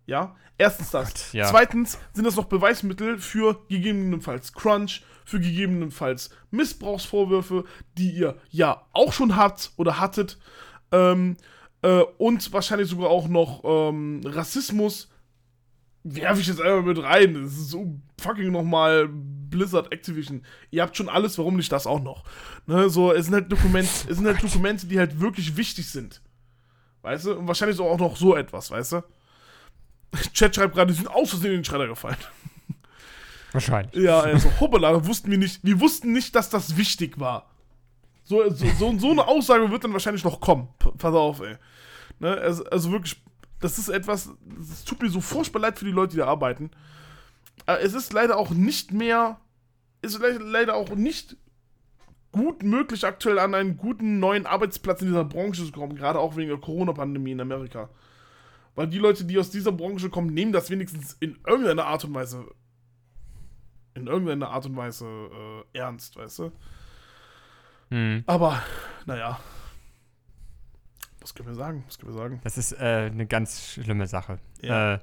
Ja? 0.06 0.36
Erstens 0.58 0.90
das. 0.90 1.12
Gott, 1.12 1.32
ja. 1.32 1.46
Zweitens 1.46 1.98
sind 2.12 2.24
das 2.24 2.36
noch 2.36 2.46
Beweismittel 2.46 3.18
für 3.18 3.60
gegebenenfalls 3.68 4.52
Crunch, 4.52 5.02
für 5.24 5.40
gegebenenfalls 5.40 6.30
Missbrauchsvorwürfe, 6.50 7.64
die 7.98 8.12
ihr 8.12 8.36
ja 8.50 8.86
auch 8.92 9.12
schon 9.12 9.36
habt 9.36 9.72
oder 9.76 10.00
hattet. 10.00 10.38
Ähm, 10.92 11.36
äh, 11.82 12.02
und 12.18 12.52
wahrscheinlich 12.52 12.88
sogar 12.88 13.10
auch 13.10 13.28
noch 13.28 13.62
ähm, 13.64 14.20
Rassismus. 14.24 15.08
Werfe 16.08 16.40
ich 16.40 16.46
jetzt 16.46 16.60
einfach 16.60 16.84
mit 16.84 17.02
rein. 17.02 17.34
Das 17.34 17.52
ist 17.52 17.70
so 17.70 17.98
fucking 18.20 18.52
nochmal 18.52 19.08
Blizzard 19.10 19.92
Activision. 19.92 20.44
Ihr 20.70 20.82
habt 20.82 20.96
schon 20.96 21.08
alles, 21.08 21.36
warum 21.36 21.56
nicht 21.56 21.72
das 21.72 21.86
auch 21.86 22.00
noch? 22.00 22.22
Ne, 22.66 22.88
so, 22.88 23.12
es 23.12 23.26
sind 23.26 23.34
halt 23.34 23.50
Dokumente, 23.50 23.90
es 24.08 24.16
sind 24.16 24.26
halt 24.26 24.42
Dokumente, 24.42 24.86
die 24.86 24.98
halt 24.98 25.20
wirklich 25.20 25.56
wichtig 25.56 25.90
sind. 25.90 26.22
Weißt 27.02 27.26
du? 27.26 27.34
Und 27.34 27.48
wahrscheinlich 27.48 27.78
auch 27.80 27.98
noch 27.98 28.16
so 28.16 28.36
etwas, 28.36 28.70
weißt 28.70 28.92
du? 28.92 29.04
Chat 30.32 30.54
schreibt 30.54 30.74
gerade, 30.74 30.92
die 30.92 30.96
sind 30.96 31.08
aus 31.08 31.30
Versehen 31.30 31.52
in 31.52 31.58
den 31.58 31.64
Schredder 31.64 31.88
gefallen. 31.88 32.16
Wahrscheinlich. 33.52 33.94
Ja, 33.94 34.20
also, 34.20 34.50
hoppala, 34.60 35.06
wussten 35.06 35.30
wir 35.30 35.38
nicht, 35.38 35.60
wir 35.64 35.80
wussten 35.80 36.12
nicht, 36.12 36.34
dass 36.34 36.50
das 36.50 36.76
wichtig 36.76 37.18
war. 37.18 37.50
So, 38.26 38.50
so, 38.50 38.98
so, 38.98 39.10
eine 39.12 39.26
Aussage 39.26 39.70
wird 39.70 39.84
dann 39.84 39.92
wahrscheinlich 39.92 40.24
noch 40.24 40.40
kommen. 40.40 40.68
Pass 40.98 41.14
auf, 41.14 41.40
ey. 41.40 41.56
Ne, 42.18 42.32
also, 42.32 42.64
also 42.64 42.90
wirklich, 42.90 43.22
das 43.60 43.78
ist 43.78 43.88
etwas, 43.88 44.30
es 44.60 44.84
tut 44.84 45.00
mir 45.00 45.08
so 45.08 45.20
furchtbar 45.20 45.60
leid 45.60 45.78
für 45.78 45.84
die 45.84 45.92
Leute, 45.92 46.12
die 46.12 46.18
da 46.18 46.26
arbeiten. 46.26 46.72
Aber 47.66 47.80
es 47.80 47.94
ist 47.94 48.12
leider 48.12 48.36
auch 48.36 48.50
nicht 48.50 48.90
mehr, 48.90 49.38
ist 50.02 50.18
le 50.18 50.38
leider 50.38 50.74
auch 50.74 50.90
nicht 50.90 51.36
gut 52.32 52.64
möglich, 52.64 53.06
aktuell 53.06 53.38
an 53.38 53.54
einen 53.54 53.76
guten 53.76 54.18
neuen 54.18 54.44
Arbeitsplatz 54.44 55.02
in 55.02 55.08
dieser 55.08 55.24
Branche 55.24 55.64
zu 55.64 55.70
kommen, 55.70 55.94
gerade 55.94 56.18
auch 56.18 56.36
wegen 56.36 56.48
der 56.48 56.58
Corona-Pandemie 56.58 57.32
in 57.32 57.40
Amerika. 57.40 57.88
Weil 58.74 58.88
die 58.88 58.98
Leute, 58.98 59.24
die 59.24 59.38
aus 59.38 59.50
dieser 59.50 59.72
Branche 59.72 60.10
kommen, 60.10 60.34
nehmen 60.34 60.52
das 60.52 60.68
wenigstens 60.68 61.16
in 61.20 61.38
irgendeiner 61.46 61.86
Art 61.86 62.04
und 62.04 62.12
Weise 62.12 62.44
in 63.94 64.08
irgendeiner 64.08 64.50
Art 64.50 64.66
und 64.66 64.76
Weise 64.76 65.06
äh, 65.06 65.78
ernst, 65.78 66.16
weißt 66.16 66.40
du? 66.40 66.52
Hm. 67.90 68.24
Aber, 68.26 68.62
naja. 69.06 69.38
Was 71.20 71.34
können 71.34 71.48
wir 71.48 71.54
sagen? 71.54 71.84
Was 71.86 71.98
können 71.98 72.12
wir 72.12 72.18
sagen? 72.18 72.40
Das 72.44 72.56
ist 72.58 72.72
äh, 72.72 73.10
eine 73.12 73.26
ganz 73.26 73.72
schlimme 73.72 74.06
Sache. 74.06 74.38
Ja. 74.62 74.94
Äh, 74.94 74.98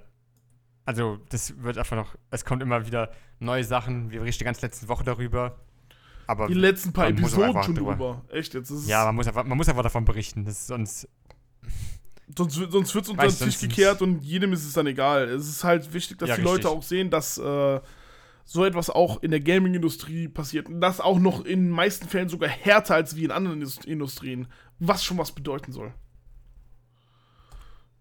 also, 0.86 1.18
das 1.30 1.62
wird 1.62 1.78
einfach 1.78 1.96
noch. 1.96 2.16
Es 2.30 2.44
kommt 2.46 2.62
immer 2.62 2.86
wieder 2.86 3.12
neue 3.40 3.64
Sachen. 3.64 4.12
Wir 4.12 4.20
berichten 4.20 4.40
die 4.40 4.46
ganze 4.46 4.62
letzte 4.66 4.88
Woche 4.88 5.04
darüber. 5.04 5.58
Aber 6.28 6.48
Die 6.48 6.54
letzten 6.54 6.94
paar 6.94 7.08
Episoden 7.08 7.62
schon 7.64 7.76
drüber- 7.76 7.92
drüber. 7.92 8.22
Echt, 8.30 8.54
jetzt 8.54 8.70
ist 8.70 8.80
es. 8.84 8.88
ja, 8.88 9.04
man 9.06 9.16
muss, 9.16 9.28
einfach, 9.28 9.44
man 9.44 9.58
muss 9.58 9.68
einfach 9.68 9.84
davon 9.84 10.06
berichten. 10.06 10.46
Das 10.46 10.54
ist 10.60 10.68
sonst. 10.68 11.08
sonst 12.38 12.58
wird 12.58 12.72
sonst 12.72 12.96
wird's 12.96 13.10
unter 13.10 13.24
Weiß 13.24 13.40
den 13.40 13.50
Tisch 13.50 13.60
gekehrt 13.60 14.02
und 14.02 14.22
jedem 14.24 14.54
ist 14.54 14.66
es 14.66 14.74
dann 14.74 14.88
egal. 14.88 15.28
Es 15.30 15.48
ist 15.48 15.64
halt 15.66 15.92
wichtig, 15.94 16.20
dass 16.20 16.30
Ja, 16.30 16.36
die 16.38 16.42
Leute 16.42 16.68
richtig. 16.68 16.72
auch 16.72 16.84
sehen, 16.84 17.10
dass 17.10 17.38
äh, 17.38 17.82
so 18.46 18.66
etwas 18.66 18.90
auch 18.90 19.24
in 19.24 19.32
der 19.32 19.40
Gaming-Industrie 19.40 20.28
passiert. 20.28 20.68
Und 20.68 20.82
das 20.82 21.00
auch 21.00 21.20
noch 21.20 21.46
in 21.46 21.64
den 21.66 21.70
meisten 21.70 22.08
Fällen 22.08 22.30
sogar 22.30 22.50
härter 22.50 22.96
als 22.96 23.16
wie 23.16 23.24
in 23.24 23.32
anderen 23.32 23.62
Indust- 23.64 23.86
Industrien. 23.86 24.48
Was 24.80 25.04
schon 25.04 25.18
was 25.18 25.32
bedeuten 25.32 25.72
soll. 25.72 25.94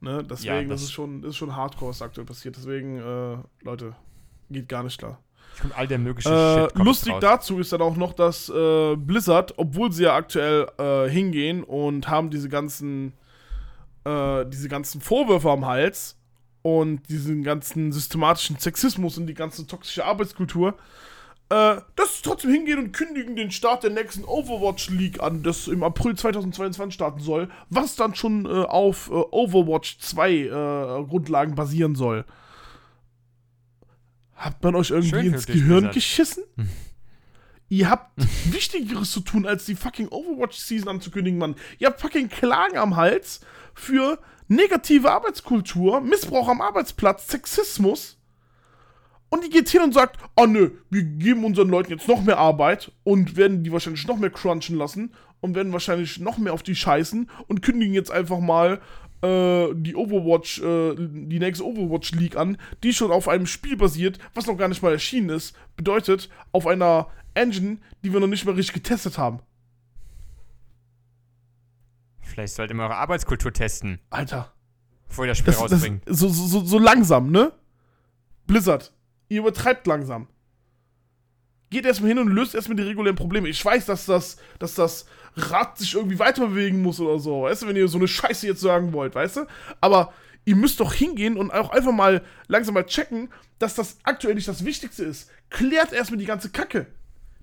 Ne? 0.00 0.24
Deswegen, 0.28 0.54
Ja, 0.54 0.60
das, 0.62 0.68
das- 0.68 0.82
ist 0.82 0.92
schon, 0.92 1.22
das 1.22 1.30
ist 1.30 1.36
schon 1.36 1.54
hardcore, 1.54 1.90
was 1.90 2.02
aktuell 2.02 2.26
passiert. 2.26 2.56
Deswegen, 2.56 2.98
äh, 2.98 3.36
Leute, 3.62 3.94
geht 4.50 4.68
gar 4.68 4.82
nicht 4.82 4.98
klar. 4.98 5.18
Kommt 5.60 5.76
all 5.76 5.86
der 5.86 5.98
mögliche 5.98 6.28
Äh, 6.30 6.62
Shit. 6.70 6.78
lustig 6.84 7.14
dazu 7.20 7.58
ist 7.58 7.72
dann 7.72 7.82
auch 7.82 7.96
noch, 7.96 8.14
dass 8.14 8.48
äh, 8.48 8.96
Blizzard, 8.96 9.54
obwohl 9.58 9.92
sie 9.92 10.04
ja 10.04 10.16
aktuell 10.16 10.66
äh, 10.78 11.08
hingehen 11.10 11.62
und 11.62 12.08
haben 12.08 12.30
diese 12.30 12.48
ganzen, 12.48 13.12
äh, 14.04 14.46
diese 14.46 14.68
ganzen 14.68 15.00
Vorwürfe 15.00 15.50
am 15.50 15.66
Hals 15.66 16.18
und 16.62 17.08
diesen 17.08 17.42
ganzen 17.42 17.92
systematischen 17.92 18.58
Sexismus 18.58 19.18
und 19.18 19.26
die 19.26 19.34
ganze 19.34 19.66
toxische 19.66 20.04
Arbeitskultur, 20.04 20.76
äh, 21.48 21.76
dass 21.96 22.16
sie 22.16 22.22
trotzdem 22.22 22.52
hingehen 22.52 22.78
und 22.78 22.92
kündigen 22.92 23.36
den 23.36 23.50
Start 23.50 23.82
der 23.82 23.90
nächsten 23.90 24.24
Overwatch 24.24 24.88
League 24.90 25.20
an, 25.20 25.42
das 25.42 25.68
im 25.68 25.82
April 25.82 26.16
2022 26.16 26.94
starten 26.94 27.20
soll, 27.20 27.50
was 27.68 27.96
dann 27.96 28.14
schon 28.14 28.46
äh, 28.46 28.48
auf 28.48 29.10
äh, 29.10 29.12
Overwatch 29.12 29.98
2 29.98 30.32
äh, 30.32 30.48
Grundlagen 31.08 31.54
basieren 31.54 31.94
soll. 31.94 32.24
Hat 34.34 34.62
man 34.62 34.74
euch 34.74 34.90
irgendwie 34.90 35.10
Schön 35.10 35.34
ins 35.34 35.46
Gehirn 35.46 35.66
Blizzard. 35.66 35.94
geschissen? 35.94 36.44
Ihr 37.68 37.90
habt 37.90 38.10
Wichtigeres 38.52 39.10
zu 39.10 39.20
tun, 39.20 39.46
als 39.46 39.66
die 39.66 39.74
fucking 39.74 40.08
Overwatch-Season 40.08 40.88
anzukündigen, 40.88 41.38
Mann. 41.38 41.56
Ihr 41.78 41.88
habt 41.88 42.00
fucking 42.00 42.28
Klagen 42.28 42.76
am 42.76 42.96
Hals 42.96 43.40
für 43.74 44.18
negative 44.54 45.10
Arbeitskultur, 45.10 46.00
Missbrauch 46.00 46.48
am 46.48 46.60
Arbeitsplatz, 46.60 47.28
Sexismus. 47.28 48.18
Und 49.28 49.44
die 49.44 49.50
geht 49.50 49.70
hin 49.70 49.82
und 49.82 49.94
sagt, 49.94 50.18
oh 50.36 50.44
nö, 50.44 50.72
wir 50.90 51.02
geben 51.02 51.44
unseren 51.44 51.68
Leuten 51.68 51.90
jetzt 51.90 52.06
noch 52.06 52.22
mehr 52.22 52.38
Arbeit 52.38 52.92
und 53.02 53.36
werden 53.36 53.64
die 53.64 53.72
wahrscheinlich 53.72 54.06
noch 54.06 54.18
mehr 54.18 54.30
crunchen 54.30 54.76
lassen 54.76 55.14
und 55.40 55.54
werden 55.54 55.72
wahrscheinlich 55.72 56.18
noch 56.18 56.36
mehr 56.36 56.52
auf 56.52 56.62
die 56.62 56.74
scheißen 56.74 57.30
und 57.48 57.62
kündigen 57.62 57.94
jetzt 57.94 58.10
einfach 58.10 58.40
mal 58.40 58.80
äh, 59.22 59.68
die 59.74 59.96
Overwatch, 59.96 60.60
äh, 60.60 60.94
die 60.96 61.38
nächste 61.38 61.64
Overwatch 61.64 62.12
League 62.12 62.36
an, 62.36 62.58
die 62.82 62.92
schon 62.92 63.10
auf 63.10 63.26
einem 63.28 63.46
Spiel 63.46 63.76
basiert, 63.76 64.18
was 64.34 64.46
noch 64.46 64.58
gar 64.58 64.68
nicht 64.68 64.82
mal 64.82 64.92
erschienen 64.92 65.30
ist. 65.30 65.56
Bedeutet, 65.76 66.28
auf 66.52 66.66
einer 66.66 67.08
Engine, 67.34 67.78
die 68.04 68.12
wir 68.12 68.20
noch 68.20 68.26
nicht 68.26 68.44
mal 68.44 68.54
richtig 68.54 68.74
getestet 68.74 69.16
haben. 69.16 69.40
Vielleicht 72.32 72.54
sollte 72.54 72.72
man 72.74 72.86
eure 72.86 72.96
Arbeitskultur 72.96 73.52
testen, 73.52 74.00
Alter. 74.08 74.52
bevor 75.06 75.26
ihr 75.26 75.28
das 75.28 75.38
Spiel 75.38 75.52
Das, 75.52 75.62
das, 75.62 75.72
rausbringt. 75.72 76.02
so, 76.06 76.28
so, 76.28 76.46
so, 76.46 76.64
so 76.64 76.78
langsam, 76.78 77.30
ne? 77.30 77.52
Blizzard, 78.46 78.92
ihr 79.28 79.40
übertreibt 79.40 79.86
langsam. 79.86 80.28
Geht 81.68 81.84
erstmal 81.84 82.08
hin 82.08 82.18
und 82.18 82.28
löst 82.28 82.54
erstmal 82.54 82.76
die 82.76 82.82
regulären 82.84 83.16
Probleme. 83.16 83.48
Ich 83.48 83.62
weiß, 83.62 83.86
dass 83.86 84.06
das, 84.06 84.38
dass 84.58 84.74
das 84.74 85.06
Rad 85.36 85.76
sich 85.78 85.94
irgendwie 85.94 86.18
weiter 86.18 86.46
bewegen 86.46 86.82
muss 86.82 87.00
oder 87.00 87.18
so. 87.18 87.42
Weißt 87.42 87.62
du, 87.62 87.66
wenn 87.68 87.76
ihr 87.76 87.88
so 87.88 87.98
eine 87.98 88.08
Scheiße 88.08 88.46
jetzt 88.46 88.60
sagen 88.60 88.92
wollt, 88.92 89.14
weißt 89.14 89.36
du? 89.36 89.46
Aber 89.80 90.12
ihr 90.44 90.56
müsst 90.56 90.80
doch 90.80 90.92
hingehen 90.92 91.36
und 91.36 91.50
auch 91.50 91.70
einfach 91.70 91.92
mal 91.92 92.22
langsam 92.48 92.74
mal 92.74 92.84
checken, 92.84 93.30
dass 93.58 93.74
das 93.74 93.98
aktuell 94.04 94.34
nicht 94.34 94.48
das 94.48 94.64
Wichtigste 94.64 95.04
ist. 95.04 95.30
Klärt 95.50 95.92
erstmal 95.92 96.18
die 96.18 96.26
ganze 96.26 96.50
Kacke, 96.50 96.86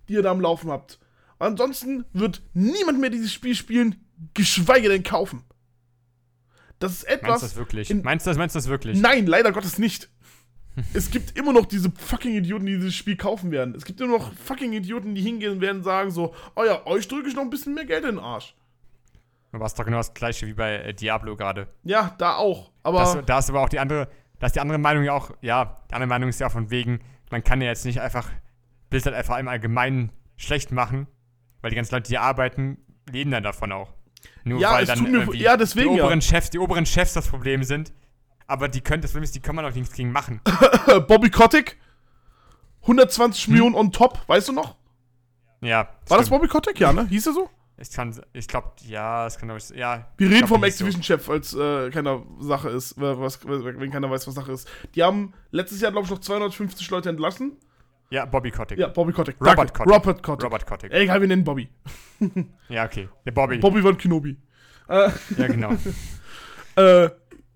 die 0.07 0.13
ihr 0.13 0.21
da 0.23 0.31
am 0.31 0.41
Laufen 0.41 0.69
habt. 0.71 0.99
Ansonsten 1.39 2.05
wird 2.13 2.41
niemand 2.53 2.99
mehr 2.99 3.09
dieses 3.09 3.31
Spiel 3.33 3.55
spielen, 3.55 3.95
geschweige 4.33 4.89
denn 4.89 5.03
kaufen. 5.03 5.43
Das 6.79 6.91
ist 6.93 7.03
etwas. 7.05 7.29
Meinst 7.29 7.43
du 7.43 7.47
das 7.47 7.55
wirklich? 7.55 7.89
in- 7.91 8.01
meinst 8.03 8.25
du 8.25 8.29
das, 8.29 8.37
meinst 8.37 8.55
du 8.55 8.59
das 8.59 8.67
wirklich? 8.67 8.99
Nein, 8.99 9.25
leider 9.25 9.51
Gottes 9.51 9.77
nicht. 9.79 10.09
Es 10.93 11.11
gibt 11.11 11.37
immer 11.37 11.51
noch 11.51 11.65
diese 11.65 11.91
fucking 11.91 12.35
Idioten, 12.35 12.65
die 12.65 12.75
dieses 12.75 12.95
Spiel 12.95 13.17
kaufen 13.17 13.51
werden. 13.51 13.73
Es 13.75 13.83
gibt 13.83 13.99
immer 13.99 14.17
noch 14.17 14.31
fucking 14.35 14.71
Idioten, 14.71 15.13
die 15.13 15.21
hingehen 15.21 15.53
und 15.53 15.61
werden 15.61 15.83
sagen 15.83 16.09
so, 16.09 16.33
oh 16.55 16.63
ja, 16.63 16.85
euch 16.85 17.05
drücke 17.09 17.27
ich 17.27 17.35
noch 17.35 17.41
ein 17.41 17.49
bisschen 17.49 17.73
mehr 17.73 17.83
Geld 17.83 18.05
in 18.05 18.11
den 18.15 18.19
Arsch. 18.19 18.55
Es 19.51 19.59
ist 19.61 19.79
doch 19.79 19.83
genau 19.83 19.97
das 19.97 20.13
gleiche 20.13 20.47
wie 20.47 20.53
bei 20.53 20.75
äh, 20.75 20.93
Diablo 20.93 21.35
gerade. 21.35 21.67
Ja, 21.83 22.15
da 22.17 22.35
auch. 22.35 22.71
Aber 22.83 22.99
Das, 22.99 23.17
da 23.25 23.39
ist 23.39 23.49
aber 23.49 23.61
auch 23.61 23.67
die 23.67 23.79
andere, 23.79 24.07
da 24.39 24.47
ist 24.47 24.55
die 24.55 24.61
andere 24.61 24.77
Meinung 24.77 25.03
ja 25.03 25.11
auch, 25.13 25.31
ja, 25.41 25.83
die 25.89 25.95
andere 25.95 26.07
Meinung 26.07 26.29
ist 26.29 26.39
ja 26.39 26.49
von 26.49 26.69
wegen, 26.69 26.99
man 27.29 27.43
kann 27.43 27.59
ja 27.59 27.67
jetzt 27.67 27.83
nicht 27.83 27.99
einfach 27.99 28.29
Blizzard 28.89 29.15
einfach 29.15 29.37
im 29.37 29.49
Allgemeinen 29.49 30.11
schlecht 30.37 30.71
machen, 30.71 31.07
weil 31.61 31.69
die 31.71 31.75
ganzen 31.75 31.95
Leute, 31.95 32.09
die 32.09 32.17
arbeiten, 32.17 32.77
leben 33.11 33.31
dann 33.31 33.43
davon 33.43 33.71
auch. 33.71 33.93
Nur 34.43 34.59
Ja, 34.59 34.73
weil 34.73 34.83
es 34.83 34.89
dann 34.89 34.99
tut 34.99 35.09
mir- 35.11 35.35
ja, 35.35 35.57
deswegen 35.57 35.91
die 35.91 35.97
ja. 35.97 36.03
oberen 36.05 36.21
Chefs, 36.21 36.49
die 36.49 36.59
oberen 36.59 36.85
Chefs 36.85 37.13
das 37.13 37.27
Problem 37.27 37.63
sind. 37.63 37.93
Aber 38.47 38.67
die 38.67 38.81
können, 38.81 39.01
das 39.01 39.11
Problem 39.11 39.23
ist, 39.23 39.35
die 39.35 39.39
kann 39.41 39.55
man 39.55 39.65
auch 39.65 39.73
nichts 39.73 39.93
gegen 39.93 40.11
machen. 40.11 40.41
Bobby 41.07 41.29
Kotick, 41.29 41.77
120 42.81 43.47
Millionen 43.49 43.75
on 43.75 43.91
top, 43.91 44.19
weißt 44.27 44.49
du 44.49 44.53
noch? 44.53 44.75
Ja. 45.61 45.89
War 46.07 46.17
das 46.17 46.27
stimmt. 46.27 46.29
Bobby 46.41 46.47
Kotick? 46.47 46.79
Ja, 46.79 46.91
ne? 46.93 47.05
Hieß 47.07 47.27
er 47.27 47.33
so? 47.33 47.49
Ich 47.77 47.91
kann, 47.91 48.13
ich 48.33 48.47
glaube, 48.47 48.71
ja, 48.87 49.25
es 49.27 49.37
kann 49.37 49.49
ich, 49.55 49.69
ja. 49.69 50.07
Wir 50.17 50.27
reden 50.27 50.39
glaub, 50.39 50.49
vom 50.49 50.63
hieß 50.63 50.77
so. 50.79 50.85
Activision-Chef, 50.85 51.29
als 51.29 51.53
äh, 51.53 51.89
keiner 51.91 52.23
Sache 52.39 52.69
ist, 52.69 52.95
was, 52.97 53.45
wenn 53.45 53.91
keiner 53.91 54.09
weiß, 54.09 54.27
was 54.27 54.35
Sache 54.35 54.51
ist. 54.51 54.67
Die 54.95 55.03
haben 55.03 55.33
letztes 55.51 55.79
Jahr, 55.79 55.91
glaube 55.91 56.05
ich, 56.05 56.11
noch 56.11 56.19
250 56.19 56.89
Leute 56.89 57.09
entlassen. 57.09 57.53
Ja, 58.11 58.25
Bobby 58.25 58.51
Kotick. 58.51 58.79
Ja, 58.79 58.87
Bobby 58.87 59.13
Kotick. 59.13 59.35
Robert 59.39 59.57
Danke. 59.57 59.73
Kotick. 59.73 59.93
Robert 59.93 60.23
Kotick. 60.23 60.45
Robert 60.45 60.65
Kotick. 60.65 60.91
Egal, 60.91 61.21
wir 61.21 61.27
nennen 61.27 61.43
Bobby. 61.43 61.69
Ja, 62.69 62.85
okay. 62.85 63.07
Der 63.25 63.31
Bobby. 63.31 63.57
Bobby 63.59 63.81
von 63.81 63.97
Kenobi. 63.97 64.35
Äh, 64.87 65.09
Ja, 65.37 65.47
genau. 65.47 65.75
äh, 66.75 67.09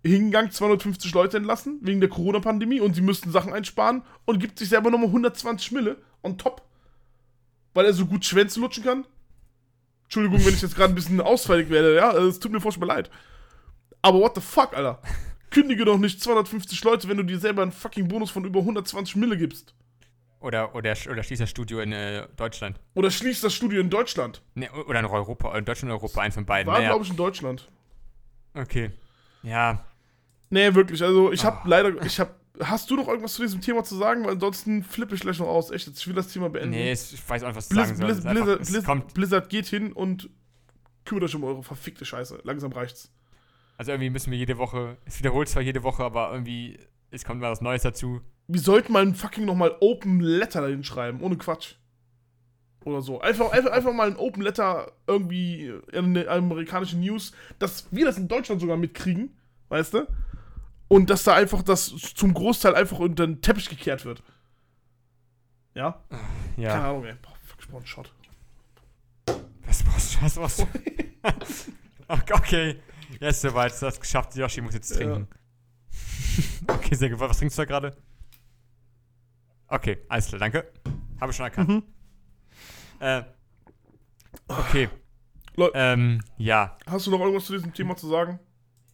hingegangen, 0.03 0.51
250 0.51 1.13
Leute 1.13 1.37
entlassen, 1.37 1.79
wegen 1.81 1.99
der 1.99 2.09
Corona-Pandemie 2.09 2.79
und 2.79 2.93
sie 2.93 3.01
müssten 3.01 3.31
Sachen 3.31 3.53
einsparen 3.53 4.03
und 4.25 4.39
gibt 4.39 4.59
sich 4.59 4.69
selber 4.69 4.89
nochmal 4.89 5.07
120 5.07 5.71
Mille 5.71 5.97
on 6.21 6.37
top. 6.37 6.61
Weil 7.73 7.85
er 7.85 7.93
so 7.93 8.05
gut 8.05 8.23
Schwänze 8.25 8.59
lutschen 8.59 8.83
kann. 8.83 9.05
Entschuldigung, 10.03 10.45
wenn 10.45 10.53
ich 10.53 10.61
jetzt 10.61 10.75
gerade 10.75 10.93
ein 10.93 10.95
bisschen 10.95 11.19
ausfällig 11.21 11.69
werde, 11.69 11.95
ja, 11.95 12.11
es 12.17 12.39
tut 12.39 12.51
mir 12.51 12.61
furchtbar 12.61 12.87
leid. 12.87 13.09
Aber 14.01 14.19
what 14.19 14.35
the 14.35 14.41
fuck, 14.41 14.75
Alter? 14.75 15.01
Kündige 15.49 15.85
doch 15.85 15.97
nicht 15.97 16.21
250 16.21 16.83
Leute, 16.83 17.07
wenn 17.07 17.17
du 17.17 17.23
dir 17.23 17.39
selber 17.39 17.63
einen 17.63 17.71
fucking 17.71 18.07
Bonus 18.07 18.29
von 18.29 18.45
über 18.45 18.59
120 18.59 19.15
Mille 19.15 19.37
gibst. 19.37 19.73
Oder, 20.43 20.75
oder, 20.75 20.93
oder 21.09 21.23
schließt 21.23 21.41
das 21.41 21.49
Studio 21.49 21.79
in 21.79 21.91
äh, 21.93 22.27
Deutschland. 22.35 22.79
Oder 22.95 23.09
schließt 23.09 23.43
das 23.43 23.53
Studio 23.53 23.79
in 23.81 23.89
Deutschland. 23.89 24.41
Ne, 24.55 24.69
oder 24.71 24.99
in 24.99 25.05
Europa, 25.05 25.57
in 25.57 25.63
Deutschland 25.65 25.91
und 25.91 25.97
Europa, 25.99 26.21
eins 26.21 26.35
von 26.35 26.45
beiden. 26.45 26.67
War, 26.71 26.77
Naja, 26.79 26.89
glaube 26.89 27.05
ich, 27.05 27.09
in 27.11 27.15
Deutschland. 27.17 27.69
okay. 28.53 28.91
Ja, 29.41 29.85
Nee, 30.49 30.75
wirklich. 30.75 31.01
Also, 31.01 31.31
ich 31.31 31.43
habe 31.43 31.57
Ah. 31.63 31.67
leider. 31.67 32.05
Ich 32.05 32.19
habe. 32.19 32.35
Hast 32.59 32.91
du 32.91 32.95
noch 32.95 33.07
irgendwas 33.07 33.33
zu 33.33 33.41
diesem 33.41 33.59
Thema 33.61 33.83
zu 33.83 33.95
sagen? 33.95 34.23
Weil 34.23 34.33
ansonsten 34.33 34.83
flippe 34.83 35.15
ich 35.15 35.21
gleich 35.21 35.39
noch 35.39 35.47
aus. 35.47 35.71
Echt, 35.71 35.87
jetzt, 35.87 35.99
ich 35.99 36.05
will 36.07 36.13
das 36.13 36.27
Thema 36.27 36.49
beenden. 36.49 36.69
nee, 36.69 36.91
ich 36.91 37.27
weiß 37.27 37.41
nicht, 37.41 37.55
was 37.55 37.69
Blizz, 37.69 37.87
sagen 37.87 37.95
soll. 37.97 38.05
Blizz, 38.05 38.17
ist 38.19 38.25
einfach- 38.27 38.57
Blizzard, 38.57 39.13
Blizzard 39.15 39.49
geht 39.49 39.65
hin 39.65 39.91
und 39.91 40.29
kümmert 41.05 41.23
euch 41.23 41.33
um 41.33 41.43
eure 41.43 41.63
verfickte 41.63 42.05
Scheiße. 42.05 42.41
Langsam 42.43 42.71
reicht's. 42.71 43.11
also 43.77 43.91
irgendwie 43.91 44.11
müssen 44.11 44.29
wir 44.29 44.37
jede 44.37 44.59
Woche, 44.59 44.97
es 45.05 45.17
wiederholt 45.17 45.49
zwar 45.49 45.63
jede 45.63 45.81
Woche, 45.81 46.03
aber 46.03 46.31
irgendwie, 46.31 46.77
es 47.09 47.25
kommt 47.25 47.41
mal 47.41 47.49
was 47.49 47.61
Neues 47.61 47.81
dazu. 47.81 48.21
Wir 48.47 48.59
sollten 48.59 48.91
mal 48.93 49.01
ein 49.03 49.15
fucking 49.15 49.45
nochmal 49.45 49.75
Open 49.79 50.19
Letter 50.19 50.61
dahin 50.61 50.83
schreiben, 50.83 51.21
ohne 51.21 51.37
Quatsch. 51.37 51.75
Oder 52.83 53.01
so. 53.01 53.21
Einfach, 53.21 53.51
einfach, 53.51 53.71
einfach 53.71 53.93
mal 53.93 54.07
ein 54.07 54.17
Open 54.17 54.43
Letter 54.43 54.91
irgendwie 55.07 55.73
in 55.93 56.13
der 56.13 56.29
amerikanischen 56.29 56.99
News, 56.99 57.31
dass 57.59 57.87
wir 57.91 58.05
das 58.05 58.17
in 58.17 58.27
Deutschland 58.27 58.59
sogar 58.59 58.75
mitkriegen, 58.75 59.37
weißt 59.69 59.93
du? 59.93 60.07
Und 60.89 61.09
dass 61.09 61.23
da 61.23 61.33
einfach 61.35 61.63
das 61.63 61.87
zum 62.15 62.33
Großteil 62.33 62.75
einfach 62.75 62.99
unter 62.99 63.25
den 63.25 63.41
Teppich 63.41 63.69
gekehrt 63.69 64.03
wird. 64.03 64.21
Ja? 65.73 66.03
Keine 66.09 66.63
Ja. 66.63 66.89
Ahnung, 66.89 67.05
ey. 67.05 67.13
Boah, 67.21 67.33
fuck, 67.45 67.59
ich 67.61 67.67
brauch 67.67 67.77
einen 67.77 67.87
Shot. 67.87 68.13
Was 69.65 69.85
was 70.21 70.37
was 70.37 70.59
was? 71.21 71.71
okay, 72.09 72.33
okay. 72.33 72.79
Jetzt 73.19 73.41
soweit, 73.41 73.71
du 73.71 73.85
hast 73.87 73.93
es 73.95 73.99
geschafft. 74.01 74.35
Yoshi 74.35 74.61
muss 74.61 74.73
jetzt 74.73 74.89
trinken. 74.89 75.27
okay, 76.67 76.95
sehr 76.95 77.09
gut. 77.09 77.19
Was 77.19 77.37
trinkst 77.37 77.57
du 77.57 77.61
da 77.61 77.65
gerade? 77.65 77.95
Okay, 79.67 79.97
alles 80.09 80.27
klar, 80.27 80.39
danke. 80.39 80.71
Habe 81.19 81.31
ich 81.31 81.35
schon 81.37 81.45
erkannt. 81.45 81.69
Mhm. 81.69 81.83
Äh, 82.99 83.23
okay. 84.47 84.89
Leu- 85.55 85.71
Ähm, 85.73 86.21
ja. 86.37 86.77
Hast 86.87 87.07
du 87.07 87.11
noch 87.11 87.19
irgendwas 87.19 87.45
zu 87.45 87.53
diesem 87.53 87.73
Thema 87.73 87.95
zu 87.95 88.07
sagen? 88.07 88.39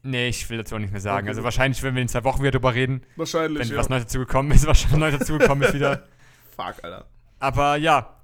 Nee, 0.03 0.29
ich 0.29 0.49
will 0.49 0.57
dazu 0.57 0.75
auch 0.75 0.79
nicht 0.79 0.91
mehr 0.91 1.01
sagen. 1.01 1.19
Okay, 1.25 1.29
also 1.29 1.43
wahrscheinlich 1.43 1.81
werden 1.83 1.95
wir 1.95 2.01
in 2.01 2.07
zwei 2.07 2.23
Wochen 2.23 2.41
wieder 2.41 2.51
drüber 2.51 2.73
reden, 2.73 3.03
Wahrscheinlich, 3.17 3.59
wenn 3.67 3.73
ja. 3.75 3.77
was 3.77 3.89
Neues 3.89 4.03
dazu 4.03 4.19
gekommen 4.19 4.51
ist, 4.51 4.65
was 4.67 4.89
Neues 4.91 5.19
dazu 5.19 5.37
gekommen 5.37 5.61
ist 5.63 5.73
wieder. 5.73 6.07
Fuck, 6.55 6.83
Alter. 6.83 7.05
Aber 7.39 7.75
ja, 7.77 8.15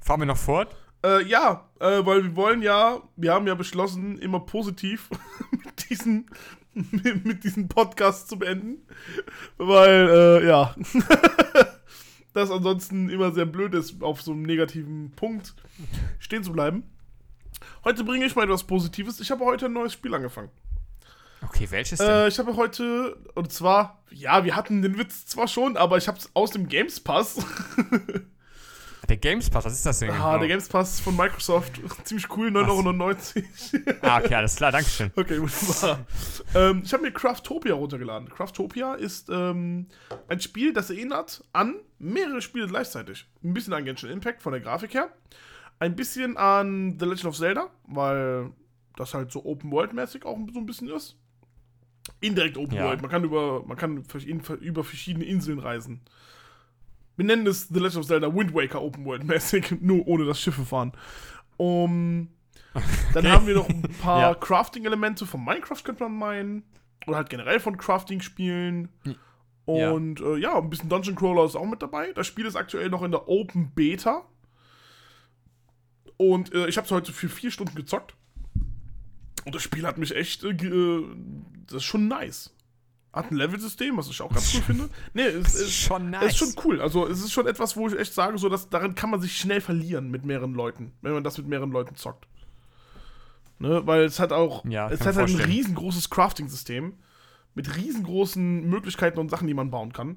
fahren 0.00 0.20
wir 0.20 0.26
noch 0.26 0.36
fort. 0.36 0.74
Äh, 1.04 1.22
ja, 1.24 1.68
äh, 1.80 2.04
weil 2.04 2.24
wir 2.24 2.36
wollen 2.36 2.62
ja, 2.62 3.00
wir 3.16 3.32
haben 3.32 3.46
ja 3.46 3.54
beschlossen, 3.54 4.18
immer 4.18 4.40
positiv 4.40 5.08
mit 5.52 5.88
diesen, 5.88 6.26
mit, 6.74 7.42
diesen 7.44 7.68
Podcast 7.68 8.28
zu 8.28 8.38
beenden. 8.38 8.86
Weil, 9.56 10.08
äh, 10.42 10.46
ja, 10.48 10.74
das 12.32 12.50
ansonsten 12.50 13.08
immer 13.08 13.32
sehr 13.32 13.46
blöd 13.46 13.74
ist, 13.74 14.02
auf 14.02 14.22
so 14.22 14.32
einem 14.32 14.42
negativen 14.42 15.10
Punkt 15.12 15.54
stehen 16.18 16.44
zu 16.44 16.52
bleiben. 16.52 16.84
Heute 17.84 18.04
bringe 18.04 18.24
ich 18.24 18.36
mal 18.36 18.44
etwas 18.44 18.64
Positives. 18.64 19.20
Ich 19.20 19.30
habe 19.30 19.44
heute 19.44 19.66
ein 19.66 19.72
neues 19.72 19.92
Spiel 19.92 20.14
angefangen. 20.14 20.50
Okay, 21.42 21.66
welches 21.70 21.98
denn? 21.98 22.08
Äh, 22.08 22.28
ich 22.28 22.38
habe 22.38 22.56
heute, 22.56 23.16
und 23.34 23.50
zwar, 23.52 24.02
ja, 24.10 24.44
wir 24.44 24.56
hatten 24.56 24.82
den 24.82 24.98
Witz 24.98 25.26
zwar 25.26 25.48
schon, 25.48 25.76
aber 25.76 25.96
ich 25.96 26.06
habe 26.06 26.18
es 26.18 26.30
aus 26.34 26.50
dem 26.50 26.68
Games 26.68 27.00
Pass. 27.00 27.44
Der 29.10 29.16
Games 29.16 29.50
Pass, 29.50 29.64
was 29.64 29.72
ist 29.72 29.84
das 29.84 29.98
denn? 29.98 30.10
ah, 30.10 30.14
genau? 30.14 30.38
der 30.38 30.48
Games 30.48 30.68
Pass 30.68 31.00
von 31.00 31.16
Microsoft. 31.16 31.80
Ziemlich 32.04 32.28
cool, 32.36 32.48
9,99 32.48 33.36
Euro. 33.84 33.96
ah, 34.02 34.18
okay, 34.18 34.34
alles 34.36 34.56
klar, 34.56 34.70
Dankeschön. 34.72 35.10
Okay, 35.16 35.40
wunderbar. 35.40 36.06
ähm, 36.54 36.82
ich 36.84 36.92
habe 36.92 37.02
mir 37.02 37.12
Craftopia 37.12 37.74
runtergeladen. 37.74 38.28
Craftopia 38.28 38.94
ist 38.94 39.28
ähm, 39.28 39.88
ein 40.28 40.40
Spiel, 40.40 40.72
das 40.72 40.90
erinnert 40.90 41.44
an 41.52 41.74
mehrere 41.98 42.40
Spiele 42.40 42.68
gleichzeitig. 42.68 43.26
Ein 43.42 43.52
bisschen 43.52 43.72
an 43.72 43.84
Genshin 43.84 44.10
Impact 44.10 44.42
von 44.42 44.52
der 44.52 44.60
Grafik 44.60 44.94
her. 44.94 45.10
Ein 45.80 45.96
bisschen 45.96 46.36
an 46.36 46.96
The 46.98 47.04
Legend 47.06 47.26
of 47.26 47.36
Zelda, 47.36 47.68
weil 47.88 48.50
das 48.96 49.12
halt 49.14 49.32
so 49.32 49.44
Open-World-mäßig 49.44 50.24
auch 50.24 50.38
so 50.52 50.60
ein 50.60 50.66
bisschen 50.66 50.88
ist. 50.88 51.16
Indirekt 52.20 52.56
Open 52.56 52.76
Ja. 52.76 52.84
World. 52.84 53.02
Man 53.02 53.10
kann 53.10 53.24
über, 53.24 53.64
man 53.66 53.76
kann 53.76 54.04
über 54.60 54.84
verschiedene 54.84 55.24
Inseln 55.24 55.58
reisen. 55.58 56.00
Wir 57.16 57.24
nennen 57.24 57.46
es 57.46 57.68
The 57.68 57.78
Legend 57.78 57.96
of 57.98 58.06
Zelda 58.06 58.34
Wind 58.34 58.54
Waker 58.54 58.80
Open 58.82 59.04
World 59.04 59.24
mäßig, 59.24 59.76
nur 59.80 60.06
ohne 60.06 60.24
das 60.24 60.40
Schiffe 60.40 60.64
fahren. 60.64 60.92
Um, 61.56 62.28
dann 63.12 63.24
Okay. 63.26 63.28
haben 63.30 63.46
wir 63.46 63.54
noch 63.56 63.68
ein 63.68 63.82
paar 64.02 64.20
Ja. 64.20 64.34
Crafting-Elemente 64.34 65.26
von 65.26 65.44
Minecraft 65.44 65.82
könnte 65.84 66.04
man 66.04 66.16
meinen. 66.16 66.62
Oder 67.06 67.16
halt 67.18 67.30
generell 67.30 67.60
von 67.60 67.76
Crafting-Spielen. 67.76 68.88
Ja. 69.66 69.90
Und 69.90 70.20
äh, 70.20 70.36
ja, 70.36 70.56
ein 70.56 70.70
bisschen 70.70 70.88
Dungeon 70.88 71.16
Crawler 71.16 71.44
ist 71.44 71.56
auch 71.56 71.66
mit 71.66 71.82
dabei. 71.82 72.12
Das 72.12 72.26
Spiel 72.26 72.46
ist 72.46 72.56
aktuell 72.56 72.88
noch 72.90 73.02
in 73.02 73.10
der 73.10 73.28
Open 73.28 73.70
Beta. 73.74 74.24
Und 76.16 76.52
äh, 76.54 76.66
ich 76.68 76.76
habe 76.76 76.84
es 76.86 76.90
heute 76.90 77.12
für 77.12 77.28
vier 77.28 77.50
Stunden 77.50 77.74
gezockt. 77.74 78.14
Und 79.44 79.54
das 79.54 79.62
Spiel 79.62 79.86
hat 79.86 79.96
mich 79.98 80.14
echt, 80.14 80.44
äh, 80.44 80.50
äh, 80.50 81.06
das 81.66 81.76
ist 81.78 81.84
schon 81.84 82.08
nice. 82.08 82.54
Hat 83.12 83.30
ein 83.32 83.36
Level-System, 83.36 83.96
was 83.96 84.08
ich 84.08 84.22
auch 84.22 84.32
ganz 84.32 84.54
cool 84.54 84.60
finde. 84.62 84.88
Nee, 85.14 85.22
es, 85.22 85.54
ist 85.56 85.60
es, 85.62 85.74
schon 85.74 86.14
es 86.14 86.26
ist 86.26 86.36
schon 86.36 86.54
cool. 86.64 86.80
Also, 86.80 87.08
es 87.08 87.18
ist 87.20 87.32
schon 87.32 87.48
etwas, 87.48 87.76
wo 87.76 87.88
ich 87.88 87.98
echt 87.98 88.14
sage, 88.14 88.38
so, 88.38 88.48
dass 88.48 88.68
darin 88.68 88.94
kann 88.94 89.10
man 89.10 89.20
sich 89.20 89.36
schnell 89.36 89.60
verlieren 89.60 90.10
mit 90.10 90.24
mehreren 90.24 90.54
Leuten, 90.54 90.92
wenn 91.02 91.12
man 91.14 91.24
das 91.24 91.36
mit 91.38 91.48
mehreren 91.48 91.72
Leuten 91.72 91.96
zockt. 91.96 92.28
Ne? 93.58 93.84
Weil 93.84 94.04
es 94.04 94.20
hat 94.20 94.32
auch, 94.32 94.64
Ja, 94.64 94.88
es 94.90 95.04
hat 95.04 95.16
halt 95.16 95.28
ein 95.28 95.40
riesengroßes 95.40 96.08
Crafting-System 96.08 96.94
mit 97.54 97.76
riesengroßen 97.76 98.68
Möglichkeiten 98.68 99.18
und 99.18 99.28
Sachen, 99.28 99.48
die 99.48 99.54
man 99.54 99.70
bauen 99.70 99.92
kann. 99.92 100.12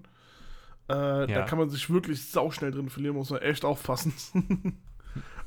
Äh, 0.88 0.94
Da 0.94 1.26
Ja. 1.28 1.41
kann 1.44 1.57
man 1.57 1.70
sich 1.70 1.90
wirklich 1.90 2.30
sauschnell 2.30 2.72
drin 2.72 2.90
verlieren, 2.90 3.15
muss 3.15 3.32
man 3.32 3.41
echt 3.41 3.65
aufpassen. 3.65 4.14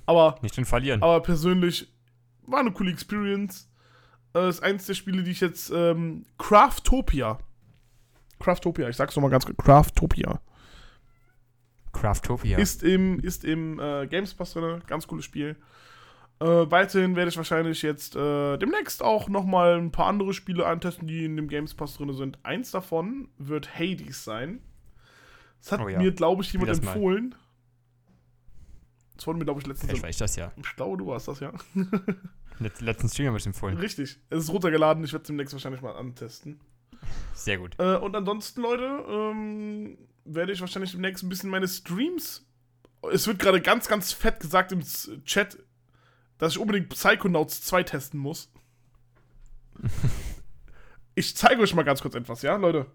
aber, 0.06 0.36
Nicht 0.42 0.56
drin 0.56 0.64
verlieren. 0.64 1.00
aber 1.02 1.20
persönlich 1.22 1.92
war 2.42 2.58
eine 2.60 2.72
coole 2.72 2.90
Experience. 2.90 3.68
Äh, 4.36 4.48
ist 4.50 4.62
eins 4.62 4.86
der 4.86 4.94
Spiele, 4.94 5.22
die 5.22 5.30
ich 5.30 5.40
jetzt, 5.40 5.70
ähm, 5.74 6.26
Craftopia. 6.38 7.38
Craftopia, 8.38 8.88
ich 8.88 8.96
sag's 8.96 9.16
nochmal 9.16 9.30
ganz 9.30 9.46
kurz. 9.46 9.56
Craftopia. 9.56 10.40
Craftopia. 11.92 12.58
Ist 12.58 12.82
im, 12.82 13.18
ist 13.20 13.44
im 13.44 13.80
äh, 13.80 14.06
Games 14.06 14.34
Pass 14.34 14.52
drin, 14.52 14.82
ganz 14.86 15.06
cooles 15.06 15.24
Spiel. 15.24 15.56
Äh, 16.40 16.44
weiterhin 16.44 17.16
werde 17.16 17.30
ich 17.30 17.36
wahrscheinlich 17.38 17.80
jetzt 17.80 18.14
äh, 18.14 18.58
demnächst 18.58 19.02
auch 19.02 19.30
nochmal 19.30 19.78
ein 19.78 19.90
paar 19.90 20.06
andere 20.06 20.34
Spiele 20.34 20.66
antesten, 20.66 21.06
die 21.06 21.24
in 21.24 21.36
dem 21.36 21.48
Games 21.48 21.72
Pass 21.72 21.96
drin 21.96 22.12
sind. 22.12 22.38
Eins 22.44 22.70
davon 22.70 23.28
wird 23.38 23.78
Hades 23.78 24.22
sein. 24.24 24.60
Das 25.62 25.72
hat 25.72 25.80
Oh 25.80 25.88
ja. 25.88 25.98
mir, 25.98 26.12
glaube 26.12 26.42
ich, 26.42 26.52
jemand 26.52 26.70
das 26.70 26.82
mal. 26.82 26.92
empfohlen. 26.92 27.34
Das 29.16 29.26
wurde 29.26 29.38
mir, 29.38 29.46
glaube 29.46 29.60
ich, 29.62 29.66
letztens. 29.66 30.04
Ich 30.04 30.16
das 30.18 30.36
ja. 30.36 30.52
Ich 30.56 30.76
glaube, 30.76 30.98
du 30.98 31.06
warst 31.06 31.28
das, 31.28 31.40
ja. 31.40 31.54
Let 32.58 32.80
letzten 32.80 33.08
Stream 33.08 33.28
habe 33.28 33.38
ich 33.38 33.46
empfohlen. 33.46 33.76
Richtig. 33.76 34.18
Es 34.30 34.44
ist 34.44 34.50
runtergeladen, 34.50 35.04
ich 35.04 35.12
werde 35.12 35.22
es 35.22 35.26
demnächst 35.26 35.52
wahrscheinlich 35.52 35.82
mal 35.82 35.94
antesten. 35.94 36.60
Sehr 37.34 37.58
gut. 37.58 37.74
Äh, 37.78 37.96
und 37.96 38.16
ansonsten, 38.16 38.62
Leute, 38.62 39.04
ähm, 39.08 39.98
werde 40.24 40.52
ich 40.52 40.60
wahrscheinlich 40.60 40.92
demnächst 40.92 41.22
ein 41.22 41.28
bisschen 41.28 41.50
meine 41.50 41.68
Streams. 41.68 42.46
Es 43.12 43.26
wird 43.26 43.38
gerade 43.38 43.60
ganz, 43.60 43.88
ganz 43.88 44.12
fett 44.12 44.40
gesagt 44.40 44.72
im 44.72 44.82
Chat, 45.24 45.58
dass 46.38 46.52
ich 46.52 46.58
unbedingt 46.58 46.88
Psychonauts 46.88 47.62
2 47.62 47.82
testen 47.82 48.18
muss. 48.18 48.50
ich 51.14 51.36
zeige 51.36 51.60
euch 51.60 51.74
mal 51.74 51.82
ganz 51.82 52.00
kurz 52.00 52.14
etwas, 52.14 52.42
ja, 52.42 52.56
Leute? 52.56 52.86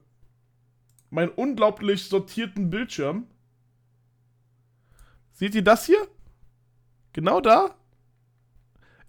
Meinen 1.12 1.30
unglaublich 1.30 2.06
sortierten 2.06 2.70
Bildschirm. 2.70 3.28
Seht 5.34 5.56
ihr 5.56 5.64
das 5.64 5.86
hier? 5.86 6.08
Genau 7.14 7.42
da? 7.42 7.76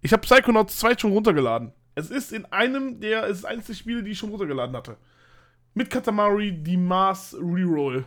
Ich 0.02 0.12
habe 0.12 0.20
Psychonauts 0.20 0.78
2 0.78 0.98
schon 0.98 1.12
runtergeladen. 1.12 1.72
Es 1.94 2.10
ist 2.10 2.32
in 2.32 2.44
einem 2.46 3.00
der, 3.00 3.24
es 3.24 3.38
ist 3.38 3.44
eines 3.44 3.66
der 3.66 3.74
Spiele, 3.74 4.02
die 4.02 4.10
ich 4.10 4.18
schon 4.18 4.30
runtergeladen 4.30 4.76
hatte. 4.76 4.96
Mit 5.74 5.90
Katamari 5.90 6.52
die 6.52 6.76
Mars 6.76 7.34
Reroll. 7.34 8.04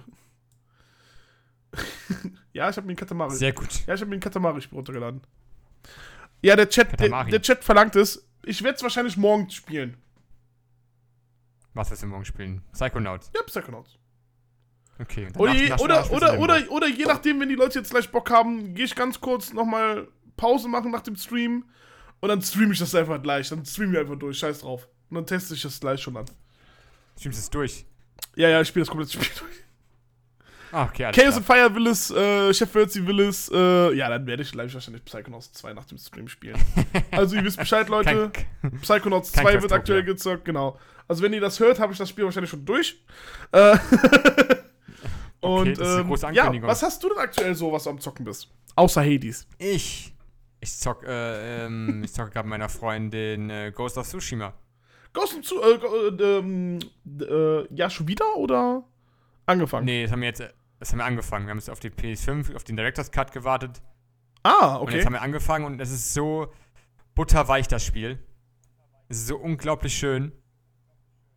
ja, 2.54 2.70
ich 2.70 2.78
habe 2.78 2.86
mir 2.86 2.94
ein 2.94 2.98
Katamari. 2.98 3.36
Sehr 3.36 3.54
gut. 3.54 3.86
Ja, 3.88 3.96
ich 3.96 4.02
habe 4.02 4.10
mir 4.10 4.18
ein 4.18 4.22
Katamari-Spiel 4.22 4.76
runtergeladen. 4.76 5.22
Ja, 6.42 6.56
der 6.56 6.70
Chat, 6.70 7.00
der, 7.00 7.24
der 7.24 7.42
Chat 7.42 7.64
verlangt 7.64 7.96
es. 7.96 8.28
Ich 8.44 8.62
werde 8.62 8.76
es 8.76 8.84
wahrscheinlich 8.84 9.18
morgen 9.18 9.50
spielen. 9.50 9.98
Was 11.74 11.90
willst 11.90 12.04
du 12.04 12.08
morgen 12.08 12.26
spielen? 12.26 12.62
Psychonauts. 12.72 13.32
Ja, 13.34 13.42
Psychonauts. 13.44 13.98
Okay. 15.00 15.28
Oder, 15.36 15.54
oder, 15.82 16.12
oder, 16.12 16.40
oder, 16.40 16.72
oder 16.72 16.88
je 16.88 17.06
nachdem, 17.06 17.40
wenn 17.40 17.50
die 17.50 17.56
Leute 17.56 17.80
jetzt 17.80 17.92
gleich 17.92 18.10
Bock 18.10 18.30
haben, 18.30 18.74
gehe 18.76 18.86
ich 18.86 18.96
ganz 18.96 19.20
kurz 19.20 19.52
nochmal 19.52 20.08
Pause 20.38 20.68
machen 20.68 20.92
nach 20.92 21.02
dem 21.02 21.16
Stream. 21.16 21.66
Und 22.20 22.30
dann 22.30 22.42
streame 22.42 22.74
ich 22.74 22.80
das 22.80 22.96
einfach 22.96 23.22
gleich. 23.22 23.50
Dann 23.50 23.66
streame 23.66 23.94
ich 23.94 24.00
einfach 24.00 24.18
durch. 24.18 24.38
Scheiß 24.38 24.60
drauf. 24.60 24.88
Und 25.10 25.16
dann 25.16 25.26
teste 25.26 25.54
ich 25.54 25.62
das 25.62 25.80
gleich 25.80 26.02
schon 26.02 26.18
an. 26.18 26.26
Streamst 27.18 27.40
es 27.40 27.50
durch. 27.50 27.86
Ja, 28.36 28.50
ja, 28.50 28.62
ich 28.62 28.68
spiele 28.68 28.82
das 28.84 28.90
komplette 28.90 29.14
Spiel 29.14 29.28
durch. 29.40 29.66
Ah, 30.72 30.86
okay, 30.86 31.06
alles 31.06 31.16
Chaos 31.16 31.28
klar. 31.30 31.38
and 31.38 31.46
Fire 31.46 31.76
will 31.76 31.88
es, 31.88 32.12
äh, 32.12 32.54
Chef 32.54 32.74
Virzi 32.76 33.08
will 33.08 33.22
es, 33.22 33.50
äh, 33.54 33.94
ja, 33.94 34.10
dann 34.10 34.26
werde 34.28 34.44
ich 34.44 34.52
gleich 34.52 34.74
wahrscheinlich 34.74 35.06
Psychonauts 35.06 35.54
2 35.54 35.74
nach 35.74 35.86
dem 35.86 35.98
Stream 35.98 36.28
spielen. 36.28 36.58
also, 37.12 37.38
ihr 37.38 37.46
wisst 37.46 37.58
Bescheid, 37.58 37.88
Leute. 37.88 38.32
Kein, 38.62 38.80
Psychonauts 38.82 39.32
kein 39.32 39.44
2 39.44 39.52
wird 39.54 39.62
Craftopia. 39.62 39.78
aktuell 39.78 40.04
gezockt, 40.04 40.44
genau. 40.44 40.78
Also, 41.08 41.24
wenn 41.24 41.32
ihr 41.32 41.40
das 41.40 41.62
hört, 41.62 41.80
habe 41.80 41.94
ich 41.94 41.98
das 41.98 42.10
Spiel 42.10 42.26
wahrscheinlich 42.26 42.50
schon 42.50 42.66
durch. 42.66 43.02
Äh, 43.54 43.78
und, 45.40 45.70
ist 45.70 45.82
eine 45.82 46.02
ähm, 46.02 46.34
ja, 46.34 46.62
was 46.64 46.84
hast 46.84 47.02
du 47.02 47.10
denn 47.10 47.20
aktuell 47.20 47.56
so, 47.56 47.72
was 47.72 47.84
du 47.86 47.92
am 47.92 48.00
Zocken 48.02 48.26
bist? 48.26 48.50
Außer 48.76 49.02
Hades. 49.02 49.48
ich. 49.58 50.15
Ich 50.66 50.80
zock, 50.80 51.04
äh, 51.04 51.66
ähm, 51.68 52.02
ich 52.04 52.12
zocke 52.12 52.32
gerade 52.32 52.48
mit 52.48 52.58
meiner 52.58 52.70
Freundin 52.70 53.52
äh, 53.52 53.72
Ghost 53.72 54.00
of 54.00 54.08
Tsushima. 54.08 54.52
Ghost 55.14 55.36
of 55.36 55.42
Tsu- 55.42 55.62
äh, 55.62 55.76
äh, 55.76 56.38
ähm, 56.40 56.80
äh, 57.22 57.72
ja, 57.72 57.88
schon 57.88 58.08
wieder 58.08 58.36
oder 58.36 58.84
angefangen? 59.46 59.86
Nee, 59.86 60.02
das 60.02 60.12
haben 60.12 60.22
wir 60.22 60.28
jetzt, 60.30 60.42
das 60.80 60.92
haben 60.92 60.98
wir 60.98 61.06
angefangen. 61.06 61.46
Wir 61.46 61.52
haben 61.52 61.60
jetzt 61.60 61.70
auf 61.70 61.80
die 61.80 61.92
PS5, 61.92 62.56
auf 62.56 62.64
den 62.64 62.78
Director's 62.78 63.12
Cut 63.12 63.32
gewartet. 63.32 63.84
Ah, 64.42 64.78
Und 64.78 64.88
okay. 64.88 64.96
jetzt 64.96 65.06
haben 65.06 65.14
wir 65.14 65.22
angefangen 65.22 65.66
und 65.66 65.80
es 65.80 65.92
ist 65.92 66.16
so 66.16 66.52
butterweich, 67.14 67.68
das 67.68 67.86
Spiel. 67.86 68.18
Es 69.08 69.18
ist 69.20 69.28
so 69.28 69.38
unglaublich 69.38 69.96
schön. 69.96 70.32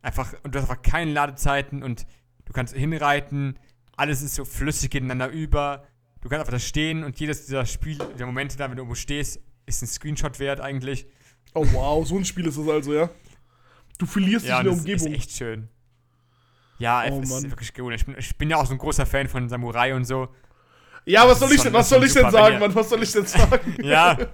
Einfach, 0.01 0.33
und 0.41 0.55
du 0.55 0.59
hast 0.59 0.67
einfach 0.67 0.81
keine 0.81 1.11
Ladezeiten 1.11 1.83
und 1.83 2.07
du 2.45 2.53
kannst 2.53 2.73
hinreiten. 2.75 3.59
Alles 3.95 4.23
ist 4.23 4.33
so 4.33 4.43
flüssig 4.43 4.95
ineinander 4.95 5.29
über. 5.29 5.83
Du 6.21 6.27
kannst 6.29 6.41
einfach 6.41 6.51
da 6.53 6.59
stehen 6.59 7.03
und 7.03 7.19
jedes 7.19 7.45
dieser 7.45 7.65
Spiel, 7.65 7.97
der 8.17 8.25
Momente 8.25 8.57
da, 8.57 8.65
wenn 8.69 8.75
du 8.75 8.81
irgendwo 8.81 8.95
stehst, 8.95 9.39
ist 9.65 9.81
ein 9.81 9.87
Screenshot 9.87 10.39
wert 10.39 10.59
eigentlich. 10.59 11.05
Oh, 11.53 11.65
wow, 11.71 12.05
so 12.05 12.17
ein 12.17 12.25
Spiel 12.25 12.45
ist 12.47 12.57
das 12.57 12.67
also, 12.67 12.93
ja? 12.93 13.09
Du 13.97 14.05
verlierst 14.05 14.45
dich 14.45 14.49
Ja, 14.49 14.61
in 14.61 14.67
und 14.67 14.85
der 14.87 14.95
das 14.95 15.03
Umgebung. 15.03 15.07
ist 15.13 15.19
echt 15.19 15.31
schön. 15.37 15.69
Ja, 16.77 17.03
Oh, 17.09 17.21
es 17.21 17.29
Mann. 17.29 17.37
ist 17.45 17.49
wirklich 17.51 17.73
gut. 17.73 17.93
Ich 17.93 18.05
bin, 18.05 18.15
ich 18.17 18.37
bin 18.37 18.49
ja 18.49 18.57
auch 18.57 18.65
so 18.65 18.73
ein 18.73 18.77
großer 18.77 19.05
Fan 19.05 19.27
von 19.27 19.49
Samurai 19.49 19.93
und 19.95 20.05
so. 20.05 20.29
Ja, 21.05 21.27
was 21.27 21.39
soll 21.39 21.51
ich 21.51 21.61
schon- 21.61 21.73
was 21.73 21.89
soll 21.89 22.03
ich 22.03 22.13
denn 22.13 22.29
sagen, 22.31 22.53
ihr- 22.55 22.59
Mann? 22.59 22.75
Was 22.75 22.89
soll 22.89 23.01
ich 23.03 23.11
denn 23.11 23.25
sagen? 23.25 23.75
Ja. 23.83 24.17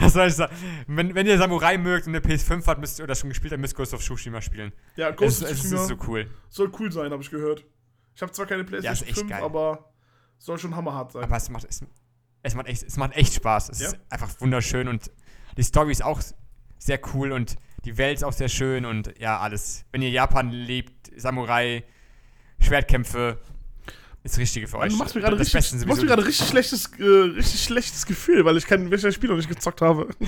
Was 0.00 0.12
soll 0.12 0.28
ich 0.28 0.34
sagen? 0.34 0.54
Wenn, 0.86 1.14
wenn 1.14 1.26
ihr 1.26 1.38
Samurai 1.38 1.78
mögt 1.78 2.06
und 2.06 2.14
eine 2.14 2.22
PS5 2.22 2.66
habt 2.66 2.78
müsst, 2.80 3.00
oder 3.00 3.14
schon 3.14 3.30
gespielt 3.30 3.52
habt, 3.52 3.60
müsst 3.60 3.72
ihr 3.72 3.78
Ghost 3.78 3.94
of 3.94 4.02
Tsushima 4.04 4.42
spielen. 4.42 4.70
Ja, 4.96 5.08
Es, 5.08 5.16
Ghost 5.16 5.42
of 5.42 5.50
es 5.50 5.60
Tsushima 5.62 5.80
ist 5.82 5.88
so 5.88 5.96
cool. 6.06 6.30
soll 6.50 6.70
cool 6.78 6.92
sein, 6.92 7.10
habe 7.10 7.22
ich 7.22 7.30
gehört. 7.30 7.64
Ich 8.14 8.20
habe 8.20 8.30
zwar 8.32 8.44
keine 8.44 8.64
PlayStation 8.64 9.08
echt 9.08 9.18
5, 9.18 9.30
geil. 9.30 9.42
aber 9.42 9.91
soll 10.44 10.58
schon 10.58 10.74
hammerhart 10.76 11.12
sein. 11.12 11.22
Aber 11.24 11.36
es 11.36 11.48
macht, 11.48 11.64
es, 11.68 11.80
es 12.42 12.54
macht, 12.54 12.66
echt, 12.66 12.82
es 12.82 12.96
macht 12.96 13.12
echt 13.16 13.34
Spaß. 13.34 13.68
Es 13.70 13.80
Ja? 13.80 13.88
ist 13.88 13.96
einfach 14.10 14.28
wunderschön 14.40 14.88
und 14.88 15.10
die 15.56 15.62
Story 15.62 15.92
ist 15.92 16.02
auch 16.02 16.20
sehr 16.78 17.00
cool 17.14 17.32
und 17.32 17.56
die 17.84 17.96
Welt 17.98 18.16
ist 18.18 18.24
auch 18.24 18.32
sehr 18.32 18.48
schön 18.48 18.84
und 18.84 19.18
ja, 19.18 19.38
alles. 19.38 19.84
Wenn 19.92 20.02
ihr 20.02 20.10
Japan 20.10 20.50
liebt, 20.50 21.10
Samurai, 21.16 21.84
Schwertkämpfe, 22.60 23.38
ist 24.24 24.34
das 24.34 24.38
Richtige 24.38 24.68
für 24.68 24.78
euch. 24.78 24.92
du 24.92 24.98
machst 24.98 25.14
mir 25.16 25.20
gerade 25.20 25.36
richtig, 25.38 25.60
richtig 25.60 26.48
schlechtes, 26.48 26.90
äh, 26.98 27.04
richtig 27.36 27.62
schlechtes 27.64 28.06
Gefühl, 28.06 28.44
weil 28.44 28.56
ich 28.56 28.66
kein 28.66 28.88
welcher 28.90 29.10
Spiel 29.10 29.28
noch 29.30 29.36
nicht 29.36 29.48
gezockt 29.48 29.80
habe. 29.80 30.08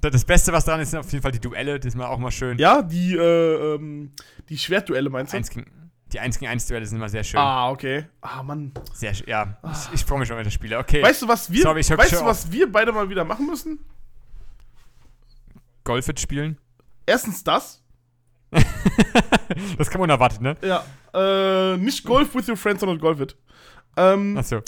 Das 0.00 0.24
Beste, 0.24 0.52
was 0.52 0.64
daran 0.64 0.80
ist, 0.80 0.90
sind 0.92 1.00
auf 1.00 1.10
jeden 1.10 1.22
Fall 1.22 1.32
die 1.32 1.40
Duelle. 1.40 1.80
Das 1.80 1.86
ist 1.86 1.96
mal 1.96 2.06
auch 2.06 2.18
mal 2.18 2.30
schön. 2.30 2.58
Ja, 2.58 2.80
die, 2.80 3.16
äh, 3.16 3.74
ähm, 3.74 4.12
die 4.48 4.56
Schwertduelle 4.56 5.10
meinst 5.10 5.32
du? 5.32 5.36
Eins 5.38 5.50
gegen, 5.50 5.66
die 6.12 6.20
1 6.20 6.38
gegen 6.38 6.50
1 6.50 6.66
Duelle 6.66 6.86
sind 6.86 6.98
immer 6.98 7.08
sehr 7.08 7.24
schön. 7.24 7.40
Ah, 7.40 7.70
okay. 7.70 8.06
Ah, 8.20 8.42
Mann. 8.42 8.72
Sehr 8.92 9.12
schön. 9.12 9.28
Ja, 9.28 9.58
ich, 9.64 9.94
ich 9.94 10.04
freue 10.04 10.20
mich 10.20 10.28
schon, 10.28 10.36
wenn 10.36 10.42
ich 10.42 10.48
das 10.48 10.54
spiele. 10.54 10.78
Okay. 10.78 11.02
Weißt 11.02 11.22
du, 11.22 11.28
was 11.28 11.50
wir, 11.50 11.62
Sorry, 11.62 11.80
ich 11.80 11.90
weißt 11.90 12.20
du, 12.20 12.24
was 12.24 12.50
wir 12.52 12.70
beide 12.70 12.92
mal 12.92 13.08
wieder 13.08 13.24
machen 13.24 13.46
müssen? 13.46 13.80
Golfit 15.84 16.20
spielen? 16.20 16.58
Erstens 17.06 17.42
das. 17.42 17.82
das 19.78 19.90
kann 19.90 20.00
man 20.00 20.10
unerwartet, 20.10 20.40
ne? 20.40 20.56
Ja. 20.62 20.84
Äh, 21.12 21.76
nicht 21.78 22.04
Golf 22.04 22.34
with 22.34 22.48
your 22.48 22.56
friends, 22.56 22.80
sondern 22.80 22.98
Golf 22.98 23.20
it. 23.20 23.36
Ähm, 23.96 24.36
Achso. 24.36 24.60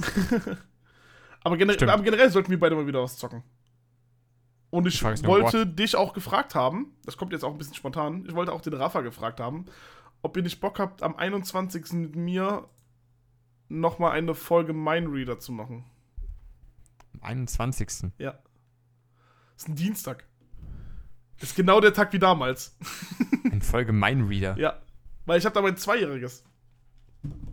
aber, 1.44 1.56
gener 1.56 1.74
stimmt. 1.74 1.90
aber 1.90 2.02
generell 2.02 2.30
sollten 2.30 2.50
wir 2.50 2.58
beide 2.58 2.74
mal 2.74 2.86
wieder 2.86 3.02
was 3.02 3.16
zocken. 3.16 3.42
Und 4.70 4.86
ich 4.86 5.00
nur, 5.02 5.24
wollte 5.24 5.66
dich 5.66 5.96
auch 5.96 6.12
gefragt 6.12 6.54
haben, 6.54 6.92
das 7.06 7.16
kommt 7.16 7.32
jetzt 7.32 7.42
auch 7.42 7.52
ein 7.52 7.58
bisschen 7.58 7.74
spontan, 7.74 8.26
ich 8.28 8.34
wollte 8.34 8.52
auch 8.52 8.60
den 8.60 8.74
Rafa 8.74 9.00
gefragt 9.00 9.40
haben, 9.40 9.64
ob 10.22 10.36
ihr 10.36 10.42
nicht 10.42 10.60
Bock 10.60 10.78
habt, 10.78 11.02
am 11.02 11.16
21. 11.16 11.92
mit 11.92 12.16
mir 12.16 12.68
nochmal 13.68 14.12
eine 14.12 14.34
Folge 14.34 14.72
Mindreader 14.72 15.38
zu 15.38 15.52
machen. 15.52 15.84
Am 17.14 17.22
21. 17.22 18.10
Ja. 18.18 18.38
Ist 19.56 19.68
ein 19.68 19.76
Dienstag. 19.76 20.24
Ist 21.40 21.54
genau 21.54 21.80
der 21.80 21.92
Tag 21.92 22.12
wie 22.12 22.18
damals. 22.18 22.76
In 23.44 23.62
Folge 23.62 23.92
Mindreader. 23.92 24.58
Ja. 24.58 24.80
Weil 25.26 25.38
ich 25.38 25.44
habe 25.44 25.54
da 25.54 25.62
mein 25.62 25.76
Zweijähriges 25.76 26.44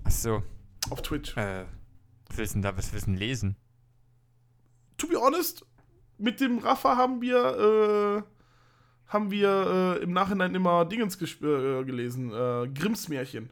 Achso. 0.03 0.43
auf 0.89 1.01
Twitch. 1.01 1.35
Äh, 1.37 1.65
was 2.27 2.37
willst 2.37 2.53
du 2.53 2.57
denn 2.57 2.61
da, 2.63 2.77
was 2.77 2.93
willst 2.93 3.07
du 3.07 3.11
denn 3.11 3.19
lesen? 3.19 3.55
To 4.97 5.07
be 5.07 5.19
honest, 5.19 5.65
mit 6.17 6.39
dem 6.39 6.59
Rafa 6.59 6.95
haben 6.95 7.21
wir, 7.21 8.23
äh, 8.25 8.34
haben 9.07 9.31
wir 9.31 9.97
äh, 9.99 10.03
im 10.03 10.13
Nachhinein 10.13 10.55
immer 10.55 10.85
Dingens 10.85 11.21
äh, 11.21 11.83
gelesen. 11.83 12.31
Äh, 12.31 12.67
Grimms 12.69 13.07
Märchen. 13.07 13.49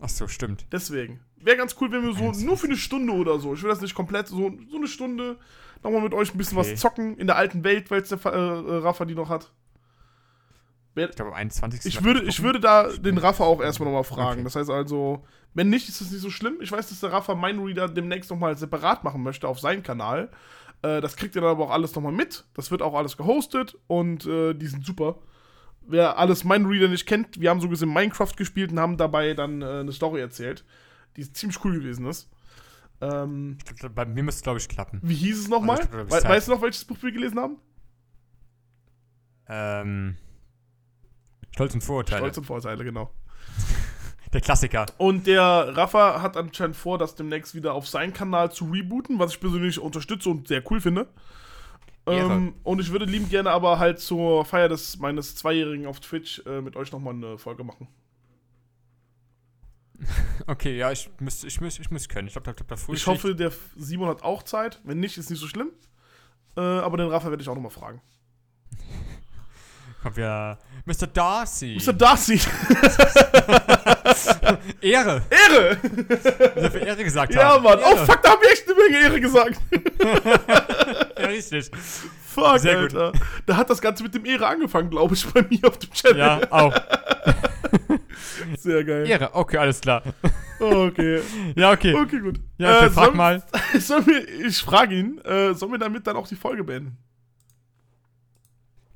Achso, 0.00 0.28
stimmt. 0.28 0.66
Deswegen. 0.72 1.20
Wäre 1.36 1.56
ganz 1.56 1.76
cool, 1.80 1.90
wenn 1.92 2.02
wir 2.02 2.12
so 2.12 2.18
21. 2.20 2.46
nur 2.46 2.56
für 2.56 2.66
eine 2.66 2.76
Stunde 2.76 3.12
oder 3.12 3.38
so, 3.38 3.54
ich 3.54 3.62
will 3.62 3.70
das 3.70 3.80
nicht 3.80 3.94
komplett, 3.94 4.28
so, 4.28 4.52
so 4.68 4.76
eine 4.76 4.88
Stunde 4.88 5.38
nochmal 5.82 6.02
mit 6.02 6.12
euch 6.12 6.34
ein 6.34 6.38
bisschen 6.38 6.58
Okay. 6.58 6.72
was 6.72 6.80
zocken 6.80 7.16
in 7.16 7.26
der 7.26 7.36
alten 7.36 7.64
Welt, 7.64 7.90
weil 7.90 8.02
es 8.02 8.08
der 8.10 8.18
äh, 8.26 8.28
äh, 8.28 8.76
Rafa 8.78 9.04
die 9.04 9.14
noch 9.14 9.28
hat. 9.28 9.52
Ich 10.96 11.10
glaube, 11.16 11.30
am 11.30 11.36
21. 11.36 11.86
Ich 11.86 12.04
würde, 12.04 12.22
ich 12.24 12.42
würde 12.42 12.60
da 12.60 12.88
den 12.88 13.16
Rafa 13.16 13.44
auch 13.44 13.62
erstmal 13.62 13.88
nochmal 13.88 14.04
fragen. 14.04 14.44
Das 14.44 14.56
heißt 14.56 14.68
also, 14.68 15.24
wenn 15.54 15.70
nicht, 15.70 15.88
ist 15.88 16.00
es 16.00 16.10
nicht 16.10 16.20
so 16.20 16.30
schlimm. 16.30 16.58
Ich 16.60 16.72
weiß, 16.72 16.88
dass 16.88 17.00
der 17.00 17.12
Rafa 17.12 17.34
Mindreader 17.34 17.88
demnächst 17.88 18.30
nochmal 18.30 18.56
separat 18.58 19.04
machen 19.04 19.22
möchte 19.22 19.48
auf 19.48 19.60
seinen 19.60 19.82
Kanal. 19.82 20.30
Äh, 20.82 21.00
das 21.00 21.16
kriegt 21.16 21.34
ihr 21.34 21.42
dann 21.42 21.50
aber 21.50 21.64
auch 21.66 21.70
alles 21.70 21.94
nochmal 21.94 22.12
mit. 22.12 22.44
Das 22.54 22.70
wird 22.70 22.82
auch 22.82 22.94
alles 22.94 23.16
gehostet 23.16 23.76
und 23.86 24.26
äh, 24.26 24.54
die 24.54 24.66
sind 24.66 24.84
super. 24.84 25.18
Wer 25.82 26.18
alles 26.18 26.44
Mindreader 26.44 26.88
nicht 26.88 27.06
kennt, 27.06 27.40
wir 27.40 27.50
haben 27.50 27.60
so 27.60 27.68
gesehen 27.68 27.92
Minecraft 27.92 28.32
gespielt 28.36 28.70
und 28.72 28.78
haben 28.78 28.96
dabei 28.96 29.34
dann 29.34 29.62
äh, 29.62 29.80
eine 29.80 29.92
Story 29.92 30.20
erzählt, 30.20 30.64
die 31.16 31.32
ziemlich 31.32 31.62
cool 31.64 31.74
gewesen 31.74 32.06
ist. 32.06 32.30
Ähm, 33.00 33.56
glaub, 33.78 33.94
Bei 33.94 34.04
mir 34.04 34.22
müsste 34.22 34.40
es, 34.40 34.42
glaube 34.42 34.58
ich, 34.58 34.68
klappen. 34.68 35.00
wie 35.02 35.14
hieß 35.14 35.38
es 35.40 35.48
nochmal? 35.48 35.80
Also, 35.80 36.10
We 36.10 36.28
weißt 36.28 36.48
du 36.48 36.52
noch, 36.52 36.62
welches 36.62 36.84
Buch 36.84 36.98
wir 37.00 37.12
gelesen 37.12 37.38
haben? 37.38 37.56
Ähm. 39.48 40.16
Stolz 41.52 41.74
und 41.74 41.82
Vorurteile. 41.82 42.20
Stolz 42.20 42.38
und 42.38 42.44
Vorteile, 42.44 42.84
genau. 42.84 43.10
Der 44.32 44.40
Klassiker. 44.40 44.86
Und 44.96 45.26
der 45.26 45.42
Rafa 45.42 46.22
hat 46.22 46.36
anscheinend 46.36 46.76
vor, 46.76 46.98
das 46.98 47.16
demnächst 47.16 47.54
wieder 47.54 47.74
auf 47.74 47.88
seinen 47.88 48.12
Kanal 48.12 48.52
zu 48.52 48.66
rebooten, 48.66 49.18
was 49.18 49.32
ich 49.32 49.40
persönlich 49.40 49.78
unterstütze 49.78 50.30
und 50.30 50.46
sehr 50.48 50.62
cool 50.70 50.80
finde. 50.80 51.08
Ähm, 52.06 52.54
und 52.62 52.80
ich 52.80 52.90
würde 52.92 53.04
lieben 53.04 53.28
gerne 53.28 53.50
aber 53.50 53.78
halt 53.78 53.98
zur 53.98 54.44
Feier 54.44 54.68
des 54.68 54.98
meines 54.98 55.36
Zweijährigen 55.36 55.86
auf 55.86 56.00
Twitch 56.00 56.42
äh, 56.46 56.60
mit 56.60 56.76
euch 56.76 56.92
nochmal 56.92 57.14
eine 57.14 57.38
Folge 57.38 57.64
machen. 57.64 57.88
Okay, 60.46 60.76
ja, 60.78 60.90
ich 60.90 61.10
müsste 61.20 61.46
ich 61.46 61.60
müsst, 61.60 61.78
ich 61.78 61.90
müsst 61.90 62.08
können. 62.08 62.26
Ich 62.26 62.32
glaube, 62.32 62.52
da, 62.52 62.64
da 62.74 62.92
Ich 62.92 63.06
hoffe, 63.06 63.34
der 63.34 63.52
Simon 63.76 64.08
hat 64.08 64.22
auch 64.22 64.42
Zeit. 64.42 64.80
Wenn 64.84 64.98
nicht, 64.98 65.18
ist 65.18 65.28
nicht 65.28 65.38
so 65.38 65.46
schlimm. 65.46 65.70
Äh, 66.56 66.60
aber 66.60 66.96
den 66.96 67.08
Rafa 67.08 67.28
werde 67.28 67.42
ich 67.42 67.48
auch 67.48 67.54
nochmal 67.54 67.70
fragen. 67.70 68.00
Kommt 70.02 70.16
ja. 70.16 70.56
Mr. 70.86 71.06
Darcy. 71.12 71.78
Mr. 71.84 71.92
Darcy, 71.92 72.40
Ehre. 74.80 75.22
Ehre! 75.30 75.76
Dass 76.56 76.72
wir 76.74 76.86
Ehre 76.86 77.04
gesagt 77.04 77.34
Ja, 77.34 77.50
haben. 77.50 77.62
Mann. 77.64 77.78
Oh, 77.84 77.94
Ehre. 77.94 78.06
fuck, 78.06 78.22
da 78.22 78.30
hab 78.30 78.42
ich 78.42 78.50
echt 78.50 78.64
eine 78.66 78.76
Menge 78.76 78.98
Ehre 79.04 79.20
gesagt. 79.20 79.60
Ja, 81.20 81.26
richtig. 81.26 81.70
fuck, 82.24 82.58
Sehr 82.60 82.80
gut. 82.80 82.94
Alter. 82.94 83.12
Da 83.44 83.56
hat 83.58 83.68
das 83.68 83.80
Ganze 83.82 84.02
mit 84.02 84.14
dem 84.14 84.24
Ehre 84.24 84.46
angefangen, 84.46 84.88
glaube 84.88 85.14
ich, 85.14 85.26
bei 85.26 85.44
mir 85.50 85.68
auf 85.68 85.76
dem 85.78 85.92
Channel. 85.92 86.18
Ja, 86.18 86.40
auch. 86.50 86.74
Sehr 88.58 88.82
geil. 88.84 89.06
Ehre. 89.06 89.34
Okay, 89.34 89.58
alles 89.58 89.82
klar. 89.82 90.02
Okay. 90.58 91.20
Ja, 91.56 91.72
okay. 91.72 91.94
Okay, 91.94 92.20
gut. 92.20 92.40
Ja, 92.56 92.84
Äh, 92.86 92.90
frag 92.90 93.06
soll- 93.08 93.14
mal. 93.14 93.42
Sollen 93.78 94.06
wir, 94.06 94.46
ich 94.46 94.56
frage 94.62 94.94
ihn, 94.94 95.18
äh, 95.24 95.52
sollen 95.52 95.72
wir 95.72 95.78
damit 95.78 96.06
dann 96.06 96.16
auch 96.16 96.26
die 96.26 96.36
Folge 96.36 96.64
beenden? 96.64 96.96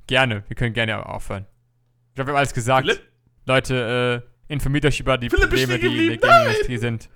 Gerne. 0.06 0.44
Wir 0.48 0.56
können 0.56 0.74
gerne 0.74 1.06
aufhören. 1.06 1.46
Ich 2.10 2.14
glaube, 2.14 2.28
wir 2.28 2.32
haben 2.34 2.38
alles 2.38 2.54
gesagt. 2.54 2.86
Philipp? 2.86 3.02
Leute, 3.46 4.22
äh, 4.48 4.52
informiert 4.52 4.84
euch 4.86 5.00
über 5.00 5.18
die 5.18 5.30
Philipp 5.30 5.48
Probleme, 5.50 5.78
die 5.78 5.86
in 5.86 6.20
der! 6.20 6.30
Gaming-Industrie 6.30 6.78
sind. 6.78 7.08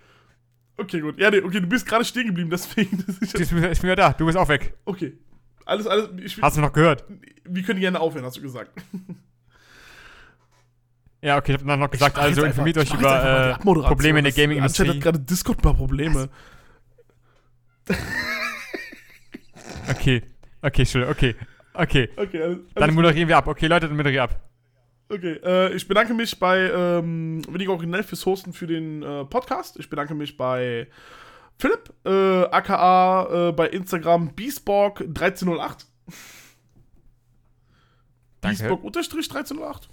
Okay, 0.77 1.01
gut. 1.01 1.19
Ja, 1.19 1.31
nee, 1.31 1.41
okay, 1.41 1.61
du 1.61 1.67
bist 1.67 1.87
gerade 1.87 2.05
stehen 2.05 2.27
geblieben, 2.27 2.51
deswegen. 2.51 3.05
Ich 3.21 3.33
bin, 3.33 3.65
ich 3.65 3.83
wieder 3.83 3.97
da. 3.97 4.13
Du 4.13 4.27
bist 4.27 4.39
auch 4.39 4.49
weg. 4.49 4.75
okay. 4.85 5.19
Alles, 5.65 5.87
alles. 5.87 6.09
Ich, 6.25 6.41
Hast 6.41 6.57
du 6.57 6.63
noch 6.63 6.73
gehört? 6.73 7.05
wir 7.45 7.63
können 7.63 7.81
gerne 7.81 8.01
aufhören, 8.01 8.25
hast 8.25 8.37
du 8.37 8.43
gesagt. 8.43 8.71
Ja, 11.21 11.37
okay, 11.37 11.53
ich 11.53 11.61
habe 11.61 11.77
noch 11.77 11.91
gesagt, 11.91 12.17
also 12.17 12.45
informiert 12.45 12.79
euch 12.79 12.95
ich 12.95 13.01
mal 13.01 13.57
über 13.61 13.83
äh. 13.83 13.89
Probleme 13.89 14.21
in 14.21 14.25
der 14.25 14.33
Gaming-Industrie. 14.33 14.89
hat 14.89 15.01
gerade 15.01 15.19
Discord 15.19 15.59
ein 15.59 15.63
paar 15.63 15.75
Probleme. 15.75 16.29
Okay, 19.91 20.23
okay, 20.61 20.85
schön, 20.85 21.09
okay, 21.09 21.35
okay. 21.79 22.11
Okay, 22.17 22.43
alles, 22.43 22.59
Dann 22.75 22.83
alles 22.85 22.95
moderieren 22.95 23.29
wir 23.29 23.37
ab. 23.37 23.47
Okay, 23.47 23.67
Leute, 23.67 23.89
dann 23.89 23.97
moderieren 23.97 24.29
wir 24.29 24.37
ab. 24.37 24.49
Okay, 25.11 25.41
äh, 25.43 25.75
ich 25.75 25.89
bedanke 25.89 26.13
mich 26.13 26.39
bei 26.39 26.71
ähm, 26.71 27.43
Wenig 27.49 27.69
Originell 27.69 28.03
fürs 28.03 28.27
Hosten 28.27 28.53
für 28.53 28.67
den 28.67 29.03
äh, 29.03 29.25
Podcast. 29.25 29.79
Ich 29.79 29.89
bedanke 29.89 30.15
mich 30.15 30.37
bei 30.37 30.87
Philipp, 31.59 31.93
äh, 32.05 32.45
aka 32.45 33.49
äh, 33.49 33.53
bei 33.53 33.69
Instagram 33.69 34.31
Beastborg1308. 34.37 35.87
Danke. 38.41 38.59
Beastborg 38.59 38.85
unterstrich 38.85 39.31
1308. 39.31 39.89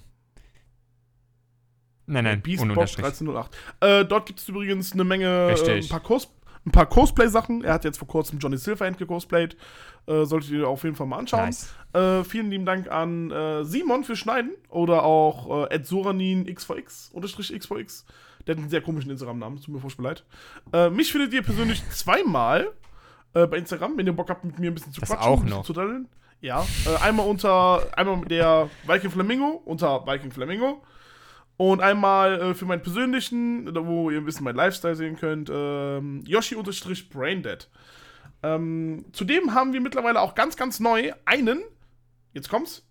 Nein, 2.07 2.23
nein, 2.23 2.43
Unterstrich. 2.59 3.03
1308. 3.03 3.57
Äh, 3.79 4.05
dort 4.05 4.27
gibt 4.27 4.39
es 4.39 4.47
übrigens 4.47 4.93
eine 4.93 5.03
Menge, 5.03 5.55
äh, 5.57 5.71
ein 5.71 5.87
paar, 5.87 6.01
Cos 6.01 6.27
ein 6.65 6.71
paar 6.71 6.85
Cosplay-Sachen. 6.87 7.63
Er 7.63 7.73
hat 7.73 7.83
jetzt 7.83 7.97
vor 7.97 8.07
kurzem 8.07 8.39
Johnny 8.39 8.57
Silverhand 8.57 8.97
gecosplayt. 8.97 9.55
Äh, 10.07 10.25
solltet 10.25 10.51
ihr 10.51 10.67
auf 10.67 10.83
jeden 10.83 10.95
Fall 10.95 11.07
mal 11.07 11.17
anschauen. 11.17 11.45
Nice. 11.45 11.73
Äh, 11.93 12.23
vielen 12.23 12.49
lieben 12.51 12.65
Dank 12.65 12.89
an 12.91 13.31
äh, 13.31 13.63
Simon 13.63 14.03
für 14.03 14.15
Schneiden 14.15 14.51
oder 14.69 15.03
auch 15.03 15.69
äh, 15.69 15.83
Soranin 15.83 16.45
XVX, 16.53 17.09
unterstrich 17.13 17.57
XVX. 17.57 18.05
Der 18.45 18.53
hat 18.55 18.59
einen 18.59 18.69
sehr 18.69 18.81
komischen 18.81 19.09
Instagram-Namen, 19.11 19.59
tut 19.61 19.73
mir 19.73 19.79
furchtbar 19.79 20.03
leid. 20.03 20.23
Äh, 20.73 20.89
mich 20.91 21.11
findet 21.11 21.33
ihr 21.33 21.41
persönlich 21.41 21.81
zweimal 21.89 22.71
äh, 23.33 23.47
bei 23.47 23.57
Instagram, 23.57 23.97
wenn 23.97 24.05
ihr 24.05 24.13
Bock 24.13 24.29
habt, 24.29 24.43
mit 24.45 24.59
mir 24.59 24.69
ein 24.71 24.75
bisschen 24.75 24.91
zu 24.93 25.01
Das 25.01 25.09
quatschen, 25.09 25.27
auch 25.27 25.43
noch. 25.43 25.63
zu 25.65 25.73
daddeln. 25.73 26.07
Ja, 26.41 26.63
äh, 26.85 27.03
einmal 27.03 27.27
unter, 27.27 27.87
einmal 27.97 28.17
mit 28.17 28.29
der 28.29 28.69
Viking 28.85 29.09
Flamingo, 29.09 29.61
unter 29.65 30.05
Viking 30.05 30.31
Flamingo. 30.31 30.83
Und 31.57 31.81
einmal 31.81 32.41
äh, 32.41 32.53
für 32.53 32.65
meinen 32.65 32.81
persönlichen, 32.81 33.73
wo 33.87 34.09
ihr 34.09 34.17
ein 34.17 34.25
bisschen 34.25 34.43
meinen 34.43 34.57
Lifestyle 34.57 34.95
sehen 34.95 35.15
könnt, 35.15 35.49
ähm, 35.51 36.23
Yoshi-Braindead. 36.25 37.69
Ähm, 38.43 39.05
zudem 39.13 39.53
haben 39.53 39.71
wir 39.73 39.79
mittlerweile 39.81 40.19
auch 40.19 40.35
ganz, 40.35 40.57
ganz 40.57 40.79
neu 40.79 41.13
einen, 41.23 41.63
jetzt 42.33 42.49
kommt's, 42.49 42.85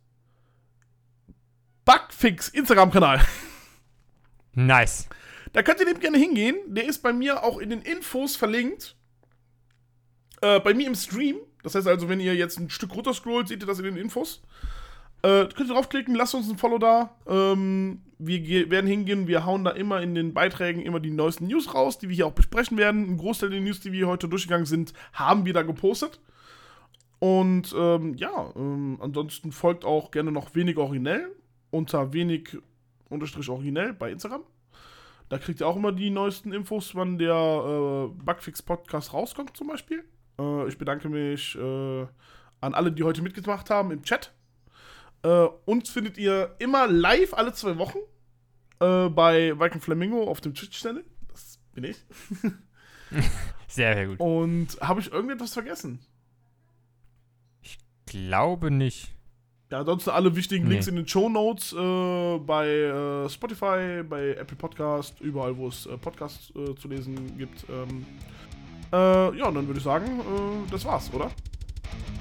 Bugfix 1.85 2.49
Instagram-Kanal. 2.49 3.21
Nice. 4.57 5.09
Da 5.53 5.65
könnt 5.65 5.81
ihr 5.81 5.87
dem 5.87 5.99
gerne 5.99 6.17
hingehen. 6.17 6.57
Der 6.69 6.87
ist 6.87 7.03
bei 7.03 7.13
mir 7.13 7.43
auch 7.43 7.59
in 7.59 7.71
den 7.71 7.83
Infos 7.83 8.37
verlinkt. 8.37 8.97
Äh, 10.43 10.61
bei 10.61 10.75
mir 10.75 10.87
im 10.87 10.95
Stream. 10.95 11.39
Das 11.65 11.75
heißt 11.75 11.89
also, 11.89 12.09
wenn 12.09 12.21
ihr 12.21 12.37
jetzt 12.37 12.59
ein 12.59 12.71
Stück 12.71 12.95
runterscrollt, 12.95 13.49
seht 13.49 13.63
ihr 13.63 13.67
das 13.67 13.79
in 13.81 13.85
den 13.85 13.97
Infos. 13.97 14.43
Äh, 15.25 15.49
könnt 15.55 15.71
ihr 15.71 15.75
draufklicken, 15.75 16.15
lasst 16.15 16.35
uns 16.35 16.51
ein 16.51 16.59
Follow 16.59 16.77
da. 16.77 17.17
Ähm, 17.27 18.03
wir 18.19 18.71
werden 18.71 18.87
hingehen, 18.87 19.27
wir 19.27 19.47
hauen 19.47 19.65
da 19.65 19.71
immer 19.71 20.03
in 20.03 20.15
den 20.15 20.35
Beiträgen 20.35 20.83
immer 20.83 21.01
die 21.01 21.11
neuesten 21.11 21.47
News 21.47 21.73
raus, 21.73 21.99
die 21.99 22.11
wir 22.11 22.15
hier 22.15 22.27
auch 22.27 22.33
besprechen 22.33 22.77
werden. 22.77 23.09
Ein 23.09 23.17
Großteil 23.17 23.49
der 23.49 23.63
News, 23.63 23.81
die 23.81 23.93
wir 23.93 24.07
heute 24.07 24.29
durchgegangen 24.29 24.67
sind, 24.67 24.93
haben 25.15 25.47
wir 25.47 25.55
da 25.55 25.63
gepostet. 25.63 26.21
Und 27.21 27.75
ähm, 27.75 28.13
ja, 28.17 28.53
ähm, 28.55 28.99
ansonsten 29.01 29.51
folgt 29.51 29.87
auch 29.87 30.11
gerne 30.11 30.31
noch 30.31 30.55
wenig 30.55 30.77
originell 30.77 31.31
unter 31.71 32.13
wenig 32.13 32.59
unterstrich 33.09 33.49
originell 33.49 33.95
bei 33.95 34.13
Instagram. 34.13 34.43
Da 35.31 35.39
kriegt 35.39 35.61
ihr 35.61 35.67
auch 35.67 35.77
immer 35.77 35.93
die 35.93 36.11
neuesten 36.11 36.53
Infos, 36.53 36.95
wann 36.95 37.17
der 37.17 37.33
äh, 37.33 38.23
Bugfix 38.23 38.61
Podcast 38.61 39.15
rauskommt, 39.15 39.57
zum 39.57 39.69
Beispiel. 39.69 40.05
Äh, 40.39 40.69
ich 40.69 40.77
bedanke 40.77 41.09
mich 41.09 41.57
äh, 41.57 42.07
an 42.61 42.75
alle, 42.75 42.93
die 42.93 43.05
heute 43.05 43.23
mitgemacht 43.23 43.71
haben 43.71 43.91
im 43.91 44.03
Chat. 44.03 44.31
Äh, 45.25 45.49
uns 45.65 45.89
findet 45.91 46.19
ihr 46.19 46.55
immer 46.59 46.87
live 46.87 47.33
alle 47.35 47.53
zwei 47.55 47.79
Wochen 47.79 47.99
äh, 48.81 49.09
bei 49.09 49.59
Viking 49.59 49.81
Flamingo 49.81 50.25
auf 50.25 50.41
dem 50.41 50.55
Twitch-Channel. 50.55 51.05
Das 51.29 51.59
bin 51.73 51.85
ich. 51.85 51.97
Sehr, 53.69 53.95
sehr 53.95 54.07
gut. 54.07 54.21
Und 54.21 54.69
habe 54.81 55.01
ich 55.01 55.13
irgendetwas 55.13 55.53
vergessen? 55.53 55.99
Glaube 58.07 58.71
nicht. 58.71 59.13
Ja, 59.71 59.81
ansonsten 59.81 60.11
alle 60.11 60.37
wichtigen 60.37 60.65
Nee. 60.65 60.73
Links 60.75 60.87
in 60.87 60.95
den 60.95 61.09
Show 61.09 61.29
Notes 61.29 61.73
äh, 61.73 62.39
bei 62.39 62.69
äh, 62.69 63.29
Spotify, 63.29 64.03
bei 64.09 64.35
Apple 64.35 64.57
Podcast, 64.57 65.21
überall, 65.21 65.57
wo 65.57 65.67
es 65.69 65.87
äh, 65.87 65.97
Podcasts 65.97 66.53
äh, 66.55 66.75
zu 66.77 66.87
lesen 66.87 67.37
gibt. 67.37 67.65
Ähm, 67.69 68.07
äh, 68.93 69.37
ja, 69.37 69.47
und 69.49 69.55
dann 69.57 69.67
würde 69.67 69.79
ich 69.79 69.85
sagen, 69.85 70.21
äh, 70.21 70.71
das 70.71 70.85
war's, 70.85 71.13
oder? 71.13 71.31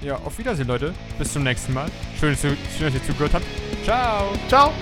Ja, 0.01 0.15
auf 0.17 0.37
Wiedersehen, 0.37 0.67
Leute. 0.67 0.93
Bis 1.17 1.31
zum 1.33 1.43
nächsten 1.43 1.73
Mal. 1.73 1.89
Schön, 2.19 2.31
dass 2.31 2.43
ihr, 2.43 2.57
schön, 2.77 2.87
dass 2.87 2.95
ihr 2.95 3.03
zugehört 3.03 3.33
habt. 3.33 3.45
Ciao. 3.85 4.33
Ciao! 4.49 4.73